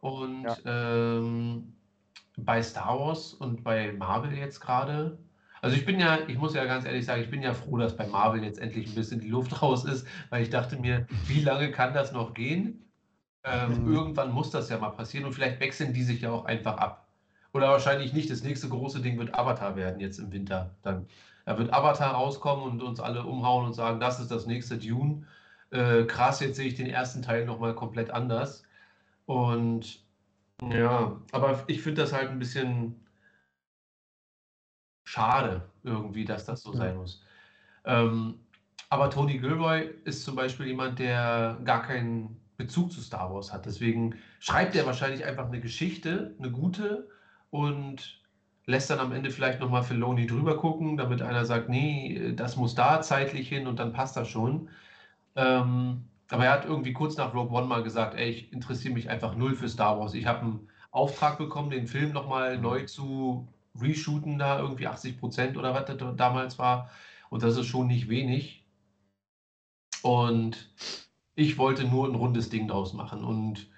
Und 0.00 0.62
ähm, 0.64 1.74
bei 2.36 2.62
Star 2.62 2.98
Wars 2.98 3.34
und 3.34 3.64
bei 3.64 3.92
Marvel 3.92 4.32
jetzt 4.32 4.60
gerade. 4.60 5.18
Also 5.62 5.76
ich 5.76 5.84
bin 5.84 6.00
ja, 6.00 6.20
ich 6.26 6.38
muss 6.38 6.54
ja 6.54 6.64
ganz 6.64 6.86
ehrlich 6.86 7.04
sagen, 7.04 7.22
ich 7.22 7.30
bin 7.30 7.42
ja 7.42 7.52
froh, 7.54 7.76
dass 7.76 7.96
bei 7.96 8.06
Marvel 8.06 8.42
jetzt 8.44 8.58
endlich 8.58 8.88
ein 8.88 8.94
bisschen 8.94 9.20
die 9.20 9.28
Luft 9.28 9.62
raus 9.62 9.84
ist, 9.84 10.06
weil 10.30 10.42
ich 10.42 10.50
dachte 10.50 10.78
mir, 10.78 11.06
wie 11.26 11.40
lange 11.40 11.70
kann 11.70 11.94
das 11.94 12.12
noch 12.12 12.34
gehen? 12.34 12.90
Ähm, 13.44 13.84
Mhm. 13.84 13.92
Irgendwann 13.92 14.32
muss 14.32 14.50
das 14.50 14.68
ja 14.70 14.78
mal 14.78 14.90
passieren 14.90 15.26
und 15.26 15.32
vielleicht 15.34 15.60
wechseln 15.60 15.92
die 15.94 16.02
sich 16.02 16.22
ja 16.22 16.30
auch 16.32 16.44
einfach 16.44 16.76
ab. 16.78 17.08
Oder 17.52 17.68
wahrscheinlich 17.70 18.12
nicht. 18.12 18.30
Das 18.30 18.42
nächste 18.42 18.68
große 18.68 19.00
Ding 19.02 19.18
wird 19.18 19.34
Avatar 19.34 19.76
werden 19.76 20.00
jetzt 20.00 20.18
im 20.18 20.32
Winter. 20.32 20.76
Dann 20.82 21.06
da 21.46 21.58
wird 21.58 21.72
Avatar 21.72 22.12
rauskommen 22.14 22.64
und 22.64 22.82
uns 22.82 23.00
alle 23.00 23.24
umhauen 23.24 23.66
und 23.66 23.72
sagen, 23.74 23.98
das 24.00 24.20
ist 24.20 24.30
das 24.30 24.46
nächste 24.46 24.78
Dune. 24.78 25.26
Äh, 25.70 26.04
krass, 26.04 26.40
jetzt 26.40 26.56
sehe 26.56 26.66
ich 26.68 26.74
den 26.74 26.86
ersten 26.86 27.22
Teil 27.22 27.44
nochmal 27.46 27.74
komplett 27.74 28.10
anders. 28.10 28.62
Und 29.30 30.00
ja, 30.60 31.16
aber 31.30 31.62
ich 31.68 31.82
finde 31.82 32.02
das 32.02 32.12
halt 32.12 32.30
ein 32.30 32.40
bisschen 32.40 32.96
schade 35.04 35.70
irgendwie, 35.84 36.24
dass 36.24 36.46
das 36.46 36.62
so 36.62 36.72
sein 36.72 36.96
muss. 36.96 37.22
Ähm, 37.84 38.40
aber 38.88 39.08
Tony 39.08 39.38
Gilroy 39.38 39.88
ist 40.02 40.24
zum 40.24 40.34
Beispiel 40.34 40.66
jemand, 40.66 40.98
der 40.98 41.60
gar 41.64 41.82
keinen 41.82 42.40
Bezug 42.56 42.90
zu 42.90 43.00
Star 43.00 43.32
Wars 43.32 43.52
hat. 43.52 43.66
Deswegen 43.66 44.16
schreibt 44.40 44.74
er 44.74 44.84
wahrscheinlich 44.84 45.24
einfach 45.24 45.46
eine 45.46 45.60
Geschichte, 45.60 46.34
eine 46.40 46.50
gute, 46.50 47.08
und 47.50 48.20
lässt 48.66 48.90
dann 48.90 48.98
am 48.98 49.12
Ende 49.12 49.30
vielleicht 49.30 49.60
nochmal 49.60 49.84
Filoni 49.84 50.26
drüber 50.26 50.56
gucken, 50.56 50.96
damit 50.96 51.22
einer 51.22 51.44
sagt, 51.44 51.68
nee, 51.68 52.32
das 52.34 52.56
muss 52.56 52.74
da 52.74 53.00
zeitlich 53.00 53.48
hin 53.48 53.68
und 53.68 53.78
dann 53.78 53.92
passt 53.92 54.16
das 54.16 54.26
schon. 54.26 54.70
Ähm, 55.36 56.09
aber 56.30 56.44
er 56.44 56.52
hat 56.52 56.64
irgendwie 56.64 56.92
kurz 56.92 57.16
nach 57.16 57.34
Rogue 57.34 57.56
One 57.56 57.66
mal 57.66 57.82
gesagt, 57.82 58.14
ey, 58.14 58.30
ich 58.30 58.52
interessiere 58.52 58.94
mich 58.94 59.10
einfach 59.10 59.34
null 59.36 59.54
für 59.54 59.68
Star 59.68 59.98
Wars. 59.98 60.14
Ich 60.14 60.26
habe 60.26 60.40
einen 60.40 60.68
Auftrag 60.90 61.38
bekommen, 61.38 61.70
den 61.70 61.86
Film 61.86 62.12
nochmal 62.12 62.58
neu 62.58 62.84
zu 62.84 63.48
reshooten, 63.80 64.38
da 64.38 64.58
irgendwie 64.60 64.86
80 64.86 65.18
Prozent 65.18 65.56
oder 65.56 65.74
was 65.74 65.86
das 65.86 65.96
da 65.98 66.12
damals 66.12 66.58
war. 66.58 66.90
Und 67.30 67.42
das 67.42 67.56
ist 67.56 67.66
schon 67.66 67.86
nicht 67.86 68.08
wenig. 68.08 68.64
Und 70.02 70.72
ich 71.34 71.58
wollte 71.58 71.84
nur 71.84 72.08
ein 72.08 72.14
rundes 72.14 72.48
Ding 72.48 72.68
draus 72.68 72.92
machen. 72.92 73.24
Und 73.24 73.68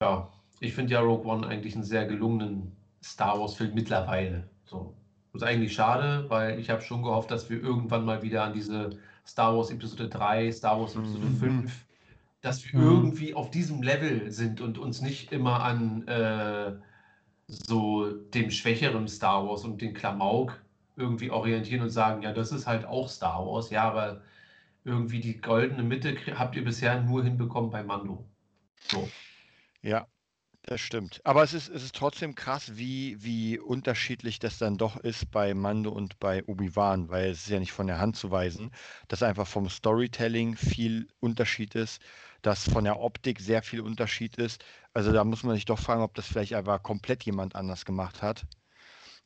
ja, 0.00 0.30
ich 0.60 0.74
finde 0.74 0.94
ja 0.94 1.00
Rogue 1.00 1.26
One 1.26 1.46
eigentlich 1.46 1.74
einen 1.74 1.84
sehr 1.84 2.06
gelungenen 2.06 2.76
Star 3.02 3.40
Wars-Film 3.40 3.74
mittlerweile. 3.74 4.48
So. 4.64 4.94
Das 5.32 5.42
ist 5.42 5.48
eigentlich 5.48 5.74
schade, 5.74 6.26
weil 6.28 6.58
ich 6.58 6.70
habe 6.70 6.82
schon 6.82 7.02
gehofft, 7.02 7.30
dass 7.30 7.50
wir 7.50 7.62
irgendwann 7.62 8.04
mal 8.04 8.22
wieder 8.22 8.44
an 8.44 8.52
diese 8.52 8.98
Star 9.28 9.56
Wars 9.56 9.70
Episode 9.70 10.08
3, 10.08 10.50
Star 10.52 10.80
Wars 10.80 10.96
Episode 10.96 11.26
Mhm. 11.26 11.38
5, 11.38 11.86
dass 12.40 12.64
wir 12.64 12.72
Mhm. 12.78 12.80
irgendwie 12.80 13.34
auf 13.34 13.50
diesem 13.50 13.82
Level 13.82 14.30
sind 14.32 14.60
und 14.60 14.78
uns 14.78 15.02
nicht 15.02 15.32
immer 15.32 15.62
an 15.62 16.06
äh, 16.08 16.72
so 17.48 18.10
dem 18.12 18.50
schwächeren 18.50 19.08
Star 19.08 19.46
Wars 19.46 19.64
und 19.64 19.80
den 19.82 19.94
Klamauk 19.94 20.62
irgendwie 20.96 21.30
orientieren 21.30 21.82
und 21.82 21.90
sagen, 21.90 22.22
ja, 22.22 22.32
das 22.32 22.52
ist 22.52 22.66
halt 22.66 22.84
auch 22.86 23.08
Star 23.08 23.46
Wars, 23.46 23.70
ja, 23.70 23.84
aber 23.84 24.22
irgendwie 24.84 25.20
die 25.20 25.40
goldene 25.40 25.82
Mitte 25.82 26.16
habt 26.38 26.56
ihr 26.56 26.64
bisher 26.64 27.02
nur 27.02 27.24
hinbekommen 27.24 27.70
bei 27.70 27.82
Mando. 27.84 28.24
So. 28.80 29.12
Ja, 29.82 30.08
das 30.68 30.82
stimmt. 30.82 31.20
Aber 31.24 31.42
es 31.42 31.54
ist, 31.54 31.68
es 31.70 31.82
ist 31.82 31.94
trotzdem 31.94 32.34
krass, 32.34 32.76
wie, 32.76 33.16
wie 33.22 33.58
unterschiedlich 33.58 34.38
das 34.38 34.58
dann 34.58 34.76
doch 34.76 34.98
ist 34.98 35.30
bei 35.30 35.54
Mando 35.54 35.90
und 35.90 36.18
bei 36.20 36.44
Obi-Wan, 36.44 37.08
weil 37.08 37.30
es 37.30 37.44
ist 37.44 37.48
ja 37.48 37.58
nicht 37.58 37.72
von 37.72 37.86
der 37.86 37.98
Hand 37.98 38.16
zu 38.16 38.30
weisen, 38.30 38.70
dass 39.08 39.22
einfach 39.22 39.46
vom 39.46 39.70
Storytelling 39.70 40.56
viel 40.56 41.08
Unterschied 41.20 41.74
ist, 41.74 42.02
dass 42.42 42.68
von 42.68 42.84
der 42.84 43.00
Optik 43.00 43.40
sehr 43.40 43.62
viel 43.62 43.80
Unterschied 43.80 44.36
ist. 44.36 44.62
Also 44.92 45.10
da 45.12 45.24
muss 45.24 45.42
man 45.42 45.54
sich 45.54 45.64
doch 45.64 45.78
fragen, 45.78 46.02
ob 46.02 46.14
das 46.14 46.26
vielleicht 46.26 46.52
einfach 46.52 46.82
komplett 46.82 47.24
jemand 47.24 47.56
anders 47.56 47.86
gemacht 47.86 48.20
hat. 48.20 48.44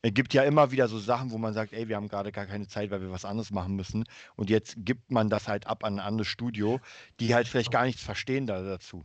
Es 0.00 0.14
gibt 0.14 0.34
ja 0.34 0.44
immer 0.44 0.70
wieder 0.70 0.86
so 0.86 0.98
Sachen, 1.00 1.32
wo 1.32 1.38
man 1.38 1.54
sagt, 1.54 1.72
ey, 1.72 1.88
wir 1.88 1.96
haben 1.96 2.08
gerade 2.08 2.30
gar 2.30 2.46
keine 2.46 2.68
Zeit, 2.68 2.90
weil 2.90 3.00
wir 3.00 3.10
was 3.10 3.24
anderes 3.24 3.50
machen 3.50 3.74
müssen. 3.74 4.04
Und 4.36 4.48
jetzt 4.48 4.76
gibt 4.78 5.10
man 5.10 5.28
das 5.28 5.48
halt 5.48 5.66
ab 5.66 5.84
an 5.84 5.94
ein 5.94 6.06
anderes 6.06 6.28
Studio, 6.28 6.80
die 7.20 7.34
halt 7.34 7.48
vielleicht 7.48 7.72
gar 7.72 7.84
nichts 7.84 8.02
verstehen 8.02 8.46
da 8.46 8.62
dazu. 8.62 9.04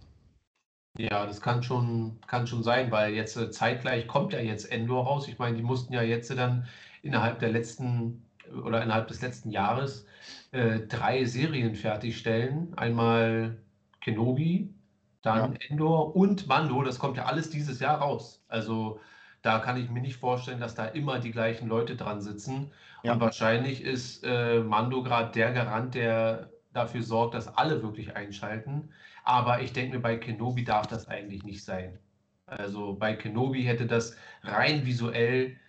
Ja, 0.97 1.25
das 1.25 1.41
kann 1.41 1.61
schon, 1.61 2.19
kann 2.25 2.47
schon 2.47 2.63
sein, 2.63 2.91
weil 2.91 3.13
jetzt 3.13 3.37
äh, 3.37 3.51
zeitgleich 3.51 4.07
kommt 4.07 4.33
ja 4.33 4.39
jetzt 4.39 4.71
Endor 4.71 5.05
raus. 5.05 5.27
Ich 5.27 5.37
meine, 5.37 5.55
die 5.55 5.63
mussten 5.63 5.93
ja 5.93 6.01
jetzt 6.01 6.29
dann 6.35 6.67
innerhalb 7.03 7.39
der 7.39 7.49
letzten 7.49 8.23
oder 8.63 8.81
innerhalb 8.81 9.07
des 9.07 9.21
letzten 9.21 9.51
Jahres 9.51 10.05
äh, 10.51 10.79
drei 10.79 11.25
Serien 11.25 11.75
fertigstellen. 11.75 12.73
Einmal 12.77 13.57
Kenobi, 14.01 14.73
dann 15.21 15.55
Endor 15.69 16.15
und 16.15 16.47
Mando. 16.47 16.81
Das 16.83 16.99
kommt 16.99 17.17
ja 17.17 17.25
alles 17.25 17.49
dieses 17.49 17.79
Jahr 17.79 17.99
raus. 17.99 18.43
Also 18.47 18.99
da 19.41 19.59
kann 19.59 19.77
ich 19.77 19.89
mir 19.89 20.01
nicht 20.01 20.17
vorstellen, 20.17 20.59
dass 20.59 20.75
da 20.75 20.85
immer 20.85 21.19
die 21.19 21.31
gleichen 21.31 21.67
Leute 21.67 21.95
dran 21.95 22.21
sitzen. 22.21 22.71
Ja. 23.03 23.13
Und 23.13 23.19
wahrscheinlich 23.19 23.83
ist 23.83 24.23
äh, 24.23 24.61
Mando 24.61 25.03
gerade 25.03 25.31
der 25.31 25.51
Garant, 25.51 25.93
der 25.93 26.49
dafür 26.73 27.03
sorgt, 27.03 27.33
dass 27.33 27.47
alle 27.47 27.81
wirklich 27.83 28.15
einschalten. 28.15 28.89
Aber 29.27 29.61
ich 29.61 29.73
denke 29.73 29.97
mir, 29.97 30.01
bei 30.01 30.17
Kenobi 30.17 30.63
darf 30.63 30.87
das 30.87 31.07
eigentlich 31.07 31.43
nicht 31.43 31.63
sein. 31.65 31.99
Also 32.45 32.95
bei 32.95 33.13
Kenobi 33.15 33.63
hätte 33.63 33.85
das 33.87 34.15
rein 34.43 34.85
visuell 34.85 35.59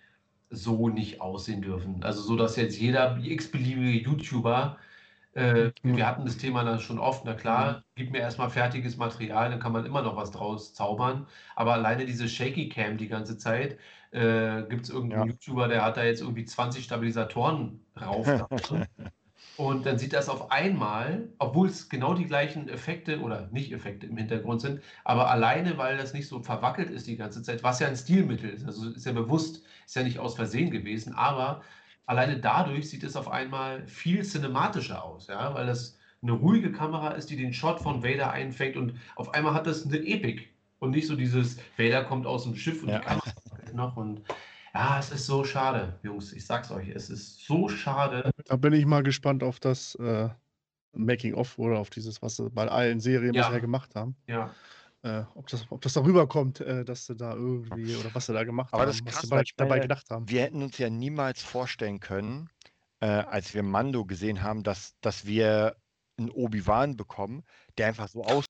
so 0.49 0.89
nicht 0.89 1.21
aussehen 1.21 1.61
dürfen. 1.61 2.03
Also 2.03 2.21
so, 2.23 2.35
dass 2.37 2.55
jetzt 2.57 2.79
jeder 2.79 3.17
x-beliebige 3.23 3.99
YouTuber, 3.99 4.77
äh, 5.33 5.71
wir 5.93 6.07
hatten 6.07 6.25
das 6.25 6.37
Thema 6.37 6.63
dann 6.63 6.79
schon 6.79 6.99
oft, 6.99 7.25
na 7.25 7.35
klar, 7.35 7.83
gib 7.95 8.11
mir 8.11 8.19
erstmal 8.19 8.49
fertiges 8.51 8.97
Material, 8.97 9.51
dann 9.51 9.59
kann 9.59 9.73
man 9.73 9.85
immer 9.85 10.01
noch 10.03 10.15
was 10.15 10.31
draus 10.31 10.73
zaubern. 10.73 11.27
Aber 11.55 11.73
alleine 11.73 12.05
diese 12.05 12.29
Shaky 12.29 12.69
Cam 12.69 12.97
die 12.97 13.09
ganze 13.09 13.37
Zeit, 13.37 13.79
äh, 14.11 14.63
gibt 14.69 14.83
es 14.85 14.89
irgendeinen 14.91 15.23
Ja. 15.27 15.33
YouTuber, 15.33 15.67
der 15.67 15.83
hat 15.85 15.97
da 15.97 16.03
jetzt 16.05 16.21
irgendwie 16.21 16.45
20 16.45 16.83
Stabilisatoren 16.85 17.85
rauf. 18.01 18.27
Und 19.59 19.85
dann 19.85 19.97
sieht 19.97 20.13
das 20.13 20.29
auf 20.29 20.51
einmal, 20.51 21.27
obwohl 21.37 21.67
es 21.67 21.89
genau 21.89 22.13
die 22.13 22.25
gleichen 22.25 22.69
Effekte 22.69 23.19
oder 23.19 23.49
nicht 23.51 23.73
Effekte 23.73 24.05
im 24.07 24.15
Hintergrund 24.15 24.61
sind, 24.61 24.81
aber 25.03 25.29
alleine, 25.29 25.77
weil 25.77 25.97
das 25.97 26.13
nicht 26.13 26.29
so 26.29 26.39
verwackelt 26.39 26.89
ist 26.89 27.07
die 27.07 27.17
ganze 27.17 27.43
Zeit, 27.43 27.61
was 27.61 27.81
ja 27.81 27.89
ein 27.89 27.97
Stilmittel 27.97 28.51
ist, 28.51 28.65
also 28.65 28.89
ist 28.89 29.05
ja 29.05 29.11
bewusst, 29.11 29.65
ist 29.85 29.97
ja 29.97 30.03
nicht 30.03 30.17
aus 30.17 30.35
Versehen 30.35 30.71
gewesen, 30.71 31.13
aber 31.13 31.61
alleine 32.05 32.39
dadurch 32.39 32.89
sieht 32.89 33.03
es 33.03 33.17
auf 33.17 33.29
einmal 33.29 33.85
viel 33.85 34.23
cinematischer 34.23 35.03
aus, 35.03 35.27
ja, 35.27 35.53
weil 35.53 35.65
das 35.67 35.99
eine 36.21 36.31
ruhige 36.31 36.71
Kamera 36.71 37.09
ist, 37.09 37.29
die 37.29 37.35
den 37.35 37.51
Shot 37.51 37.81
von 37.81 38.01
Vader 38.01 38.31
einfängt 38.31 38.77
und 38.77 38.93
auf 39.17 39.33
einmal 39.33 39.53
hat 39.53 39.67
das 39.67 39.85
eine 39.85 39.97
Epik 39.97 40.53
und 40.79 40.91
nicht 40.91 41.07
so 41.07 41.17
dieses 41.17 41.59
Vader 41.77 42.05
kommt 42.05 42.25
aus 42.25 42.43
dem 42.43 42.55
Schiff 42.55 42.81
und 42.81 42.87
Ja. 42.89 42.99
die 42.99 43.05
Kamera 43.05 43.23
noch 43.73 43.97
und 43.97 44.21
ja, 44.73 44.99
es 44.99 45.11
ist 45.11 45.25
so 45.25 45.43
schade, 45.43 45.99
Jungs, 46.03 46.33
ich 46.33 46.45
sag's 46.45 46.71
euch, 46.71 46.89
es 46.89 47.09
ist 47.09 47.45
so 47.45 47.67
schade. 47.69 48.31
Da 48.45 48.55
bin 48.57 48.73
ich 48.73 48.85
mal 48.85 49.03
gespannt 49.03 49.43
auf 49.43 49.59
das 49.59 49.95
äh, 49.95 50.29
Making-of 50.93 51.57
oder 51.59 51.79
auf 51.79 51.89
dieses, 51.89 52.21
was 52.21 52.37
sie 52.37 52.49
bei 52.49 52.67
allen 52.67 52.99
Serien 52.99 53.35
Ja. 53.35 53.47
bisher 53.47 53.61
gemacht 53.61 53.95
haben. 53.95 54.17
Ja, 54.27 54.55
Äh, 55.03 55.23
ob, 55.35 55.47
das, 55.49 55.71
ob 55.71 55.81
das 55.81 55.93
darüber 55.93 56.27
kommt, 56.27 56.61
äh, 56.61 56.85
dass 56.85 57.05
sie 57.07 57.15
da 57.15 57.33
irgendwie 57.35 57.95
oder 57.95 58.13
was 58.15 58.27
sie 58.27 58.33
da 58.33 58.43
gemacht 58.45 58.71
Aber 58.71 58.85
haben, 58.85 58.87
das 58.87 58.97
ist 58.97 59.05
was 59.05 59.17
krass, 59.17 59.21
sie 59.21 59.27
bei, 59.27 59.43
dabei 59.57 59.79
gedacht 59.79 60.09
haben. 60.09 60.29
Wir 60.29 60.41
hätten 60.43 60.61
uns 60.61 60.77
ja 60.77 60.89
niemals 60.89 61.41
vorstellen 61.43 61.99
können, 61.99 62.49
äh, 63.01 63.07
als 63.07 63.53
wir 63.53 63.63
Mando 63.63 64.05
gesehen 64.05 64.43
haben, 64.43 64.63
dass, 64.63 64.95
dass 65.01 65.25
wir 65.25 65.77
einen 66.17 66.29
Obi-Wan 66.31 66.97
bekommen, 66.97 67.43
der 67.77 67.87
einfach 67.87 68.07
so 68.09 68.23
aus. 68.25 68.45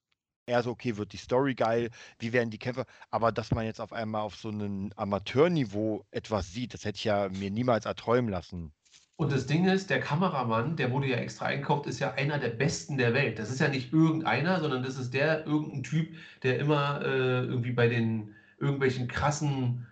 Er 0.49 0.63
so, 0.63 0.71
okay, 0.71 0.97
wird 0.97 1.13
die 1.13 1.17
Story 1.17 1.53
geil, 1.53 1.91
wie 2.17 2.33
werden 2.33 2.49
die 2.49 2.57
Kämpfe, 2.57 2.85
aber 3.11 3.31
dass 3.31 3.51
man 3.51 3.65
jetzt 3.65 3.79
auf 3.79 3.93
einmal 3.93 4.21
auf 4.21 4.35
so 4.35 4.49
einem 4.49 4.91
Amateurniveau 4.95 6.05
etwas 6.09 6.51
sieht, 6.51 6.73
das 6.73 6.85
hätte 6.85 6.97
ich 6.97 7.03
ja 7.03 7.29
mir 7.29 7.51
niemals 7.51 7.85
erträumen 7.85 8.31
lassen. 8.31 8.73
Und 9.15 9.31
das 9.31 9.45
Ding 9.45 9.67
ist, 9.67 9.91
der 9.91 9.99
Kameramann, 9.99 10.75
der 10.75 10.91
wurde 10.91 11.07
ja 11.07 11.17
extra 11.17 11.45
eingekauft, 11.45 11.85
ist 11.85 11.99
ja 11.99 12.13
einer 12.13 12.39
der 12.39 12.49
besten 12.49 12.97
der 12.97 13.13
Welt. 13.13 13.37
Das 13.37 13.51
ist 13.51 13.59
ja 13.59 13.67
nicht 13.67 13.93
irgendeiner, 13.93 14.59
sondern 14.59 14.81
das 14.81 14.97
ist 14.97 15.13
der, 15.13 15.45
irgendein 15.45 15.83
Typ, 15.83 16.15
der 16.41 16.57
immer 16.57 17.01
äh, 17.03 17.43
irgendwie 17.43 17.73
bei 17.73 17.87
den 17.87 18.33
irgendwelchen 18.57 19.07
krassen 19.07 19.85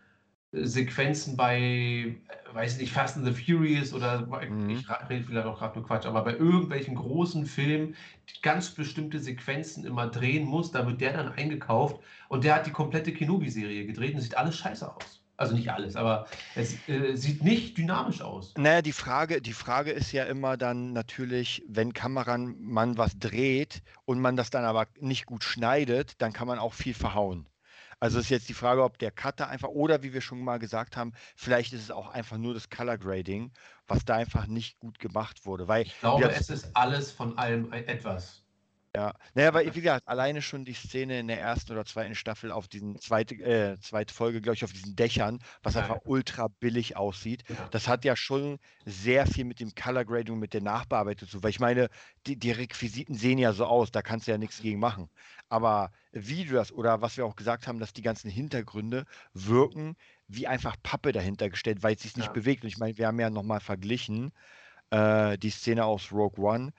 Sequenzen 0.66 1.38
bei, 1.38 1.58
äh, 1.60 2.16
weiß 2.54 2.74
ich 2.76 2.82
nicht, 2.82 2.94
Fast 2.94 3.18
and 3.18 3.26
the 3.26 3.34
Furious 3.34 3.94
oder 3.94 4.26
Mhm. 4.50 4.70
ich 4.70 4.86
rede 5.10 5.24
vielleicht 5.26 5.48
auch 5.48 5.60
gerade 5.60 5.78
nur 5.80 5.88
Quatsch, 5.88 6.06
aber 6.06 6.24
bei 6.24 6.34
irgendwelchen 6.34 6.96
großen 6.96 7.46
Filmen 7.46 7.96
die 8.30 8.42
ganz 8.42 8.72
bestimmte 8.72 9.20
Sequenzen 9.20 9.86
immer 9.86 10.08
drehen 10.08 10.46
muss, 10.46 10.72
da 10.72 10.86
wird 10.88 11.02
der 11.02 11.14
dann 11.14 11.32
eingekauft 11.34 12.00
und 12.30 12.44
der 12.44 12.56
hat 12.56 12.66
die 12.66 12.72
komplette 12.72 13.14
Kenobi-Serie 13.14 13.86
gedreht 13.86 14.16
und 14.16 14.22
sieht 14.22 14.38
alles 14.38 14.58
scheiße 14.58 14.94
aus. 14.96 15.22
Also 15.40 15.56
nicht 15.56 15.70
alles, 15.70 15.96
aber 15.96 16.26
es 16.56 16.76
äh, 16.90 17.16
sieht 17.16 17.44
nicht 17.44 17.78
dynamisch 17.78 18.22
aus. 18.22 18.56
Naja, 18.58 18.82
die 18.82 18.92
Frage, 18.92 19.40
die 19.40 19.54
Frage 19.54 19.92
ist 19.92 20.12
ja 20.12 20.24
immer 20.24 20.58
dann 20.58 20.94
natürlich, 20.94 21.64
wenn 21.68 21.94
Kameramann 21.94 22.98
was 22.98 23.20
dreht 23.20 23.84
und 24.06 24.20
man 24.20 24.36
das 24.36 24.50
dann 24.50 24.66
aber 24.66 24.88
nicht 25.00 25.28
gut 25.28 25.44
schneidet, 25.44 26.20
dann 26.20 26.34
kann 26.34 26.48
man 26.48 26.58
auch 26.58 26.74
viel 26.74 26.96
verhauen. 26.96 27.46
Also 28.00 28.20
ist 28.20 28.30
jetzt 28.30 28.48
die 28.48 28.54
Frage, 28.54 28.84
ob 28.84 29.00
der 29.00 29.12
Cutter 29.12 29.48
einfach, 29.48 29.70
oder 29.70 30.04
wie 30.04 30.14
wir 30.14 30.22
schon 30.22 30.44
mal 30.44 30.60
gesagt 30.60 30.96
haben, 30.98 31.14
vielleicht 31.36 31.74
ist 31.74 31.82
es 31.82 31.92
auch 31.92 32.10
einfach 32.10 32.38
nur 32.38 32.54
das 32.54 32.70
Color 32.70 32.98
Grading, 32.98 33.52
was 33.88 34.06
da 34.06 34.16
einfach 34.16 34.46
nicht 34.48 34.80
gut 34.80 35.00
gemacht 35.00 35.46
wurde. 35.46 35.68
Weil, 35.68 35.84
Ich 35.84 36.00
glaube, 36.00 36.30
es 36.30 36.50
ist 36.50 36.76
alles 36.76 37.12
von 37.12 37.38
allem 37.38 37.72
ein- 37.72 37.86
etwas. 37.88 38.47
Ja, 38.98 39.14
naja, 39.36 39.54
weil, 39.54 39.76
wie 39.76 39.82
gesagt, 39.82 40.08
alleine 40.08 40.42
schon 40.42 40.66
die 40.66 40.74
Szene 40.74 41.20
in 41.20 41.28
der 41.28 41.40
ersten 41.40 41.72
oder 41.74 41.86
zweiten 41.86 42.16
Staffel 42.16 42.52
auf 42.52 42.68
diesen 42.68 43.00
zweite, 43.00 43.36
äh, 43.36 43.78
zweite 43.80 44.12
Folge, 44.12 44.42
glaube 44.42 44.56
ich, 44.56 44.64
auf 44.64 44.74
diesen 44.74 44.96
Dächern, 44.96 45.38
was 45.62 45.76
Ja, 45.76 45.82
einfach 45.82 46.00
ultra 46.04 46.48
billig 46.60 46.98
aussieht. 46.98 47.44
Ja. 47.48 47.68
Das 47.70 47.88
hat 47.88 48.06
ja 48.06 48.16
schon 48.16 48.58
sehr 48.86 49.28
viel 49.28 49.46
mit 49.46 49.60
dem 49.60 49.76
Color 49.76 50.04
Grading 50.04 50.34
und 50.34 50.40
mit 50.40 50.54
der 50.56 50.62
Nachbearbeitung 50.62 51.30
zu, 51.30 51.44
weil 51.44 51.52
ich 51.52 51.60
meine, 51.60 51.90
die, 52.26 52.38
die 52.40 52.50
Requisiten 52.52 53.14
sehen 53.14 53.38
ja 53.38 53.54
so 53.54 53.66
aus, 53.68 53.92
da 53.92 54.02
kannst 54.02 54.26
du 54.28 54.32
ja 54.32 54.40
nichts 54.40 54.62
gegen 54.62 54.80
machen. 54.80 55.12
Aber 55.48 55.92
wie 56.12 56.46
du 56.46 56.56
das, 56.56 56.72
oder 56.72 57.00
was 57.02 57.18
wir 57.18 57.26
auch 57.28 57.36
gesagt 57.36 57.68
haben, 57.68 57.80
dass 57.80 57.94
die 57.94 58.02
ganzen 58.02 58.32
Hintergründe 58.32 59.06
wirken 59.34 59.96
wie 60.28 60.48
einfach 60.48 60.76
Pappe 60.82 61.12
dahinter 61.12 61.50
gestellt, 61.52 61.84
weil 61.84 61.96
es 61.96 62.02
sich 62.02 62.18
nicht 62.18 62.28
Ja. 62.28 62.34
bewegt. 62.34 62.64
Und 62.64 62.70
ich 62.70 62.80
meine, 62.80 62.98
wir 62.98 63.06
haben 63.08 63.20
ja 63.20 63.30
nochmal 63.30 63.60
verglichen 63.60 64.34
äh, 64.92 65.38
die 65.38 65.50
Szene 65.52 65.86
aus 65.86 66.12
Rogue 66.12 66.44
One 66.44 66.72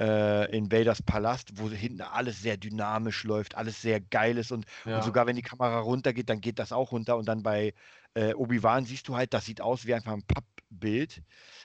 äh, 0.00 0.56
in 0.56 0.70
Vaders 0.70 1.02
Palast, 1.02 1.58
wo 1.58 1.70
hinten 1.70 2.00
alles 2.02 2.42
sehr 2.42 2.56
dynamisch 2.56 3.24
läuft, 3.24 3.54
alles 3.56 3.80
sehr 3.80 4.00
geil 4.00 4.38
ist 4.38 4.52
und 4.52 4.66
Ja. 4.84 4.96
und 4.96 5.02
sogar 5.02 5.26
wenn 5.26 5.36
die 5.36 5.42
Kamera 5.42 5.78
runtergeht, 5.80 6.28
dann 6.28 6.40
geht 6.40 6.58
das 6.58 6.72
auch 6.72 6.92
runter. 6.92 7.16
Und 7.16 7.26
dann 7.26 7.42
bei 7.42 7.74
äh, 8.14 8.34
Obi-Wan 8.34 8.84
siehst 8.84 9.08
du 9.08 9.16
halt, 9.16 9.34
das 9.34 9.44
sieht 9.46 9.60
aus 9.60 9.86
wie 9.86 9.94
einfach 9.94 10.12
ein 10.12 10.22
Pappbild. 10.24 11.22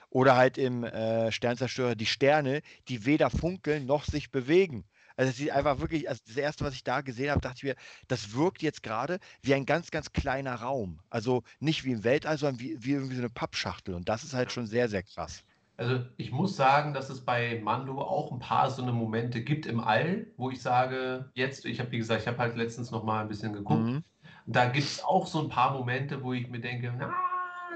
Oder 0.09 0.35
halt 0.35 0.57
im 0.57 0.83
äh, 0.83 1.31
Sternzerstörer 1.31 1.95
die 1.95 2.05
Sterne, 2.05 2.61
die 2.87 3.05
weder 3.05 3.29
funkeln 3.29 3.85
noch 3.85 4.05
sich 4.05 4.31
bewegen. 4.31 4.85
Also 5.15 5.31
es 5.31 5.37
sieht 5.37 5.51
einfach 5.51 5.79
wirklich, 5.79 6.07
also 6.09 6.21
das 6.25 6.37
erste, 6.37 6.63
was 6.63 6.73
ich 6.73 6.83
da 6.83 7.01
gesehen 7.01 7.29
habe, 7.31 7.41
dachte 7.41 7.57
ich 7.57 7.63
mir, 7.63 7.75
das 8.07 8.33
wirkt 8.33 8.61
jetzt 8.61 8.83
gerade 8.83 9.19
wie 9.41 9.53
ein 9.53 9.65
ganz, 9.65 9.91
ganz 9.91 10.13
kleiner 10.13 10.55
Raum. 10.55 11.01
Also 11.09 11.43
nicht 11.59 11.83
wie 11.83 11.91
im 11.91 12.03
Weltall, 12.05 12.37
sondern 12.37 12.59
wie, 12.59 12.77
wie 12.83 12.91
irgendwie 12.93 13.15
so 13.15 13.21
eine 13.21 13.29
Pappschachtel. 13.29 13.95
Und 13.95 14.07
das 14.09 14.23
ist 14.23 14.33
halt 14.33 14.51
schon 14.51 14.65
sehr, 14.67 14.87
sehr 14.89 15.03
krass. 15.03 15.43
Also 15.79 16.01
ich 16.17 16.33
muss 16.33 16.57
sagen, 16.57 16.93
dass 16.93 17.09
es 17.09 17.21
bei 17.21 17.61
Mando 17.63 18.01
auch 18.01 18.33
ein 18.33 18.39
paar 18.39 18.69
so 18.69 18.81
eine 18.81 18.91
Momente 18.91 19.41
gibt 19.41 19.65
im 19.65 19.79
All, 19.79 20.27
wo 20.35 20.49
ich 20.49 20.61
sage, 20.61 21.31
jetzt, 21.35 21.63
ich 21.63 21.79
habe 21.79 21.89
wie 21.93 21.99
gesagt, 21.99 22.23
ich 22.23 22.27
habe 22.27 22.37
halt 22.37 22.57
letztens 22.57 22.91
noch 22.91 23.05
mal 23.05 23.21
ein 23.21 23.29
bisschen 23.29 23.53
geguckt. 23.53 23.85
Mhm. 23.85 24.03
Da 24.45 24.65
gibt 24.65 24.85
es 24.85 25.01
auch 25.01 25.25
so 25.25 25.39
ein 25.39 25.47
paar 25.47 25.71
Momente, 25.71 26.21
wo 26.21 26.33
ich 26.33 26.49
mir 26.49 26.59
denke, 26.59 26.93
na, 26.97 27.13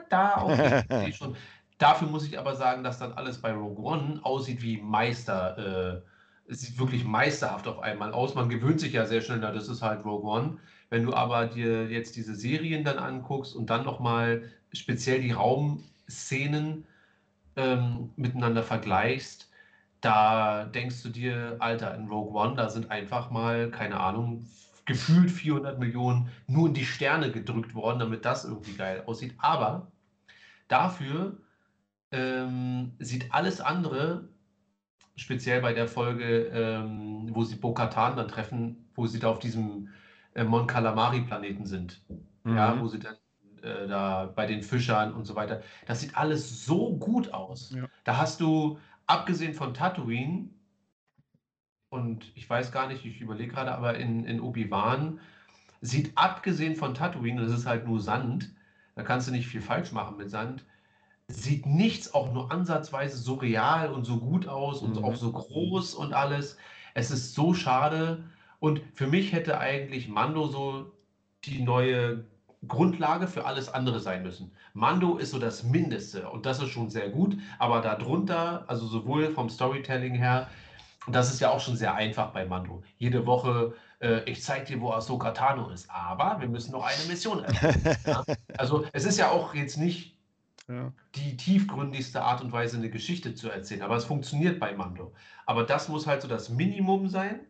da 0.09 0.35
auch 0.35 0.51
schon. 1.13 1.37
Dafür 1.77 2.09
muss 2.09 2.27
ich 2.27 2.37
aber 2.37 2.57
sagen, 2.57 2.83
dass 2.83 2.99
dann 2.99 3.13
alles 3.13 3.39
bei 3.39 3.53
Rogue 3.53 3.81
One 3.85 4.19
aussieht 4.23 4.61
wie 4.61 4.81
Meister. 4.81 6.01
Äh, 6.01 6.51
es 6.51 6.59
sieht 6.59 6.77
wirklich 6.77 7.05
meisterhaft 7.05 7.69
auf 7.69 7.79
einmal 7.79 8.11
aus. 8.11 8.35
Man 8.35 8.49
gewöhnt 8.49 8.81
sich 8.81 8.91
ja 8.91 9.05
sehr 9.05 9.21
schnell, 9.21 9.39
na, 9.39 9.53
das 9.53 9.69
ist 9.69 9.81
halt 9.81 10.03
Rogue 10.03 10.29
One. 10.29 10.57
Wenn 10.89 11.05
du 11.05 11.13
aber 11.13 11.45
dir 11.45 11.87
jetzt 11.87 12.17
diese 12.17 12.35
Serien 12.35 12.83
dann 12.83 12.97
anguckst 12.97 13.55
und 13.55 13.69
dann 13.69 13.85
nochmal 13.85 14.51
speziell 14.73 15.21
die 15.21 15.31
Raumszenen 15.31 16.85
ähm, 17.55 18.11
miteinander 18.15 18.63
vergleichst, 18.63 19.49
da 20.01 20.65
denkst 20.65 21.01
du 21.03 21.09
dir, 21.09 21.57
Alter, 21.59 21.95
in 21.95 22.07
Rogue 22.09 22.33
One, 22.39 22.55
da 22.55 22.69
sind 22.69 22.91
einfach 22.91 23.31
mal, 23.31 23.71
keine 23.71 23.99
Ahnung, 23.99 24.47
gefühlt 24.85 25.31
400 25.31 25.79
Millionen 25.79 26.29
nur 26.47 26.67
in 26.67 26.73
die 26.73 26.85
Sterne 26.85 27.31
gedrückt 27.31 27.73
worden, 27.75 27.99
damit 27.99 28.25
das 28.25 28.45
irgendwie 28.45 28.75
geil 28.75 29.03
aussieht. 29.05 29.35
Aber 29.37 29.91
dafür 30.67 31.37
ähm, 32.11 32.93
sieht 32.99 33.33
alles 33.33 33.61
andere, 33.61 34.29
speziell 35.15 35.61
bei 35.61 35.73
der 35.73 35.87
Folge, 35.87 36.47
ähm, 36.53 37.29
wo 37.33 37.43
sie 37.43 37.55
Bo-Katan 37.55 38.15
dann 38.17 38.27
treffen, 38.27 38.89
wo 38.95 39.07
sie 39.07 39.19
da 39.19 39.29
auf 39.29 39.39
diesem 39.39 39.89
äh, 40.33 40.43
Mon 40.43 40.67
Calamari-Planeten 40.67 41.65
sind. 41.65 42.03
Ja, 42.51 42.79
Mhm. 42.79 42.81
wo 42.81 42.87
sie 42.87 42.99
dann 42.99 43.15
äh, 43.63 43.87
da 43.87 44.25
bei 44.25 44.45
den 44.45 44.61
Fischern 44.63 45.13
und 45.13 45.25
so 45.25 45.35
weiter. 45.35 45.61
Das 45.85 46.01
sieht 46.01 46.17
alles 46.17 46.65
so 46.65 46.95
gut 46.97 47.33
aus. 47.33 47.71
Ja. 47.71 47.87
Da 48.03 48.17
hast 48.17 48.41
du, 48.41 48.79
abgesehen 49.07 49.53
von 49.53 49.73
Tatooine, 49.73 50.49
und 51.89 52.31
ich 52.35 52.49
weiß 52.49 52.71
gar 52.71 52.87
nicht, 52.87 53.05
ich 53.05 53.21
überlege 53.21 53.53
gerade, 53.53 53.73
aber 53.73 53.97
in, 53.97 54.25
in 54.25 54.41
Obi-Wan 54.41 55.19
sieht 55.81 56.17
abgesehen 56.17 56.75
von 56.75 56.93
Tatooine, 56.95 57.41
das 57.41 57.51
ist 57.51 57.65
halt 57.65 57.85
nur 57.87 57.99
Sand, 58.01 58.55
da 58.95 59.03
kannst 59.03 59.27
du 59.27 59.31
nicht 59.31 59.47
viel 59.47 59.61
falsch 59.61 59.91
machen 59.91 60.17
mit 60.17 60.29
Sand. 60.29 60.65
Sieht 61.27 61.65
nichts 61.65 62.13
auch 62.13 62.33
nur 62.33 62.51
ansatzweise 62.51 63.17
so 63.17 63.35
real 63.35 63.91
und 63.93 64.05
so 64.05 64.19
gut 64.19 64.47
aus 64.47 64.81
und 64.81 64.97
Mhm. 64.97 65.03
auch 65.03 65.15
so 65.15 65.31
groß 65.31 65.93
und 65.95 66.13
alles. 66.13 66.57
Es 66.95 67.11
ist 67.11 67.33
so 67.35 67.53
schade. 67.53 68.25
Und 68.59 68.81
für 68.93 69.07
mich 69.07 69.31
hätte 69.33 69.59
eigentlich 69.59 70.07
Mando 70.09 70.47
so 70.47 70.91
die 71.45 71.61
neue 71.61 72.25
Grundlage 72.67 73.27
für 73.27 73.45
alles 73.45 73.69
andere 73.69 73.99
sein 73.99 74.23
müssen. 74.23 74.51
Mando 74.73 75.17
ist 75.17 75.31
so 75.31 75.39
das 75.39 75.63
Mindeste 75.63 76.29
und 76.29 76.45
das 76.45 76.61
ist 76.61 76.69
schon 76.69 76.89
sehr 76.89 77.09
gut, 77.09 77.37
aber 77.59 77.81
darunter, 77.81 78.63
also 78.67 78.85
sowohl 78.87 79.31
vom 79.33 79.49
Storytelling 79.49 80.15
her, 80.15 80.47
und 81.05 81.13
das 81.13 81.33
ist 81.33 81.41
ja 81.41 81.49
auch 81.49 81.59
schon 81.59 81.75
sehr 81.75 81.95
einfach 81.95 82.31
bei 82.31 82.45
Mando. 82.45 82.81
Jede 82.97 83.25
Woche, 83.25 83.73
äh, 83.99 84.23
ich 84.29 84.41
zeige 84.41 84.65
dir, 84.65 84.81
wo 84.81 84.91
Ahsoka 84.91 85.31
Tano 85.31 85.69
ist, 85.69 85.89
aber 85.89 86.39
wir 86.39 86.47
müssen 86.47 86.71
noch 86.71 86.85
eine 86.85 87.03
Mission 87.09 87.43
erfüllen. 87.43 87.97
ja? 88.05 88.23
Also 88.57 88.85
es 88.93 89.03
ist 89.05 89.17
ja 89.17 89.29
auch 89.29 89.53
jetzt 89.53 89.77
nicht 89.77 90.17
Ja. 90.69 90.93
die 91.15 91.35
tiefgründigste 91.35 92.21
Art 92.21 92.41
und 92.41 92.53
Weise, 92.53 92.77
eine 92.77 92.89
Geschichte 92.89 93.35
zu 93.35 93.49
erzählen, 93.49 93.81
aber 93.81 93.97
es 93.97 94.05
funktioniert 94.05 94.59
bei 94.61 94.73
Mando. 94.73 95.13
Aber 95.45 95.63
das 95.63 95.89
muss 95.89 96.07
halt 96.07 96.21
so 96.21 96.29
das 96.29 96.47
Minimum 96.49 97.09
sein. 97.09 97.41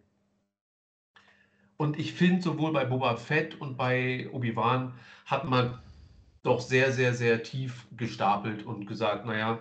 Und 1.84 2.00
ich 2.00 2.14
finde, 2.14 2.42
sowohl 2.42 2.72
bei 2.72 2.86
Boba 2.86 3.18
Fett 3.18 3.60
und 3.60 3.76
bei 3.76 4.30
Obi-Wan 4.32 4.94
hat 5.26 5.44
man 5.44 5.80
doch 6.42 6.62
sehr, 6.62 6.94
sehr, 6.94 7.14
sehr 7.14 7.44
tief 7.44 7.88
gestapelt 7.98 8.66
und 8.66 8.86
gesagt, 8.86 9.26
naja, 9.26 9.60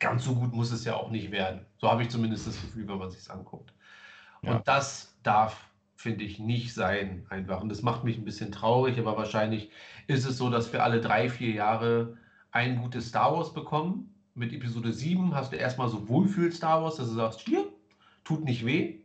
ganz 0.00 0.24
so 0.24 0.34
gut 0.34 0.52
muss 0.52 0.72
es 0.72 0.84
ja 0.84 0.96
auch 0.96 1.12
nicht 1.12 1.30
werden. 1.30 1.64
So 1.78 1.88
habe 1.88 2.02
ich 2.02 2.08
zumindest 2.08 2.48
das 2.48 2.60
Gefühl, 2.60 2.88
wenn 2.88 2.98
man 2.98 3.12
sich 3.12 3.30
anguckt. 3.30 3.72
Ja. 4.42 4.56
Und 4.56 4.66
das 4.66 5.16
darf, 5.22 5.68
finde 5.94 6.24
ich, 6.24 6.40
nicht 6.40 6.74
sein 6.74 7.26
einfach. 7.30 7.60
Und 7.60 7.68
das 7.68 7.82
macht 7.82 8.02
mich 8.02 8.18
ein 8.18 8.24
bisschen 8.24 8.50
traurig, 8.50 8.98
aber 8.98 9.16
wahrscheinlich 9.16 9.70
ist 10.08 10.26
es 10.26 10.36
so, 10.36 10.50
dass 10.50 10.72
wir 10.72 10.82
alle 10.82 11.00
drei, 11.00 11.30
vier 11.30 11.52
Jahre 11.52 12.16
ein 12.50 12.80
gutes 12.80 13.10
Star 13.10 13.32
Wars 13.32 13.54
bekommen. 13.54 14.12
Mit 14.34 14.52
Episode 14.52 14.92
7 14.92 15.32
hast 15.32 15.52
du 15.52 15.56
erstmal 15.58 15.88
so 15.88 16.08
Wohlfühl-Star 16.08 16.82
Wars, 16.82 16.96
dass 16.96 17.06
du 17.06 17.14
sagst, 17.14 17.38
hier, 17.42 17.68
tut 18.24 18.42
nicht 18.42 18.66
weh. 18.66 19.01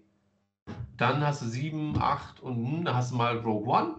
Dann 0.98 1.26
hast 1.26 1.42
du 1.42 1.46
7, 1.48 2.02
8 2.02 2.40
und 2.40 2.56
hm, 2.56 2.86
dann 2.86 2.96
hast 2.96 3.12
du 3.12 3.16
mal 3.16 3.38
Rogue 3.38 3.68
One. 3.68 3.96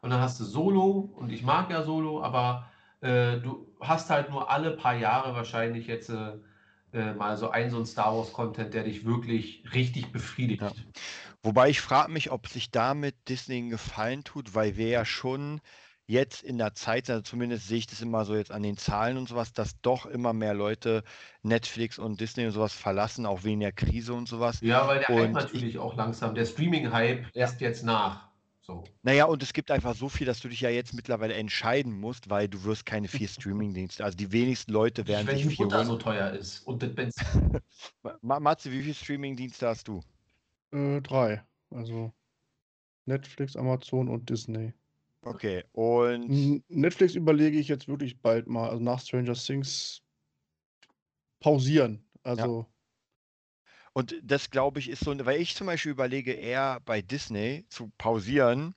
Und 0.00 0.10
dann 0.10 0.20
hast 0.20 0.38
du 0.38 0.44
Solo. 0.44 1.10
Und 1.16 1.32
ich 1.32 1.42
mag 1.42 1.70
ja 1.70 1.82
Solo, 1.82 2.22
aber 2.22 2.68
äh, 3.00 3.38
du 3.38 3.66
hast 3.80 4.10
halt 4.10 4.30
nur 4.30 4.50
alle 4.50 4.70
paar 4.72 4.94
Jahre 4.94 5.34
wahrscheinlich 5.34 5.86
jetzt 5.86 6.10
äh, 6.10 6.34
äh, 6.92 7.12
mal 7.14 7.36
so 7.36 7.50
ein 7.50 7.70
so 7.70 7.78
ein 7.78 7.86
Star 7.86 8.16
Wars-Content, 8.16 8.72
der 8.72 8.84
dich 8.84 9.04
wirklich 9.04 9.64
richtig 9.74 10.12
befriedigt. 10.12 10.62
Ja. 10.62 10.72
Wobei 11.42 11.68
ich 11.68 11.80
frage 11.80 12.10
mich, 12.10 12.30
ob 12.30 12.48
sich 12.48 12.70
damit 12.70 13.14
Disney 13.28 13.58
einen 13.58 13.70
Gefallen 13.70 14.24
tut, 14.24 14.54
weil 14.54 14.76
wir 14.76 14.88
ja 14.88 15.04
schon 15.04 15.60
jetzt 16.06 16.42
in 16.42 16.58
der 16.58 16.74
Zeit, 16.74 17.10
also 17.10 17.22
zumindest 17.22 17.66
sehe 17.68 17.78
ich 17.78 17.86
das 17.86 18.00
immer 18.00 18.24
so 18.24 18.34
jetzt 18.36 18.52
an 18.52 18.62
den 18.62 18.76
Zahlen 18.76 19.16
und 19.16 19.28
sowas, 19.28 19.52
dass 19.52 19.80
doch 19.80 20.06
immer 20.06 20.32
mehr 20.32 20.54
Leute 20.54 21.02
Netflix 21.42 21.98
und 21.98 22.20
Disney 22.20 22.46
und 22.46 22.52
sowas 22.52 22.72
verlassen, 22.74 23.26
auch 23.26 23.44
wegen 23.44 23.60
der 23.60 23.72
Krise 23.72 24.14
und 24.14 24.28
sowas. 24.28 24.60
Ja, 24.60 24.86
weil 24.86 25.00
der 25.00 25.08
Hype 25.08 25.26
Und 25.26 25.32
natürlich 25.32 25.78
auch 25.78 25.96
langsam, 25.96 26.34
der 26.34 26.46
Streaming-Hype 26.46 27.22
Ja. 27.22 27.28
lässt 27.34 27.60
jetzt 27.60 27.82
nach. 27.84 28.28
So. 28.60 28.84
Naja, 29.02 29.26
und 29.26 29.42
es 29.44 29.52
gibt 29.52 29.70
einfach 29.70 29.94
so 29.94 30.08
viel, 30.08 30.26
dass 30.26 30.40
du 30.40 30.48
dich 30.48 30.60
ja 30.60 30.70
jetzt 30.70 30.92
mittlerweile 30.92 31.34
entscheiden 31.34 31.92
musst, 32.00 32.30
weil 32.30 32.48
du 32.48 32.64
wirst 32.64 32.84
keine 32.84 33.06
vier 33.06 33.28
Streaming-Dienste. 33.28 34.04
Also 34.04 34.16
die 34.16 34.32
wenigsten 34.32 34.72
Leute 34.72 35.06
werden 35.06 35.26
Wenn 35.28 35.36
sich 35.36 35.46
die 35.46 35.54
vier 35.54 35.66
Butter 35.66 35.78
holen. 35.78 35.86
so 35.86 35.96
teuer 35.98 36.30
ist 36.32 36.66
und 36.66 36.82
das 36.82 36.92
Benzin. 36.94 37.26
Ma- 38.22 38.40
Matze, 38.40 38.72
wie 38.72 38.82
viele 38.82 38.94
Streaming-Dienste 38.94 39.68
hast 39.68 39.86
du? 39.86 40.00
Äh, 40.72 41.00
drei. 41.00 41.44
Also 41.70 42.12
Netflix, 43.06 43.56
Amazon 43.56 44.08
und 44.08 44.28
Disney. 44.30 44.74
Okay, 45.26 45.64
und 45.72 46.36
Netflix 46.68 47.14
überlege 47.16 47.58
ich 47.58 47.68
jetzt 47.68 47.88
wirklich 47.88 48.20
bald 48.22 48.46
mal, 48.46 48.70
also 48.70 48.82
nach 48.82 49.00
Stranger 49.00 49.34
Things 49.34 50.02
pausieren. 51.40 52.04
Also, 52.22 52.66
Und 53.92 54.14
das 54.22 54.50
glaube 54.50 54.78
ich 54.80 54.88
ist 54.90 55.00
so, 55.04 55.12
weil 55.24 55.40
ich 55.40 55.54
zum 55.56 55.66
Beispiel 55.66 55.92
überlege 55.92 56.32
eher 56.32 56.80
bei 56.84 57.00
Disney 57.02 57.66
zu 57.68 57.90
pausieren, 57.98 58.74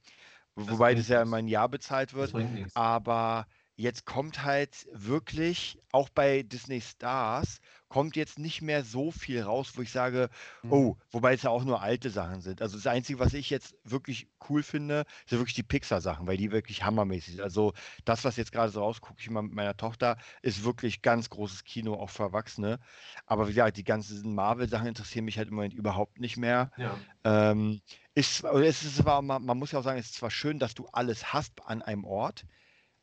wobei 0.56 0.96
bringt 0.96 1.00
das 1.00 1.10
ja 1.10 1.22
immer 1.24 1.38
ein 1.38 1.48
Jahr 1.48 1.70
bezahlt 1.70 2.14
Das 2.20 2.34
wird. 2.34 2.36
Aber 2.74 3.48
jetzt 3.80 4.06
kommt 4.06 4.43
halt 4.43 4.88
wirklich, 4.91 5.80
auch 5.93 6.10
bei 6.10 6.43
Disney 6.43 6.81
Stars, 6.81 7.61
kommt 7.88 8.18
jetzt 8.18 8.38
nicht 8.38 8.61
mehr 8.61 8.84
so 8.84 9.10
viel 9.10 9.41
raus, 9.41 9.72
wo 9.76 9.81
ich 9.81 9.89
sage, 9.89 10.30
Mhm. 10.64 10.72
oh, 10.73 10.97
wobei 11.11 11.34
es 11.34 11.43
ja 11.43 11.49
auch 11.49 11.64
nur 11.64 11.81
alte 11.81 12.10
Sachen 12.10 12.41
sind. 12.41 12.61
Also 12.61 12.76
das 12.76 12.85
Einzige, 12.88 13.19
was 13.19 13.34
ich 13.34 13.49
jetzt 13.49 13.76
wirklich 13.85 14.27
cool 14.49 14.64
finde, 14.64 15.06
sind 15.27 15.39
wirklich 15.39 15.56
die 15.56 15.64
Pixar-Sachen, 15.64 16.27
weil 16.27 16.35
die 16.35 16.51
wirklich 16.51 16.84
hammermäßig 16.84 17.35
sind. 17.35 17.41
Also 17.41 17.72
das, 18.03 18.26
was 18.26 18.35
jetzt 18.35 18.51
gerade 18.51 18.69
so 18.69 18.81
raus, 18.81 18.99
gucke 18.99 19.22
ich 19.22 19.30
mal 19.30 19.43
mit 19.43 19.53
meiner 19.53 19.77
Tochter, 19.77 20.18
ist 20.41 20.65
wirklich 20.65 21.01
ganz 21.01 21.30
großes 21.30 21.64
Kino, 21.64 21.93
auch 21.93 22.10
für 22.10 22.23
Erwachsene. 22.23 22.80
Aber 23.26 23.47
wie 23.47 23.53
gesagt, 23.53 23.77
die 23.77 23.85
ganzen 23.85 24.35
Marvel-Sachen 24.35 24.88
interessieren 24.88 25.23
mich 25.23 25.38
halt 25.38 25.47
im 25.47 25.56
Moment 25.56 25.73
überhaupt 25.73 26.19
nicht 26.19 26.35
mehr. 26.35 26.69
Ja. 26.76 26.99
Ähm, 27.23 27.80
ist, 28.14 28.43
es 28.43 28.84
ist 28.84 28.97
zwar, 28.97 29.22
man, 29.22 29.45
man 29.45 29.57
muss 29.57 29.72
ja 29.72 29.80
auch 29.80 29.84
sagen, 29.84 29.99
es 29.99 30.07
ist 30.07 30.15
zwar 30.15 30.31
schön, 30.31 30.60
dass 30.60 30.76
du 30.76 30.85
alles 30.91 31.31
hast 31.31 31.65
an 31.65 31.81
einem 31.81 32.03
Ort, 32.03 32.45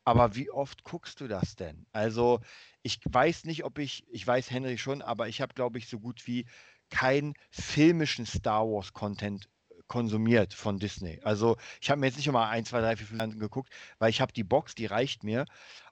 aber 0.07 0.35
wie 0.35 0.49
oft 0.49 0.85
guckst 0.85 1.19
du 1.19 1.27
das 1.27 1.57
denn? 1.57 1.85
Also 1.91 2.39
ich 2.81 3.01
weiß 3.03 3.43
nicht, 3.43 3.65
ob 3.65 3.77
ich, 3.77 4.05
ich 4.09 4.25
weiß 4.25 4.49
Henry 4.51 4.77
schon, 4.77 5.01
aber 5.01 5.27
ich 5.27 5.41
habe, 5.41 5.53
glaube 5.53 5.79
ich, 5.79 5.89
so 5.89 5.99
gut 5.99 6.25
wie 6.27 6.45
keinen 6.89 7.33
filmischen 7.51 8.25
Star 8.25 8.65
Wars-Content 8.65 9.49
konsumiert 9.87 10.53
von 10.53 10.79
Disney. 10.79 11.19
Also 11.23 11.57
ich 11.81 11.89
habe 11.89 11.99
mir 11.99 12.05
jetzt 12.05 12.15
nicht 12.15 12.27
immer 12.27 12.47
1, 12.47 12.69
2, 12.69 12.79
3, 12.79 12.95
4, 12.95 13.07
5 13.07 13.21
angeguckt, 13.21 13.69
weil 13.99 14.09
ich 14.09 14.21
habe 14.21 14.31
die 14.31 14.45
Box, 14.45 14.75
die 14.75 14.85
reicht 14.85 15.25
mir. 15.25 15.43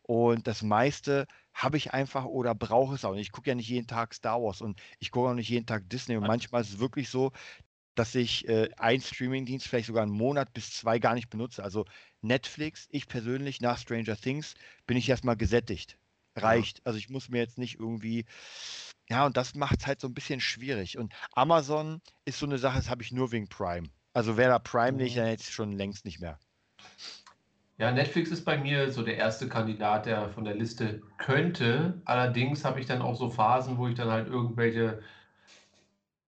Und 0.03 0.47
das 0.47 0.61
meiste 0.61 1.27
habe 1.53 1.75
ich 1.75 1.93
einfach 1.93 2.23
oder 2.23 2.55
brauche 2.55 2.95
es 2.95 3.03
auch 3.03 3.15
nicht. 3.15 3.27
Ich 3.27 3.31
gucke 3.33 3.49
ja 3.49 3.55
nicht 3.55 3.67
jeden 3.67 3.87
Tag 3.87 4.13
Star 4.13 4.41
Wars 4.41 4.61
und 4.61 4.79
ich 4.99 5.11
gucke 5.11 5.27
auch 5.27 5.33
nicht 5.33 5.49
jeden 5.49 5.65
Tag 5.65 5.89
Disney. 5.89 6.15
Und 6.15 6.25
manchmal 6.25 6.61
ist 6.61 6.69
es 6.69 6.79
wirklich 6.79 7.09
so, 7.09 7.33
dass 7.95 8.13
ich 8.15 8.47
äh, 8.47 8.69
ein 8.77 9.01
Streamingdienst 9.01 9.67
vielleicht 9.67 9.88
sogar 9.88 10.03
einen 10.03 10.11
Monat 10.11 10.53
bis 10.53 10.72
zwei 10.73 10.99
gar 10.99 11.13
nicht 11.13 11.30
benutze. 11.30 11.63
Also 11.63 11.85
Netflix, 12.22 12.88
ich 12.91 13.07
persönlich 13.07 13.61
nach 13.61 13.77
Stranger 13.77 14.17
Things 14.17 14.55
bin 14.85 14.97
ich 14.97 15.09
erstmal 15.09 15.38
gesättigt. 15.38 15.97
Reicht. 16.35 16.85
Also 16.85 16.99
ich 16.99 17.09
muss 17.09 17.30
mir 17.30 17.38
jetzt 17.39 17.57
nicht 17.57 17.80
irgendwie. 17.80 18.26
Ja, 19.09 19.26
und 19.26 19.38
das 19.38 19.55
macht 19.55 19.80
es 19.80 19.88
halt 19.88 20.01
so 20.01 20.07
ein 20.07 20.13
bisschen 20.13 20.41
schwierig. 20.41 20.97
Und 20.97 21.13
Amazon 21.34 22.01
ist 22.26 22.39
so 22.39 22.45
eine 22.45 22.57
Sache, 22.57 22.77
das 22.77 22.89
habe 22.89 23.03
ich 23.03 23.11
nur 23.11 23.31
wegen 23.31 23.47
Prime. 23.47 23.88
Also 24.13 24.35
wäre 24.38 24.49
da 24.49 24.59
Prime 24.59 24.97
nicht, 24.97 25.15
Mhm. 25.15 25.19
dann 25.19 25.27
jetzt 25.30 25.51
schon 25.51 25.72
längst 25.72 26.05
nicht 26.05 26.19
mehr. 26.19 26.39
Ja, 27.77 27.91
Netflix 27.91 28.31
ist 28.31 28.45
bei 28.45 28.57
mir 28.57 28.91
so 28.91 29.03
der 29.03 29.17
erste 29.17 29.49
Kandidat, 29.49 30.05
der 30.05 30.30
von 30.30 30.45
der 30.45 30.55
Liste 30.55 31.01
könnte. 31.17 32.01
Allerdings 32.05 32.63
habe 32.63 32.80
ich 32.80 32.85
dann 32.85 33.01
auch 33.01 33.15
so 33.15 33.30
Phasen, 33.30 33.77
wo 33.77 33.88
ich 33.88 33.95
dann 33.95 34.09
halt 34.09 34.27
irgendwelche 34.27 35.01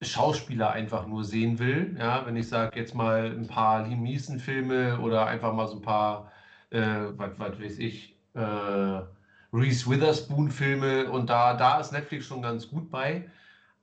Schauspieler 0.02 0.72
einfach 0.72 1.08
nur 1.08 1.24
sehen 1.24 1.60
will. 1.60 1.96
Ja, 2.00 2.26
wenn 2.26 2.36
ich 2.36 2.48
sage, 2.48 2.80
jetzt 2.80 2.94
mal 2.94 3.26
ein 3.26 3.48
paar 3.48 3.88
Liam 3.88 4.04
Neeson-Filme 4.04 5.00
oder 5.00 5.26
einfach 5.26 5.54
mal 5.54 5.68
so 5.68 5.78
ein 5.78 5.82
paar, 5.82 6.32
äh, 6.70 7.08
was, 7.18 7.60
weiß 7.60 7.80
ich, 7.80 8.16
äh, 8.36 9.02
Reese 9.54 9.90
Witherspoon-Filme 9.90 11.10
und 11.10 11.30
da, 11.30 11.56
da 11.56 11.80
ist 11.80 11.92
Netflix 11.92 12.26
schon 12.28 12.42
ganz 12.42 12.70
gut 12.70 12.92
bei. 12.92 13.30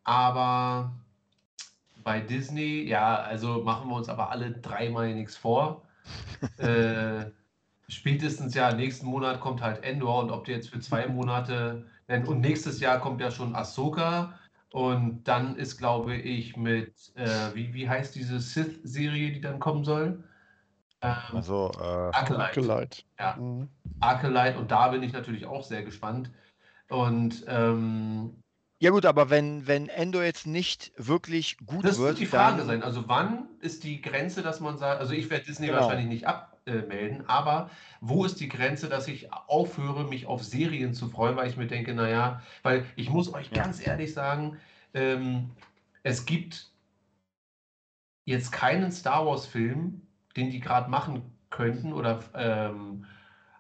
Aber 0.05 0.93
bei 2.05 2.21
Disney, 2.21 2.83
ja, 2.83 3.17
also 3.17 3.63
machen 3.63 3.89
wir 3.89 3.97
uns 3.97 4.09
aber 4.09 4.31
alle 4.31 4.53
dreimal 4.53 5.13
nichts 5.15 5.37
vor. 5.37 5.83
äh, 6.59 7.25
spätestens 7.89 8.55
ja, 8.55 8.73
nächsten 8.73 9.07
Monat 9.07 9.41
kommt 9.41 9.63
halt 9.63 9.83
Endor 9.83 10.23
und 10.23 10.31
ob 10.31 10.45
die 10.45 10.53
jetzt 10.53 10.69
für 10.71 10.81
zwei 10.81 11.07
Monate, 11.09 11.87
denn, 12.09 12.27
und 12.27 12.41
nächstes 12.41 12.81
Jahr 12.81 13.01
kommt 13.01 13.21
ja 13.21 13.31
schon 13.31 13.55
Ahsoka 13.57 14.35
und 14.75 15.23
dann 15.29 15.55
ist, 15.55 15.79
glaube 15.79 16.17
ich, 16.17 16.57
mit, 16.57 17.13
äh, 17.15 17.55
wie, 17.55 17.73
wie 17.75 17.89
heißt 17.89 18.13
diese 18.17 18.41
Sith-Serie, 18.41 19.31
die 19.31 19.41
dann 19.41 19.61
kommen 19.61 19.85
soll? 19.85 20.25
Ähm, 21.01 21.13
Also, 21.33 21.71
äh, 21.79 22.11
Acolyte. 22.11 22.61
Acolyte. 22.61 23.03
Ja. 23.21 23.37
Mhm. 23.37 23.69
Acolyte 24.01 24.59
und 24.59 24.73
da 24.73 24.89
bin 24.89 25.05
ich 25.05 25.13
natürlich 25.13 25.47
auch 25.47 25.63
sehr 25.63 25.85
gespannt. 25.85 26.33
Und 26.89 27.45
ähm, 27.47 28.43
ja 28.81 28.91
gut, 28.91 29.07
aber 29.07 29.31
wenn, 29.31 29.69
wenn 29.69 29.89
Endo 29.89 30.21
jetzt 30.21 30.45
nicht 30.45 30.91
wirklich 30.97 31.57
gut 31.65 31.85
das 31.85 31.99
wird, 31.99 32.09
wird 32.09 32.19
die 32.19 32.27
Frage 32.27 32.59
dann, 32.59 32.67
sein. 32.67 32.83
Also 32.83 33.07
wann 33.07 33.47
ist 33.61 33.85
die 33.85 34.03
Grenze, 34.03 34.43
dass 34.43 34.59
man 34.59 34.77
sagt, 34.77 35.01
also 35.01 35.13
ich 35.13 35.31
werde 35.31 35.45
Disney 35.45 35.69
Genau. 35.69 35.83
wahrscheinlich 35.83 36.09
nicht 36.09 36.27
abmelden, 36.67 37.29
aber 37.29 37.71
wo 38.01 38.25
ist 38.25 38.41
die 38.41 38.49
Grenze, 38.49 38.89
dass 38.89 39.09
ich 39.09 39.33
aufhöre, 39.33 40.05
mich 40.05 40.27
auf 40.27 40.43
Serien 40.43 40.95
zu 40.95 41.09
freuen, 41.09 41.37
weil 41.37 41.49
ich 41.49 41.57
mir 41.57 41.67
denke, 41.67 41.95
naja, 41.95 42.41
weil 42.63 42.85
ich 42.97 43.11
muss 43.11 43.33
euch 43.33 43.51
ganz 43.51 43.85
ehrlich 43.87 44.15
sagen, 44.15 44.59
ähm, 44.95 45.51
es 46.03 46.25
gibt 46.25 46.71
jetzt 48.25 48.53
keinen 48.53 48.91
Star 48.93 49.27
Wars-Film, 49.27 50.03
den 50.37 50.51
die 50.51 50.61
gerade 50.61 50.91
machen 50.91 51.23
könnten 51.51 51.93
oder 51.93 52.21
ähm, 52.35 53.05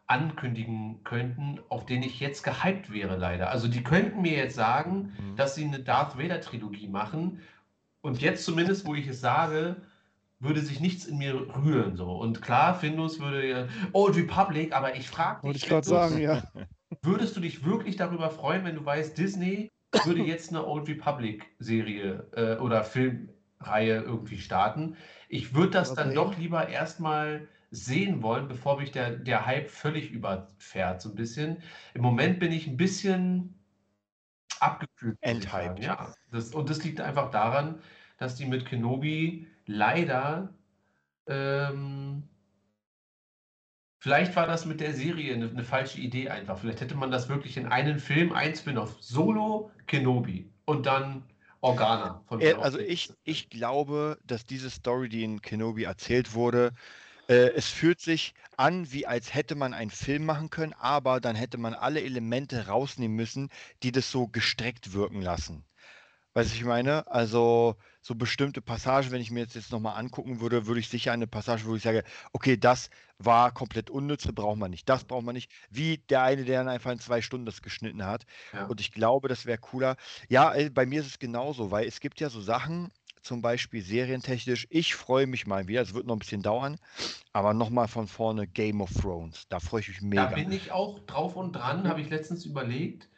ankündigen 0.06 1.02
könnten, 1.04 1.60
auf 1.68 1.86
den 1.86 2.02
ich 2.02 2.20
jetzt 2.20 2.42
gehypt 2.42 2.92
wäre, 2.92 3.16
leider. 3.16 3.50
Also 3.50 3.68
die 3.68 3.82
könnten 3.82 4.22
mir 4.22 4.36
jetzt 4.36 4.54
sagen, 4.54 5.12
Mhm. 5.18 5.36
dass 5.36 5.54
sie 5.54 5.64
eine 5.64 5.80
Darth 5.80 6.18
Vader-Trilogie 6.18 6.88
machen. 6.88 7.40
Und 8.00 8.20
jetzt 8.20 8.44
zumindest, 8.44 8.86
wo 8.86 8.94
ich 8.94 9.06
es 9.06 9.20
sage, 9.20 9.76
würde 10.40 10.60
sich 10.60 10.80
nichts 10.80 11.06
in 11.06 11.18
mir 11.18 11.34
rühren. 11.56 11.96
So. 11.96 12.10
Und 12.16 12.42
klar, 12.42 12.74
Findus 12.78 13.20
würde 13.20 13.48
ja 13.48 13.68
Old 13.92 14.16
Republic, 14.16 14.72
aber 14.74 14.96
ich 14.96 15.08
frage 15.08 15.42
Wollte 15.42 15.54
dich, 15.54 15.62
ich 15.62 15.68
gerade 15.68 15.86
sagen, 15.86 16.18
ja. 16.18 16.42
würdest 17.02 17.36
du 17.36 17.40
dich 17.40 17.64
wirklich 17.64 17.96
darüber 17.96 18.30
freuen, 18.30 18.64
wenn 18.64 18.76
du 18.76 18.84
weißt, 18.84 19.16
Disney 19.16 19.70
würde 20.02 20.20
jetzt 20.20 20.50
eine 20.50 20.66
Old 20.66 20.88
Republic-Serie 20.88 22.28
äh, 22.32 22.56
oder 22.60 22.84
Filmreihe 22.84 24.02
irgendwie 24.02 24.38
starten? 24.38 24.96
Ich 25.28 25.54
würde 25.54 25.70
das 25.72 25.94
dann 25.94 26.08
Okay. 26.08 26.14
doch 26.14 26.36
lieber 26.36 26.68
erstmal 26.68 27.48
sehen 27.70 28.22
wollen, 28.22 28.48
bevor 28.48 28.78
mich 28.80 28.92
der, 28.92 29.10
der 29.16 29.46
Hype 29.46 29.68
völlig 29.70 30.10
überfährt, 30.12 31.00
so 31.02 31.10
ein 31.10 31.14
bisschen. 31.16 31.62
Im 31.94 32.02
Moment 32.02 32.38
bin 32.38 32.52
ich 32.52 32.66
ein 32.66 32.76
bisschen 32.76 33.54
abgekühlt. 34.60 35.18
Enthyped. 35.20 35.78
Ja, 35.80 36.14
das, 36.30 36.54
und 36.54 36.70
das 36.70 36.84
liegt 36.84 37.00
einfach 37.00 37.30
daran, 37.30 37.80
dass 38.18 38.36
die 38.36 38.46
mit 38.46 38.66
Kenobi 38.66 39.48
leider 39.66 40.54
ähm, 41.26 42.24
Vielleicht 44.04 44.36
war 44.36 44.46
das 44.46 44.66
mit 44.66 44.82
der 44.82 44.92
Serie 44.92 45.32
eine, 45.32 45.48
eine 45.48 45.64
falsche 45.64 45.98
Idee 45.98 46.28
einfach. 46.28 46.58
Vielleicht 46.58 46.82
hätte 46.82 46.94
man 46.94 47.10
das 47.10 47.30
wirklich 47.30 47.56
in 47.56 47.64
einen 47.64 47.98
Film, 47.98 48.32
ein 48.32 48.54
Spin-off, 48.54 48.98
Solo 49.00 49.70
Kenobi 49.86 50.52
und 50.66 50.84
dann 50.84 51.22
Organa 51.62 52.22
von 52.28 52.38
Äh, 52.42 52.52
Also 52.52 52.78
ich, 52.78 53.14
ich 53.24 53.48
glaube, 53.48 54.18
dass 54.24 54.44
diese 54.44 54.68
Story, 54.68 55.08
die 55.08 55.24
in 55.24 55.40
Kenobi 55.40 55.84
erzählt 55.84 56.34
wurde, 56.34 56.72
äh, 57.28 57.52
es 57.54 57.68
fühlt 57.68 58.00
sich 58.00 58.34
an, 58.58 58.92
wie 58.92 59.06
als 59.06 59.32
hätte 59.34 59.54
man 59.54 59.72
einen 59.72 59.90
Film 59.90 60.26
machen 60.26 60.50
können, 60.50 60.74
aber 60.74 61.20
dann 61.20 61.36
hätte 61.36 61.56
man 61.56 61.72
alle 61.72 62.02
Elemente 62.02 62.66
rausnehmen 62.66 63.16
müssen, 63.16 63.48
die 63.82 63.92
das 63.92 64.10
so 64.10 64.28
gestreckt 64.28 64.92
wirken 64.92 65.22
lassen. 65.22 65.64
Weißt 66.34 66.50
du, 66.50 66.56
ich 66.56 66.64
meine? 66.64 67.06
Also 67.06 67.76
so 68.00 68.14
bestimmte 68.16 68.60
Passagen, 68.60 69.10
wenn 69.12 69.20
ich 69.20 69.30
mir 69.30 69.40
jetzt, 69.40 69.54
jetzt 69.54 69.72
nochmal 69.72 69.96
angucken 69.98 70.40
würde, 70.40 70.66
würde 70.66 70.80
ich 70.80 70.88
sicher 70.88 71.12
eine 71.12 71.26
Passage, 71.28 71.64
wo 71.64 71.76
ich 71.76 71.82
sage, 71.82 72.04
okay, 72.32 72.56
das 72.56 72.90
war 73.18 73.52
komplett 73.52 73.88
unnütz, 73.88 74.24
das 74.24 74.34
braucht 74.34 74.58
man 74.58 74.70
nicht, 74.72 74.88
das 74.88 75.04
braucht 75.04 75.24
man 75.24 75.34
nicht. 75.34 75.50
Wie 75.70 75.98
der 76.10 76.22
eine, 76.22 76.44
der 76.44 76.58
dann 76.58 76.68
einfach 76.68 76.90
in 76.90 76.98
zwei 76.98 77.22
Stunden 77.22 77.46
das 77.46 77.62
geschnitten 77.62 78.04
hat. 78.04 78.26
Ja. 78.52 78.66
Und 78.66 78.80
ich 78.80 78.92
glaube, 78.92 79.28
das 79.28 79.46
wäre 79.46 79.58
cooler. 79.58 79.96
Ja, 80.28 80.52
äh, 80.54 80.70
bei 80.70 80.86
mir 80.86 81.00
ist 81.00 81.06
es 81.06 81.18
genauso, 81.18 81.70
weil 81.70 81.86
es 81.86 82.00
gibt 82.00 82.20
ja 82.20 82.28
so 82.28 82.40
Sachen, 82.40 82.90
zum 83.22 83.40
Beispiel 83.40 83.82
serientechnisch. 83.82 84.66
Ich 84.70 84.94
freue 84.94 85.26
mich 85.26 85.46
mal 85.46 85.66
wieder, 85.66 85.80
es 85.80 85.94
wird 85.94 86.06
noch 86.06 86.16
ein 86.16 86.18
bisschen 86.18 86.42
dauern, 86.42 86.76
aber 87.32 87.54
nochmal 87.54 87.88
von 87.88 88.06
vorne 88.06 88.46
Game 88.46 88.82
of 88.82 88.92
Thrones. 88.92 89.46
Da 89.48 89.60
freue 89.60 89.80
ich 89.80 89.88
mich 89.88 90.00
Da 90.00 90.04
mega. 90.04 90.34
bin 90.34 90.52
ich 90.52 90.72
auch 90.72 90.98
drauf 91.00 91.36
und 91.36 91.52
dran, 91.52 91.88
habe 91.88 92.02
ich 92.02 92.10
letztens 92.10 92.44
überlegt. 92.44 93.08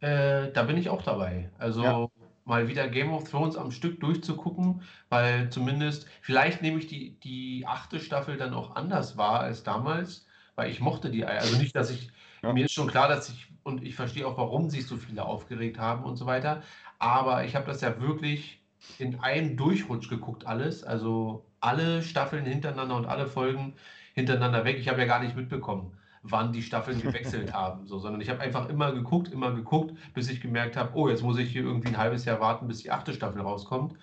Äh, 0.00 0.50
da 0.52 0.62
bin 0.62 0.78
ich 0.78 0.88
auch 0.88 1.02
dabei. 1.02 1.50
Also 1.58 1.82
Ja. 1.82 2.08
Mal 2.44 2.68
wieder 2.68 2.88
Game 2.88 3.12
of 3.12 3.28
Thrones 3.30 3.56
am 3.56 3.70
Stück 3.70 4.00
durchzugucken, 4.00 4.82
weil 5.08 5.50
zumindest, 5.50 6.06
vielleicht 6.20 6.62
nehme 6.62 6.78
ich 6.78 6.86
die, 6.88 7.18
die 7.20 7.64
achte 7.66 8.00
Staffel 8.00 8.36
dann 8.36 8.54
auch 8.54 8.74
anders 8.76 9.16
wahr 9.16 9.40
als 9.40 9.62
damals, 9.62 10.26
weil 10.56 10.70
ich 10.70 10.80
mochte 10.80 11.10
die, 11.10 11.24
also 11.24 11.56
nicht, 11.56 11.74
dass 11.76 11.90
ich, 11.90 12.10
Ja. 12.42 12.52
mir 12.52 12.64
ist 12.64 12.72
schon 12.72 12.88
klar, 12.88 13.08
dass 13.08 13.28
ich, 13.28 13.46
und 13.62 13.82
ich 13.84 13.94
verstehe 13.94 14.26
auch, 14.26 14.36
warum 14.36 14.70
sich 14.70 14.86
so 14.86 14.96
viele 14.96 15.24
aufgeregt 15.24 15.78
haben 15.78 16.04
und 16.04 16.16
so 16.16 16.26
weiter, 16.26 16.62
aber 16.98 17.44
ich 17.44 17.54
habe 17.54 17.66
das 17.66 17.80
ja 17.80 18.00
wirklich 18.00 18.64
in 18.98 19.20
einem 19.20 19.56
Durchrutsch 19.56 20.08
geguckt, 20.08 20.46
alles, 20.46 20.84
also 20.84 21.46
alle 21.60 22.02
Staffeln 22.02 22.44
hintereinander 22.44 22.96
und 22.96 23.06
alle 23.06 23.26
Folgen 23.26 23.74
hintereinander 24.14 24.64
weg. 24.64 24.78
Ich 24.78 24.88
habe 24.88 25.00
ja 25.00 25.06
gar 25.06 25.20
nicht 25.22 25.36
mitbekommen, 25.36 25.96
wann 26.22 26.52
die 26.52 26.62
Staffeln 26.62 27.00
gewechselt 27.00 27.52
haben, 27.54 27.86
so, 27.86 27.98
sondern 27.98 28.20
ich 28.20 28.30
habe 28.30 28.40
einfach 28.40 28.68
immer 28.68 28.92
geguckt, 28.92 29.28
immer 29.28 29.52
geguckt, 29.52 29.96
bis 30.14 30.30
ich 30.30 30.40
gemerkt 30.40 30.76
habe, 30.76 30.96
oh, 30.96 31.08
jetzt 31.08 31.22
muss 31.22 31.38
ich 31.38 31.50
hier 31.50 31.62
irgendwie 31.62 31.88
ein 31.88 31.98
halbes 31.98 32.24
Jahr 32.24 32.40
warten, 32.40 32.68
bis 32.68 32.78
die 32.78 32.90
achte 32.90 33.12
Staffel 33.12 33.42
rauskommt. 33.42 33.94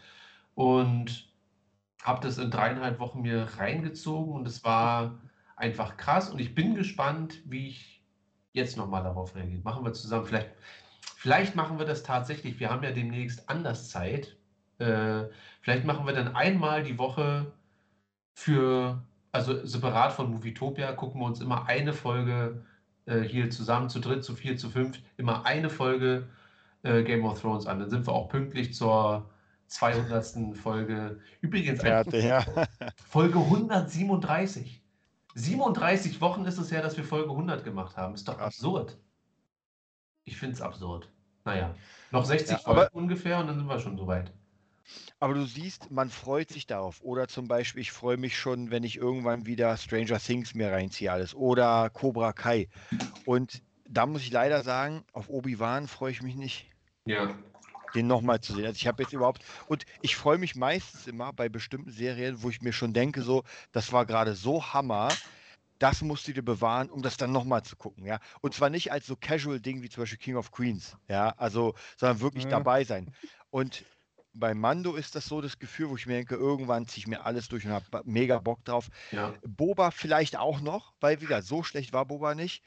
Und 0.56 1.30
habe 2.04 2.26
das 2.26 2.38
in 2.38 2.52
dreieinhalb 2.52 3.00
Wochen 3.00 3.22
mir 3.22 3.48
reingezogen 3.58 4.34
und 4.34 4.48
es 4.48 4.64
war 4.64 5.20
einfach 5.56 5.98
krass. 5.98 6.30
Und 6.30 6.40
ich 6.40 6.56
bin 6.56 6.76
gespannt, 6.76 7.42
wie 7.46 7.68
ich 7.68 8.04
jetzt 8.54 8.78
nochmal 8.78 9.04
darauf 9.04 9.36
reagiere. 9.36 9.62
Machen 9.64 9.86
wir 9.86 9.94
zusammen. 9.94 10.26
Vielleicht, 10.26 10.50
vielleicht 11.16 11.56
machen 11.56 11.78
wir 11.78 11.86
das 11.86 12.04
tatsächlich. 12.04 12.60
Wir 12.60 12.70
haben 12.70 12.84
ja 12.84 12.92
demnächst 12.92 13.50
anders 13.50 13.90
Zeit. 13.90 14.38
Äh, 14.80 15.26
vielleicht 15.62 15.86
machen 15.86 16.06
wir 16.06 16.14
dann 16.14 16.36
einmal 16.36 16.84
die 16.84 16.98
Woche 16.98 17.52
für, 18.34 19.04
also 19.32 19.66
separat 19.66 20.14
von 20.14 20.32
Movietopia, 20.32 20.92
gucken 20.94 21.22
wir 21.22 21.26
uns 21.26 21.42
immer 21.42 21.68
eine 21.68 21.94
Folge 21.94 22.66
äh, 23.06 23.22
hier 23.22 23.50
zusammen, 23.50 23.90
zu 23.90 24.00
dritt, 24.00 24.24
zu 24.24 24.36
vier, 24.36 24.58
zu 24.58 24.70
fünf, 24.70 25.00
immer 25.18 25.46
eine 25.46 25.70
Folge 25.70 26.28
äh, 26.84 27.04
Game 27.04 27.26
of 27.26 27.42
Thrones 27.42 27.66
an. 27.68 27.80
Dann 27.80 27.90
sind 27.90 28.08
wir 28.08 28.14
auch 28.14 28.30
pünktlich 28.30 28.74
zur 28.74 29.30
200. 29.68 30.58
Folge. 30.58 31.20
Übrigens, 31.42 31.82
Fertig, 31.82 32.24
ja. 32.26 32.44
Folge 33.08 33.40
137. 33.40 34.84
37 35.36 36.20
Wochen 36.22 36.46
ist 36.46 36.58
es 36.58 36.72
her, 36.72 36.82
dass 36.82 36.98
wir 36.98 37.04
Folge 37.04 37.30
100 37.30 37.64
gemacht 37.64 37.96
haben. 37.98 38.14
Ist 38.16 38.28
doch 38.28 38.38
Krass. 38.38 38.56
absurd. 38.56 38.98
Ich 40.26 40.38
finde 40.38 40.56
es 40.56 40.62
absurd. 40.62 41.10
Naja, 41.46 41.76
noch 42.12 42.26
60 42.26 42.52
Ja, 42.52 42.58
Folgen 42.58 42.98
ungefähr 42.98 43.40
und 43.40 43.48
dann 43.48 43.58
sind 43.58 43.68
wir 43.68 43.80
schon 43.80 43.98
soweit. 43.98 44.34
Aber 45.20 45.34
du 45.34 45.46
siehst, 45.46 45.92
man 45.92 46.10
freut 46.10 46.50
sich 46.52 46.66
darauf. 46.68 47.02
Oder 47.02 47.28
zum 47.28 47.48
Beispiel, 47.48 47.82
ich 47.82 47.92
freue 47.92 48.18
mich 48.18 48.38
schon, 48.38 48.72
wenn 48.72 48.84
ich 48.84 48.98
irgendwann 48.98 49.46
wieder 49.46 49.76
Stranger 49.78 50.20
Things 50.20 50.54
mir 50.56 50.72
reinziehe 50.72 51.12
alles. 51.12 51.36
Oder 51.36 51.90
Cobra 51.92 52.34
Kai. 52.34 52.68
Und 53.26 53.64
da 53.90 54.06
muss 54.08 54.24
ich 54.24 54.32
leider 54.32 54.64
sagen, 54.64 55.06
auf 55.14 55.30
Obi-Wan 55.30 55.88
freue 55.88 56.12
ich 56.12 56.22
mich 56.24 56.36
nicht. 56.36 56.72
Ja. 57.06 57.40
den 57.96 58.08
nochmal 58.08 58.40
zu 58.40 58.54
sehen. 58.54 58.66
Also 58.66 58.76
ich 58.78 58.88
habe 58.88 59.04
jetzt 59.04 59.14
überhaupt, 59.14 59.44
und 59.66 59.84
ich 60.02 60.16
freue 60.16 60.38
mich 60.38 60.56
meistens 60.56 61.08
immer 61.08 61.34
bei 61.34 61.50
bestimmten 61.50 61.92
Serien, 61.92 62.42
wo 62.44 62.50
ich 62.50 62.62
mir 62.62 62.74
schon 62.74 62.94
denke, 62.94 63.22
so, 63.24 63.44
das 63.72 63.92
war 63.92 64.06
gerade 64.06 64.36
so 64.36 64.74
Hammer, 64.74 65.20
das 65.80 66.02
musst 66.02 66.28
du 66.28 66.34
dir 66.34 66.44
bewahren, 66.44 66.90
um 66.92 67.02
das 67.04 67.18
dann 67.18 67.32
nochmal 67.32 67.64
zu 67.64 67.76
gucken, 67.78 68.06
ja. 68.06 68.20
Und 68.42 68.54
zwar 68.56 68.70
nicht 68.70 68.92
als 68.92 69.08
so 69.08 69.16
Casual-Ding 69.18 69.82
wie 69.84 69.90
zum 69.90 70.04
Beispiel 70.04 70.20
King 70.20 70.36
of 70.38 70.52
Queens, 70.52 70.98
ja, 71.10 71.30
also, 71.38 71.76
sondern 71.98 72.22
wirklich 72.22 72.46
Ja. 72.46 72.50
dabei 72.50 72.84
sein. 72.84 73.10
Und 73.52 73.86
bei 74.34 74.54
Mando 74.54 74.96
ist 74.96 75.16
das 75.16 75.26
so 75.26 75.42
das 75.42 75.60
Gefühl, 75.60 75.90
wo 75.90 75.96
ich 75.96 76.06
mir 76.06 76.14
denke, 76.14 76.36
irgendwann 76.36 76.88
ziehe 76.88 77.02
ich 77.02 77.08
mir 77.08 77.26
alles 77.26 77.48
durch 77.50 77.66
und 77.66 77.72
habe 77.72 77.86
mega 78.06 78.40
Bock 78.40 78.64
drauf. 78.64 78.90
ja. 79.12 79.34
Boba 79.46 79.92
vielleicht 79.92 80.38
auch 80.38 80.62
noch, 80.62 80.94
weil 81.00 81.22
wieder 81.22 81.42
so 81.42 81.64
schlecht 81.64 81.94
war 81.94 82.06
Boba 82.06 82.36
nicht. 82.36 82.64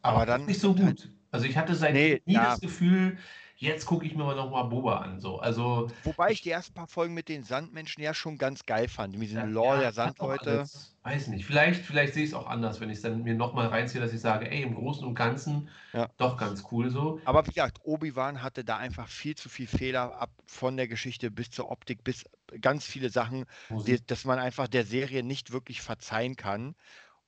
Aber, 0.00 0.16
Aber 0.18 0.26
dann- 0.26 0.46
nicht 0.46 0.60
so 0.60 0.74
gut. 0.74 1.10
Also 1.30 1.46
ich 1.46 1.56
hatte 1.56 1.74
seitdem 1.74 1.94
Nee, 2.14 2.22
nie 2.26 2.34
ja. 2.34 2.50
das 2.50 2.60
Gefühl, 2.60 3.18
jetzt 3.62 3.86
gucke 3.86 4.06
ich 4.06 4.14
mir 4.14 4.24
mal 4.24 4.36
nochmal 4.36 4.64
Boba 4.68 4.98
an. 4.98 5.20
So. 5.20 5.38
Also, 5.38 5.88
Wobei 6.02 6.30
ich 6.32 6.42
die 6.42 6.50
ersten 6.50 6.74
paar 6.74 6.88
Folgen 6.88 7.14
mit 7.14 7.28
den 7.28 7.44
Sandmenschen 7.44 8.02
ja 8.02 8.12
schon 8.14 8.36
ganz 8.38 8.66
geil 8.66 8.88
fand. 8.88 9.16
Mit 9.16 9.30
ja, 9.30 9.44
diesem 9.44 9.52
Lore 9.52 9.78
der 9.78 9.92
hat 10.04 10.18
doch 10.18 10.36
Sandleute. 10.36 10.68
Weiß 11.04 11.28
nicht. 11.28 11.44
Vielleicht, 11.44 11.84
vielleicht 11.84 12.14
sehe 12.14 12.24
ich 12.24 12.30
es 12.30 12.34
auch 12.34 12.46
anders, 12.46 12.80
wenn 12.80 12.90
ich 12.90 12.96
es 12.96 13.02
dann 13.02 13.22
mir 13.22 13.34
nochmal 13.34 13.68
reinziehe, 13.68 14.00
dass 14.00 14.12
ich 14.12 14.20
sage, 14.20 14.50
ey, 14.50 14.62
im 14.62 14.74
Großen 14.74 15.04
und 15.06 15.14
Ganzen 15.14 15.68
Ja. 15.92 16.08
doch 16.16 16.36
ganz 16.36 16.64
cool 16.70 16.90
so. 16.90 17.20
Aber 17.24 17.46
wie 17.46 17.52
gesagt, 17.52 17.78
Obi-Wan 17.82 18.42
hatte 18.42 18.64
da 18.64 18.76
einfach 18.78 19.08
viel 19.08 19.34
zu 19.36 19.48
viel 19.48 19.66
Fehler 19.66 20.16
ab 20.20 20.30
von 20.46 20.76
der 20.76 20.88
Geschichte 20.88 21.30
bis 21.30 21.50
zur 21.50 21.70
Optik, 21.70 22.04
bis 22.04 22.24
ganz 22.60 22.84
viele 22.86 23.10
Sachen, 23.10 23.44
die, 23.86 24.04
dass 24.04 24.24
man 24.24 24.38
einfach 24.38 24.68
der 24.68 24.84
Serie 24.84 25.22
nicht 25.22 25.52
wirklich 25.52 25.80
verzeihen 25.82 26.36
kann 26.36 26.74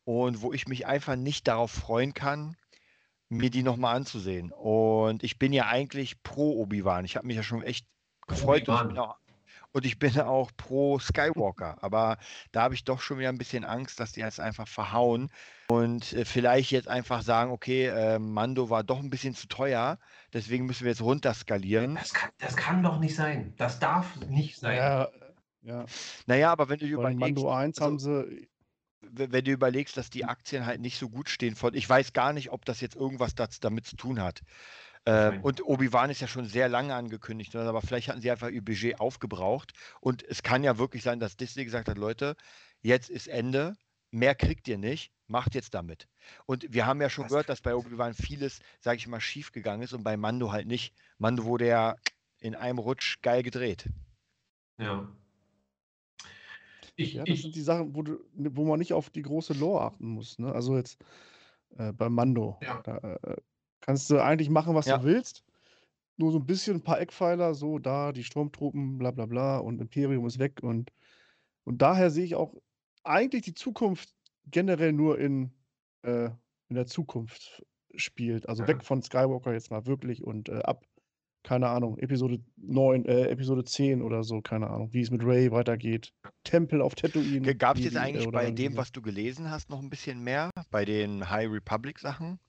und 0.05 0.43
wo 0.43 0.53
ich 0.53 0.69
mich 0.69 0.87
einfach 0.87 1.17
nicht 1.17 1.49
darauf 1.49 1.71
freuen 1.71 2.15
kann, 2.15 2.57
mir 3.37 3.51
die 3.51 3.63
nochmal 3.63 3.97
anzusehen. 3.97 4.53
Und 4.53 5.23
ich 5.23 5.39
bin 5.39 5.53
ja 5.53 5.67
eigentlich 5.67 6.23
pro 6.23 6.61
Obi-Wan. 6.61 7.05
Ich 7.05 7.17
habe 7.17 7.27
mich 7.27 7.37
ja 7.37 7.43
schon 7.43 7.63
echt 7.63 7.87
gefreut 8.27 8.69
und 8.69 8.75
ich, 8.81 8.89
bin 8.89 8.99
auch, 8.99 9.17
und 9.73 9.87
ich 9.87 9.99
bin 9.99 10.21
auch 10.21 10.51
pro 10.57 10.99
Skywalker. 10.99 11.77
Aber 11.83 12.17
da 12.53 12.63
habe 12.63 12.75
ich 12.75 12.85
doch 12.85 13.01
schon 13.01 13.19
wieder 13.19 13.29
ein 13.29 13.39
bisschen 13.39 13.65
Angst, 13.65 14.01
dass 14.01 14.13
die 14.13 14.21
jetzt 14.21 14.41
einfach 14.41 14.69
verhauen 14.69 15.31
und 15.69 16.13
äh, 16.13 16.25
vielleicht 16.25 16.71
jetzt 16.71 16.89
einfach 16.89 17.23
sagen, 17.23 17.51
okay, 17.51 17.87
äh, 17.87 18.19
Mando 18.19 18.71
war 18.71 18.85
doch 18.85 19.01
ein 19.01 19.11
bisschen 19.11 19.35
zu 19.35 19.49
teuer, 19.49 19.99
deswegen 20.33 20.67
müssen 20.67 20.85
wir 20.85 20.91
jetzt 20.91 21.03
runterskalieren. 21.03 21.95
Das 21.97 22.13
kann, 22.13 22.31
das 22.39 22.57
kann 22.57 22.83
doch 22.83 22.99
nicht 22.99 23.15
sein. 23.15 23.55
Das 23.57 23.79
darf 23.79 24.17
nicht 24.29 24.59
sein. 24.59 24.77
Ja, 24.77 25.09
ja. 25.63 25.85
Naja, 26.27 26.53
aber 26.53 26.69
wenn 26.69 26.79
du 26.79 26.87
überlegst, 26.87 27.21
Mando 27.21 27.51
1 27.51 27.79
also- 27.79 27.87
haben 27.87 27.99
sie. 27.99 28.49
Wenn 29.13 29.45
du 29.45 29.51
überlegst, 29.51 29.97
dass 29.97 30.11
die 30.11 30.25
Aktien 30.25 30.67
halt 30.67 30.81
nicht 30.81 30.99
so 30.99 31.09
gut 31.09 31.29
stehen 31.29 31.57
von, 31.57 31.75
ich 31.75 31.89
weiß 31.89 32.13
gar 32.13 32.33
nicht, 32.33 32.51
ob 32.51 32.65
das 32.65 32.81
jetzt 32.81 32.97
irgendwas 32.97 33.35
das, 33.35 33.61
damit 33.61 33.87
zu 33.87 33.97
tun 33.97 34.21
hat. 34.21 34.41
Äh, 35.07 35.11
Nein. 35.11 35.41
und 35.43 35.65
Obi-Wan 35.65 36.11
ist 36.11 36.21
ja 36.21 36.27
schon 36.27 36.47
sehr 36.47 36.69
lange 36.69 36.95
angekündigt, 36.95 37.53
ne, 37.53 37.61
aber 37.61 37.83
vielleicht 37.83 38.09
hatten 38.09 38.23
sie 38.23 38.31
einfach 38.31 38.49
ihr 38.49 38.65
Budget 38.65 39.01
aufgebraucht. 39.01 39.73
Und 40.01 40.23
es 40.23 40.43
kann 40.43 40.65
ja 40.65 40.79
wirklich 40.79 41.03
sein, 41.03 41.21
dass 41.21 41.37
Disney 41.37 41.65
gesagt 41.65 41.89
hat, 41.89 41.99
Leute, 41.99 42.37
jetzt 42.81 43.11
ist 43.11 43.29
Ende, 43.29 43.77
mehr 44.11 44.35
kriegt 44.35 44.67
ihr 44.67 44.79
nicht, 44.79 45.13
macht 45.27 45.55
jetzt 45.55 45.75
damit. 45.75 46.09
Und 46.47 46.73
wir 46.73 46.87
haben 46.87 47.03
ja 47.03 47.11
schon 47.11 47.25
Das 47.25 47.33
gehört, 47.33 47.49
dass 47.51 47.61
bei 47.61 47.75
Obi-Wan 47.75 48.15
vieles, 48.15 48.61
sage 48.81 48.97
ich 48.97 49.07
mal, 49.07 49.21
schief 49.21 49.53
gegangen 49.53 49.83
ist 49.83 49.93
und 49.93 50.05
bei 50.05 50.17
Mando 50.17 50.53
halt 50.53 50.67
nicht. 50.67 50.95
Mando 51.19 51.45
wurde 51.45 51.67
ja 51.67 51.97
in 52.39 52.55
einem 52.55 52.79
Rutsch 52.79 53.21
geil 53.21 53.43
gedreht. 53.43 53.87
Ja. 54.79 55.09
Ich, 56.97 57.15
Ja, 57.15 57.27
das 57.27 57.29
ich, 57.31 57.43
sind 57.43 57.55
die 57.57 57.61
Sachen, 57.63 57.95
wo, 57.97 58.03
du, 58.03 58.19
wo 58.35 58.65
man 58.65 58.79
nicht 58.79 58.93
auf 58.93 59.11
die 59.11 59.23
große 59.23 59.53
Lore 59.55 59.83
achten 59.83 60.07
muss. 60.09 60.39
Ne? 60.39 60.53
Also 60.53 60.77
jetzt 60.77 60.99
äh, 61.77 61.93
bei 61.93 62.09
Mando. 62.09 62.59
Ja. 62.61 62.83
Da 62.83 62.99
äh, 62.99 63.37
kannst 63.81 64.11
du 64.11 64.23
eigentlich 64.23 64.51
machen, 64.51 64.75
was 64.75 64.87
Ja. 64.87 64.99
du 64.99 65.03
willst. 65.05 65.45
Nur 66.17 66.33
so 66.33 66.39
ein 66.39 66.47
bisschen 66.47 66.77
ein 66.79 66.85
paar 66.85 67.01
Eckpfeiler, 67.01 67.55
so 67.55 67.79
da, 67.79 68.13
die 68.13 68.25
Sturmtruppen, 68.25 68.99
bla 68.99 69.11
bla 69.13 69.27
bla 69.27 69.59
und 69.59 69.81
Imperium 69.81 70.27
ist 70.27 70.39
weg 70.39 70.63
und 70.63 70.93
Und 71.65 71.83
daher 71.83 72.11
sehe 72.11 72.25
ich 72.25 72.35
auch 72.35 72.55
eigentlich 73.05 73.43
die 73.43 73.55
Zukunft 73.55 74.15
generell 74.47 74.93
nur 74.93 75.19
in, 75.19 75.53
äh, 76.03 76.31
in 76.69 76.77
der 76.77 76.87
Zukunft 76.87 77.65
spielt. 77.97 78.49
Also 78.49 78.67
Ja. 78.67 78.67
weg 78.67 78.85
von 78.85 79.03
Skywalker 79.03 79.53
jetzt 79.53 79.71
mal 79.71 79.87
wirklich 79.87 80.25
und 80.25 80.49
äh, 80.49 80.61
ab, 80.65 80.87
keine 81.45 81.69
Ahnung, 81.69 81.99
Episode 81.99 82.41
9, 82.57 83.05
äh, 83.05 83.29
Episode 83.29 83.65
10 83.65 84.03
oder 84.03 84.25
so, 84.25 84.41
keine 84.41 84.69
Ahnung, 84.71 84.93
wie 84.93 85.03
es 85.03 85.11
mit 85.11 85.23
Ray 85.25 85.53
weitergeht. 85.53 86.13
Tempel 86.43 86.81
auf 86.81 86.95
Tatooine. 86.95 87.55
Gab 87.55 87.77
es 87.77 87.85
jetzt 87.85 87.95
äh, 87.95 87.99
eigentlich 87.99 88.29
bei 88.31 88.51
dem, 88.51 88.77
was 88.77 88.91
du 88.91 89.03
gelesen 89.03 89.51
hast, 89.51 89.69
noch 89.71 89.81
ein 89.81 89.91
bisschen 89.91 90.25
mehr? 90.25 90.51
Bei 90.71 90.85
den 90.85 91.29
High 91.31 91.51
Republic 91.51 91.99
Sachen? 92.01 92.41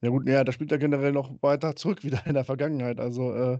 Ja 0.00 0.10
gut, 0.10 0.26
ja, 0.28 0.44
da 0.44 0.52
spielt 0.52 0.70
er 0.72 0.78
generell 0.78 1.12
noch 1.12 1.42
weiter 1.42 1.74
zurück 1.76 2.04
wieder 2.04 2.24
in 2.26 2.34
der 2.34 2.44
Vergangenheit. 2.44 3.00
Also 3.00 3.34
äh, 3.34 3.58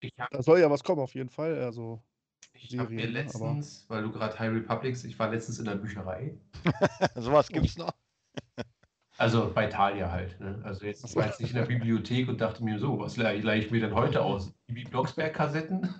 Ich 0.00 0.12
habe 0.18 0.36
da 0.36 0.42
soll 0.42 0.60
ja 0.60 0.70
was 0.70 0.84
kommen 0.84 1.00
auf 1.00 1.14
jeden 1.14 1.30
Fall. 1.30 1.58
Also 1.62 2.02
ich 2.52 2.78
hab 2.78 2.90
mir 2.90 2.96
ne, 2.96 3.02
aber- 3.04 3.12
letztens, 3.12 3.86
weil 3.88 4.02
du 4.02 4.12
gerade 4.12 4.38
High 4.38 4.52
Republics, 4.52 5.04
ich 5.04 5.18
war 5.18 5.30
letztens 5.30 5.58
in 5.58 5.64
der 5.64 5.76
Bücherei. 5.76 6.36
Sowas 7.14 7.48
gibt's 7.48 7.78
noch? 7.78 7.92
Also 9.16 9.52
bei 9.52 9.66
Thalia 9.66 10.10
halt. 10.10 10.38
Ne? 10.40 10.60
Also 10.64 10.86
jetzt 10.86 11.02
war 11.16 11.26
jetzt 11.26 11.40
nicht 11.40 11.50
in 11.50 11.56
der 11.56 11.66
Bibliothek 11.66 12.28
und 12.28 12.40
dachte 12.40 12.64
mir 12.64 12.78
so, 12.78 12.98
was 12.98 13.16
leihe 13.16 13.40
leih 13.40 13.58
ich 13.58 13.70
mir 13.70 13.80
denn 13.80 13.94
heute 13.94 14.22
aus? 14.22 14.52
Die 14.68 14.84
Blocksberg-Kassetten? 14.84 15.94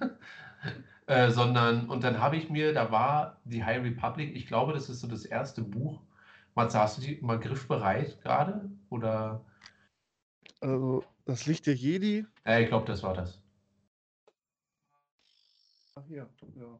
äh, 1.06 1.30
sondern, 1.30 1.88
und 1.88 2.02
dann 2.02 2.20
habe 2.20 2.36
ich 2.36 2.50
mir, 2.50 2.72
da 2.72 2.90
war 2.90 3.40
die 3.44 3.64
High 3.64 3.82
Republic, 3.82 4.34
ich 4.34 4.46
glaube, 4.46 4.72
das 4.72 4.88
ist 4.88 5.00
so 5.00 5.06
das 5.06 5.24
erste 5.24 5.62
Buch. 5.62 6.00
Matze, 6.54 6.78
hast 6.78 6.98
du 6.98 7.02
die 7.02 7.18
mal 7.20 7.38
griffbereit 7.38 8.20
gerade? 8.22 8.70
Oder? 8.88 9.44
Also, 10.60 11.04
das 11.24 11.46
Licht 11.46 11.66
der 11.66 11.74
Jedi. 11.74 12.26
Äh, 12.44 12.62
ich 12.62 12.68
glaube, 12.68 12.86
das 12.86 13.02
war 13.02 13.14
das. 13.14 13.40
Ach 15.96 16.02
hier, 16.06 16.28
ja. 16.54 16.78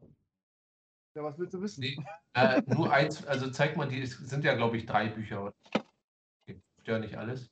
Ja, 1.17 1.23
was 1.23 1.39
willst 1.39 1.55
du 1.55 1.63
wissen? 1.63 1.81
Nee, 1.81 1.97
äh, 2.33 2.61
nur 2.67 2.93
eins, 2.93 3.25
also 3.25 3.49
zeig 3.49 3.77
mal, 3.77 3.87
die 3.87 4.03
es 4.03 4.17
sind 4.19 4.43
ja, 4.43 4.55
glaube 4.55 4.77
ich, 4.77 4.87
drei 4.87 5.09
Bücher. 5.09 5.53
Stört 6.85 7.01
nicht 7.01 7.17
alles. 7.17 7.51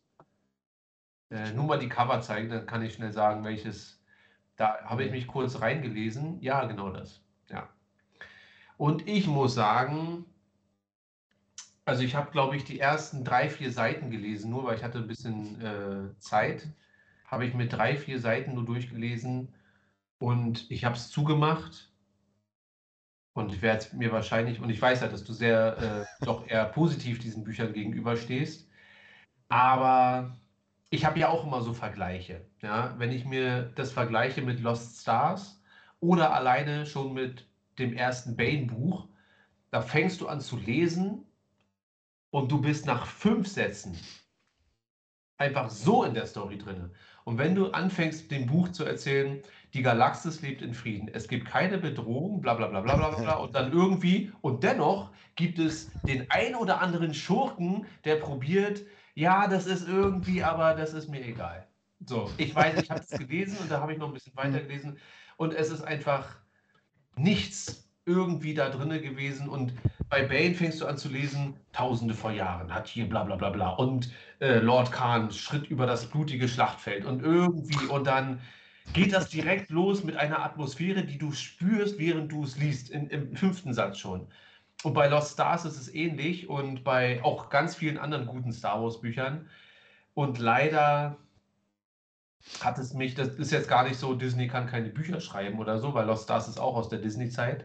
Äh, 1.31 1.55
nur 1.55 1.65
mal 1.65 1.79
die 1.79 1.89
Cover 1.89 2.21
zeigen, 2.21 2.51
dann 2.51 2.67
kann 2.67 2.83
ich 2.83 2.93
schnell 2.93 3.15
sagen, 3.15 3.45
welches. 3.45 3.99
Da 4.57 4.85
habe 4.85 5.05
ich 5.05 5.11
mich 5.11 5.27
kurz 5.27 5.63
reingelesen. 5.63 6.39
Ja, 6.43 6.67
genau 6.67 6.91
das. 6.91 7.23
Ja. 7.49 7.71
Und 8.77 9.09
ich 9.09 9.27
muss 9.27 9.55
sagen, 9.55 10.27
also 11.87 12.03
ich 12.03 12.15
habe, 12.15 12.31
glaube 12.31 12.57
ich, 12.57 12.65
die 12.65 12.79
ersten 12.79 13.25
drei, 13.25 13.49
vier 13.49 13.73
Seiten 13.73 14.11
gelesen, 14.11 14.51
nur 14.51 14.65
weil 14.65 14.77
ich 14.77 14.85
hatte 14.85 14.99
ein 14.99 15.09
bisschen 15.09 15.59
äh, 15.63 16.19
Zeit. 16.19 16.69
Habe 17.25 17.47
ich 17.47 17.55
mit 17.55 17.73
drei, 17.73 17.97
vier 17.97 18.21
Seiten 18.21 18.53
nur 18.53 18.67
durchgelesen 18.67 19.55
und 20.19 20.71
ich 20.71 20.85
habe 20.85 20.97
es 20.97 21.09
zugemacht. 21.09 21.91
Und 23.33 23.55
ich 23.55 23.63
werde 23.63 23.97
mir 23.97 24.13
wahrscheinlich, 24.13 24.61
und 24.61 24.69
ich 24.69 24.83
weiß 24.83 25.01
ja, 25.01 25.09
dass 25.09 25.25
du 25.25 25.33
sehr 25.33 25.79
äh, 25.79 26.25
doch 26.27 26.47
eher 26.47 26.67
positiv 26.67 27.19
diesen 27.19 27.45
Büchern 27.45 27.73
gegenüberstehst, 27.73 28.69
aber 29.53 30.35
ich 30.89 31.05
habe 31.05 31.19
ja 31.19 31.29
auch 31.29 31.45
immer 31.45 31.61
so 31.61 31.74
Vergleiche. 31.74 32.41
Ja? 32.62 32.95
Wenn 32.97 33.12
ich 33.12 33.27
mir 33.27 33.70
das 33.74 33.93
vergleiche 33.93 34.41
mit 34.41 34.61
Lost 34.61 35.03
Stars 35.03 35.62
oder 36.01 36.33
alleine 36.35 36.87
schon 36.87 37.12
mit 37.12 37.47
dem 37.79 37.93
ersten 37.93 38.35
Bane-Buch, 38.35 39.07
da 39.70 39.83
fängst 39.83 40.23
du 40.23 40.29
an 40.29 40.41
zu 40.41 40.57
lesen 40.57 41.27
und 42.31 42.51
du 42.51 42.62
bist 42.62 42.87
nach 42.87 43.05
fünf 43.05 43.47
Sätzen 43.47 43.95
einfach 45.37 45.69
so 45.69 46.05
in 46.05 46.15
der 46.15 46.27
Story 46.27 46.57
drin. 46.57 46.91
Und 47.24 47.37
wenn 47.37 47.55
du 47.55 47.73
anfängst, 47.73 48.31
dem 48.31 48.47
Buch 48.47 48.70
zu 48.70 48.85
erzählen, 48.85 49.43
die 49.74 49.83
Galaxis 49.83 50.41
lebt 50.41 50.62
in 50.62 50.73
Frieden, 50.73 51.11
es 51.12 51.29
gibt 51.29 51.47
keine 51.47 51.77
Bedrohung, 51.77 52.41
bla 52.41 52.55
bla 52.55 52.69
bla 52.69 52.81
bla 52.81 52.97
bla 52.97 53.11
bla, 53.11 53.35
und 53.35 53.55
dann 53.55 53.70
irgendwie, 53.70 54.33
und 54.41 54.62
dennoch 54.65 55.11
gibt 55.37 55.59
es 55.59 55.91
den 56.07 56.31
ein 56.31 56.55
oder 56.55 56.81
anderen 56.81 57.12
Schurken, 57.12 57.87
der 58.05 58.16
probiert, 58.16 58.83
ja, 59.14 59.48
das 59.48 59.66
ist 59.66 59.89
irgendwie, 59.89 60.43
aber 60.43 60.74
das 60.74 60.94
ist 60.94 61.09
mir 61.09 61.24
egal. 61.24 61.66
So, 62.05 62.30
ich 62.36 62.55
weiß, 62.55 62.82
ich 62.82 62.90
habe 62.90 63.01
es 63.01 63.10
gelesen 63.10 63.59
und 63.59 63.70
da 63.70 63.80
habe 63.80 63.93
ich 63.93 63.98
noch 63.98 64.09
ein 64.09 64.14
bisschen 64.14 64.36
weiter 64.36 64.60
gelesen 64.60 64.98
und 65.36 65.55
es 65.55 65.70
ist 65.70 65.82
einfach 65.82 66.36
nichts 67.16 67.89
irgendwie 68.05 68.55
da 68.55 68.68
drinne 68.68 69.01
gewesen 69.01 69.48
und 69.48 69.74
bei 70.09 70.22
Bane 70.24 70.55
fängst 70.55 70.80
du 70.80 70.86
an 70.86 70.98
zu 70.98 71.09
lesen, 71.09 71.56
Tausende 71.72 72.14
vor 72.14 72.32
Jahren 72.32 72.74
hat 72.74 72.89
hier 72.89 73.09
bla 73.09 73.22
bla 73.22 73.36
bla 73.36 73.51
bla 73.51 73.70
und 73.70 74.10
äh, 74.40 74.59
Lord 74.59 74.90
Khan 74.90 75.30
schritt 75.30 75.68
über 75.68 75.86
das 75.86 76.10
blutige 76.10 76.48
Schlachtfeld 76.48 77.05
und 77.05 77.22
irgendwie 77.22 77.86
und 77.86 78.06
dann 78.06 78.40
geht 78.93 79.12
das 79.12 79.28
direkt 79.28 79.70
los 79.70 80.02
mit 80.02 80.16
einer 80.16 80.40
Atmosphäre, 80.40 81.05
die 81.05 81.18
du 81.18 81.30
spürst, 81.32 81.98
während 81.98 82.32
du 82.32 82.43
es 82.43 82.59
liest, 82.59 82.90
in, 82.90 83.06
im 83.09 83.36
fünften 83.36 83.72
Satz 83.72 83.98
schon. 83.98 84.26
Und 84.83 84.95
bei 84.95 85.09
Lost 85.09 85.35
Stars 85.35 85.65
ist 85.65 85.79
es 85.79 85.95
ähnlich 85.95 86.49
und 86.49 86.85
bei 86.85 87.23
auch 87.23 87.51
ganz 87.51 87.75
vielen 87.75 87.99
anderen 87.99 88.27
guten 88.27 88.53
Star 88.53 88.83
Wars 88.83 89.01
Büchern. 89.01 89.49
Und 90.15 90.39
leider 90.39 91.17
hat 92.61 92.79
es 92.79 92.93
mich, 92.93 93.15
das 93.15 93.29
ist 93.29 93.53
jetzt 93.53 93.69
gar 93.69 93.85
nicht 93.85 93.97
so, 93.97 94.15
Disney 94.15 94.49
kann 94.49 94.67
keine 94.67 94.89
Bücher 94.89 95.21
schreiben 95.21 95.59
oder 95.59 95.79
so, 95.79 95.95
weil 95.95 96.07
Lost 96.07 96.25
Stars 96.25 96.49
ist 96.49 96.59
auch 96.59 96.77
aus 96.77 96.89
der 96.89 96.99
Disney-Zeit. 96.99 97.65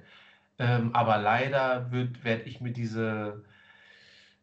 Ähm, 0.60 0.95
aber 0.95 1.18
leider 1.18 1.91
werde 1.91 2.44
ich 2.44 2.61
mir 2.61 2.72
diese 2.72 3.44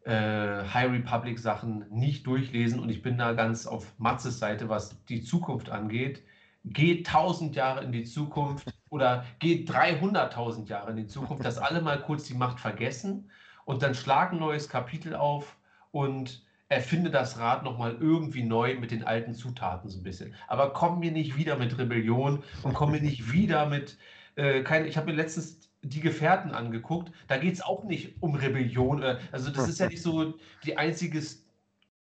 äh, 0.03 0.11
High 0.11 0.91
Republic 0.91 1.39
Sachen 1.39 1.85
nicht 1.89 2.27
durchlesen 2.27 2.79
und 2.79 2.89
ich 2.89 3.01
bin 3.01 3.17
da 3.17 3.33
ganz 3.33 3.65
auf 3.67 3.93
Matzes 3.97 4.39
Seite, 4.39 4.69
was 4.69 5.03
die 5.05 5.23
Zukunft 5.23 5.69
angeht. 5.69 6.21
Geht 6.65 7.07
1000 7.07 7.55
Jahre 7.55 7.83
in 7.83 7.91
die 7.91 8.03
Zukunft 8.03 8.67
oder 8.89 9.25
geht 9.39 9.69
300.000 9.69 10.67
Jahre 10.67 10.91
in 10.91 10.97
die 10.97 11.07
Zukunft, 11.07 11.45
dass 11.45 11.57
alle 11.57 11.81
mal 11.81 12.01
kurz 12.01 12.25
die 12.25 12.33
Macht 12.33 12.59
vergessen 12.59 13.29
und 13.65 13.81
dann 13.83 13.95
schlag 13.95 14.31
ein 14.31 14.39
neues 14.39 14.69
Kapitel 14.69 15.15
auf 15.15 15.57
und 15.91 16.43
erfinde 16.69 17.11
das 17.11 17.37
Rad 17.39 17.63
nochmal 17.63 17.95
irgendwie 17.99 18.43
neu 18.43 18.75
mit 18.75 18.91
den 18.91 19.03
alten 19.03 19.33
Zutaten 19.33 19.89
so 19.89 19.99
ein 19.99 20.03
bisschen. 20.03 20.33
Aber 20.47 20.73
komm 20.73 20.99
mir 20.99 21.11
nicht 21.11 21.37
wieder 21.37 21.57
mit 21.57 21.77
Rebellion 21.77 22.43
und 22.63 22.73
komm 22.73 22.91
mir 22.91 23.01
nicht 23.01 23.31
wieder 23.31 23.67
mit, 23.67 23.97
äh, 24.35 24.63
keine, 24.63 24.87
ich 24.87 24.97
habe 24.97 25.11
mir 25.11 25.17
letztens 25.17 25.59
die 25.83 25.99
Gefährten 25.99 26.51
angeguckt, 26.51 27.11
da 27.27 27.37
geht 27.37 27.53
es 27.53 27.61
auch 27.61 27.83
nicht 27.83 28.15
um 28.21 28.35
Rebellion. 28.35 29.03
Äh, 29.03 29.19
also 29.31 29.51
das 29.51 29.67
ist 29.69 29.79
ja 29.79 29.87
nicht 29.87 30.01
so 30.01 30.33
die 30.63 30.77
einzige 30.77 31.21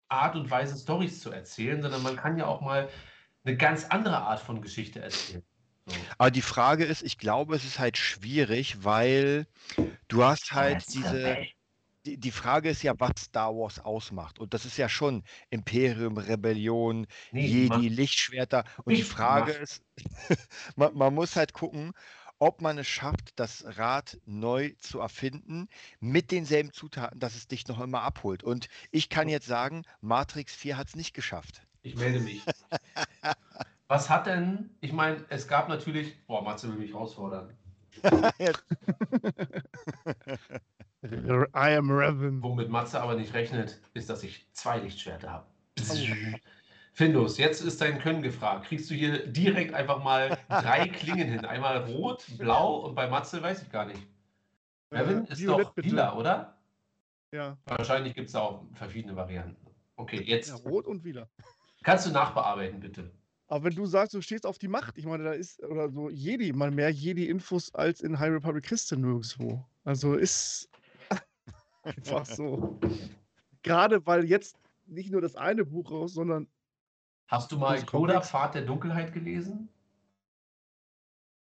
Art 0.07 0.35
und 0.35 0.49
Weise, 0.49 0.77
Storys 0.77 1.19
zu 1.19 1.31
erzählen, 1.31 1.81
sondern 1.81 2.01
man 2.01 2.15
kann 2.15 2.37
ja 2.37 2.47
auch 2.47 2.61
mal 2.61 2.87
eine 3.47 3.57
ganz 3.57 3.85
andere 3.85 4.17
Art 4.17 4.39
von 4.39 4.61
Geschichte 4.61 5.01
erzählen. 5.01 5.43
So. 5.85 5.95
Aber 6.17 6.31
die 6.31 6.41
Frage 6.41 6.83
ist, 6.85 7.01
ich 7.01 7.17
glaube, 7.17 7.55
es 7.55 7.63
ist 7.63 7.79
halt 7.79 7.97
schwierig, 7.97 8.83
weil 8.83 9.47
du 10.07 10.23
hast 10.23 10.51
halt 10.51 10.83
diese. 10.93 11.37
Die, 12.05 12.17
die 12.17 12.31
Frage 12.31 12.69
ist 12.69 12.83
ja, 12.83 12.93
was 12.97 13.11
Star 13.19 13.53
Wars 13.53 13.79
ausmacht. 13.79 14.39
Und 14.39 14.53
das 14.53 14.63
ist 14.63 14.77
ja 14.77 14.87
schon 14.87 15.23
Imperium, 15.49 16.17
Rebellion, 16.17 17.05
Nee, 17.31 17.45
Jedi, 17.47 17.67
Macht- 17.67 17.81
Lichtschwerter. 17.81 18.63
Und 18.85 18.95
die 18.95 19.03
Frage 19.03 19.51
Macht. 19.51 19.61
ist, 19.61 19.83
man, 20.77 20.93
man 20.95 21.13
muss 21.13 21.35
halt 21.35 21.51
gucken, 21.51 21.91
ob 22.39 22.61
man 22.61 22.77
es 22.77 22.87
schafft, 22.87 23.37
das 23.37 23.65
Rad 23.77 24.19
neu 24.25 24.71
zu 24.79 24.99
erfinden 25.01 25.67
mit 25.99 26.31
denselben 26.31 26.71
Zutaten, 26.71 27.19
dass 27.19 27.35
es 27.35 27.47
dich 27.49 27.67
noch 27.67 27.81
immer 27.81 28.03
abholt. 28.03 28.41
Und 28.41 28.69
ich 28.91 29.09
kann 29.09 29.27
jetzt 29.27 29.47
sagen, 29.47 29.83
Matrix 29.99 30.55
4 30.55 30.77
hat 30.77 30.87
es 30.87 30.95
nicht 30.95 31.13
geschafft. 31.13 31.66
Ich 31.81 31.95
melde 31.95 32.19
mich. 32.19 32.43
Was 33.87 34.09
hat 34.09 34.27
denn, 34.27 34.69
ich 34.81 34.91
meine, 34.91 35.23
es 35.29 35.47
gab 35.47 35.69
natürlich, 35.69 36.17
boah, 36.27 36.41
Matze 36.43 36.67
will 36.69 36.77
mich 36.77 36.91
herausfordern. 36.91 37.53
I 41.03 41.75
am 41.77 41.89
Revan. 41.89 42.43
Womit 42.43 42.69
Matze 42.69 43.01
aber 43.01 43.15
nicht 43.15 43.33
rechnet, 43.33 43.79
ist, 43.93 44.09
dass 44.09 44.23
ich 44.23 44.47
zwei 44.51 44.79
Lichtschwerter 44.79 45.31
habe. 45.31 45.45
Findus, 46.93 47.37
jetzt 47.37 47.61
ist 47.61 47.79
dein 47.79 47.99
Können 47.99 48.23
gefragt. 48.23 48.65
Kriegst 48.65 48.89
du 48.89 48.95
hier 48.95 49.27
direkt 49.27 49.73
einfach 49.73 50.03
mal 50.03 50.37
drei 50.49 50.87
Klingen 50.89 51.29
hin? 51.29 51.45
Einmal 51.45 51.77
rot, 51.91 52.25
blau 52.37 52.77
und 52.77 52.95
bei 52.95 53.07
Matze 53.07 53.41
weiß 53.41 53.61
ich 53.61 53.71
gar 53.71 53.85
nicht. 53.85 54.01
Revan 54.91 55.27
Äh, 55.27 55.31
ist 55.31 55.39
Violett 55.39 55.67
doch 55.67 55.73
bitte. 55.73 55.89
lila, 55.89 56.15
oder? 56.15 56.57
Ja. 57.31 57.57
Wahrscheinlich 57.65 58.15
gibt 58.15 58.27
es 58.27 58.33
da 58.33 58.39
auch 58.41 58.63
verschiedene 58.73 59.15
Varianten. 59.15 59.55
Okay, 59.95 60.21
jetzt 60.23 60.49
ja, 60.49 60.55
rot 60.55 60.87
und 60.87 61.03
wieder. 61.03 61.29
Kannst 61.87 62.05
du 62.05 62.11
nachbearbeiten, 62.11 62.81
bitte. 62.81 63.11
Aber 63.47 63.63
wenn 63.63 63.75
du 63.75 63.85
sagst, 63.85 64.13
du 64.13 64.21
stehst 64.21 64.45
auf 64.45 64.57
die 64.57 64.67
Macht, 64.67 64.97
ich 64.97 65.05
meine, 65.05 65.23
da 65.23 65.31
ist, 65.31 65.63
oder 65.63 65.89
so 65.89 66.09
Jedi, 66.09 66.51
mal 66.51 66.69
mehr 66.69 66.89
Jedi-Infos 66.89 67.73
als 67.73 68.01
in 68.01 68.19
High 68.19 68.33
Republic 68.33 68.69
du 68.69 68.95
nirgendwo. 68.97 69.65
Also 69.85 70.15
ist 70.15 70.69
einfach 71.83 72.25
so. 72.25 72.77
Gerade 73.63 74.05
weil 74.05 74.25
jetzt 74.25 74.57
nicht 74.85 75.11
nur 75.11 75.21
das 75.21 75.37
eine 75.37 75.63
Buch 75.63 75.89
raus, 75.89 76.13
sondern 76.13 76.47
Hast 77.27 77.51
du 77.51 77.57
mal 77.57 77.81
komplex. 77.85 78.29
Pfad 78.31 78.55
der 78.55 78.65
Dunkelheit 78.65 79.13
gelesen? 79.13 79.69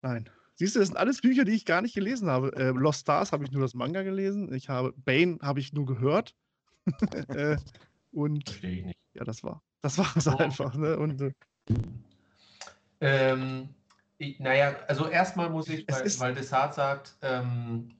nein. 0.02 0.30
Siehst 0.54 0.76
du, 0.76 0.78
das 0.80 0.88
sind 0.88 0.96
alles 0.96 1.20
Bücher, 1.22 1.44
die 1.44 1.52
ich 1.52 1.64
gar 1.64 1.82
nicht 1.82 1.94
gelesen 1.94 2.28
habe. 2.28 2.54
Äh, 2.54 2.70
Lost 2.70 3.00
Stars 3.00 3.32
habe 3.32 3.44
ich 3.44 3.50
nur 3.50 3.62
das 3.62 3.74
Manga 3.74 4.02
gelesen. 4.02 4.52
Ich 4.52 4.68
habe 4.68 4.92
Bane 4.92 5.38
habe 5.42 5.58
ich 5.58 5.72
nur 5.72 5.86
gehört. 5.86 6.36
äh, 7.28 7.56
und 8.12 8.48
Verstehe 8.48 8.72
ich 8.80 8.84
nicht. 8.84 8.98
ja, 9.14 9.24
das 9.24 9.42
war. 9.42 9.62
Das 9.82 9.98
war 9.98 10.14
es 10.16 10.26
Oh. 10.26 10.36
einfach. 10.36 10.74
Ne? 10.74 10.96
Und 10.98 11.20
äh, 11.20 11.32
Ähm, 13.00 13.68
Ich, 14.18 14.38
naja, 14.38 14.76
also 14.86 15.08
erstmal 15.08 15.48
muss 15.48 15.68
ich, 15.68 15.86
weil, 15.88 16.04
weil 16.18 16.34
Desart 16.34 16.74
sagt, 16.74 17.14
ähm, 17.22 17.94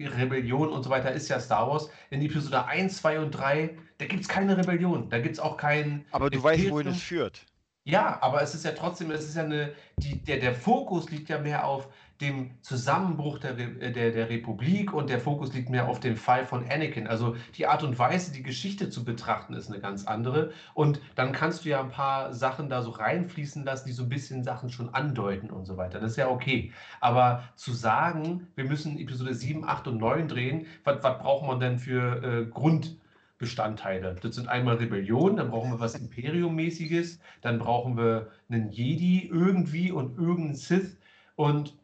Rebellion 0.00 0.70
und 0.70 0.82
so 0.82 0.88
weiter 0.90 1.12
ist 1.12 1.28
ja 1.28 1.38
Star 1.40 1.68
Wars. 1.68 1.90
In 2.10 2.22
Episode 2.22 2.64
1, 2.64 2.96
2 2.98 3.20
und 3.20 3.32
3, 3.32 3.76
da 3.98 4.06
gibt 4.06 4.22
es 4.22 4.28
keine 4.28 4.56
Rebellion. 4.56 5.10
Da 5.10 5.18
gibt 5.18 5.34
es 5.34 5.40
auch 5.40 5.56
keinen. 5.58 6.06
Aber 6.12 6.30
du 6.30 6.42
weißt, 6.42 6.70
wohin 6.70 6.86
es 6.86 7.02
führt. 7.02 7.44
Ja, 7.84 8.18
aber 8.22 8.42
es 8.42 8.54
ist 8.54 8.64
ja 8.64 8.72
trotzdem, 8.72 9.10
es 9.10 9.24
ist 9.28 9.36
ja 9.36 9.44
eine, 9.44 9.74
die, 9.96 10.16
der, 10.24 10.38
der 10.38 10.54
Fokus 10.54 11.10
liegt 11.10 11.28
ja 11.28 11.38
mehr 11.38 11.66
auf 11.66 11.88
dem 12.20 12.50
Zusammenbruch 12.62 13.38
der, 13.38 13.56
äh, 13.58 13.92
der, 13.92 14.10
der 14.10 14.28
Republik 14.28 14.92
und 14.92 15.08
der 15.08 15.20
Fokus 15.20 15.52
liegt 15.54 15.70
mehr 15.70 15.88
auf 15.88 16.00
dem 16.00 16.16
Fall 16.16 16.44
von 16.44 16.68
Anakin. 16.68 17.06
Also 17.06 17.36
die 17.56 17.66
Art 17.66 17.84
und 17.84 17.98
Weise, 17.98 18.32
die 18.32 18.42
Geschichte 18.42 18.90
zu 18.90 19.04
betrachten, 19.04 19.54
ist 19.54 19.70
eine 19.70 19.80
ganz 19.80 20.06
andere. 20.06 20.52
Und 20.74 21.00
dann 21.14 21.32
kannst 21.32 21.64
du 21.64 21.68
ja 21.68 21.80
ein 21.80 21.90
paar 21.90 22.32
Sachen 22.34 22.68
da 22.68 22.82
so 22.82 22.90
reinfließen 22.90 23.64
lassen, 23.64 23.86
die 23.86 23.92
so 23.92 24.02
ein 24.02 24.08
bisschen 24.08 24.42
Sachen 24.42 24.70
schon 24.70 24.92
andeuten 24.94 25.50
und 25.50 25.64
so 25.64 25.76
weiter. 25.76 26.00
Das 26.00 26.12
ist 26.12 26.16
ja 26.16 26.28
okay. 26.28 26.72
Aber 27.00 27.44
zu 27.54 27.72
sagen, 27.72 28.48
wir 28.56 28.64
müssen 28.64 28.98
Episode 28.98 29.34
7, 29.34 29.64
8 29.64 29.88
und 29.88 29.98
9 29.98 30.26
drehen, 30.26 30.66
was, 30.84 31.00
braucht 31.00 31.46
man 31.46 31.60
denn 31.60 31.78
für 31.78 32.22
äh, 32.22 32.46
Grundbestandteile? 32.46 34.16
Das 34.20 34.34
sind 34.34 34.48
einmal 34.48 34.76
Rebellion, 34.76 35.36
dann 35.36 35.50
brauchen 35.50 35.70
wir 35.70 35.78
was 35.78 35.94
Imperium-mäßiges, 35.94 37.20
dann 37.42 37.60
brauchen 37.60 37.96
wir 37.96 38.28
einen 38.48 38.70
Jedi 38.70 39.28
irgendwie 39.28 39.92
und 39.92 40.18
irgendeinen 40.18 40.56
Sith. 40.56 40.96
Und 41.36 41.78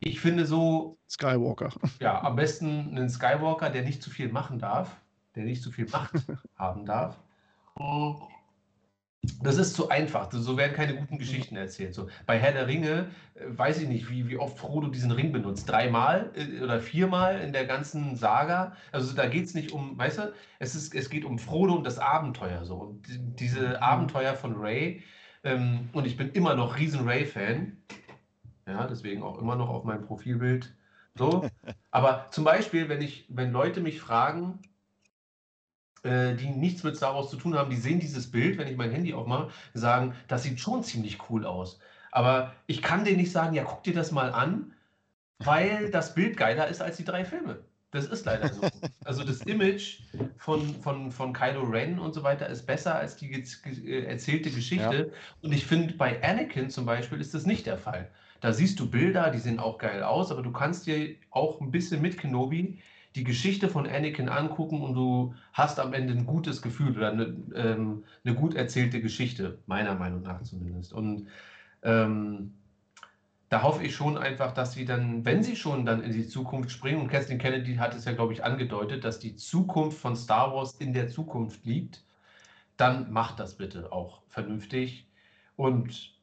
ich 0.00 0.20
finde 0.20 0.46
so, 0.46 0.98
Skywalker. 1.08 1.70
ja, 2.00 2.22
am 2.22 2.36
besten 2.36 2.88
einen 2.96 3.08
Skywalker, 3.08 3.70
der 3.70 3.82
nicht 3.82 4.02
zu 4.02 4.10
viel 4.10 4.30
machen 4.30 4.58
darf, 4.58 4.96
der 5.34 5.44
nicht 5.44 5.62
zu 5.62 5.70
viel 5.72 5.88
Macht 5.90 6.14
haben 6.56 6.84
darf. 6.84 7.18
Das 9.42 9.56
ist 9.56 9.74
zu 9.74 9.88
einfach. 9.88 10.30
So 10.32 10.56
werden 10.56 10.74
keine 10.74 10.96
guten 10.96 11.18
Geschichten 11.18 11.56
erzählt. 11.56 11.94
So, 11.94 12.08
bei 12.26 12.38
Herr 12.38 12.52
der 12.52 12.66
Ringe 12.66 13.10
äh, 13.34 13.44
weiß 13.48 13.80
ich 13.82 13.88
nicht, 13.88 14.08
wie, 14.10 14.28
wie 14.28 14.36
oft 14.38 14.58
Frodo 14.58 14.88
diesen 14.88 15.10
Ring 15.10 15.32
benutzt. 15.32 15.68
Dreimal 15.68 16.30
äh, 16.34 16.62
oder 16.62 16.80
viermal 16.80 17.40
in 17.40 17.52
der 17.52 17.66
ganzen 17.66 18.16
Saga. 18.16 18.74
Also 18.92 19.14
da 19.14 19.26
geht 19.26 19.44
es 19.46 19.54
nicht 19.54 19.72
um, 19.72 19.98
weißt 19.98 20.18
du, 20.18 20.32
es, 20.60 20.74
ist, 20.74 20.94
es 20.94 21.10
geht 21.10 21.24
um 21.24 21.38
Frodo 21.38 21.74
und 21.74 21.84
das 21.84 21.98
Abenteuer. 21.98 22.64
So. 22.64 22.76
Und 22.76 23.06
die- 23.08 23.18
diese 23.36 23.82
Abenteuer 23.82 24.34
von 24.34 24.54
Ray, 24.56 25.02
ähm, 25.44 25.88
und 25.92 26.06
ich 26.06 26.16
bin 26.16 26.30
immer 26.30 26.54
noch 26.54 26.78
riesen 26.78 27.06
Ray-Fan. 27.06 27.76
Ja, 28.68 28.86
deswegen 28.86 29.22
auch 29.22 29.38
immer 29.38 29.56
noch 29.56 29.68
auf 29.68 29.84
meinem 29.84 30.02
Profilbild. 30.06 30.74
So. 31.14 31.48
Aber 31.90 32.26
zum 32.30 32.44
Beispiel, 32.44 32.88
wenn 32.88 33.00
ich, 33.00 33.24
wenn 33.28 33.50
Leute 33.50 33.80
mich 33.80 34.00
fragen, 34.00 34.60
äh, 36.02 36.34
die 36.34 36.50
nichts 36.50 36.82
mit 36.84 36.96
Star 36.96 37.14
Wars 37.14 37.30
zu 37.30 37.36
tun 37.36 37.54
haben, 37.54 37.70
die 37.70 37.76
sehen 37.76 37.98
dieses 38.00 38.30
Bild, 38.30 38.58
wenn 38.58 38.68
ich 38.68 38.76
mein 38.76 38.90
Handy 38.90 39.14
aufmache, 39.14 39.50
sagen, 39.74 40.14
das 40.28 40.42
sieht 40.42 40.60
schon 40.60 40.84
ziemlich 40.84 41.18
cool 41.30 41.44
aus. 41.46 41.80
Aber 42.12 42.54
ich 42.66 42.82
kann 42.82 43.04
denen 43.04 43.18
nicht 43.18 43.32
sagen, 43.32 43.54
ja, 43.54 43.64
guck 43.64 43.82
dir 43.82 43.94
das 43.94 44.12
mal 44.12 44.32
an, 44.32 44.74
weil 45.38 45.90
das 45.90 46.14
Bild 46.14 46.36
geiler 46.36 46.68
ist 46.68 46.82
als 46.82 46.96
die 46.98 47.04
drei 47.04 47.24
Filme. 47.24 47.64
Das 47.90 48.06
ist 48.06 48.26
leider 48.26 48.52
so. 48.52 48.62
Also 49.04 49.24
das 49.24 49.42
Image 49.42 50.00
von, 50.36 50.74
von, 50.82 51.10
von 51.10 51.32
Kylo 51.32 51.62
Ren 51.62 51.98
und 51.98 52.12
so 52.12 52.22
weiter 52.22 52.48
ist 52.48 52.66
besser 52.66 52.94
als 52.96 53.16
die 53.16 53.28
ge- 53.28 53.44
äh, 53.86 54.04
erzählte 54.04 54.50
Geschichte. 54.50 55.12
Und 55.42 55.52
ich 55.52 55.66
finde, 55.66 55.94
bei 55.94 56.22
Anakin 56.22 56.70
zum 56.70 56.84
Beispiel 56.86 57.20
ist 57.20 57.34
das 57.34 57.46
nicht 57.46 57.66
der 57.66 57.78
Fall. 57.78 58.10
Da 58.40 58.52
siehst 58.52 58.78
du 58.78 58.88
Bilder, 58.88 59.30
die 59.30 59.38
sehen 59.38 59.58
auch 59.58 59.78
geil 59.78 60.02
aus, 60.02 60.30
aber 60.30 60.42
du 60.42 60.52
kannst 60.52 60.86
dir 60.86 61.16
auch 61.30 61.60
ein 61.60 61.70
bisschen 61.70 62.00
mit 62.00 62.18
Kenobi 62.18 62.78
die 63.14 63.24
Geschichte 63.24 63.68
von 63.68 63.86
Anakin 63.86 64.28
angucken 64.28 64.80
und 64.82 64.94
du 64.94 65.34
hast 65.52 65.80
am 65.80 65.92
Ende 65.92 66.12
ein 66.12 66.26
gutes 66.26 66.62
Gefühl 66.62 66.96
oder 66.96 67.10
eine, 67.10 67.34
ähm, 67.54 68.04
eine 68.24 68.34
gut 68.34 68.54
erzählte 68.54 69.00
Geschichte, 69.00 69.58
meiner 69.66 69.94
Meinung 69.94 70.22
nach 70.22 70.42
zumindest. 70.42 70.92
Und 70.92 71.26
ähm, 71.82 72.54
da 73.48 73.62
hoffe 73.62 73.82
ich 73.82 73.96
schon 73.96 74.18
einfach, 74.18 74.52
dass 74.52 74.74
sie 74.74 74.84
dann, 74.84 75.24
wenn 75.24 75.42
sie 75.42 75.56
schon 75.56 75.86
dann 75.86 76.02
in 76.02 76.12
die 76.12 76.28
Zukunft 76.28 76.70
springen, 76.70 77.00
und 77.00 77.08
Kathleen 77.08 77.38
Kennedy 77.38 77.76
hat 77.76 77.94
es 77.94 78.04
ja, 78.04 78.12
glaube 78.12 78.34
ich, 78.34 78.44
angedeutet, 78.44 79.04
dass 79.04 79.18
die 79.18 79.36
Zukunft 79.36 79.98
von 79.98 80.14
Star 80.14 80.54
Wars 80.54 80.74
in 80.78 80.92
der 80.92 81.08
Zukunft 81.08 81.64
liegt, 81.64 82.04
dann 82.76 83.10
macht 83.10 83.40
das 83.40 83.56
bitte 83.56 83.90
auch 83.90 84.22
vernünftig. 84.28 85.08
Und 85.56 86.14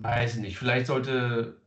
weiß 0.00 0.36
nicht, 0.36 0.58
vielleicht 0.58 0.86
sollte 0.86 1.61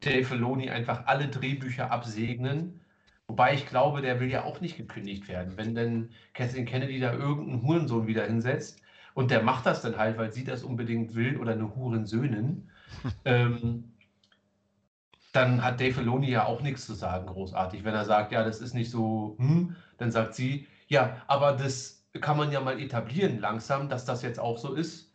Dave 0.00 0.24
Filoni 0.24 0.70
einfach 0.70 1.06
alle 1.06 1.28
Drehbücher 1.28 1.90
absegnen. 1.90 2.80
Wobei 3.28 3.54
ich 3.54 3.66
glaube, 3.66 4.02
der 4.02 4.18
will 4.20 4.30
ja 4.30 4.44
auch 4.44 4.60
nicht 4.60 4.76
gekündigt 4.76 5.28
werden. 5.28 5.56
Wenn 5.56 5.74
denn 5.74 6.10
Kathleen 6.34 6.66
Kennedy 6.66 6.98
da 7.00 7.12
irgendeinen 7.12 7.62
Hurensohn 7.62 8.06
wieder 8.06 8.24
hinsetzt 8.26 8.80
und 9.14 9.30
der 9.30 9.42
macht 9.42 9.66
das 9.66 9.82
dann 9.82 9.96
halt, 9.98 10.18
weil 10.18 10.32
sie 10.32 10.44
das 10.44 10.64
unbedingt 10.64 11.14
will 11.14 11.36
oder 11.36 11.52
eine 11.52 11.74
Hurensöhnin, 11.76 12.68
ähm, 13.24 13.84
dann 15.32 15.62
hat 15.62 15.80
Dave 15.80 15.94
Filoni 15.94 16.30
ja 16.30 16.46
auch 16.46 16.60
nichts 16.60 16.86
zu 16.86 16.94
sagen, 16.94 17.26
großartig. 17.26 17.84
Wenn 17.84 17.94
er 17.94 18.04
sagt, 18.04 18.32
ja, 18.32 18.42
das 18.44 18.60
ist 18.60 18.74
nicht 18.74 18.90
so, 18.90 19.36
hm, 19.38 19.76
dann 19.98 20.10
sagt 20.10 20.34
sie, 20.34 20.66
ja, 20.88 21.22
aber 21.28 21.52
das 21.52 22.04
kann 22.20 22.36
man 22.36 22.50
ja 22.50 22.60
mal 22.60 22.80
etablieren 22.80 23.38
langsam, 23.38 23.88
dass 23.88 24.04
das 24.04 24.22
jetzt 24.22 24.40
auch 24.40 24.58
so 24.58 24.74
ist. 24.74 25.09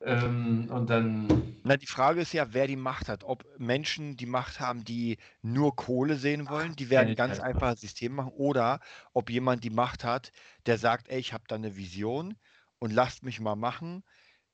Ähm, 0.00 0.68
und 0.70 0.88
dann, 0.90 1.56
Na, 1.64 1.76
die 1.76 1.86
Frage 1.86 2.20
ist 2.20 2.32
ja, 2.32 2.52
wer 2.54 2.66
die 2.66 2.76
Macht 2.76 3.08
hat. 3.08 3.24
Ob 3.24 3.44
Menschen 3.58 4.16
die 4.16 4.26
Macht 4.26 4.60
haben, 4.60 4.84
die 4.84 5.18
nur 5.42 5.76
Kohle 5.76 6.16
sehen 6.16 6.48
wollen, 6.48 6.76
die 6.76 6.88
werden 6.90 7.14
ganz 7.14 7.36
Zeit. 7.36 7.40
einfaches 7.40 7.80
System 7.80 8.14
machen, 8.14 8.32
oder 8.32 8.80
ob 9.12 9.30
jemand 9.30 9.64
die 9.64 9.70
Macht 9.70 10.04
hat, 10.04 10.32
der 10.66 10.78
sagt, 10.78 11.08
ey, 11.08 11.18
ich 11.18 11.32
habe 11.32 11.44
da 11.48 11.56
eine 11.56 11.76
Vision 11.76 12.36
und 12.78 12.92
lasst 12.92 13.22
mich 13.24 13.40
mal 13.40 13.56
machen. 13.56 14.04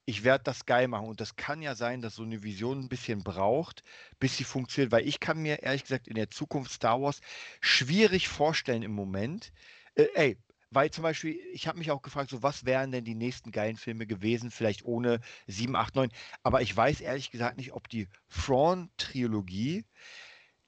Ich 0.07 0.25
werde 0.25 0.45
das 0.45 0.67
geil 0.67 0.89
machen. 0.89 1.09
Und 1.09 1.21
das 1.21 1.37
kann 1.37 1.63
ja 1.63 1.75
sein, 1.75 2.01
dass 2.03 2.17
so 2.17 2.23
eine 2.25 2.43
Vision 2.43 2.81
ein 2.81 2.89
bisschen 2.89 3.23
braucht, 3.25 3.83
bis 4.21 4.37
sie 4.37 4.45
funktioniert. 4.45 4.93
Weil 4.93 5.07
ich 5.09 5.21
kann 5.21 5.39
mir 5.43 5.63
ehrlich 5.63 5.83
gesagt 5.85 6.09
in 6.09 6.15
der 6.17 6.31
Zukunft 6.31 6.73
Star 6.73 7.01
Wars 7.03 7.21
schwierig 7.61 8.29
vorstellen 8.29 8.83
im 8.83 8.93
Moment. 8.93 9.53
Äh, 9.95 10.09
ey, 10.15 10.39
weil 10.75 10.91
zum 10.91 11.03
Beispiel, 11.03 11.39
ich 11.53 11.67
habe 11.67 11.79
mich 11.79 11.91
auch 11.91 12.03
gefragt, 12.03 12.31
so 12.31 12.43
was 12.43 12.65
wären 12.65 12.93
denn 12.93 13.05
die 13.05 13.15
nächsten 13.15 13.53
geilen 13.53 13.77
Filme 13.77 14.07
gewesen, 14.07 14.51
vielleicht 14.51 14.85
ohne 14.85 15.21
7, 15.47 15.77
8, 15.77 15.95
9. 15.95 16.11
Aber 16.43 16.63
ich 16.63 16.77
weiß 16.77 17.01
ehrlich 17.01 17.31
gesagt 17.31 17.57
nicht, 17.57 17.73
ob 17.73 17.89
die 17.89 18.09
Thrawn-Trilogie 18.31 19.85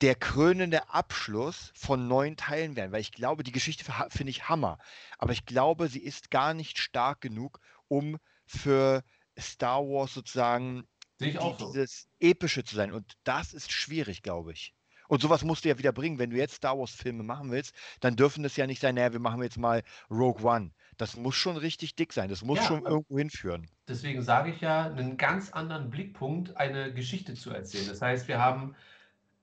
der 0.03 0.15
krönende 0.15 0.91
Abschluss 0.91 1.73
von 1.75 2.07
neun 2.07 2.37
Teilen 2.37 2.77
wären, 2.77 2.93
weil 2.93 3.01
ich 3.01 3.13
glaube, 3.13 3.45
die 3.45 3.53
Geschichte 3.53 3.85
finde 4.11 4.31
ich 4.31 4.49
Hammer. 4.49 4.79
Aber 5.19 5.33
ich 5.33 5.47
glaube, 5.47 5.89
sie 5.89 6.03
ist 6.03 6.31
gar 6.31 6.55
nicht 6.55 6.79
stark 6.79 7.21
genug, 7.21 7.61
um 7.89 8.19
für 8.45 9.03
Star 9.39 9.83
Wars 9.83 10.15
sozusagen 10.15 10.87
sehe 11.19 11.29
ich 11.29 11.35
die, 11.35 11.41
auch 11.41 11.59
so. 11.59 11.73
dieses 11.73 12.09
Epische 12.21 12.65
zu 12.65 12.77
sein. 12.77 12.93
Und 12.93 13.15
das 13.25 13.55
ist 13.55 13.73
schwierig, 13.73 14.23
glaube 14.23 14.53
ich. 14.53 14.75
Und 15.09 15.23
sowas 15.23 15.45
musst 15.45 15.65
du 15.65 15.69
ja 15.69 15.79
wieder 15.79 15.93
bringen. 15.93 16.19
Wenn 16.19 16.31
du 16.31 16.37
jetzt 16.37 16.55
Star 16.57 16.79
Wars-Filme 16.79 17.23
machen 17.23 17.51
willst, 17.51 17.75
dann 18.01 18.17
dürfen 18.17 18.43
das 18.43 18.57
ja 18.57 18.67
nicht 18.67 18.81
sein, 18.81 18.95
naja, 18.95 19.13
wir 19.13 19.21
machen 19.21 19.43
jetzt 19.43 19.59
mal 19.59 19.83
Rogue 20.11 20.45
One. 20.45 20.71
Das 20.97 21.17
muss 21.17 21.35
schon 21.37 21.57
richtig 21.57 21.95
dick 21.97 22.13
sein. 22.13 22.29
Das 22.29 22.43
muss 22.43 22.59
Ja. 22.59 22.65
schon 22.67 22.85
irgendwo 22.85 23.19
hinführen. 23.19 23.69
Deswegen 23.89 24.23
sage 24.23 24.51
ich 24.51 24.61
ja, 24.61 24.85
einen 24.87 25.17
ganz 25.17 25.53
anderen 25.53 25.91
Blickpunkt, 25.91 26.57
eine 26.57 26.93
Geschichte 26.93 27.35
zu 27.35 27.51
erzählen. 27.51 27.87
Das 27.87 28.03
heißt, 28.03 28.27
wir 28.29 28.39
haben 28.41 28.75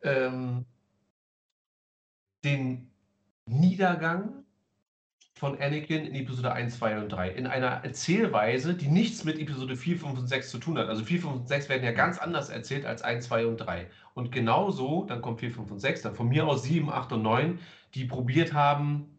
ähm, 0.02 0.66
den 2.44 2.92
Niedergang 3.46 4.44
von 5.36 5.60
Anakin 5.60 6.06
in 6.06 6.16
Episode 6.16 6.54
1, 6.54 6.78
2 6.78 7.00
und 7.00 7.10
3 7.10 7.30
in 7.32 7.48
einer 7.48 7.84
Erzählweise, 7.84 8.76
die 8.76 8.88
nichts 8.88 9.24
mit 9.24 9.40
Episode 9.40 9.76
4, 9.76 9.98
5 9.98 10.20
und 10.20 10.28
6 10.28 10.50
zu 10.52 10.58
tun 10.60 10.78
hat. 10.78 10.88
Also 10.88 11.04
4, 11.04 11.22
5 11.22 11.34
und 11.34 11.48
6 11.48 11.70
werden 11.70 11.84
ja 11.84 11.92
ganz 11.92 12.18
anders 12.20 12.50
erzählt 12.50 12.86
als 12.86 13.02
1, 13.02 13.26
2 13.26 13.48
und 13.48 13.58
3. 13.58 13.90
Und 14.14 14.32
genauso, 14.32 15.06
dann 15.06 15.22
kommt 15.22 15.40
4, 15.40 15.52
5 15.52 15.72
und 15.72 15.80
6, 15.80 16.04
dann 16.04 16.16
von 16.16 16.28
mir 16.28 16.48
aus 16.48 16.64
7, 16.64 16.90
8 16.90 17.14
und 17.14 17.24
9, 17.24 17.60
die 17.96 18.06
probiert 18.06 18.54
haben, 18.54 19.14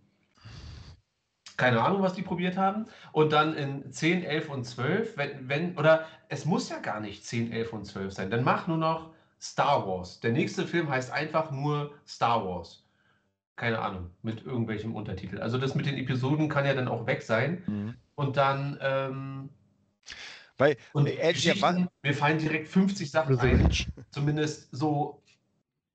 keine 1.57 1.83
Ahnung, 1.83 2.03
was 2.03 2.15
die 2.15 2.23
probiert 2.23 2.57
haben. 2.57 2.87
Und 3.13 3.33
dann 3.33 3.55
in 3.55 3.93
10, 3.93 4.25
11 4.25 4.49
und 4.49 4.65
12, 4.65 5.17
wenn, 5.17 5.49
wenn, 5.49 5.79
oder 5.79 6.07
es 6.29 6.45
muss 6.45 6.69
ja 6.69 6.79
gar 6.79 7.01
nicht 7.01 7.25
10, 7.25 7.53
11 7.53 7.73
und 7.73 7.85
12 7.85 8.13
sein. 8.13 8.31
Dann 8.31 8.45
mach 8.45 8.67
nur 8.67 8.77
noch 8.77 9.11
Star 9.41 9.87
Wars. 9.87 10.21
Der 10.21 10.33
nächste 10.33 10.67
Film 10.67 10.89
heißt 10.89 11.13
einfach 11.13 11.51
nur 11.51 11.93
Star 12.07 12.45
Wars. 12.45 12.85
Keine 13.57 13.79
Ahnung, 13.79 14.11
mit 14.23 14.45
irgendwelchem 14.45 14.97
Untertitel. 14.97 15.39
Also 15.41 15.59
das 15.59 15.77
mit 15.77 15.87
den 15.87 15.97
Episoden 15.97 16.49
kann 16.49 16.67
ja 16.67 16.75
dann 16.75 16.89
auch 16.89 17.07
weg 17.07 17.23
sein. 17.23 17.63
Mhm. 17.67 17.95
Und 18.17 18.37
dann, 18.37 18.79
ähm, 18.81 19.49
Weil, 20.59 20.77
und 20.93 21.07
äh, 21.07 21.33
Geschichten, 21.33 21.89
mir 22.03 22.15
fallen 22.15 22.39
direkt 22.39 22.69
50 22.69 23.11
Sachen 23.11 23.39
ein 23.39 23.71
zumindest 24.11 24.69
so 24.71 25.23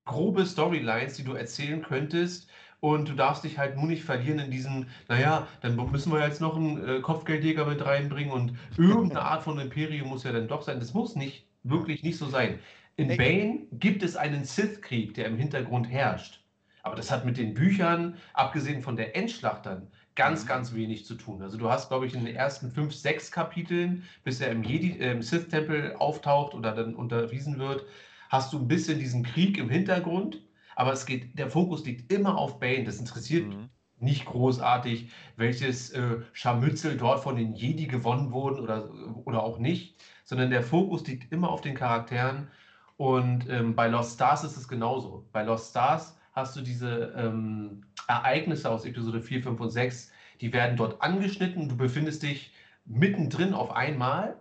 grobe 0.05 0.45
Storylines, 0.45 1.13
die 1.13 1.23
du 1.23 1.33
erzählen 1.33 1.81
könntest. 1.81 2.49
Und 2.81 3.09
du 3.09 3.13
darfst 3.13 3.43
dich 3.43 3.57
halt 3.57 3.75
nur 3.75 3.87
nicht 3.87 4.03
verlieren 4.03 4.39
in 4.39 4.51
diesem, 4.51 4.87
naja, 5.09 5.47
dann 5.61 5.75
müssen 5.91 6.13
wir 6.13 6.25
jetzt 6.25 6.39
noch 6.39 6.55
einen 6.55 6.87
äh, 6.87 7.01
Kopfgeldjäger 7.01 7.65
mit 7.65 7.85
reinbringen 7.85 8.31
und 8.31 8.57
irgendeine 8.77 9.21
Art 9.21 9.43
von 9.43 9.59
Imperium 9.59 10.07
muss 10.07 10.23
ja 10.23 10.31
dann 10.31 10.47
doch 10.47 10.61
sein. 10.61 10.79
Das 10.79 10.93
muss 10.93 11.15
nicht, 11.15 11.45
wirklich 11.63 12.03
nicht 12.03 12.17
so 12.17 12.29
sein. 12.29 12.59
In. 12.95 13.15
Bane 13.17 13.67
gibt 13.73 14.01
es 14.01 14.15
einen 14.15 14.45
Sith-Krieg, 14.45 15.13
der 15.13 15.25
im 15.25 15.37
Hintergrund 15.37 15.89
herrscht. 15.89 16.41
Aber 16.83 16.95
das 16.95 17.11
hat 17.11 17.25
mit 17.25 17.37
den 17.37 17.53
Büchern, 17.53 18.17
abgesehen 18.33 18.81
von 18.81 18.95
der 18.95 19.15
Endschlacht 19.15 19.65
dann, 19.65 19.87
ganz, 20.19 20.45
Mhm. 20.45 20.47
ganz 20.47 20.73
wenig 20.73 21.05
zu 21.05 21.15
tun. 21.15 21.41
Also 21.41 21.57
du 21.57 21.69
hast, 21.69 21.89
glaube 21.89 22.05
ich, 22.07 22.13
in 22.13 22.25
den 22.25 22.35
ersten 22.35 22.71
fünf, 22.71 22.93
sechs 22.93 23.31
Kapiteln, 23.31 24.03
bis 24.23 24.41
er 24.41 24.51
im, 24.51 24.63
Jedi, 24.63 24.99
äh, 24.99 25.11
im 25.11 25.21
Sith-Tempel 25.23 25.95
auftaucht 25.97 26.53
oder 26.53 26.73
dann 26.73 26.95
unterwiesen 26.95 27.59
wird, 27.59 27.85
hast 28.29 28.53
du 28.53 28.59
ein 28.59 28.67
bisschen 28.67 28.99
diesen 28.99 29.23
Krieg 29.23 29.57
im 29.57 29.69
Hintergrund, 29.69 30.41
aber 30.75 30.93
es 30.93 31.05
geht, 31.05 31.37
der 31.39 31.49
Fokus 31.49 31.85
liegt 31.85 32.11
immer 32.11 32.37
auf 32.37 32.59
Bane. 32.59 32.83
Das 32.85 32.99
interessiert 32.99 33.57
Mhm. 33.57 33.69
nicht 33.97 34.25
großartig, 34.25 35.11
welches 35.35 35.91
äh, 35.91 36.21
Scharmützel 36.33 36.97
dort 36.97 37.21
von 37.21 37.35
den 37.35 37.53
Jedi 37.53 37.87
gewonnen 37.87 38.31
wurden 38.31 38.59
oder, 38.59 38.89
oder 39.25 39.43
auch 39.43 39.59
nicht, 39.59 40.01
sondern 40.23 40.51
der 40.51 40.63
Fokus 40.63 41.05
liegt 41.07 41.31
immer 41.33 41.49
auf 41.49 41.61
den 41.61 41.75
Charakteren. 41.75 42.49
Und 42.97 43.49
ähm, 43.49 43.75
bei 43.75 43.87
Lost 43.87 44.15
Stars 44.15 44.43
ist 44.43 44.57
es 44.57 44.67
genauso. 44.67 45.27
Bei 45.31 45.43
Lost 45.43 45.71
Stars 45.71 46.18
hast 46.39 46.55
du 46.55 46.61
diese 46.61 47.13
ähm, 47.15 47.83
Ereignisse 48.07 48.69
aus 48.69 48.85
Episode 48.85 49.21
4, 49.21 49.43
5 49.43 49.59
und 49.59 49.69
6, 49.69 50.11
die 50.41 50.53
werden 50.53 50.77
dort 50.77 51.01
angeschnitten. 51.01 51.69
Du 51.69 51.77
befindest 51.77 52.23
dich 52.23 52.53
mittendrin 52.85 53.53
auf 53.53 53.71
einmal. 53.71 54.37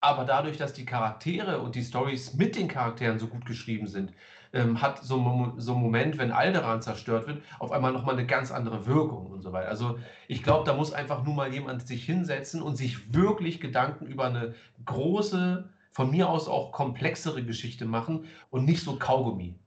Aber 0.00 0.24
dadurch, 0.24 0.56
dass 0.56 0.72
die 0.72 0.84
Charaktere 0.84 1.60
und 1.60 1.74
die 1.74 1.82
Stories 1.82 2.34
mit 2.34 2.54
den 2.54 2.68
Charakteren 2.68 3.18
so 3.18 3.26
gut 3.26 3.44
geschrieben 3.44 3.88
sind, 3.88 4.12
ähm, 4.52 4.80
hat 4.80 5.02
so 5.02 5.52
so 5.56 5.74
ein 5.74 5.80
Moment, 5.80 6.18
wenn 6.18 6.30
Alderan 6.32 6.80
zerstört 6.82 7.26
wird, 7.26 7.42
auf 7.58 7.72
einmal 7.72 7.92
nochmal 7.92 8.14
eine 8.14 8.26
ganz 8.26 8.50
andere 8.50 8.86
Wirkung 8.86 9.26
und 9.26 9.42
so 9.42 9.52
weiter. 9.52 9.68
Also 9.68 9.98
ich 10.28 10.42
glaube, 10.42 10.64
da 10.64 10.74
muss 10.74 10.92
einfach 10.92 11.24
nur 11.24 11.34
mal 11.34 11.52
jemand 11.52 11.86
sich 11.86 12.04
hinsetzen 12.04 12.62
und 12.62 12.76
sich 12.76 13.12
wirklich 13.12 13.60
Gedanken 13.60 14.06
über 14.06 14.26
eine 14.26 14.54
große, 14.84 15.68
von 15.90 16.10
mir 16.10 16.28
aus 16.28 16.46
auch 16.46 16.72
komplexere 16.72 17.42
Geschichte 17.42 17.86
machen 17.86 18.26
und 18.50 18.64
nicht 18.64 18.82
so 18.82 18.96
Kaugummi. 18.96 19.58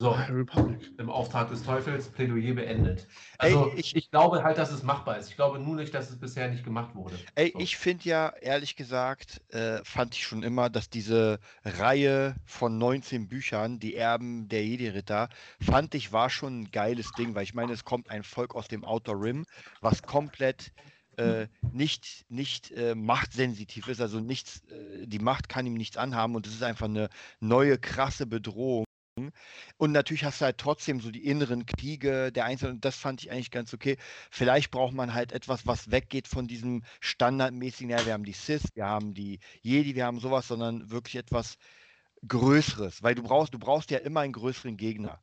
So, 0.00 0.12
Republic. 0.30 0.90
im 0.96 1.10
Auftrag 1.10 1.50
des 1.50 1.62
Teufels, 1.62 2.08
Plädoyer 2.08 2.54
beendet. 2.54 3.06
Ey, 3.38 3.52
Also 3.54 3.70
ich- 3.76 3.94
ich, 3.94 4.10
glaube 4.10 4.42
halt, 4.42 4.56
dass 4.56 4.72
es 4.72 4.82
machbar 4.82 5.18
ist. 5.18 5.28
Ich 5.28 5.36
glaube 5.36 5.58
nur 5.58 5.76
nicht, 5.76 5.92
dass 5.92 6.08
es 6.08 6.18
bisher 6.18 6.48
nicht 6.48 6.64
gemacht 6.64 6.94
wurde. 6.94 7.16
Ey, 7.34 7.50
So. 7.52 7.60
ich 7.60 7.76
finde 7.76 8.04
ja, 8.04 8.32
ehrlich 8.40 8.76
gesagt, 8.76 9.42
äh, 9.52 9.84
fand 9.84 10.14
ich 10.14 10.24
schon 10.26 10.42
immer, 10.42 10.70
dass 10.70 10.88
diese 10.88 11.38
Reihe 11.66 12.34
von 12.46 12.78
19 12.78 13.28
Büchern, 13.28 13.78
die 13.78 13.94
Erben 13.94 14.48
der 14.48 14.64
Jedi-Ritter, 14.64 15.28
fand 15.60 15.94
ich, 15.94 16.12
war 16.12 16.30
schon 16.30 16.60
ein 16.62 16.70
geiles 16.70 17.10
Ding, 17.12 17.34
weil 17.34 17.42
ich 17.44 17.52
meine, 17.52 17.74
es 17.74 17.84
kommt 17.84 18.08
ein 18.08 18.22
Volk 18.22 18.54
aus 18.54 18.68
dem 18.68 18.84
Outer 18.84 19.20
Rim, 19.20 19.44
was 19.82 20.02
komplett 20.02 20.72
äh, 21.18 21.46
nicht, 21.72 22.24
nicht 22.30 22.70
äh, 22.70 22.94
machtsensitiv 22.94 23.88
ist, 23.88 24.00
also 24.00 24.18
nichts, 24.20 24.62
äh, 24.70 25.06
die 25.06 25.18
Macht 25.18 25.50
kann 25.50 25.66
ihm 25.66 25.74
nichts 25.74 25.98
anhaben 25.98 26.34
und 26.36 26.46
es 26.46 26.54
ist 26.54 26.62
einfach 26.62 26.86
eine 26.86 27.10
neue, 27.40 27.76
krasse 27.76 28.24
Bedrohung. 28.26 28.84
Und 29.76 29.92
natürlich 29.92 30.24
hast 30.24 30.40
du 30.40 30.46
halt 30.46 30.58
trotzdem 30.58 31.00
so 31.00 31.10
die 31.10 31.26
inneren 31.26 31.66
Kriege 31.66 32.32
der 32.32 32.44
Einzelnen. 32.44 32.80
Das 32.80 32.96
fand 32.96 33.22
ich 33.22 33.30
eigentlich 33.30 33.50
ganz 33.50 33.74
okay. 33.74 33.96
Vielleicht 34.30 34.70
braucht 34.70 34.94
man 34.94 35.14
halt 35.14 35.32
etwas, 35.32 35.66
was 35.66 35.90
weggeht 35.90 36.28
von 36.28 36.46
diesem 36.46 36.84
standardmäßigen, 37.00 37.90
ja, 37.90 38.04
wir 38.06 38.12
haben 38.12 38.24
die 38.24 38.32
Sith, 38.32 38.68
wir 38.74 38.86
haben 38.86 39.14
die 39.14 39.40
Jedi, 39.62 39.94
wir 39.94 40.06
haben 40.06 40.20
sowas, 40.20 40.48
sondern 40.48 40.90
wirklich 40.90 41.16
etwas 41.16 41.56
Größeres. 42.26 43.02
Weil 43.02 43.14
du 43.14 43.22
brauchst, 43.22 43.54
du 43.54 43.58
brauchst 43.58 43.90
ja 43.90 43.98
immer 43.98 44.20
einen 44.20 44.32
größeren 44.32 44.76
Gegner. 44.76 45.20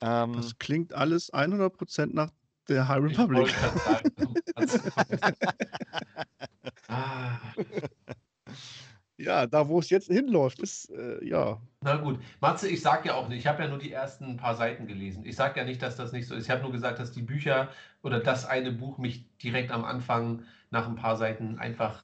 Ähm, 0.00 0.34
Das 0.34 0.58
klingt 0.58 0.92
alles 0.92 1.32
100% 1.32 2.10
nach 2.12 2.30
der 2.68 2.88
High 2.88 3.02
Republic. 3.02 3.54
ah, 6.88 7.38
Ja, 9.16 9.46
da 9.46 9.68
wo 9.68 9.78
es 9.78 9.90
jetzt 9.90 10.08
hinläuft, 10.08 10.58
ist, 10.58 10.90
äh, 10.90 11.24
ja. 11.24 11.60
na 11.82 11.96
gut. 11.96 12.18
Matze, 12.40 12.68
ich 12.68 12.82
sage 12.82 13.08
ja 13.08 13.14
auch 13.14 13.28
nicht, 13.28 13.38
ich 13.38 13.46
habe 13.46 13.62
ja 13.62 13.68
nur 13.68 13.78
die 13.78 13.92
ersten 13.92 14.36
paar 14.36 14.56
Seiten 14.56 14.86
gelesen. 14.86 15.24
Ich 15.24 15.36
sage 15.36 15.60
ja 15.60 15.64
nicht, 15.64 15.82
dass 15.82 15.96
das 15.96 16.12
nicht 16.12 16.26
so 16.26 16.34
ist. 16.34 16.44
Ich 16.44 16.50
habe 16.50 16.62
nur 16.62 16.72
gesagt, 16.72 16.98
dass 16.98 17.12
die 17.12 17.22
Bücher 17.22 17.68
oder 18.02 18.18
das 18.18 18.44
eine 18.44 18.72
Buch 18.72 18.98
mich 18.98 19.24
direkt 19.38 19.70
am 19.70 19.84
Anfang 19.84 20.42
nach 20.70 20.88
ein 20.88 20.96
paar 20.96 21.16
Seiten 21.16 21.58
einfach 21.58 22.02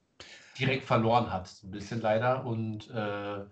direkt 0.57 0.85
verloren 0.85 1.33
hat. 1.33 1.51
Ein 1.63 1.71
bisschen 1.71 2.01
leider. 2.01 2.45
Und 2.45 2.89
äh, 2.91 3.43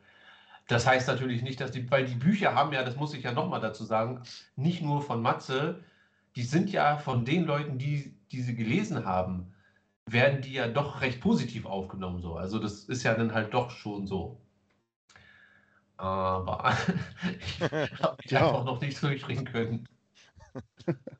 das 0.67 0.87
heißt 0.87 1.07
natürlich 1.07 1.41
nicht, 1.41 1.59
dass 1.59 1.71
die, 1.71 1.89
weil 1.91 2.05
die 2.05 2.15
Bücher 2.15 2.55
haben 2.55 2.71
ja, 2.71 2.83
das 2.83 2.95
muss 2.95 3.13
ich 3.13 3.23
ja 3.23 3.33
nochmal 3.33 3.59
dazu 3.59 3.83
sagen, 3.83 4.21
nicht 4.55 4.81
nur 4.81 5.01
von 5.01 5.21
Matze, 5.21 5.83
die 6.35 6.43
sind 6.43 6.69
ja 6.69 6.97
von 6.97 7.25
den 7.25 7.43
Leuten, 7.45 7.77
die, 7.77 8.15
die 8.31 8.41
sie 8.41 8.55
gelesen 8.55 9.05
haben, 9.05 9.53
werden 10.11 10.41
die 10.41 10.53
ja 10.53 10.67
doch 10.67 11.01
recht 11.01 11.21
positiv 11.21 11.65
aufgenommen. 11.65 12.21
So. 12.21 12.35
Also 12.35 12.59
das 12.59 12.85
ist 12.85 13.03
ja 13.03 13.13
dann 13.15 13.33
halt 13.33 13.53
doch 13.53 13.71
schon 13.71 14.07
so. 14.07 14.41
Aber 15.97 16.73
ich 17.39 17.61
habe 18.01 18.17
mich 18.23 18.31
Ja. 18.31 18.47
einfach 18.47 18.63
noch 18.65 18.81
nicht 18.81 19.01
durchringen 19.03 19.45
können. 19.45 19.87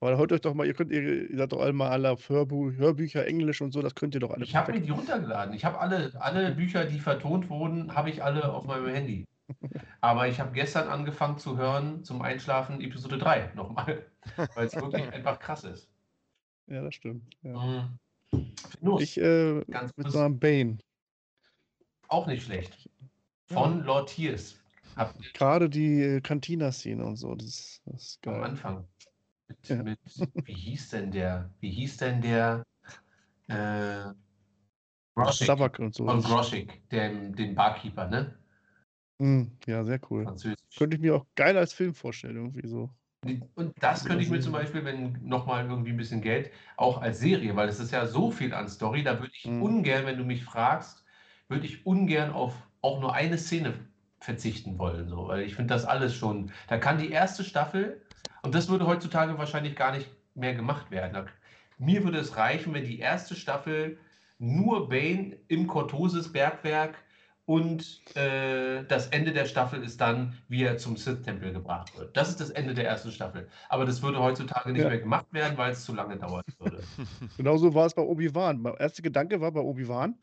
Aber 0.00 0.16
hört 0.16 0.32
euch 0.32 0.40
doch 0.40 0.54
mal, 0.54 0.66
ihr 0.66 0.72
könnt, 0.74 0.90
ihr, 0.90 1.30
ihr 1.30 1.36
seid 1.36 1.52
doch 1.52 1.60
alle 1.60 1.72
mal 1.72 1.90
alle 1.90 2.10
auf 2.10 2.28
Hörbu 2.28 2.72
Hörbücher, 2.72 3.26
Englisch 3.26 3.60
und 3.60 3.72
so, 3.72 3.82
das 3.82 3.94
könnt 3.94 4.14
ihr 4.14 4.20
doch 4.20 4.30
alle 4.30 4.44
Ich 4.44 4.56
habe 4.56 4.72
mir 4.72 4.80
die 4.80 4.90
runtergeladen. 4.90 5.54
Ich 5.54 5.64
habe 5.66 5.78
alle, 5.78 6.12
alle 6.18 6.52
Bücher, 6.52 6.84
die 6.86 6.98
vertont 6.98 7.50
wurden, 7.50 7.94
habe 7.94 8.08
ich 8.10 8.22
alle 8.24 8.52
auf 8.52 8.64
meinem 8.64 8.86
Handy. 8.88 9.26
Aber 10.00 10.28
ich 10.28 10.40
habe 10.40 10.52
gestern 10.52 10.88
angefangen 10.88 11.38
zu 11.38 11.56
hören 11.58 12.04
zum 12.04 12.22
Einschlafen 12.22 12.80
Episode 12.80 13.18
3 13.18 13.52
nochmal, 13.54 14.06
weil 14.54 14.66
es 14.66 14.74
wirklich 14.76 15.12
einfach 15.12 15.38
krass 15.38 15.64
ist. 15.64 15.90
Ja, 16.68 16.82
das 16.82 16.94
stimmt. 16.94 17.36
Ja. 17.42 17.88
Mhm. 18.32 18.98
Ich 18.98 19.18
äh, 19.18 19.64
Ganz 19.70 19.92
mit 19.96 20.10
so 20.10 20.18
einem 20.18 20.38
Bane. 20.38 20.78
auch 22.08 22.26
nicht 22.26 22.44
schlecht. 22.44 22.90
Von 23.46 23.84
Lord 23.84 24.08
Tears. 24.08 24.56
Gerade 25.34 25.68
die 25.68 26.02
äh, 26.02 26.20
Cantina-Szene 26.20 27.04
und 27.04 27.16
so, 27.16 27.34
das, 27.34 27.80
das 27.84 28.02
ist 28.02 28.26
am 28.26 28.34
geil. 28.34 28.44
Anfang. 28.44 28.88
Mit, 29.48 29.68
Ja. 29.68 29.82
mit, 29.82 29.98
wie 30.44 30.54
hieß 30.54 30.90
denn 30.90 31.10
der? 31.10 31.50
Wie 31.60 31.70
hieß 31.70 31.98
denn 31.98 32.20
der? 32.20 32.62
Äh, 33.48 34.12
Groschik, 35.14 35.78
und 35.78 35.94
so. 35.94 36.06
von 36.06 36.22
Groschik, 36.22 36.88
den, 36.90 37.34
den 37.34 37.54
Barkeeper, 37.54 38.08
ne? 38.08 38.36
Hm, 39.20 39.50
ja, 39.66 39.84
sehr 39.84 40.00
cool. 40.10 40.26
Könnte 40.76 40.96
ich 40.96 41.02
mir 41.02 41.14
auch 41.16 41.26
geil 41.36 41.56
als 41.56 41.72
Film 41.72 41.94
vorstellen, 41.94 42.36
irgendwie 42.36 42.66
so. 42.68 42.90
Und 43.54 43.72
das 43.80 44.04
könnte 44.04 44.22
ich 44.24 44.30
mir 44.30 44.40
zum. 44.40 44.52
Beispiel, 44.52 44.84
wenn 44.84 45.26
nochmal 45.26 45.66
irgendwie 45.68 45.90
ein 45.90 45.96
bisschen 45.96 46.20
Geld, 46.22 46.50
auch 46.76 47.00
als 47.00 47.20
Serie, 47.20 47.56
weil 47.56 47.68
es 47.68 47.80
ist 47.80 47.90
ja 47.92 48.06
so 48.06 48.30
viel 48.30 48.54
an 48.54 48.68
Story, 48.68 49.02
da 49.02 49.18
würde 49.20 49.32
ich 49.34 49.46
Mhm. 49.50 49.62
ungern, 49.62 50.06
wenn 50.06 50.18
du 50.18 50.24
mich 50.24 50.44
fragst, 50.44 51.04
würde 51.48 51.66
ich 51.66 51.86
ungern 51.86 52.30
auf 52.32 52.54
auch 52.82 53.00
nur 53.00 53.14
eine 53.14 53.38
Szene 53.38 53.74
verzichten 54.20 54.78
wollen, 54.78 55.08
so, 55.08 55.28
weil 55.28 55.42
ich 55.42 55.54
finde 55.54 55.74
das 55.74 55.84
alles 55.84 56.14
schon, 56.14 56.52
da 56.68 56.78
kann 56.78 56.98
die 56.98 57.10
erste 57.10 57.44
Staffel, 57.44 58.02
und 58.42 58.54
das 58.54 58.68
würde 58.68 58.86
heutzutage 58.86 59.38
wahrscheinlich 59.38 59.76
gar 59.76 59.92
nicht 59.92 60.08
mehr 60.34 60.54
gemacht 60.54 60.90
werden. 60.90 61.28
Mir 61.78 62.04
würde 62.04 62.18
es 62.18 62.36
reichen, 62.36 62.74
wenn 62.74 62.84
die 62.84 62.98
erste 62.98 63.34
Staffel 63.34 63.98
nur 64.38 64.88
Bane 64.88 65.36
im 65.48 65.66
Cortosis 65.66 66.32
Bergwerk 66.32 66.94
und 67.46 68.02
äh, 68.16 68.84
das 68.84 69.08
Ende 69.08 69.32
der 69.32 69.44
Staffel 69.46 69.82
ist 69.82 70.00
dann, 70.00 70.34
wie 70.48 70.64
er 70.64 70.78
zum 70.78 70.96
Sith-Tempel 70.96 71.52
gebracht 71.52 71.96
wird. 71.96 72.16
Das 72.16 72.28
ist 72.28 72.40
das 72.40 72.50
Ende 72.50 72.74
der 72.74 72.86
ersten 72.86 73.12
Staffel. 73.12 73.48
Aber 73.68 73.84
das 73.84 74.02
würde 74.02 74.20
heutzutage 74.20 74.72
nicht 74.72 74.82
Ja. 74.82 74.88
mehr 74.88 74.98
gemacht 74.98 75.26
werden, 75.32 75.56
weil 75.56 75.72
es 75.72 75.84
zu 75.84 75.94
lange 75.94 76.16
dauern 76.18 76.42
würde. 76.58 76.82
Genauso 77.38 77.72
war 77.74 77.86
es 77.86 77.94
bei 77.94 78.02
Obi-Wan. 78.02 78.60
Mein 78.60 78.74
erster 78.74 79.02
Gedanke 79.02 79.40
war 79.40 79.52
bei 79.52 79.60
Obi-Wan, 79.60 80.18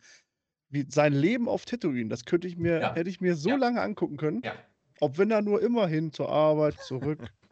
wie 0.70 0.86
sein 0.90 1.14
Leben 1.14 1.50
auf 1.50 1.66
Tatooine, 1.66 2.10
das 2.10 2.26
könnte 2.26 2.48
ich 2.48 2.58
mir, 2.58 2.80
Ja. 2.82 2.96
hätte 2.96 3.10
ich 3.10 3.22
mir 3.22 3.36
so 3.36 3.50
Ja. 3.52 3.56
lange 3.58 3.82
angucken 3.82 4.18
können. 4.18 4.42
Ja. 4.44 4.54
Ob 5.02 5.18
wenn 5.18 5.32
er 5.32 5.42
nur 5.42 5.62
immer 5.62 5.88
hin 5.88 6.12
zur 6.14 6.30
Arbeit, 6.30 6.80
zurück, 6.80 7.20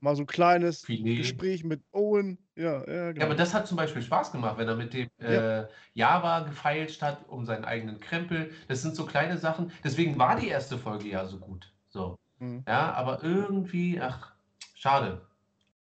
mal 0.00 0.16
so 0.16 0.22
ein 0.22 0.26
kleines 0.26 0.84
Filet. 0.84 1.16
Gespräch 1.16 1.64
mit 1.64 1.82
Owen. 1.92 2.38
Ja, 2.56 2.84
ja, 2.86 2.92
Ja, 2.92 3.12
genau. 3.12 3.26
aber 3.26 3.34
das 3.34 3.54
hat 3.54 3.66
zum 3.66 3.76
Beispiel 3.76 4.02
Spaß 4.02 4.32
gemacht, 4.32 4.58
wenn 4.58 4.68
er 4.68 4.76
mit 4.76 4.92
dem 4.92 5.08
äh, 5.18 5.64
Java 5.94 6.40
gefeilscht 6.40 7.02
hat 7.02 7.28
um 7.28 7.44
seinen 7.44 7.64
eigenen 7.64 8.00
Krempel. 8.00 8.50
Das 8.68 8.82
sind 8.82 8.96
so 8.96 9.06
kleine 9.06 9.38
Sachen. 9.38 9.72
Deswegen 9.84 10.18
war 10.18 10.36
die 10.36 10.48
erste 10.48 10.78
Folge 10.78 11.08
ja 11.08 11.26
so 11.26 11.38
gut. 11.38 11.72
So. 11.88 12.16
Mhm. 12.38 12.64
Ja, 12.66 12.92
aber 12.92 13.22
irgendwie, 13.22 14.00
ach, 14.00 14.32
schade. 14.74 15.26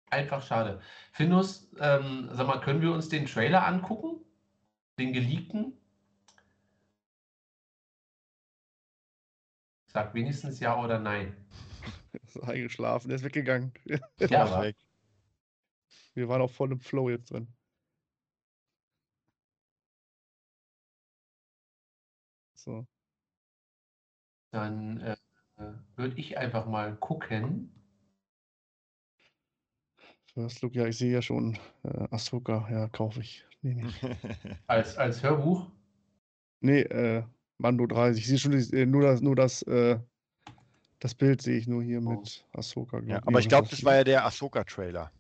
Einfach 0.10 0.44
schade. 0.46 0.80
Findus, 1.12 1.72
ähm, 1.80 2.30
sag 2.34 2.48
mal, 2.48 2.62
können 2.62 2.82
wir 2.82 2.92
uns 2.92 3.10
den 3.10 3.26
Trailer 3.26 3.66
angucken? 3.66 4.22
Den 5.00 5.12
geleakten? 5.12 5.74
Sag 9.88 10.14
wenigstens 10.14 10.60
ja 10.60 10.80
oder 10.80 11.00
nein. 11.00 11.36
Ist 12.22 12.40
eingeschlafen, 12.44 13.10
der 13.10 13.16
ist 13.18 13.24
weggegangen. 13.24 13.74
Ja, 13.86 13.98
aber 14.20 14.28
Perfekt. 14.28 14.86
Wir 16.14 16.28
waren 16.30 16.42
auch 16.42 16.52
voll 16.52 16.72
im 16.72 16.80
Flow 16.80 17.10
jetzt 17.10 17.32
drin. 17.32 17.48
So. 22.56 22.88
dann 24.52 25.02
äh, 25.02 25.16
würde 25.96 26.18
ich 26.20 26.38
einfach 26.38 26.66
mal 26.68 26.96
gucken. 26.96 27.72
First 30.34 30.62
Look, 30.62 30.76
ja, 30.76 30.88
ich 30.88 30.98
sehe 30.98 31.12
ja 31.12 31.22
schon 31.22 31.58
äh, 31.84 32.08
Ahsoka, 32.12 32.68
ja, 32.72 32.88
kaufe 32.90 33.22
ich. 33.22 33.46
Nee, 33.62 33.76
nee. 33.76 33.92
Als, 34.68 34.98
als 34.98 35.22
Hörbuch. 35.22 35.70
Nee, 36.62 36.82
äh, 36.82 37.24
Mando 37.58 37.86
30. 37.86 38.22
Ich 38.22 38.28
sehe 38.28 38.38
schon 38.40 38.52
die- 38.52 38.76
äh, 38.76 38.86
nur 38.86 39.02
das, 39.04 39.22
nur 39.22 39.36
das, 39.36 39.62
äh, 39.64 40.00
das 41.04 41.16
Bild 41.16 41.42
sehe 41.42 41.58
ich 41.58 41.68
nur 41.68 41.84
hier 41.84 42.00
Oh. 42.00 42.12
mit 42.12 42.46
Ahsoka. 42.54 43.02
ja, 43.02 43.22
aber 43.26 43.40
ich 43.40 43.50
glaube, 43.50 43.68
das 43.68 43.84
war 43.84 43.96
ja 43.96 44.04
der 44.06 44.26
Ahsoka-Trailer. 44.26 45.12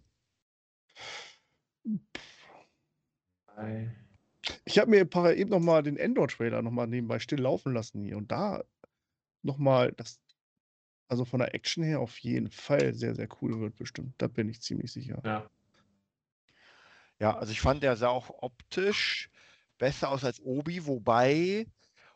Ich 4.63 4.79
habe 4.79 4.89
mir 4.89 5.03
parallel 5.03 5.39
eben 5.39 5.49
noch 5.49 5.59
mal 5.59 5.83
den 5.83 5.97
Endor-Trailer 5.97 6.61
noch 6.61 6.71
mal 6.71 6.87
nebenbei 6.87 7.19
still 7.19 7.41
laufen 7.41 7.73
lassen 7.73 8.01
hier 8.01 8.15
und 8.15 8.31
da 8.31 8.63
nochmal 9.41 9.91
das, 9.91 10.21
also 11.09 11.25
von 11.25 11.39
der 11.39 11.53
Action 11.53 11.83
her 11.83 11.99
auf 11.99 12.17
jeden 12.19 12.49
Fall 12.49 12.93
sehr, 12.93 13.13
sehr 13.13 13.27
cool 13.41 13.59
wird, 13.59 13.75
bestimmt. 13.75 14.13
Da 14.19 14.27
bin 14.27 14.47
ich 14.47 14.61
ziemlich 14.61 14.91
sicher. 14.91 15.21
Ja. 15.25 15.49
Ja, 17.19 17.37
also 17.37 17.51
ich 17.51 17.59
fand, 17.59 17.83
der 17.83 17.97
sah 17.97 18.07
auch 18.07 18.29
optisch 18.41 19.29
besser 19.77 20.09
aus 20.09 20.23
als 20.23 20.39
Obi, 20.41 20.85
wobei 20.87 21.67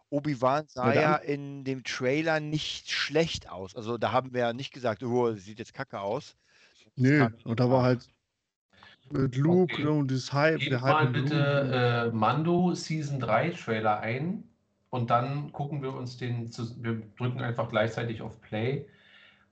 Obi-Wan 0.09 0.67
sah 0.67 0.93
Ja, 0.93 1.15
in 1.15 1.63
dem 1.63 1.83
Trailer 1.83 2.39
nicht 2.39 2.89
schlecht 2.91 3.49
aus. 3.49 3.75
Also 3.75 3.97
da 3.97 4.11
haben 4.11 4.33
wir 4.33 4.41
ja 4.41 4.53
nicht 4.53 4.73
gesagt, 4.73 5.03
oh, 5.03 5.31
das 5.31 5.43
sieht 5.45 5.59
jetzt 5.59 5.73
kacke 5.73 5.99
aus. 5.99 6.35
Nö, 6.95 7.19
kam 7.19 7.33
und 7.43 7.59
da 7.59 7.69
war 7.69 7.83
halt 7.83 8.07
mit 9.09 9.35
Luke 9.35 9.73
Okay. 9.73 9.83
ne, 9.83 9.91
und 9.91 10.11
dieses 10.11 10.33
Hype, 10.33 10.59
Gebt 10.59 10.71
der 10.71 10.81
Hype 10.81 10.93
mal 10.93 11.07
bitte 11.07 12.09
äh, 12.11 12.15
Mando 12.15 12.73
Season 12.73 13.19
3 13.19 13.49
Trailer 13.51 13.99
ein 13.99 14.43
und 14.89 15.09
dann 15.09 15.51
gucken 15.51 15.81
wir 15.81 15.93
uns 15.93 16.17
den, 16.17 16.51
zu, 16.51 16.81
wir 16.83 17.01
drücken 17.17 17.41
einfach 17.41 17.69
gleichzeitig 17.69 18.21
auf 18.21 18.41
Play 18.41 18.87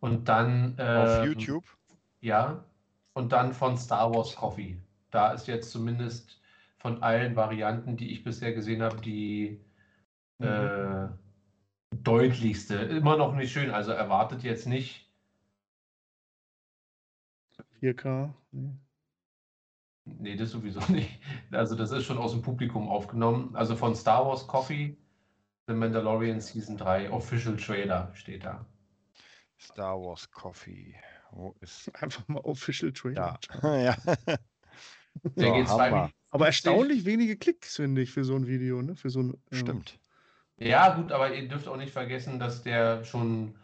und 0.01 0.27
dann 0.29 0.75
Auf 0.79 0.79
ähm, 0.79 1.25
YouTube. 1.25 1.65
Ja, 2.21 2.65
und 3.13 3.31
dann 3.31 3.53
von 3.53 3.77
Star 3.77 4.13
Wars 4.13 4.35
Coffee. 4.35 4.81
Da 5.11 5.33
ist 5.33 5.47
jetzt 5.47 5.71
zumindest 5.71 6.41
von 6.77 7.03
allen 7.03 7.35
Varianten, 7.35 7.97
die 7.97 8.11
ich 8.11 8.23
bisher 8.23 8.53
gesehen 8.53 8.83
habe, 8.83 9.01
die 9.01 9.64
Mhm. 10.39 10.47
äh, 10.47 11.09
deutlichste. 11.97 12.75
Immer 12.75 13.17
noch 13.17 13.35
nicht 13.35 13.51
schön, 13.51 13.71
also 13.71 13.91
erwartet 13.91 14.43
jetzt 14.43 14.67
nicht. 14.67 15.11
4K. 17.81 18.33
Nee. 18.51 18.71
Nee, 20.05 20.35
das 20.35 20.51
sowieso 20.51 20.79
nicht. 20.91 21.19
Also 21.51 21.75
das 21.75 21.91
ist 21.91 22.05
schon 22.05 22.17
aus 22.17 22.31
dem 22.31 22.41
Publikum 22.41 22.89
aufgenommen. 22.89 23.55
Also 23.55 23.75
von 23.75 23.95
Star 23.95 24.25
Wars 24.25 24.47
Coffee, 24.47 24.97
The 25.67 25.73
Mandalorian 25.73 26.39
Season 26.39 26.77
3, 26.77 27.11
Official 27.11 27.57
Trailer 27.57 28.11
steht 28.13 28.43
da. 28.45 28.65
Star 29.59 29.99
Wars 29.99 30.29
Coffee. 30.31 30.95
Wo 31.31 31.55
ist. 31.61 31.89
Einfach 32.01 32.27
mal 32.27 32.41
Official 32.41 32.91
Trailer. 32.93 33.39
Ja. 33.63 33.75
ja. 33.77 33.97
Der 34.05 34.39
So, 35.35 35.53
geht 35.53 35.67
zwei 35.67 35.89
Aber 35.89 36.45
50. 36.45 36.45
erstaunlich 36.45 37.05
wenige 37.05 37.37
Klicks, 37.37 37.77
finde 37.77 38.01
ich, 38.01 38.11
für 38.11 38.23
so 38.23 38.35
ein 38.35 38.47
Video, 38.47 38.81
ne? 38.81 38.95
Für 38.95 39.09
so 39.09 39.21
ein, 39.21 39.33
Stimmt. 39.51 39.99
Ja, 40.57 40.95
gut, 40.95 41.11
aber 41.11 41.33
ihr 41.33 41.47
dürft 41.47 41.67
auch 41.67 41.77
nicht 41.77 41.91
vergessen, 41.91 42.39
dass 42.39 42.63
der 42.63 43.03
schon 43.03 43.55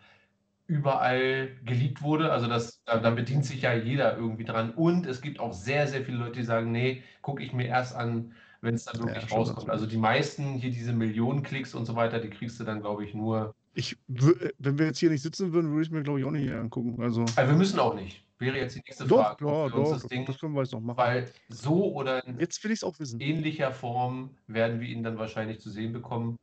überall 0.68 1.58
geliebt 1.66 2.02
wurde. 2.02 2.32
Also 2.32 2.48
das, 2.48 2.84
da, 2.86 3.00
da 3.00 3.12
bedient 3.12 3.46
sich 3.46 3.62
ja 3.64 3.74
jeder 3.74 4.18
irgendwie 4.18 4.46
dran. 4.46 4.74
Und 4.76 5.06
es 5.06 5.22
gibt 5.22 5.40
auch 5.40 5.54
sehr, 5.54 5.88
sehr 5.88 6.04
viele 6.06 6.18
Leute, 6.20 6.40
die 6.40 6.44
sagen, 6.46 6.72
nee, 6.72 7.04
gucke 7.22 7.44
ich 7.44 7.54
mir 7.54 7.68
erst 7.68 7.96
an, 7.96 8.34
wenn 8.62 8.76
es 8.76 8.86
dann 8.86 9.00
Ja, 9.00 9.08
wirklich 9.08 9.30
stimmt 9.30 9.32
rauskommt. 9.32 9.70
Also 9.70 9.88
die 9.88 9.98
meisten 9.98 10.56
hier 10.56 10.72
diese 10.72 10.94
Millionen 10.94 11.44
Klicks 11.44 11.76
und 11.76 11.86
so 11.86 11.96
weiter, 11.96 12.20
die 12.20 12.30
kriegst 12.30 12.60
du 12.60 12.64
dann, 12.64 12.82
glaube 12.82 13.06
ich, 13.06 13.14
nur. 13.14 13.56
Ich, 13.74 13.98
wenn 14.08 14.78
wir 14.78 14.86
jetzt 14.88 15.00
hier 15.00 15.10
nicht 15.10 15.22
sitzen 15.22 15.54
würden, 15.54 15.72
würde 15.72 15.84
ich 15.84 15.92
mir, 15.92 16.04
glaube 16.04 16.20
ich, 16.20 16.26
auch 16.26 16.32
nicht 16.32 16.52
angucken. 16.52 17.02
Also, 17.02 17.24
Also 17.36 17.52
wir 17.52 17.58
müssen 17.58 17.80
auch 17.80 17.94
nicht. 17.96 18.26
Wäre 18.38 18.58
jetzt 18.58 18.76
die 18.76 18.82
nächste 18.86 19.06
doch, 19.08 19.38
Frage. 19.38 19.46
ja, 19.46 19.64
uns 19.66 19.90
doch, 19.90 19.94
das 19.94 20.08
Ding, 20.08 20.26
das 20.26 20.40
können 20.40 20.54
wir 20.54 20.62
jetzt 20.64 20.74
noch 20.74 20.82
machen. 20.82 20.98
weil 20.98 21.32
so 21.50 21.94
oder 21.94 22.26
in 22.26 22.40
Jetzt 22.40 22.64
will 22.64 22.76
auch 22.84 23.00
wissen. 23.00 23.20
ähnlicher 23.22 23.72
Form 23.72 24.38
werden 24.48 24.80
wir 24.80 24.88
ihn 24.88 25.04
dann 25.04 25.18
wahrscheinlich 25.18 25.60
zu 25.62 25.70
sehen 25.70 25.94
bekommen. 25.94 26.38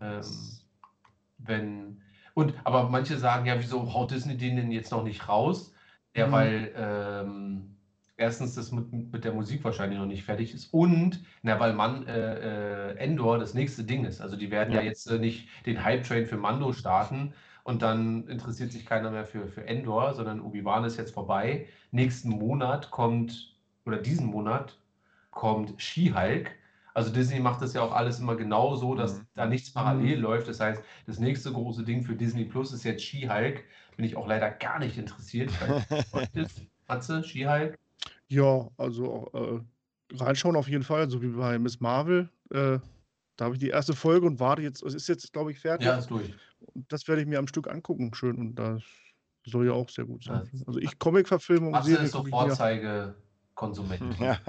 Ähm, 0.00 0.60
wenn. 1.38 2.02
Und 2.34 2.54
aber 2.64 2.88
manche 2.88 3.18
sagen 3.18 3.46
ja, 3.46 3.58
wieso 3.60 3.92
haut 3.94 4.10
Disney 4.12 4.36
den 4.36 4.56
denn 4.56 4.70
jetzt 4.72 4.92
noch 4.92 5.04
nicht 5.04 5.28
raus? 5.28 5.74
Ja, 6.14 6.26
Mhm. 6.28 6.32
weil 6.32 6.72
ähm, 6.76 7.76
erstens 8.16 8.54
das 8.54 8.72
mit, 8.72 8.92
mit 8.92 9.24
der 9.24 9.32
Musik 9.32 9.64
wahrscheinlich 9.64 9.98
noch 9.98 10.06
nicht 10.06 10.24
fertig 10.24 10.54
ist 10.54 10.72
und 10.72 11.24
na, 11.42 11.60
weil 11.60 11.74
man 11.74 12.06
äh, 12.06 12.90
äh, 12.92 12.96
Endor 12.98 13.38
das 13.38 13.54
nächste 13.54 13.84
Ding 13.84 14.04
ist. 14.04 14.20
Also 14.20 14.36
die 14.36 14.50
werden 14.50 14.72
ja, 14.74 14.80
Ja. 14.80 14.82
jetzt 14.82 15.06
äh, 15.10 15.18
nicht 15.18 15.48
den 15.66 15.84
Hype-Train 15.84 16.26
für 16.26 16.36
Mando 16.38 16.72
starten 16.72 17.34
und 17.64 17.82
dann 17.82 18.26
interessiert 18.28 18.72
sich 18.72 18.86
keiner 18.86 19.10
mehr 19.10 19.24
für, 19.26 19.48
für 19.48 19.66
Endor, 19.66 20.14
sondern 20.14 20.40
Obi-Wan 20.40 20.84
ist 20.84 20.96
jetzt 20.96 21.14
vorbei. 21.14 21.68
Nächsten 21.92 22.30
Monat 22.30 22.90
kommt, 22.90 23.56
oder 23.84 23.98
diesen 23.98 24.26
Monat 24.26 24.80
kommt 25.30 25.80
She-Hulk. 25.80 26.57
Also 26.98 27.12
Disney 27.12 27.38
macht 27.38 27.62
das 27.62 27.74
ja 27.74 27.82
auch 27.82 27.92
alles 27.92 28.18
immer 28.18 28.34
genau 28.34 28.74
so, 28.74 28.96
dass 28.96 29.18
Mhm. 29.18 29.26
da 29.36 29.46
nichts 29.46 29.72
parallel 29.72 30.18
läuft. 30.18 30.48
Das 30.48 30.58
heißt, 30.58 30.82
das 31.06 31.20
nächste 31.20 31.52
große 31.52 31.84
Ding 31.84 32.02
für 32.02 32.16
Disney 32.16 32.44
Plus 32.44 32.72
ist 32.72 32.82
jetzt 32.82 33.04
She-Hulk. 33.04 33.62
Bin 33.96 34.04
ich 34.04 34.16
auch 34.16 34.26
leider 34.26 34.50
gar 34.50 34.80
nicht 34.80 34.98
interessiert. 34.98 35.52
Matze, 36.88 37.22
She-Hulk? 37.22 37.78
Ja, 38.26 38.68
also 38.76 39.30
äh, 39.32 40.16
reinschauen 40.16 40.56
auf 40.56 40.68
jeden 40.68 40.82
Fall, 40.82 41.08
so 41.08 41.22
wie 41.22 41.28
bei 41.28 41.56
Miss 41.60 41.78
Marvel. 41.78 42.30
Äh, 42.50 42.80
da 43.36 43.44
habe 43.44 43.54
ich 43.54 43.60
die 43.60 43.68
erste 43.68 43.94
Folge 43.94 44.26
und 44.26 44.40
warte 44.40 44.62
jetzt, 44.62 44.82
es 44.82 44.94
ist 44.94 45.06
jetzt, 45.08 45.32
glaube 45.32 45.52
ich, 45.52 45.60
fertig. 45.60 45.86
Ja, 45.86 45.98
ist 45.98 46.10
durch. 46.10 46.34
Und 46.74 46.92
das 46.92 47.06
werde 47.06 47.22
ich 47.22 47.28
mir 47.28 47.38
am 47.38 47.46
Stück 47.46 47.68
angucken, 47.70 48.12
schön. 48.12 48.38
Und 48.38 48.56
das 48.56 48.82
soll 49.46 49.66
ja 49.66 49.72
auch 49.72 49.88
sehr 49.88 50.04
gut 50.04 50.24
sein. 50.24 50.50
Ja. 50.52 50.60
Also 50.66 50.80
ich 50.80 50.98
Comic-Verfilmung, 50.98 51.70
Matze 51.70 51.90
Serie 51.90 52.06
ist 52.06 52.12
so. 52.12 52.24
Vorzeigekonsument. 52.24 54.02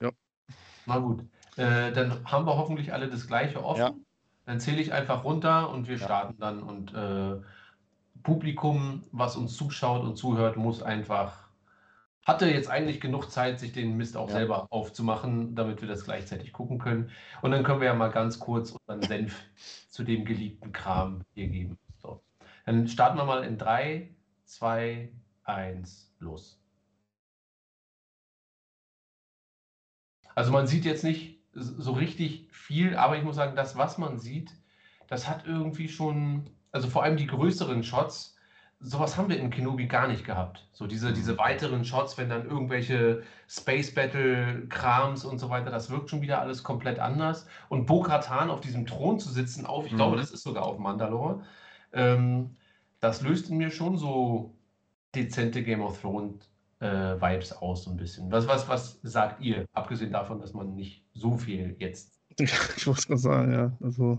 Ja. 0.00 0.10
Na 0.86 0.98
gut. 0.98 1.24
Äh, 1.56 1.92
dann 1.92 2.24
haben 2.30 2.46
wir 2.46 2.56
hoffentlich 2.56 2.92
alle 2.92 3.08
das 3.08 3.26
gleiche 3.26 3.64
offen. 3.64 3.80
Ja. 3.80 3.94
Dann 4.46 4.60
zähle 4.60 4.80
ich 4.80 4.92
einfach 4.92 5.24
runter 5.24 5.70
und 5.70 5.86
wir 5.88 5.96
Ja. 5.96 6.04
starten 6.04 6.38
dann. 6.38 6.62
Und 6.62 6.94
äh, 6.94 7.40
Publikum, 8.22 9.04
was 9.12 9.36
uns 9.36 9.54
zuschaut 9.56 10.02
und 10.02 10.16
zuhört, 10.16 10.56
muss 10.56 10.82
einfach, 10.82 11.48
hatte 12.26 12.48
jetzt 12.48 12.70
eigentlich 12.70 13.00
genug 13.00 13.30
Zeit, 13.30 13.60
sich 13.60 13.72
den 13.72 13.96
Mist 13.96 14.16
auch 14.16 14.28
Ja. 14.28 14.34
selber 14.34 14.66
aufzumachen, 14.70 15.54
damit 15.54 15.80
wir 15.82 15.88
das 15.88 16.04
gleichzeitig 16.04 16.52
gucken 16.52 16.78
können. 16.78 17.10
Und 17.42 17.50
dann 17.50 17.64
können 17.64 17.80
wir 17.80 17.86
ja 17.88 17.94
mal 17.94 18.10
ganz 18.10 18.38
kurz 18.38 18.70
unseren 18.72 19.02
Senf 19.02 19.42
zu 19.90 20.04
dem 20.04 20.24
geliebten 20.24 20.72
Kram 20.72 21.22
hier 21.34 21.48
geben. 21.48 21.78
So. 22.00 22.22
Dann 22.64 22.88
starten 22.88 23.18
wir 23.18 23.24
mal 23.24 23.44
in 23.44 23.58
3, 23.58 24.14
2, 24.44 25.12
1, 25.44 26.14
los. 26.20 26.58
Also 30.34 30.52
man 30.52 30.66
sieht 30.66 30.84
jetzt 30.84 31.04
nicht 31.04 31.41
so 31.54 31.92
richtig 31.92 32.48
viel, 32.52 32.96
aber 32.96 33.16
ich 33.16 33.24
muss 33.24 33.36
sagen, 33.36 33.56
das, 33.56 33.76
was 33.76 33.98
man 33.98 34.18
sieht, 34.18 34.52
das 35.08 35.28
hat 35.28 35.46
irgendwie 35.46 35.88
schon, 35.88 36.50
also 36.72 36.88
vor 36.88 37.02
allem 37.02 37.16
die 37.16 37.26
größeren 37.26 37.82
Shots, 37.84 38.36
sowas 38.80 39.16
haben 39.16 39.28
wir 39.28 39.38
in 39.38 39.50
Kenobi 39.50 39.86
gar 39.86 40.08
nicht 40.08 40.24
gehabt. 40.24 40.68
So 40.72 40.86
diese, 40.86 41.12
diese 41.12 41.38
weiteren 41.38 41.84
Shots, 41.84 42.18
wenn 42.18 42.28
dann 42.28 42.46
irgendwelche 42.48 43.22
Space 43.48 43.94
Battle 43.94 44.66
Krams 44.68 45.24
und 45.24 45.38
so 45.38 45.50
weiter, 45.50 45.70
das 45.70 45.90
wirkt 45.90 46.10
schon 46.10 46.22
wieder 46.22 46.40
alles 46.40 46.64
komplett 46.64 46.98
anders. 46.98 47.46
Und 47.68 47.86
Bo-Katan 47.86 48.50
auf 48.50 48.60
diesem 48.60 48.86
Thron 48.86 49.20
zu 49.20 49.28
sitzen, 49.30 49.66
auf, 49.66 49.86
ich 49.86 49.92
Mhm. 49.92 49.96
glaube, 49.96 50.16
das 50.16 50.32
ist 50.32 50.42
sogar 50.42 50.64
auf 50.64 50.78
Mandalore, 50.78 51.44
ähm, 51.92 52.56
das 53.00 53.22
löst 53.22 53.50
in 53.50 53.58
mir 53.58 53.70
schon 53.70 53.96
so 53.98 54.58
dezente 55.14 55.62
Game 55.62 55.82
of 55.82 56.00
Thrones 56.00 56.51
äh, 56.82 57.20
Vibes 57.20 57.52
aus, 57.52 57.84
so 57.84 57.90
ein 57.90 57.96
bisschen. 57.96 58.30
Was, 58.32 58.46
was, 58.48 58.68
was 58.68 58.98
sagt 59.02 59.40
ihr? 59.40 59.64
Abgesehen 59.72 60.12
davon, 60.12 60.40
dass 60.40 60.52
man 60.52 60.74
nicht 60.74 61.06
so 61.14 61.36
viel 61.36 61.76
jetzt. 61.78 62.20
Ich 62.76 62.86
muss 62.86 63.06
gerade 63.06 63.20
sagen, 63.20 63.52
ja. 63.52 63.76
Also. 63.80 64.18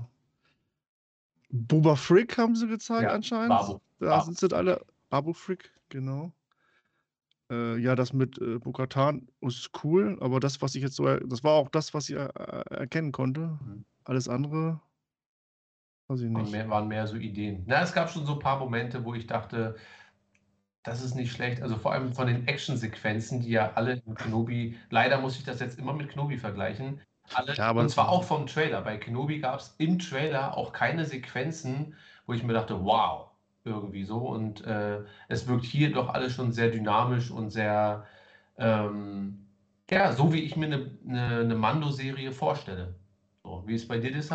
Boba 1.50 1.96
Frick 1.96 2.38
haben 2.38 2.56
sie 2.56 2.68
gezeigt 2.68 3.04
Ja, 3.04 3.10
anscheinend. 3.12 3.50
Babu. 3.50 3.80
Da 4.00 4.18
Babu. 4.18 4.26
sind 4.26 4.40
sie 4.40 4.56
alle. 4.56 4.82
Babu 5.10 5.34
Frick, 5.34 5.72
genau. 5.90 6.32
Äh, 7.52 7.78
ja, 7.78 7.96
das 7.96 8.14
mit 8.14 8.40
äh, 8.40 8.58
Bokatan 8.60 9.28
ist 9.42 9.70
cool, 9.84 10.18
aber 10.22 10.40
das, 10.40 10.62
was 10.62 10.74
ich 10.76 10.82
jetzt 10.82 10.96
so, 10.96 11.06
er- 11.06 11.20
das 11.20 11.44
war 11.44 11.52
auch 11.54 11.70
das, 11.70 11.94
was 11.94 12.10
ich 12.10 12.16
äh, 12.16 12.28
erkennen 12.70 13.12
konnte. 13.12 13.60
Mhm. 13.62 13.86
Alles 14.06 14.28
andere, 14.28 14.82
weiß 16.08 16.22
ich 16.22 16.34
Waren 16.34 16.42
nicht. 16.44 16.52
mehr, 16.52 16.70
waren 16.70 16.88
mehr 16.88 17.06
so 17.08 17.16
Ideen. 17.18 17.64
Na, 17.68 17.82
es 17.82 17.94
gab 17.94 18.10
schon 18.10 18.26
so 18.26 18.34
ein 18.34 18.40
paar 18.40 18.58
Momente, 18.60 19.04
wo 19.06 19.14
ich 19.14 19.28
dachte, 19.28 19.76
das 20.84 21.02
ist 21.02 21.16
nicht 21.16 21.32
schlecht. 21.32 21.62
Also 21.62 21.78
vor 21.78 21.94
allem 21.94 22.14
von 22.14 22.28
den 22.28 22.48
Actionsequenzen, 22.48 23.42
die 23.42 23.52
ja 23.52 23.72
alle 23.76 24.02
in 24.06 24.16
Kenobi, 24.16 24.78
leider 24.90 25.20
muss 25.20 25.38
ich 25.38 25.44
das 25.44 25.60
jetzt 25.60 25.80
immer 25.80 25.94
mit 25.94 26.10
Kenobi 26.10 26.38
vergleichen. 26.38 27.02
Alle, 27.34 27.56
Ja, 27.56 27.68
aber- 27.68 27.82
und 27.82 27.90
zwar 27.90 28.10
auch 28.10 28.24
vom 28.24 28.48
Trailer. 28.48 28.82
Bei 28.82 28.98
Kenobi 28.98 29.40
gab 29.40 29.60
es 29.60 29.76
im 29.78 29.98
Trailer 29.98 30.58
auch 30.58 30.74
keine 30.74 31.06
Sequenzen, 31.06 31.96
wo 32.26 32.34
ich 32.34 32.44
mir 32.44 32.54
dachte, 32.54 32.84
wow, 32.84 33.30
irgendwie 33.64 34.04
so. 34.04 34.18
Und 34.18 34.66
äh, 34.66 35.00
es 35.30 35.48
wirkt 35.48 35.66
hier 35.66 35.94
doch 35.94 36.10
alles 36.10 36.34
schon 36.34 36.52
sehr 36.52 36.70
dynamisch 36.70 37.32
und 37.32 37.50
sehr, 37.50 38.06
ähm, 38.58 39.46
ja, 39.90 40.12
so 40.12 40.34
wie 40.34 40.42
ich 40.42 40.58
mir 40.58 40.66
eine, 40.66 40.92
eine, 41.08 41.40
eine 41.40 41.56
Mando-Serie 41.56 42.34
vorstelle. 42.34 42.96
So, 43.44 43.64
wie 43.66 43.76
ist 43.76 43.88
bei 43.88 44.00
dir 44.00 44.14
das? 44.14 44.30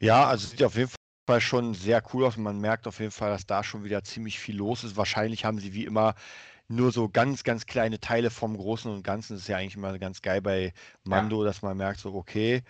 Ja, 0.00 0.26
also 0.26 0.48
sieht 0.48 0.62
auf 0.64 0.76
jeden 0.76 0.90
Fall 1.30 1.40
schon 1.40 1.74
sehr 1.74 2.02
cool 2.12 2.24
aus. 2.24 2.36
und 2.36 2.42
Man 2.42 2.60
merkt 2.60 2.86
auf 2.86 2.98
jeden 3.00 3.12
Fall, 3.12 3.30
dass 3.30 3.46
da 3.46 3.62
schon 3.62 3.84
wieder 3.84 4.02
ziemlich 4.02 4.38
viel 4.38 4.56
los 4.56 4.84
ist. 4.84 4.96
Wahrscheinlich 4.96 5.44
haben 5.44 5.58
sie 5.58 5.72
wie 5.74 5.84
immer 5.84 6.14
nur 6.68 6.92
so 6.92 7.08
ganz, 7.08 7.42
ganz 7.42 7.66
kleine 7.66 7.98
Teile 7.98 8.30
vom 8.30 8.56
Großen 8.56 8.90
und 8.90 9.02
Ganzen. 9.02 9.34
Das 9.34 9.42
ist 9.42 9.48
ja 9.48 9.56
eigentlich 9.56 9.76
immer 9.76 9.98
ganz 9.98 10.22
geil 10.22 10.40
bei 10.40 10.72
Mando, 11.04 11.44
dass 11.44 11.62
man 11.62 11.76
merkt, 11.76 12.00
so, 12.00 12.14
okay, 12.14 12.62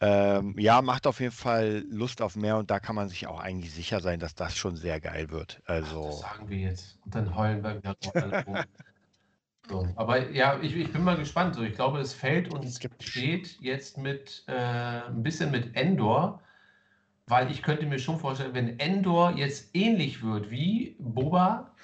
ähm, 0.00 0.54
ja, 0.58 0.82
macht 0.82 1.06
auf 1.06 1.20
jeden 1.20 1.32
Fall 1.32 1.84
Lust 1.90 2.22
auf 2.22 2.36
mehr 2.36 2.56
und 2.56 2.70
da 2.70 2.80
kann 2.80 2.96
man 2.96 3.08
sich 3.08 3.26
auch 3.26 3.40
eigentlich 3.40 3.72
sicher 3.72 4.00
sein, 4.00 4.20
dass 4.20 4.34
das 4.34 4.56
schon 4.56 4.76
sehr 4.76 5.00
geil 5.00 5.30
wird. 5.30 5.60
Das 5.66 5.84
Also, 5.84 6.10
sagen 6.12 6.48
wir 6.48 6.58
jetzt. 6.58 6.98
Und 7.04 7.14
dann 7.14 7.34
heulen 7.34 7.62
wir 7.62 7.76
wieder. 7.76 7.96
So. 9.68 9.86
Aber 9.94 10.30
ja, 10.32 10.58
ich, 10.60 10.74
ich 10.74 10.92
bin 10.92 11.04
mal 11.04 11.16
gespannt. 11.16 11.54
So, 11.54 11.62
ich 11.62 11.74
glaube, 11.74 12.00
es 12.00 12.12
fällt 12.12 12.52
und 12.52 12.66
steht 12.98 13.60
jetzt 13.60 13.98
mit 13.98 14.42
äh, 14.48 14.52
ein 14.52 15.22
bisschen 15.22 15.52
mit 15.52 15.76
Endor. 15.76 16.42
Weil 17.30 17.50
ich 17.50 17.62
könnte 17.62 17.86
mir 17.86 17.98
schon 17.98 18.18
vorstellen, 18.18 18.54
wenn 18.54 18.78
Endor 18.80 19.32
jetzt 19.36 19.70
ähnlich 19.74 20.22
wird 20.22 20.50
wie 20.50 20.96
Boba, 20.98 21.74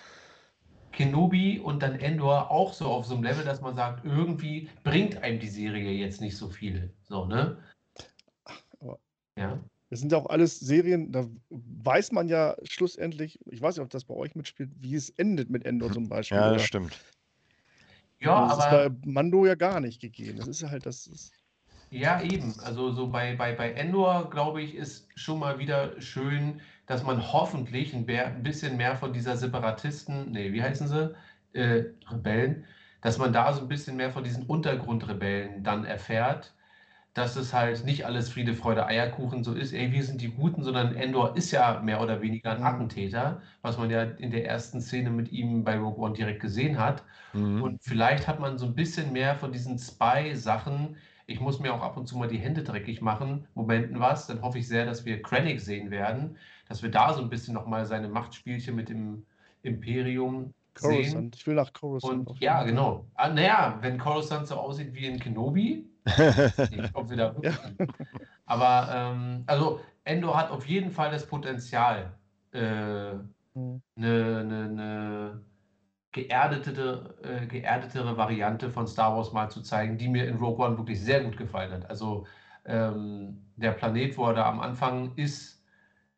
Kenobi 0.92 1.60
und 1.60 1.82
dann 1.82 1.94
Endor 2.00 2.50
auch 2.50 2.72
so 2.72 2.86
auf 2.86 3.06
so 3.06 3.14
einem 3.14 3.22
Level, 3.22 3.44
dass 3.44 3.60
man 3.60 3.76
sagt, 3.76 4.04
irgendwie 4.04 4.68
bringt 4.82 5.22
einem 5.22 5.38
die 5.38 5.48
Serie 5.48 5.92
jetzt 5.92 6.20
nicht 6.20 6.36
so 6.36 6.48
viel. 6.48 6.92
So, 7.04 7.26
ne? 7.26 7.58
Ja. 9.38 9.58
Das 9.90 10.00
sind 10.00 10.10
ja 10.10 10.18
auch 10.18 10.26
alles 10.26 10.58
Serien, 10.58 11.12
da 11.12 11.28
weiß 11.50 12.10
man 12.10 12.28
ja 12.28 12.56
schlussendlich, 12.64 13.38
ich 13.46 13.62
weiß 13.62 13.76
nicht, 13.76 13.84
ob 13.84 13.90
das 13.90 14.04
bei 14.04 14.14
euch 14.14 14.34
mitspielt, 14.34 14.70
wie 14.80 14.96
es 14.96 15.10
endet 15.10 15.48
mit 15.48 15.64
Endor 15.64 15.92
zum 15.92 16.08
Beispiel. 16.08 16.38
Ja, 16.38 16.46
oder- 16.46 16.54
das 16.54 16.64
stimmt. 16.64 16.98
Ja, 18.18 18.48
das 18.48 18.58
aber. 18.58 18.84
ist 18.84 18.90
bei 19.02 19.10
Mando 19.10 19.46
ja 19.46 19.54
gar 19.54 19.78
nicht 19.78 20.00
gegeben. 20.00 20.38
Das 20.38 20.48
ist 20.48 20.62
ja 20.62 20.70
halt 20.70 20.86
das. 20.86 21.06
Ist, 21.06 21.32
Ja, 21.90 22.20
eben. 22.20 22.58
Also 22.60 22.92
so 22.92 23.08
bei, 23.08 23.36
bei, 23.36 23.52
bei 23.54 23.72
Endor, 23.72 24.28
glaube 24.30 24.60
ich, 24.62 24.74
ist 24.74 25.08
schon 25.18 25.38
mal 25.38 25.58
wieder 25.58 26.00
schön, 26.00 26.60
dass 26.86 27.02
man 27.04 27.32
hoffentlich 27.32 27.94
ein, 27.94 28.06
bisschen 28.42 28.76
mehr 28.76 28.96
von 28.96 29.12
dieser 29.12 29.36
Separatisten, 29.36 30.32
nee, 30.32 30.52
wie 30.52 30.62
heißen 30.62 30.88
sie? 30.88 31.14
Äh, 31.52 31.84
Rebellen, 32.10 32.64
dass 33.00 33.18
man 33.18 33.32
da 33.32 33.52
so 33.52 33.62
ein 33.62 33.68
bisschen 33.68 33.96
mehr 33.96 34.10
von 34.10 34.24
diesen 34.24 34.44
Untergrundrebellen 34.46 35.62
dann 35.62 35.84
erfährt, 35.84 36.54
dass 37.14 37.36
es 37.36 37.54
halt 37.54 37.84
nicht 37.84 38.04
alles 38.04 38.28
Friede, 38.30 38.54
Freude, 38.54 38.86
Eierkuchen 38.86 39.42
so 39.42 39.54
ist, 39.54 39.72
ey, 39.72 39.90
wir 39.92 40.04
sind 40.04 40.20
die 40.20 40.30
Guten, 40.32 40.62
sondern 40.64 40.94
Endor 40.96 41.36
ist 41.36 41.50
ja 41.50 41.80
mehr 41.80 42.00
oder 42.02 42.20
weniger 42.20 42.52
ein 42.52 42.58
Mhm. 42.60 42.64
Attentäter, 42.64 43.42
was 43.62 43.78
man 43.78 43.90
ja 43.90 44.02
in 44.02 44.30
der 44.30 44.46
ersten 44.46 44.80
Szene 44.82 45.10
mit 45.10 45.32
ihm 45.32 45.64
bei 45.64 45.78
Rogue 45.78 46.04
One 46.04 46.14
direkt 46.14 46.40
gesehen 46.40 46.78
hat. 46.78 47.04
Mhm. 47.32 47.62
Und 47.62 47.82
vielleicht 47.82 48.28
hat 48.28 48.40
man 48.40 48.58
so 48.58 48.66
ein 48.66 48.74
bisschen 48.74 49.12
mehr 49.12 49.34
von 49.36 49.52
diesen 49.52 49.78
Spy-Sachen. 49.78 50.96
Ich 51.26 51.40
muss 51.40 51.58
mir 51.58 51.74
auch 51.74 51.82
ab 51.82 51.96
und 51.96 52.06
zu 52.06 52.16
mal 52.16 52.28
die 52.28 52.38
Hände 52.38 52.62
dreckig 52.62 53.02
machen. 53.02 53.46
Momenten 53.54 53.98
was. 53.98 54.26
Dann 54.26 54.42
hoffe 54.42 54.58
ich 54.58 54.68
sehr, 54.68 54.86
dass 54.86 55.04
wir 55.04 55.22
Krennic 55.22 55.60
sehen 55.60 55.90
werden. 55.90 56.36
Dass 56.68 56.82
wir 56.82 56.90
da 56.90 57.12
so 57.12 57.22
ein 57.22 57.28
bisschen 57.28 57.54
nochmal 57.54 57.84
seine 57.84 58.08
Machtspielchen 58.08 58.74
mit 58.74 58.88
dem 58.88 59.26
Imperium 59.62 60.54
sehen. 60.76 61.02
Coruscant. 61.02 61.36
Ich 61.36 61.46
will 61.46 61.54
nach 61.54 61.72
Coruscant. 61.72 62.28
Und 62.28 62.40
ja, 62.40 62.62
genau. 62.62 63.06
Ah, 63.14 63.28
naja, 63.28 63.78
wenn 63.80 63.98
Coruscant 63.98 64.46
so 64.46 64.56
aussieht 64.56 64.94
wie 64.94 65.06
in 65.06 65.18
Kenobi, 65.18 65.88
ich 66.06 66.94
wir 66.94 67.16
da 67.16 67.34
wirklich. 67.34 67.56
Aber 68.46 68.88
ähm, 68.94 69.42
also 69.46 69.80
Endor 70.04 70.36
hat 70.36 70.50
auf 70.50 70.66
jeden 70.66 70.90
Fall 70.90 71.10
das 71.10 71.26
Potenzial, 71.26 72.14
äh, 72.52 72.58
eine, 72.58 73.80
eine, 73.96 74.68
eine 74.70 75.40
geerdete, 76.16 77.14
äh, 77.22 77.46
geerdetere 77.46 78.16
Variante 78.16 78.70
von 78.70 78.86
Star 78.86 79.16
Wars 79.16 79.32
mal 79.32 79.50
zu 79.50 79.62
zeigen, 79.62 79.98
die 79.98 80.08
mir 80.08 80.26
in 80.26 80.36
Rogue 80.38 80.64
One 80.66 80.78
wirklich 80.78 81.00
sehr 81.00 81.22
gut 81.22 81.36
gefallen 81.36 81.72
hat. 81.72 81.88
Also 81.90 82.26
ähm, 82.64 83.52
der 83.56 83.72
Planet, 83.72 84.16
wo 84.16 84.26
er 84.28 84.34
da 84.34 84.48
am 84.48 84.60
Anfang 84.60 85.14
ist, 85.16 85.62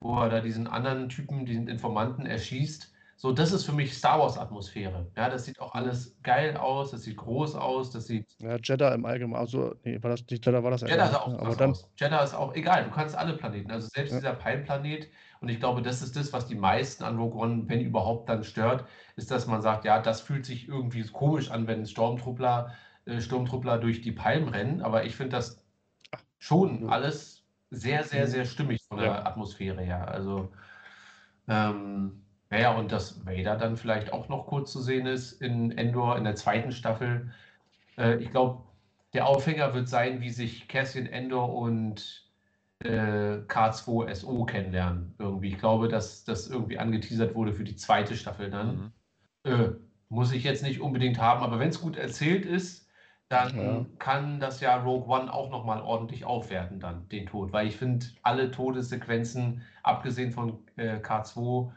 wo 0.01 0.19
er 0.21 0.29
da 0.31 0.41
diesen 0.41 0.67
anderen 0.69 1.09
Typen, 1.09 1.45
diesen 1.47 1.69
Informanten 1.69 2.27
erschießt, 2.27 2.93
so 3.17 3.33
das 3.33 3.51
ist 3.53 3.65
für 3.65 3.73
mich 3.73 3.95
Star 3.95 4.21
Wars 4.21 4.39
Atmosphäre. 4.39 5.11
Ja, 5.17 5.29
das 5.29 5.45
sieht 5.47 5.59
auch 5.61 5.75
alles 5.75 6.17
geil 6.23 6.57
aus, 6.57 6.93
das 6.93 7.03
sieht 7.03 7.17
groß 7.17 7.57
aus, 7.57 7.91
das 7.91 8.07
sieht 8.07 8.27
Ja, 8.41 8.57
Jeddah 8.63 8.95
im 8.95 9.05
Allgemeinen. 9.05 9.41
Also, 9.41 9.75
nee, 9.83 10.01
war 10.01 10.11
das 10.11 10.21
nicht 10.31 10.47
Jeddah, 10.47 10.63
war 10.63 10.71
das 10.71 10.83
Jeddah 10.83 11.09
sah 11.09 11.19
auch 11.23 11.39
Aber 11.41 11.57
dann. 11.57 11.75
Jeddah 11.97 12.23
ist 12.23 12.35
auch 12.35 12.55
egal, 12.55 12.85
du 12.85 12.91
kannst 12.91 13.17
alle 13.17 13.37
Planeten, 13.37 13.73
also 13.73 13.89
selbst 13.93 14.13
Ja. 14.13 14.19
dieser 14.21 14.35
Palmplanet. 14.35 15.09
Und 15.41 15.49
ich 15.49 15.61
glaube, 15.61 15.83
das 15.83 16.03
ist 16.03 16.17
das, 16.17 16.33
was 16.33 16.47
die 16.47 16.55
meisten 16.57 17.05
an 17.05 17.19
Rogue 17.19 17.41
One, 17.41 17.65
wenn 17.69 17.81
überhaupt, 17.81 18.29
dann 18.29 18.45
stört, 18.45 18.87
ist, 19.17 19.31
dass 19.31 19.47
man 19.47 19.63
sagt, 19.63 19.85
ja, 19.85 20.01
das 20.01 20.21
fühlt 20.21 20.47
sich 20.47 20.69
irgendwie 20.69 21.03
komisch 21.05 21.51
an, 21.51 21.67
wenn 21.67 21.87
Sturmtruppler, 21.87 22.75
äh, 23.07 23.21
Sturmtruppler 23.21 23.79
durch 23.79 24.01
die 24.03 24.13
Palmen 24.13 24.49
rennen. 24.49 24.83
Aber 24.83 25.05
ich 25.05 25.17
finde 25.17 25.37
das 25.37 25.63
schon 26.39 26.89
alles 26.89 27.45
sehr, 27.71 28.05
sehr, 28.05 28.27
sehr 28.27 28.45
stimmig 28.45 28.83
von 28.89 28.99
der 28.99 29.07
Ja. 29.07 29.27
Atmosphäre 29.27 29.83
her. 29.83 30.09
Also, 30.09 30.53
ähm, 31.49 32.23
naja, 32.51 32.73
und 32.73 32.93
dass 32.93 33.27
Vader 33.27 33.57
dann 33.57 33.77
vielleicht 33.77 34.13
auch 34.13 34.29
noch 34.29 34.47
kurz 34.47 34.73
zu 34.73 34.81
sehen 34.81 35.07
ist 35.07 35.33
in 35.43 35.77
Endor 35.77 36.17
in 36.17 36.25
der 36.25 36.35
zweiten 36.37 36.73
Staffel. 36.73 37.31
Äh, 37.99 38.17
ich 38.19 38.31
glaube, 38.31 38.65
der 39.15 39.27
Aufhänger 39.27 39.75
wird 39.75 39.89
sein, 39.89 40.21
wie 40.21 40.31
sich 40.31 40.69
Cassian 40.69 41.07
Endor 41.07 41.55
und 41.55 42.28
äh, 42.81 43.43
K2SO 43.47 44.45
kennenlernen. 44.47 45.15
Irgendwie. 45.19 45.49
Ich 45.49 45.59
glaube, 45.59 45.89
dass 45.89 46.25
das 46.25 46.49
irgendwie 46.49 46.79
angeteasert 46.79 47.35
wurde 47.35 47.53
für 47.53 47.65
die 47.65 47.77
zweite 47.77 48.17
Staffel 48.17 48.51
dann. 48.51 48.85
Mhm. 48.85 48.93
Äh, 49.45 49.71
muss 50.09 50.33
ich 50.33 50.45
jetzt 50.45 50.63
nicht 50.63 50.81
unbedingt 50.81 51.19
haben, 51.21 51.43
aber 51.43 51.59
wenn 51.61 51.71
es 51.71 51.81
gut 51.81 51.97
erzählt 51.97 52.47
ist, 52.47 52.89
dann 53.29 53.53
Ja. 53.53 53.87
kann 53.99 54.41
das 54.41 54.61
ja 54.61 54.77
Rogue 54.83 55.09
One 55.09 55.33
auch 55.33 55.51
nochmal 55.51 55.83
ordentlich 55.83 56.25
aufwerten, 56.25 56.81
dann 56.81 57.09
den 57.11 57.27
Tod. 57.27 57.53
Weil 57.53 57.67
ich 57.69 57.77
finde, 57.77 58.07
alle 58.23 58.51
Todessequenzen, 58.51 59.63
abgesehen 59.83 60.33
von 60.33 60.67
äh, 60.77 61.01
K2, 61.01 61.73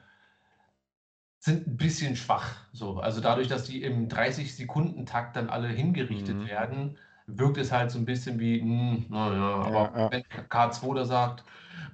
sind 1.39 1.67
ein 1.67 1.77
bisschen 1.77 2.15
schwach. 2.15 2.67
So. 2.71 2.99
Also 2.99 3.21
dadurch, 3.21 3.47
dass 3.47 3.63
die 3.65 3.81
im 3.83 4.07
30-Sekunden-Takt 4.07 5.35
dann 5.35 5.49
alle 5.49 5.67
hingerichtet 5.67 6.37
Mhm. 6.37 6.45
werden, 6.45 6.97
wirkt 7.37 7.57
es 7.57 7.71
halt 7.71 7.91
so 7.91 7.99
ein 7.99 8.05
bisschen 8.05 8.39
wie, 8.39 8.61
hm, 8.61 9.05
naja, 9.09 9.41
aber 9.65 9.71
Ja, 9.73 9.91
ja. 9.95 10.09
wenn 10.09 10.23
K2 10.49 10.93
da 10.95 11.05
sagt, 11.05 11.43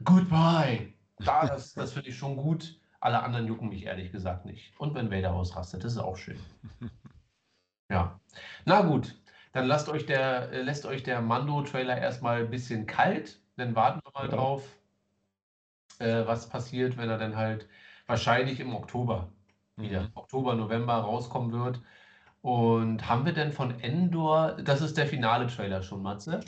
Goodbye, 0.04 0.94
da, 1.20 1.48
das, 1.48 1.76
das 1.76 1.94
finde 1.94 2.10
ich 2.10 2.18
schon 2.18 2.38
gut. 2.38 2.80
Alle 3.00 3.24
anderen 3.24 3.48
jucken 3.48 3.70
mich 3.70 3.86
ehrlich 3.86 4.12
gesagt 4.12 4.46
nicht. 4.46 4.74
Und 4.80 4.96
wenn 4.96 5.12
Vader 5.12 5.34
ausrastet, 5.34 5.84
das 5.84 5.94
ist 5.94 6.00
auch 6.00 6.18
schön. 6.18 6.46
Ja. 7.90 8.20
Na 8.66 8.82
gut, 8.82 9.22
dann 9.54 9.66
lasst 9.68 9.90
euch 9.90 10.06
der, 10.06 10.52
äh, 10.52 10.62
lässt 10.62 10.86
euch 10.86 11.04
der 11.04 11.22
Mando-Trailer 11.22 11.98
erstmal 11.98 12.42
ein 12.44 12.50
bisschen 12.50 12.86
kalt. 12.86 13.42
Dann 13.58 13.76
warten 13.76 14.00
wir 14.06 14.12
mal 14.14 14.30
Ja. 14.30 14.36
drauf, 14.36 14.80
äh, 16.00 16.26
was 16.26 16.50
passiert, 16.50 16.98
wenn 16.98 17.10
er 17.10 17.18
dann 17.18 17.36
halt 17.36 17.68
wahrscheinlich 18.08 18.60
im 18.60 18.76
Oktober 18.76 19.34
wieder, 19.80 20.04
Mhm. 20.04 20.14
Oktober, 20.16 20.56
November 20.56 20.96
rauskommen 20.96 21.52
wird. 21.52 21.82
Und 22.48 23.10
haben 23.10 23.26
wir 23.26 23.34
denn 23.34 23.52
von 23.52 23.78
Endor, 23.82 24.54
das 24.64 24.82
ist 24.82 24.98
der 24.98 25.06
finale 25.06 25.48
Trailer 25.48 25.84
schon, 25.84 26.02
Matze? 26.02 26.40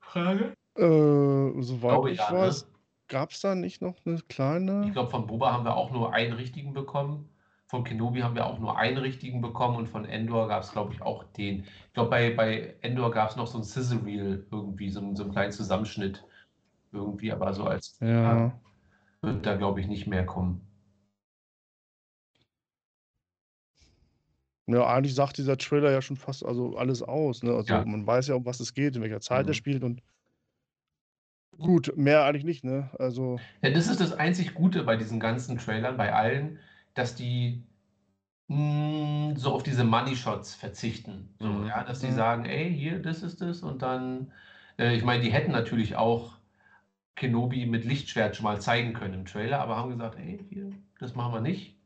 Frage? 0.00 0.54
äh, 0.74 1.62
soweit 1.62 1.92
Glaube 1.92 2.10
ich 2.10 2.18
ja, 2.18 2.32
ne? 2.32 2.40
weiß, 2.40 2.66
gab 3.08 3.30
es 3.30 3.40
da 3.40 3.54
nicht 3.54 3.80
noch 3.80 3.94
eine 4.04 4.18
kleine? 4.22 4.86
Ich 4.86 4.92
glaube, 4.92 5.10
von 5.10 5.26
Boba 5.28 5.52
haben 5.52 5.64
wir 5.64 5.76
auch 5.76 5.92
nur 5.92 6.12
einen 6.12 6.32
richtigen 6.32 6.72
bekommen. 6.72 7.28
Von 7.68 7.84
Kenobi 7.84 8.22
haben 8.22 8.34
wir 8.34 8.44
auch 8.46 8.58
nur 8.58 8.76
einen 8.76 8.98
richtigen 8.98 9.40
bekommen 9.40 9.76
und 9.76 9.86
von 9.88 10.04
Endor 10.04 10.48
gab 10.48 10.62
es, 10.64 10.72
glaube 10.72 10.92
ich, 10.92 11.00
auch 11.00 11.24
den. 11.24 11.64
Ich 11.64 11.92
glaube, 11.94 12.10
bei, 12.10 12.34
bei 12.34 12.76
Endor 12.80 13.12
gab 13.12 13.30
es 13.30 13.36
noch 13.36 13.46
so 13.46 13.58
ein 13.58 13.64
Sizzle 13.64 14.04
Reel 14.04 14.46
irgendwie, 14.50 14.90
so, 14.90 15.00
einen- 15.00 15.14
so 15.16 15.22
einen 15.22 15.32
kleinen 15.32 15.52
Zusammenschnitt 15.52 16.24
irgendwie, 16.92 17.32
aber 17.32 17.54
so 17.54 17.64
als 17.66 17.98
ja. 18.00 18.52
wird 19.22 19.46
da, 19.46 19.56
glaube 19.56 19.80
ich, 19.80 19.88
nicht 19.88 20.06
mehr 20.06 20.26
kommen. 20.26 20.71
Ja, 24.66 24.86
eigentlich 24.86 25.14
sagt 25.14 25.38
dieser 25.38 25.56
Trailer 25.58 25.90
ja 25.92 26.02
schon 26.02 26.16
fast 26.16 26.44
also 26.44 26.76
alles 26.76 27.02
aus. 27.02 27.42
Ne? 27.42 27.52
Also 27.54 27.74
Ja. 27.74 27.84
man 27.84 28.06
weiß 28.06 28.28
ja, 28.28 28.34
um 28.36 28.44
was 28.46 28.60
es 28.60 28.74
geht, 28.74 28.94
in 28.96 29.02
welcher 29.02 29.20
Zeit 29.20 29.46
Mhm. 29.46 29.48
er 29.48 29.54
spielt 29.54 29.82
und 29.84 30.02
gut, 31.58 31.92
mehr 31.96 32.24
eigentlich 32.24 32.44
nicht, 32.44 32.62
ne? 32.64 32.90
Also, 32.98 33.40
Ja, 33.62 33.70
das 33.70 33.86
ist 33.88 34.00
das 34.00 34.12
einzig 34.12 34.54
Gute 34.54 34.82
bei 34.84 34.96
diesen 34.96 35.20
ganzen 35.20 35.58
Trailern, 35.58 35.96
bei 35.96 36.12
allen, 36.12 36.58
dass 36.94 37.14
die 37.14 37.64
mh, 38.48 39.36
so 39.38 39.52
auf 39.54 39.62
diese 39.64 39.84
Money 39.84 40.16
Shots 40.16 40.54
verzichten. 40.54 41.36
So, 41.40 41.48
Mhm. 41.48 41.66
ja, 41.66 41.84
dass 41.84 42.00
die 42.00 42.08
Mhm. 42.08 42.12
sagen, 42.12 42.44
ey, 42.46 42.72
hier, 42.74 43.00
das 43.02 43.22
ist 43.22 43.42
es 43.42 43.62
und 43.62 43.82
dann, 43.82 44.32
äh, 44.78 44.96
ich 44.96 45.04
meine, 45.04 45.22
die 45.22 45.32
hätten 45.32 45.52
natürlich 45.52 45.96
auch 45.96 46.38
Kenobi 47.16 47.66
mit 47.66 47.84
Lichtschwert 47.86 48.36
schon 48.36 48.44
mal 48.44 48.60
zeigen 48.60 48.94
können 48.94 49.14
im 49.14 49.26
Trailer, 49.26 49.60
aber 49.60 49.76
haben 49.76 49.90
gesagt, 49.90 50.18
ey, 50.18 50.46
hier, 50.50 50.72
das 51.00 51.14
machen 51.16 51.34
wir 51.34 51.40
nicht. 51.40 51.78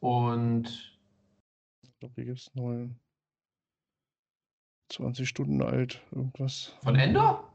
Und 0.00 0.97
ich 1.98 2.00
glaube, 2.00 2.14
hier 2.14 2.26
gibt 2.26 2.38
es 2.38 2.54
neun. 2.54 3.00
20 4.90 5.28
Stunden 5.28 5.60
alt, 5.62 6.00
irgendwas. 6.12 6.72
von 6.84 6.94
Endor? 6.94 7.52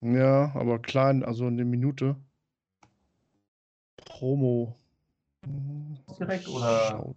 Ja, 0.00 0.52
aber 0.56 0.80
klein, 0.80 1.22
also 1.22 1.46
eine 1.46 1.64
Minute. 1.64 2.16
Promo. 4.04 4.76
Direkt 6.18 6.48
oder-. 6.48 7.14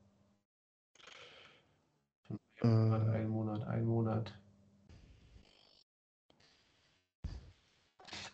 Äh, 2.62 2.68
Ein 2.68 3.30
Monat, 3.30 3.64
ein 3.64 3.86
Monat. 3.86 4.32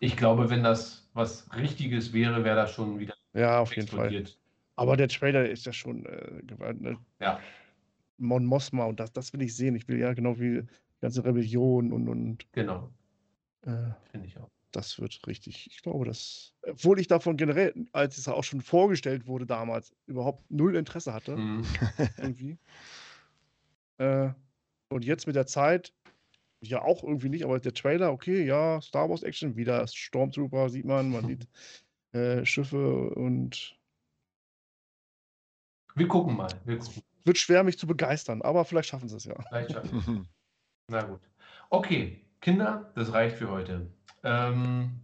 Ich 0.02 0.18
glaube, 0.18 0.50
wenn 0.50 0.64
das 0.64 1.10
was 1.14 1.50
Richtiges 1.56 2.12
wäre, 2.12 2.44
wäre 2.44 2.58
das 2.58 2.72
schon 2.72 3.00
wieder 3.00 3.16
ja, 3.34 3.62
auf 3.62 3.74
jeden 3.74 3.88
Fall. 3.88 4.08
explodiert. 4.08 4.38
Aber 4.76 4.98
der 4.98 5.08
Trailer 5.08 5.50
ist 5.50 5.66
ja 5.66 5.72
schon 5.72 6.06
äh, 6.06 6.42
gewalt, 6.44 6.82
ne? 6.82 6.98
Ja. 7.22 7.40
Mon 8.22 8.46
Mothma 8.46 8.86
und 8.86 9.00
das, 9.00 9.14
das 9.14 9.34
will 9.34 9.42
ich 9.42 9.56
sehen. 9.56 9.76
Ich 9.76 9.88
will 9.88 10.00
ja 10.00 10.14
genau 10.14 10.40
wie 10.40 10.62
die 10.64 10.68
ganze 11.02 11.26
Rebellion 11.26 11.92
und, 11.94 12.08
und 12.10 12.48
Genau, 12.54 12.90
äh, 13.66 13.92
finde 14.12 14.28
ich 14.28 14.38
auch. 14.38 14.50
das 14.72 15.00
wird 15.00 15.20
richtig. 15.28 15.68
Ich 15.70 15.82
glaube, 15.82 16.06
das, 16.06 16.54
obwohl 16.66 17.00
ich 17.00 17.08
davon 17.08 17.36
generell, 17.38 17.74
als 17.92 18.18
es 18.18 18.28
auch 18.28 18.44
schon 18.44 18.62
vorgestellt 18.62 19.28
wurde 19.28 19.46
damals, 19.46 19.94
überhaupt 20.06 20.50
null 20.50 20.76
Interesse 20.76 21.14
hatte, 21.14 21.38
Mhm. 21.38 21.64
irgendwie. 22.18 22.58
Äh, 23.98 24.34
und 24.90 25.06
jetzt 25.06 25.28
mit 25.28 25.36
der 25.36 25.48
Zeit 25.48 25.94
Ja, 26.64 26.82
auch 26.84 27.04
irgendwie 27.04 27.30
nicht, 27.30 27.46
aber 27.46 27.60
der 27.60 27.74
Trailer, 27.74 28.12
okay, 28.14 28.46
ja, 28.46 28.82
Star 28.82 29.10
Wars 29.10 29.24
Action, 29.24 29.56
wieder 29.58 29.88
Stormtrooper 29.88 30.70
sieht 30.70 30.86
man, 30.86 31.12
man 31.12 31.26
sieht 31.26 31.48
äh, 32.14 32.46
Schiffe 32.46 33.12
und 33.12 33.80
Wir 35.96 36.08
gucken 36.10 36.36
mal. 36.36 36.60
Wir 36.66 36.78
gucken. 36.80 37.02
Wird 37.26 37.38
schwer, 37.38 37.64
mich 37.64 37.78
zu 37.78 37.88
begeistern, 37.88 38.42
aber 38.42 38.66
vielleicht 38.66 38.90
schaffen 38.90 39.10
sie 39.10 39.18
es 39.18 39.26
ja. 39.26 39.36
Vielleicht 39.50 39.72
schaffen 39.72 39.92
wir 39.92 40.22
es. 40.22 40.28
Na 40.88 41.04
gut. 41.04 41.22
Okay, 41.70 42.22
Kinder, 42.42 42.92
das 42.96 43.14
reicht 43.14 43.38
für 43.38 43.50
heute. 43.50 43.88
Ähm, 44.24 45.02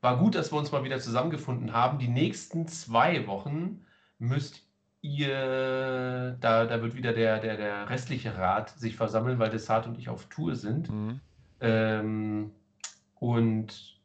war 0.00 0.18
gut, 0.18 0.34
dass 0.34 0.52
wir 0.52 0.58
uns 0.58 0.72
mal 0.72 0.84
wieder 0.84 0.98
zusammengefunden 0.98 1.72
haben. 1.72 1.98
Die 1.98 2.08
nächsten 2.08 2.68
zwei 2.68 3.26
Wochen 3.26 3.84
müsst 4.18 4.62
ihr, 5.02 6.36
da, 6.40 6.64
da 6.64 6.82
wird 6.82 6.94
wieder 6.94 7.12
der, 7.12 7.38
der, 7.40 7.56
der 7.56 7.88
restliche 7.90 8.36
Rat 8.36 8.70
sich 8.70 8.96
versammeln, 8.96 9.38
weil 9.38 9.50
Desart 9.50 9.86
und 9.86 9.98
ich 9.98 10.08
auf 10.08 10.26
Tour 10.26 10.56
sind. 10.56 10.90
Mhm. 10.90 11.20
Ähm, 11.60 12.50
und 13.14 14.00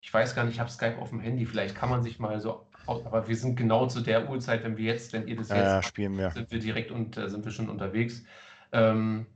ich 0.00 0.12
weiß 0.12 0.34
gar 0.34 0.44
nicht, 0.44 0.54
ich 0.54 0.60
habe 0.60 0.70
Skype 0.70 0.98
auf 0.98 1.10
dem 1.10 1.20
Handy, 1.20 1.46
vielleicht 1.46 1.74
kann 1.74 1.90
man 1.90 2.02
sich 2.02 2.18
mal 2.18 2.40
so, 2.40 2.65
aber 2.86 3.26
wir 3.28 3.36
sind 3.36 3.56
genau 3.56 3.86
zu 3.86 4.00
der 4.00 4.28
Uhrzeit, 4.30 4.64
wenn 4.64 4.76
wir 4.76 4.84
jetzt, 4.84 5.12
wenn 5.12 5.26
ihr 5.28 5.36
das 5.36 5.48
Ja, 5.48 5.56
jetzt 5.56 5.66
ja, 5.66 5.82
spielen 5.82 6.16
wir. 6.18 6.30
sind 6.30 6.50
wir 6.50 6.58
direkt 6.58 6.90
und 6.90 7.16
äh, 7.16 7.28
sind 7.28 7.44
wir 7.44 7.52
schon 7.52 7.68
unterwegs. 7.68 8.24
Ähm, 8.72 9.26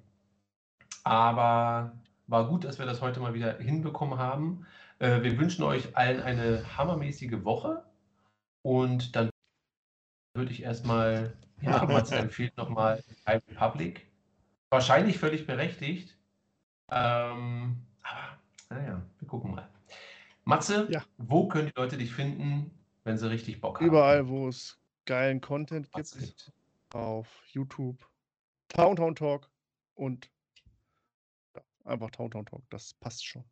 aber 1.05 1.93
war 2.27 2.48
gut, 2.48 2.64
dass 2.64 2.78
wir 2.78 2.86
das 2.86 3.01
heute 3.01 3.20
mal 3.20 3.35
wieder 3.35 3.59
hinbekommen 3.59 4.18
haben. 4.18 4.66
Äh, 4.98 5.22
wir 5.22 5.39
wünschen 5.39 5.64
euch 5.64 5.97
allen 5.97 6.20
eine 6.22 6.77
hammermäßige 6.77 7.44
Woche 7.44 7.85
und 8.62 9.16
dann 9.16 9.31
würde 10.36 10.52
ich 10.52 10.62
erstmal, 10.62 11.36
ja, 11.60 11.85
Matze 11.86 12.16
empfiehlt 12.16 12.56
nochmal 12.56 13.02
High 13.27 13.43
Republic. 13.48 14.06
Wahrscheinlich 14.70 15.18
völlig 15.18 15.47
berechtigt. 15.47 16.16
Ähm, 16.90 17.77
aber 18.02 18.39
naja, 18.68 19.02
wir 19.18 19.28
gucken 19.28 19.52
mal. 19.55 19.68
Matze, 20.44 20.86
Ja. 20.90 21.05
wo 21.18 21.48
können 21.48 21.66
die 21.68 21.81
Leute 21.81 21.97
dich 21.98 22.12
finden, 22.12 22.70
wenn 23.10 23.18
sie 23.18 23.28
richtig 23.28 23.60
Bock 23.60 23.80
haben? 23.80 23.86
Überall, 23.86 24.28
wo 24.28 24.48
es 24.48 24.78
geilen 25.04 25.40
Content 25.40 25.92
Matze 25.92 26.20
gibt, 26.20 26.52
auf 26.94 27.26
YouTube, 27.48 27.98
Town 28.68 28.94
Town 28.94 29.16
Talk 29.16 29.50
und 29.94 30.30
ja, 31.56 31.62
einfach 31.84 32.10
Town 32.12 32.30
Town 32.30 32.46
Talk, 32.46 32.62
das 32.70 32.94
passt 32.94 33.26
schon. 33.26 33.44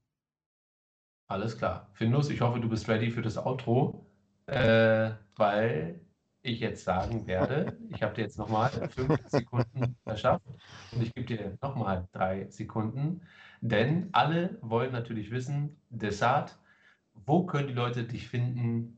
Alles 1.27 1.59
klar. 1.59 1.91
Findus, 1.93 2.31
ich 2.31 2.41
hoffe, 2.41 2.61
du 2.61 2.69
bist 2.69 2.89
ready 2.89 3.11
für 3.11 3.21
das 3.21 3.37
Outro, 3.37 4.07
äh, 4.47 5.11
weil 5.37 6.01
ich 6.43 6.61
jetzt 6.61 6.85
sagen 6.85 7.27
werde, 7.27 7.77
ich 7.91 8.03
habe 8.03 8.15
dir 8.15 8.23
jetzt 8.23 8.39
nochmal 8.39 8.71
fünf 8.91 9.19
Sekunden 9.27 9.97
verschafft 10.05 10.47
und 10.93 11.03
ich 11.03 11.13
gebe 11.13 11.27
dir 11.27 11.59
nochmal 11.61 12.09
drei 12.13 12.49
Sekunden, 12.49 13.23
denn 13.61 14.09
alle 14.13 14.57
wollen 14.63 14.93
natürlich 14.93 15.33
wissen, 15.33 15.77
Desart, 15.91 16.59
wo 17.13 17.45
können 17.45 17.67
die 17.67 17.75
Leute 17.75 18.05
dich 18.05 18.29
finden, 18.29 18.98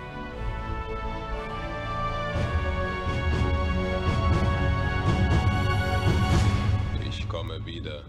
Komme 7.31 7.65
wieder. 7.65 8.03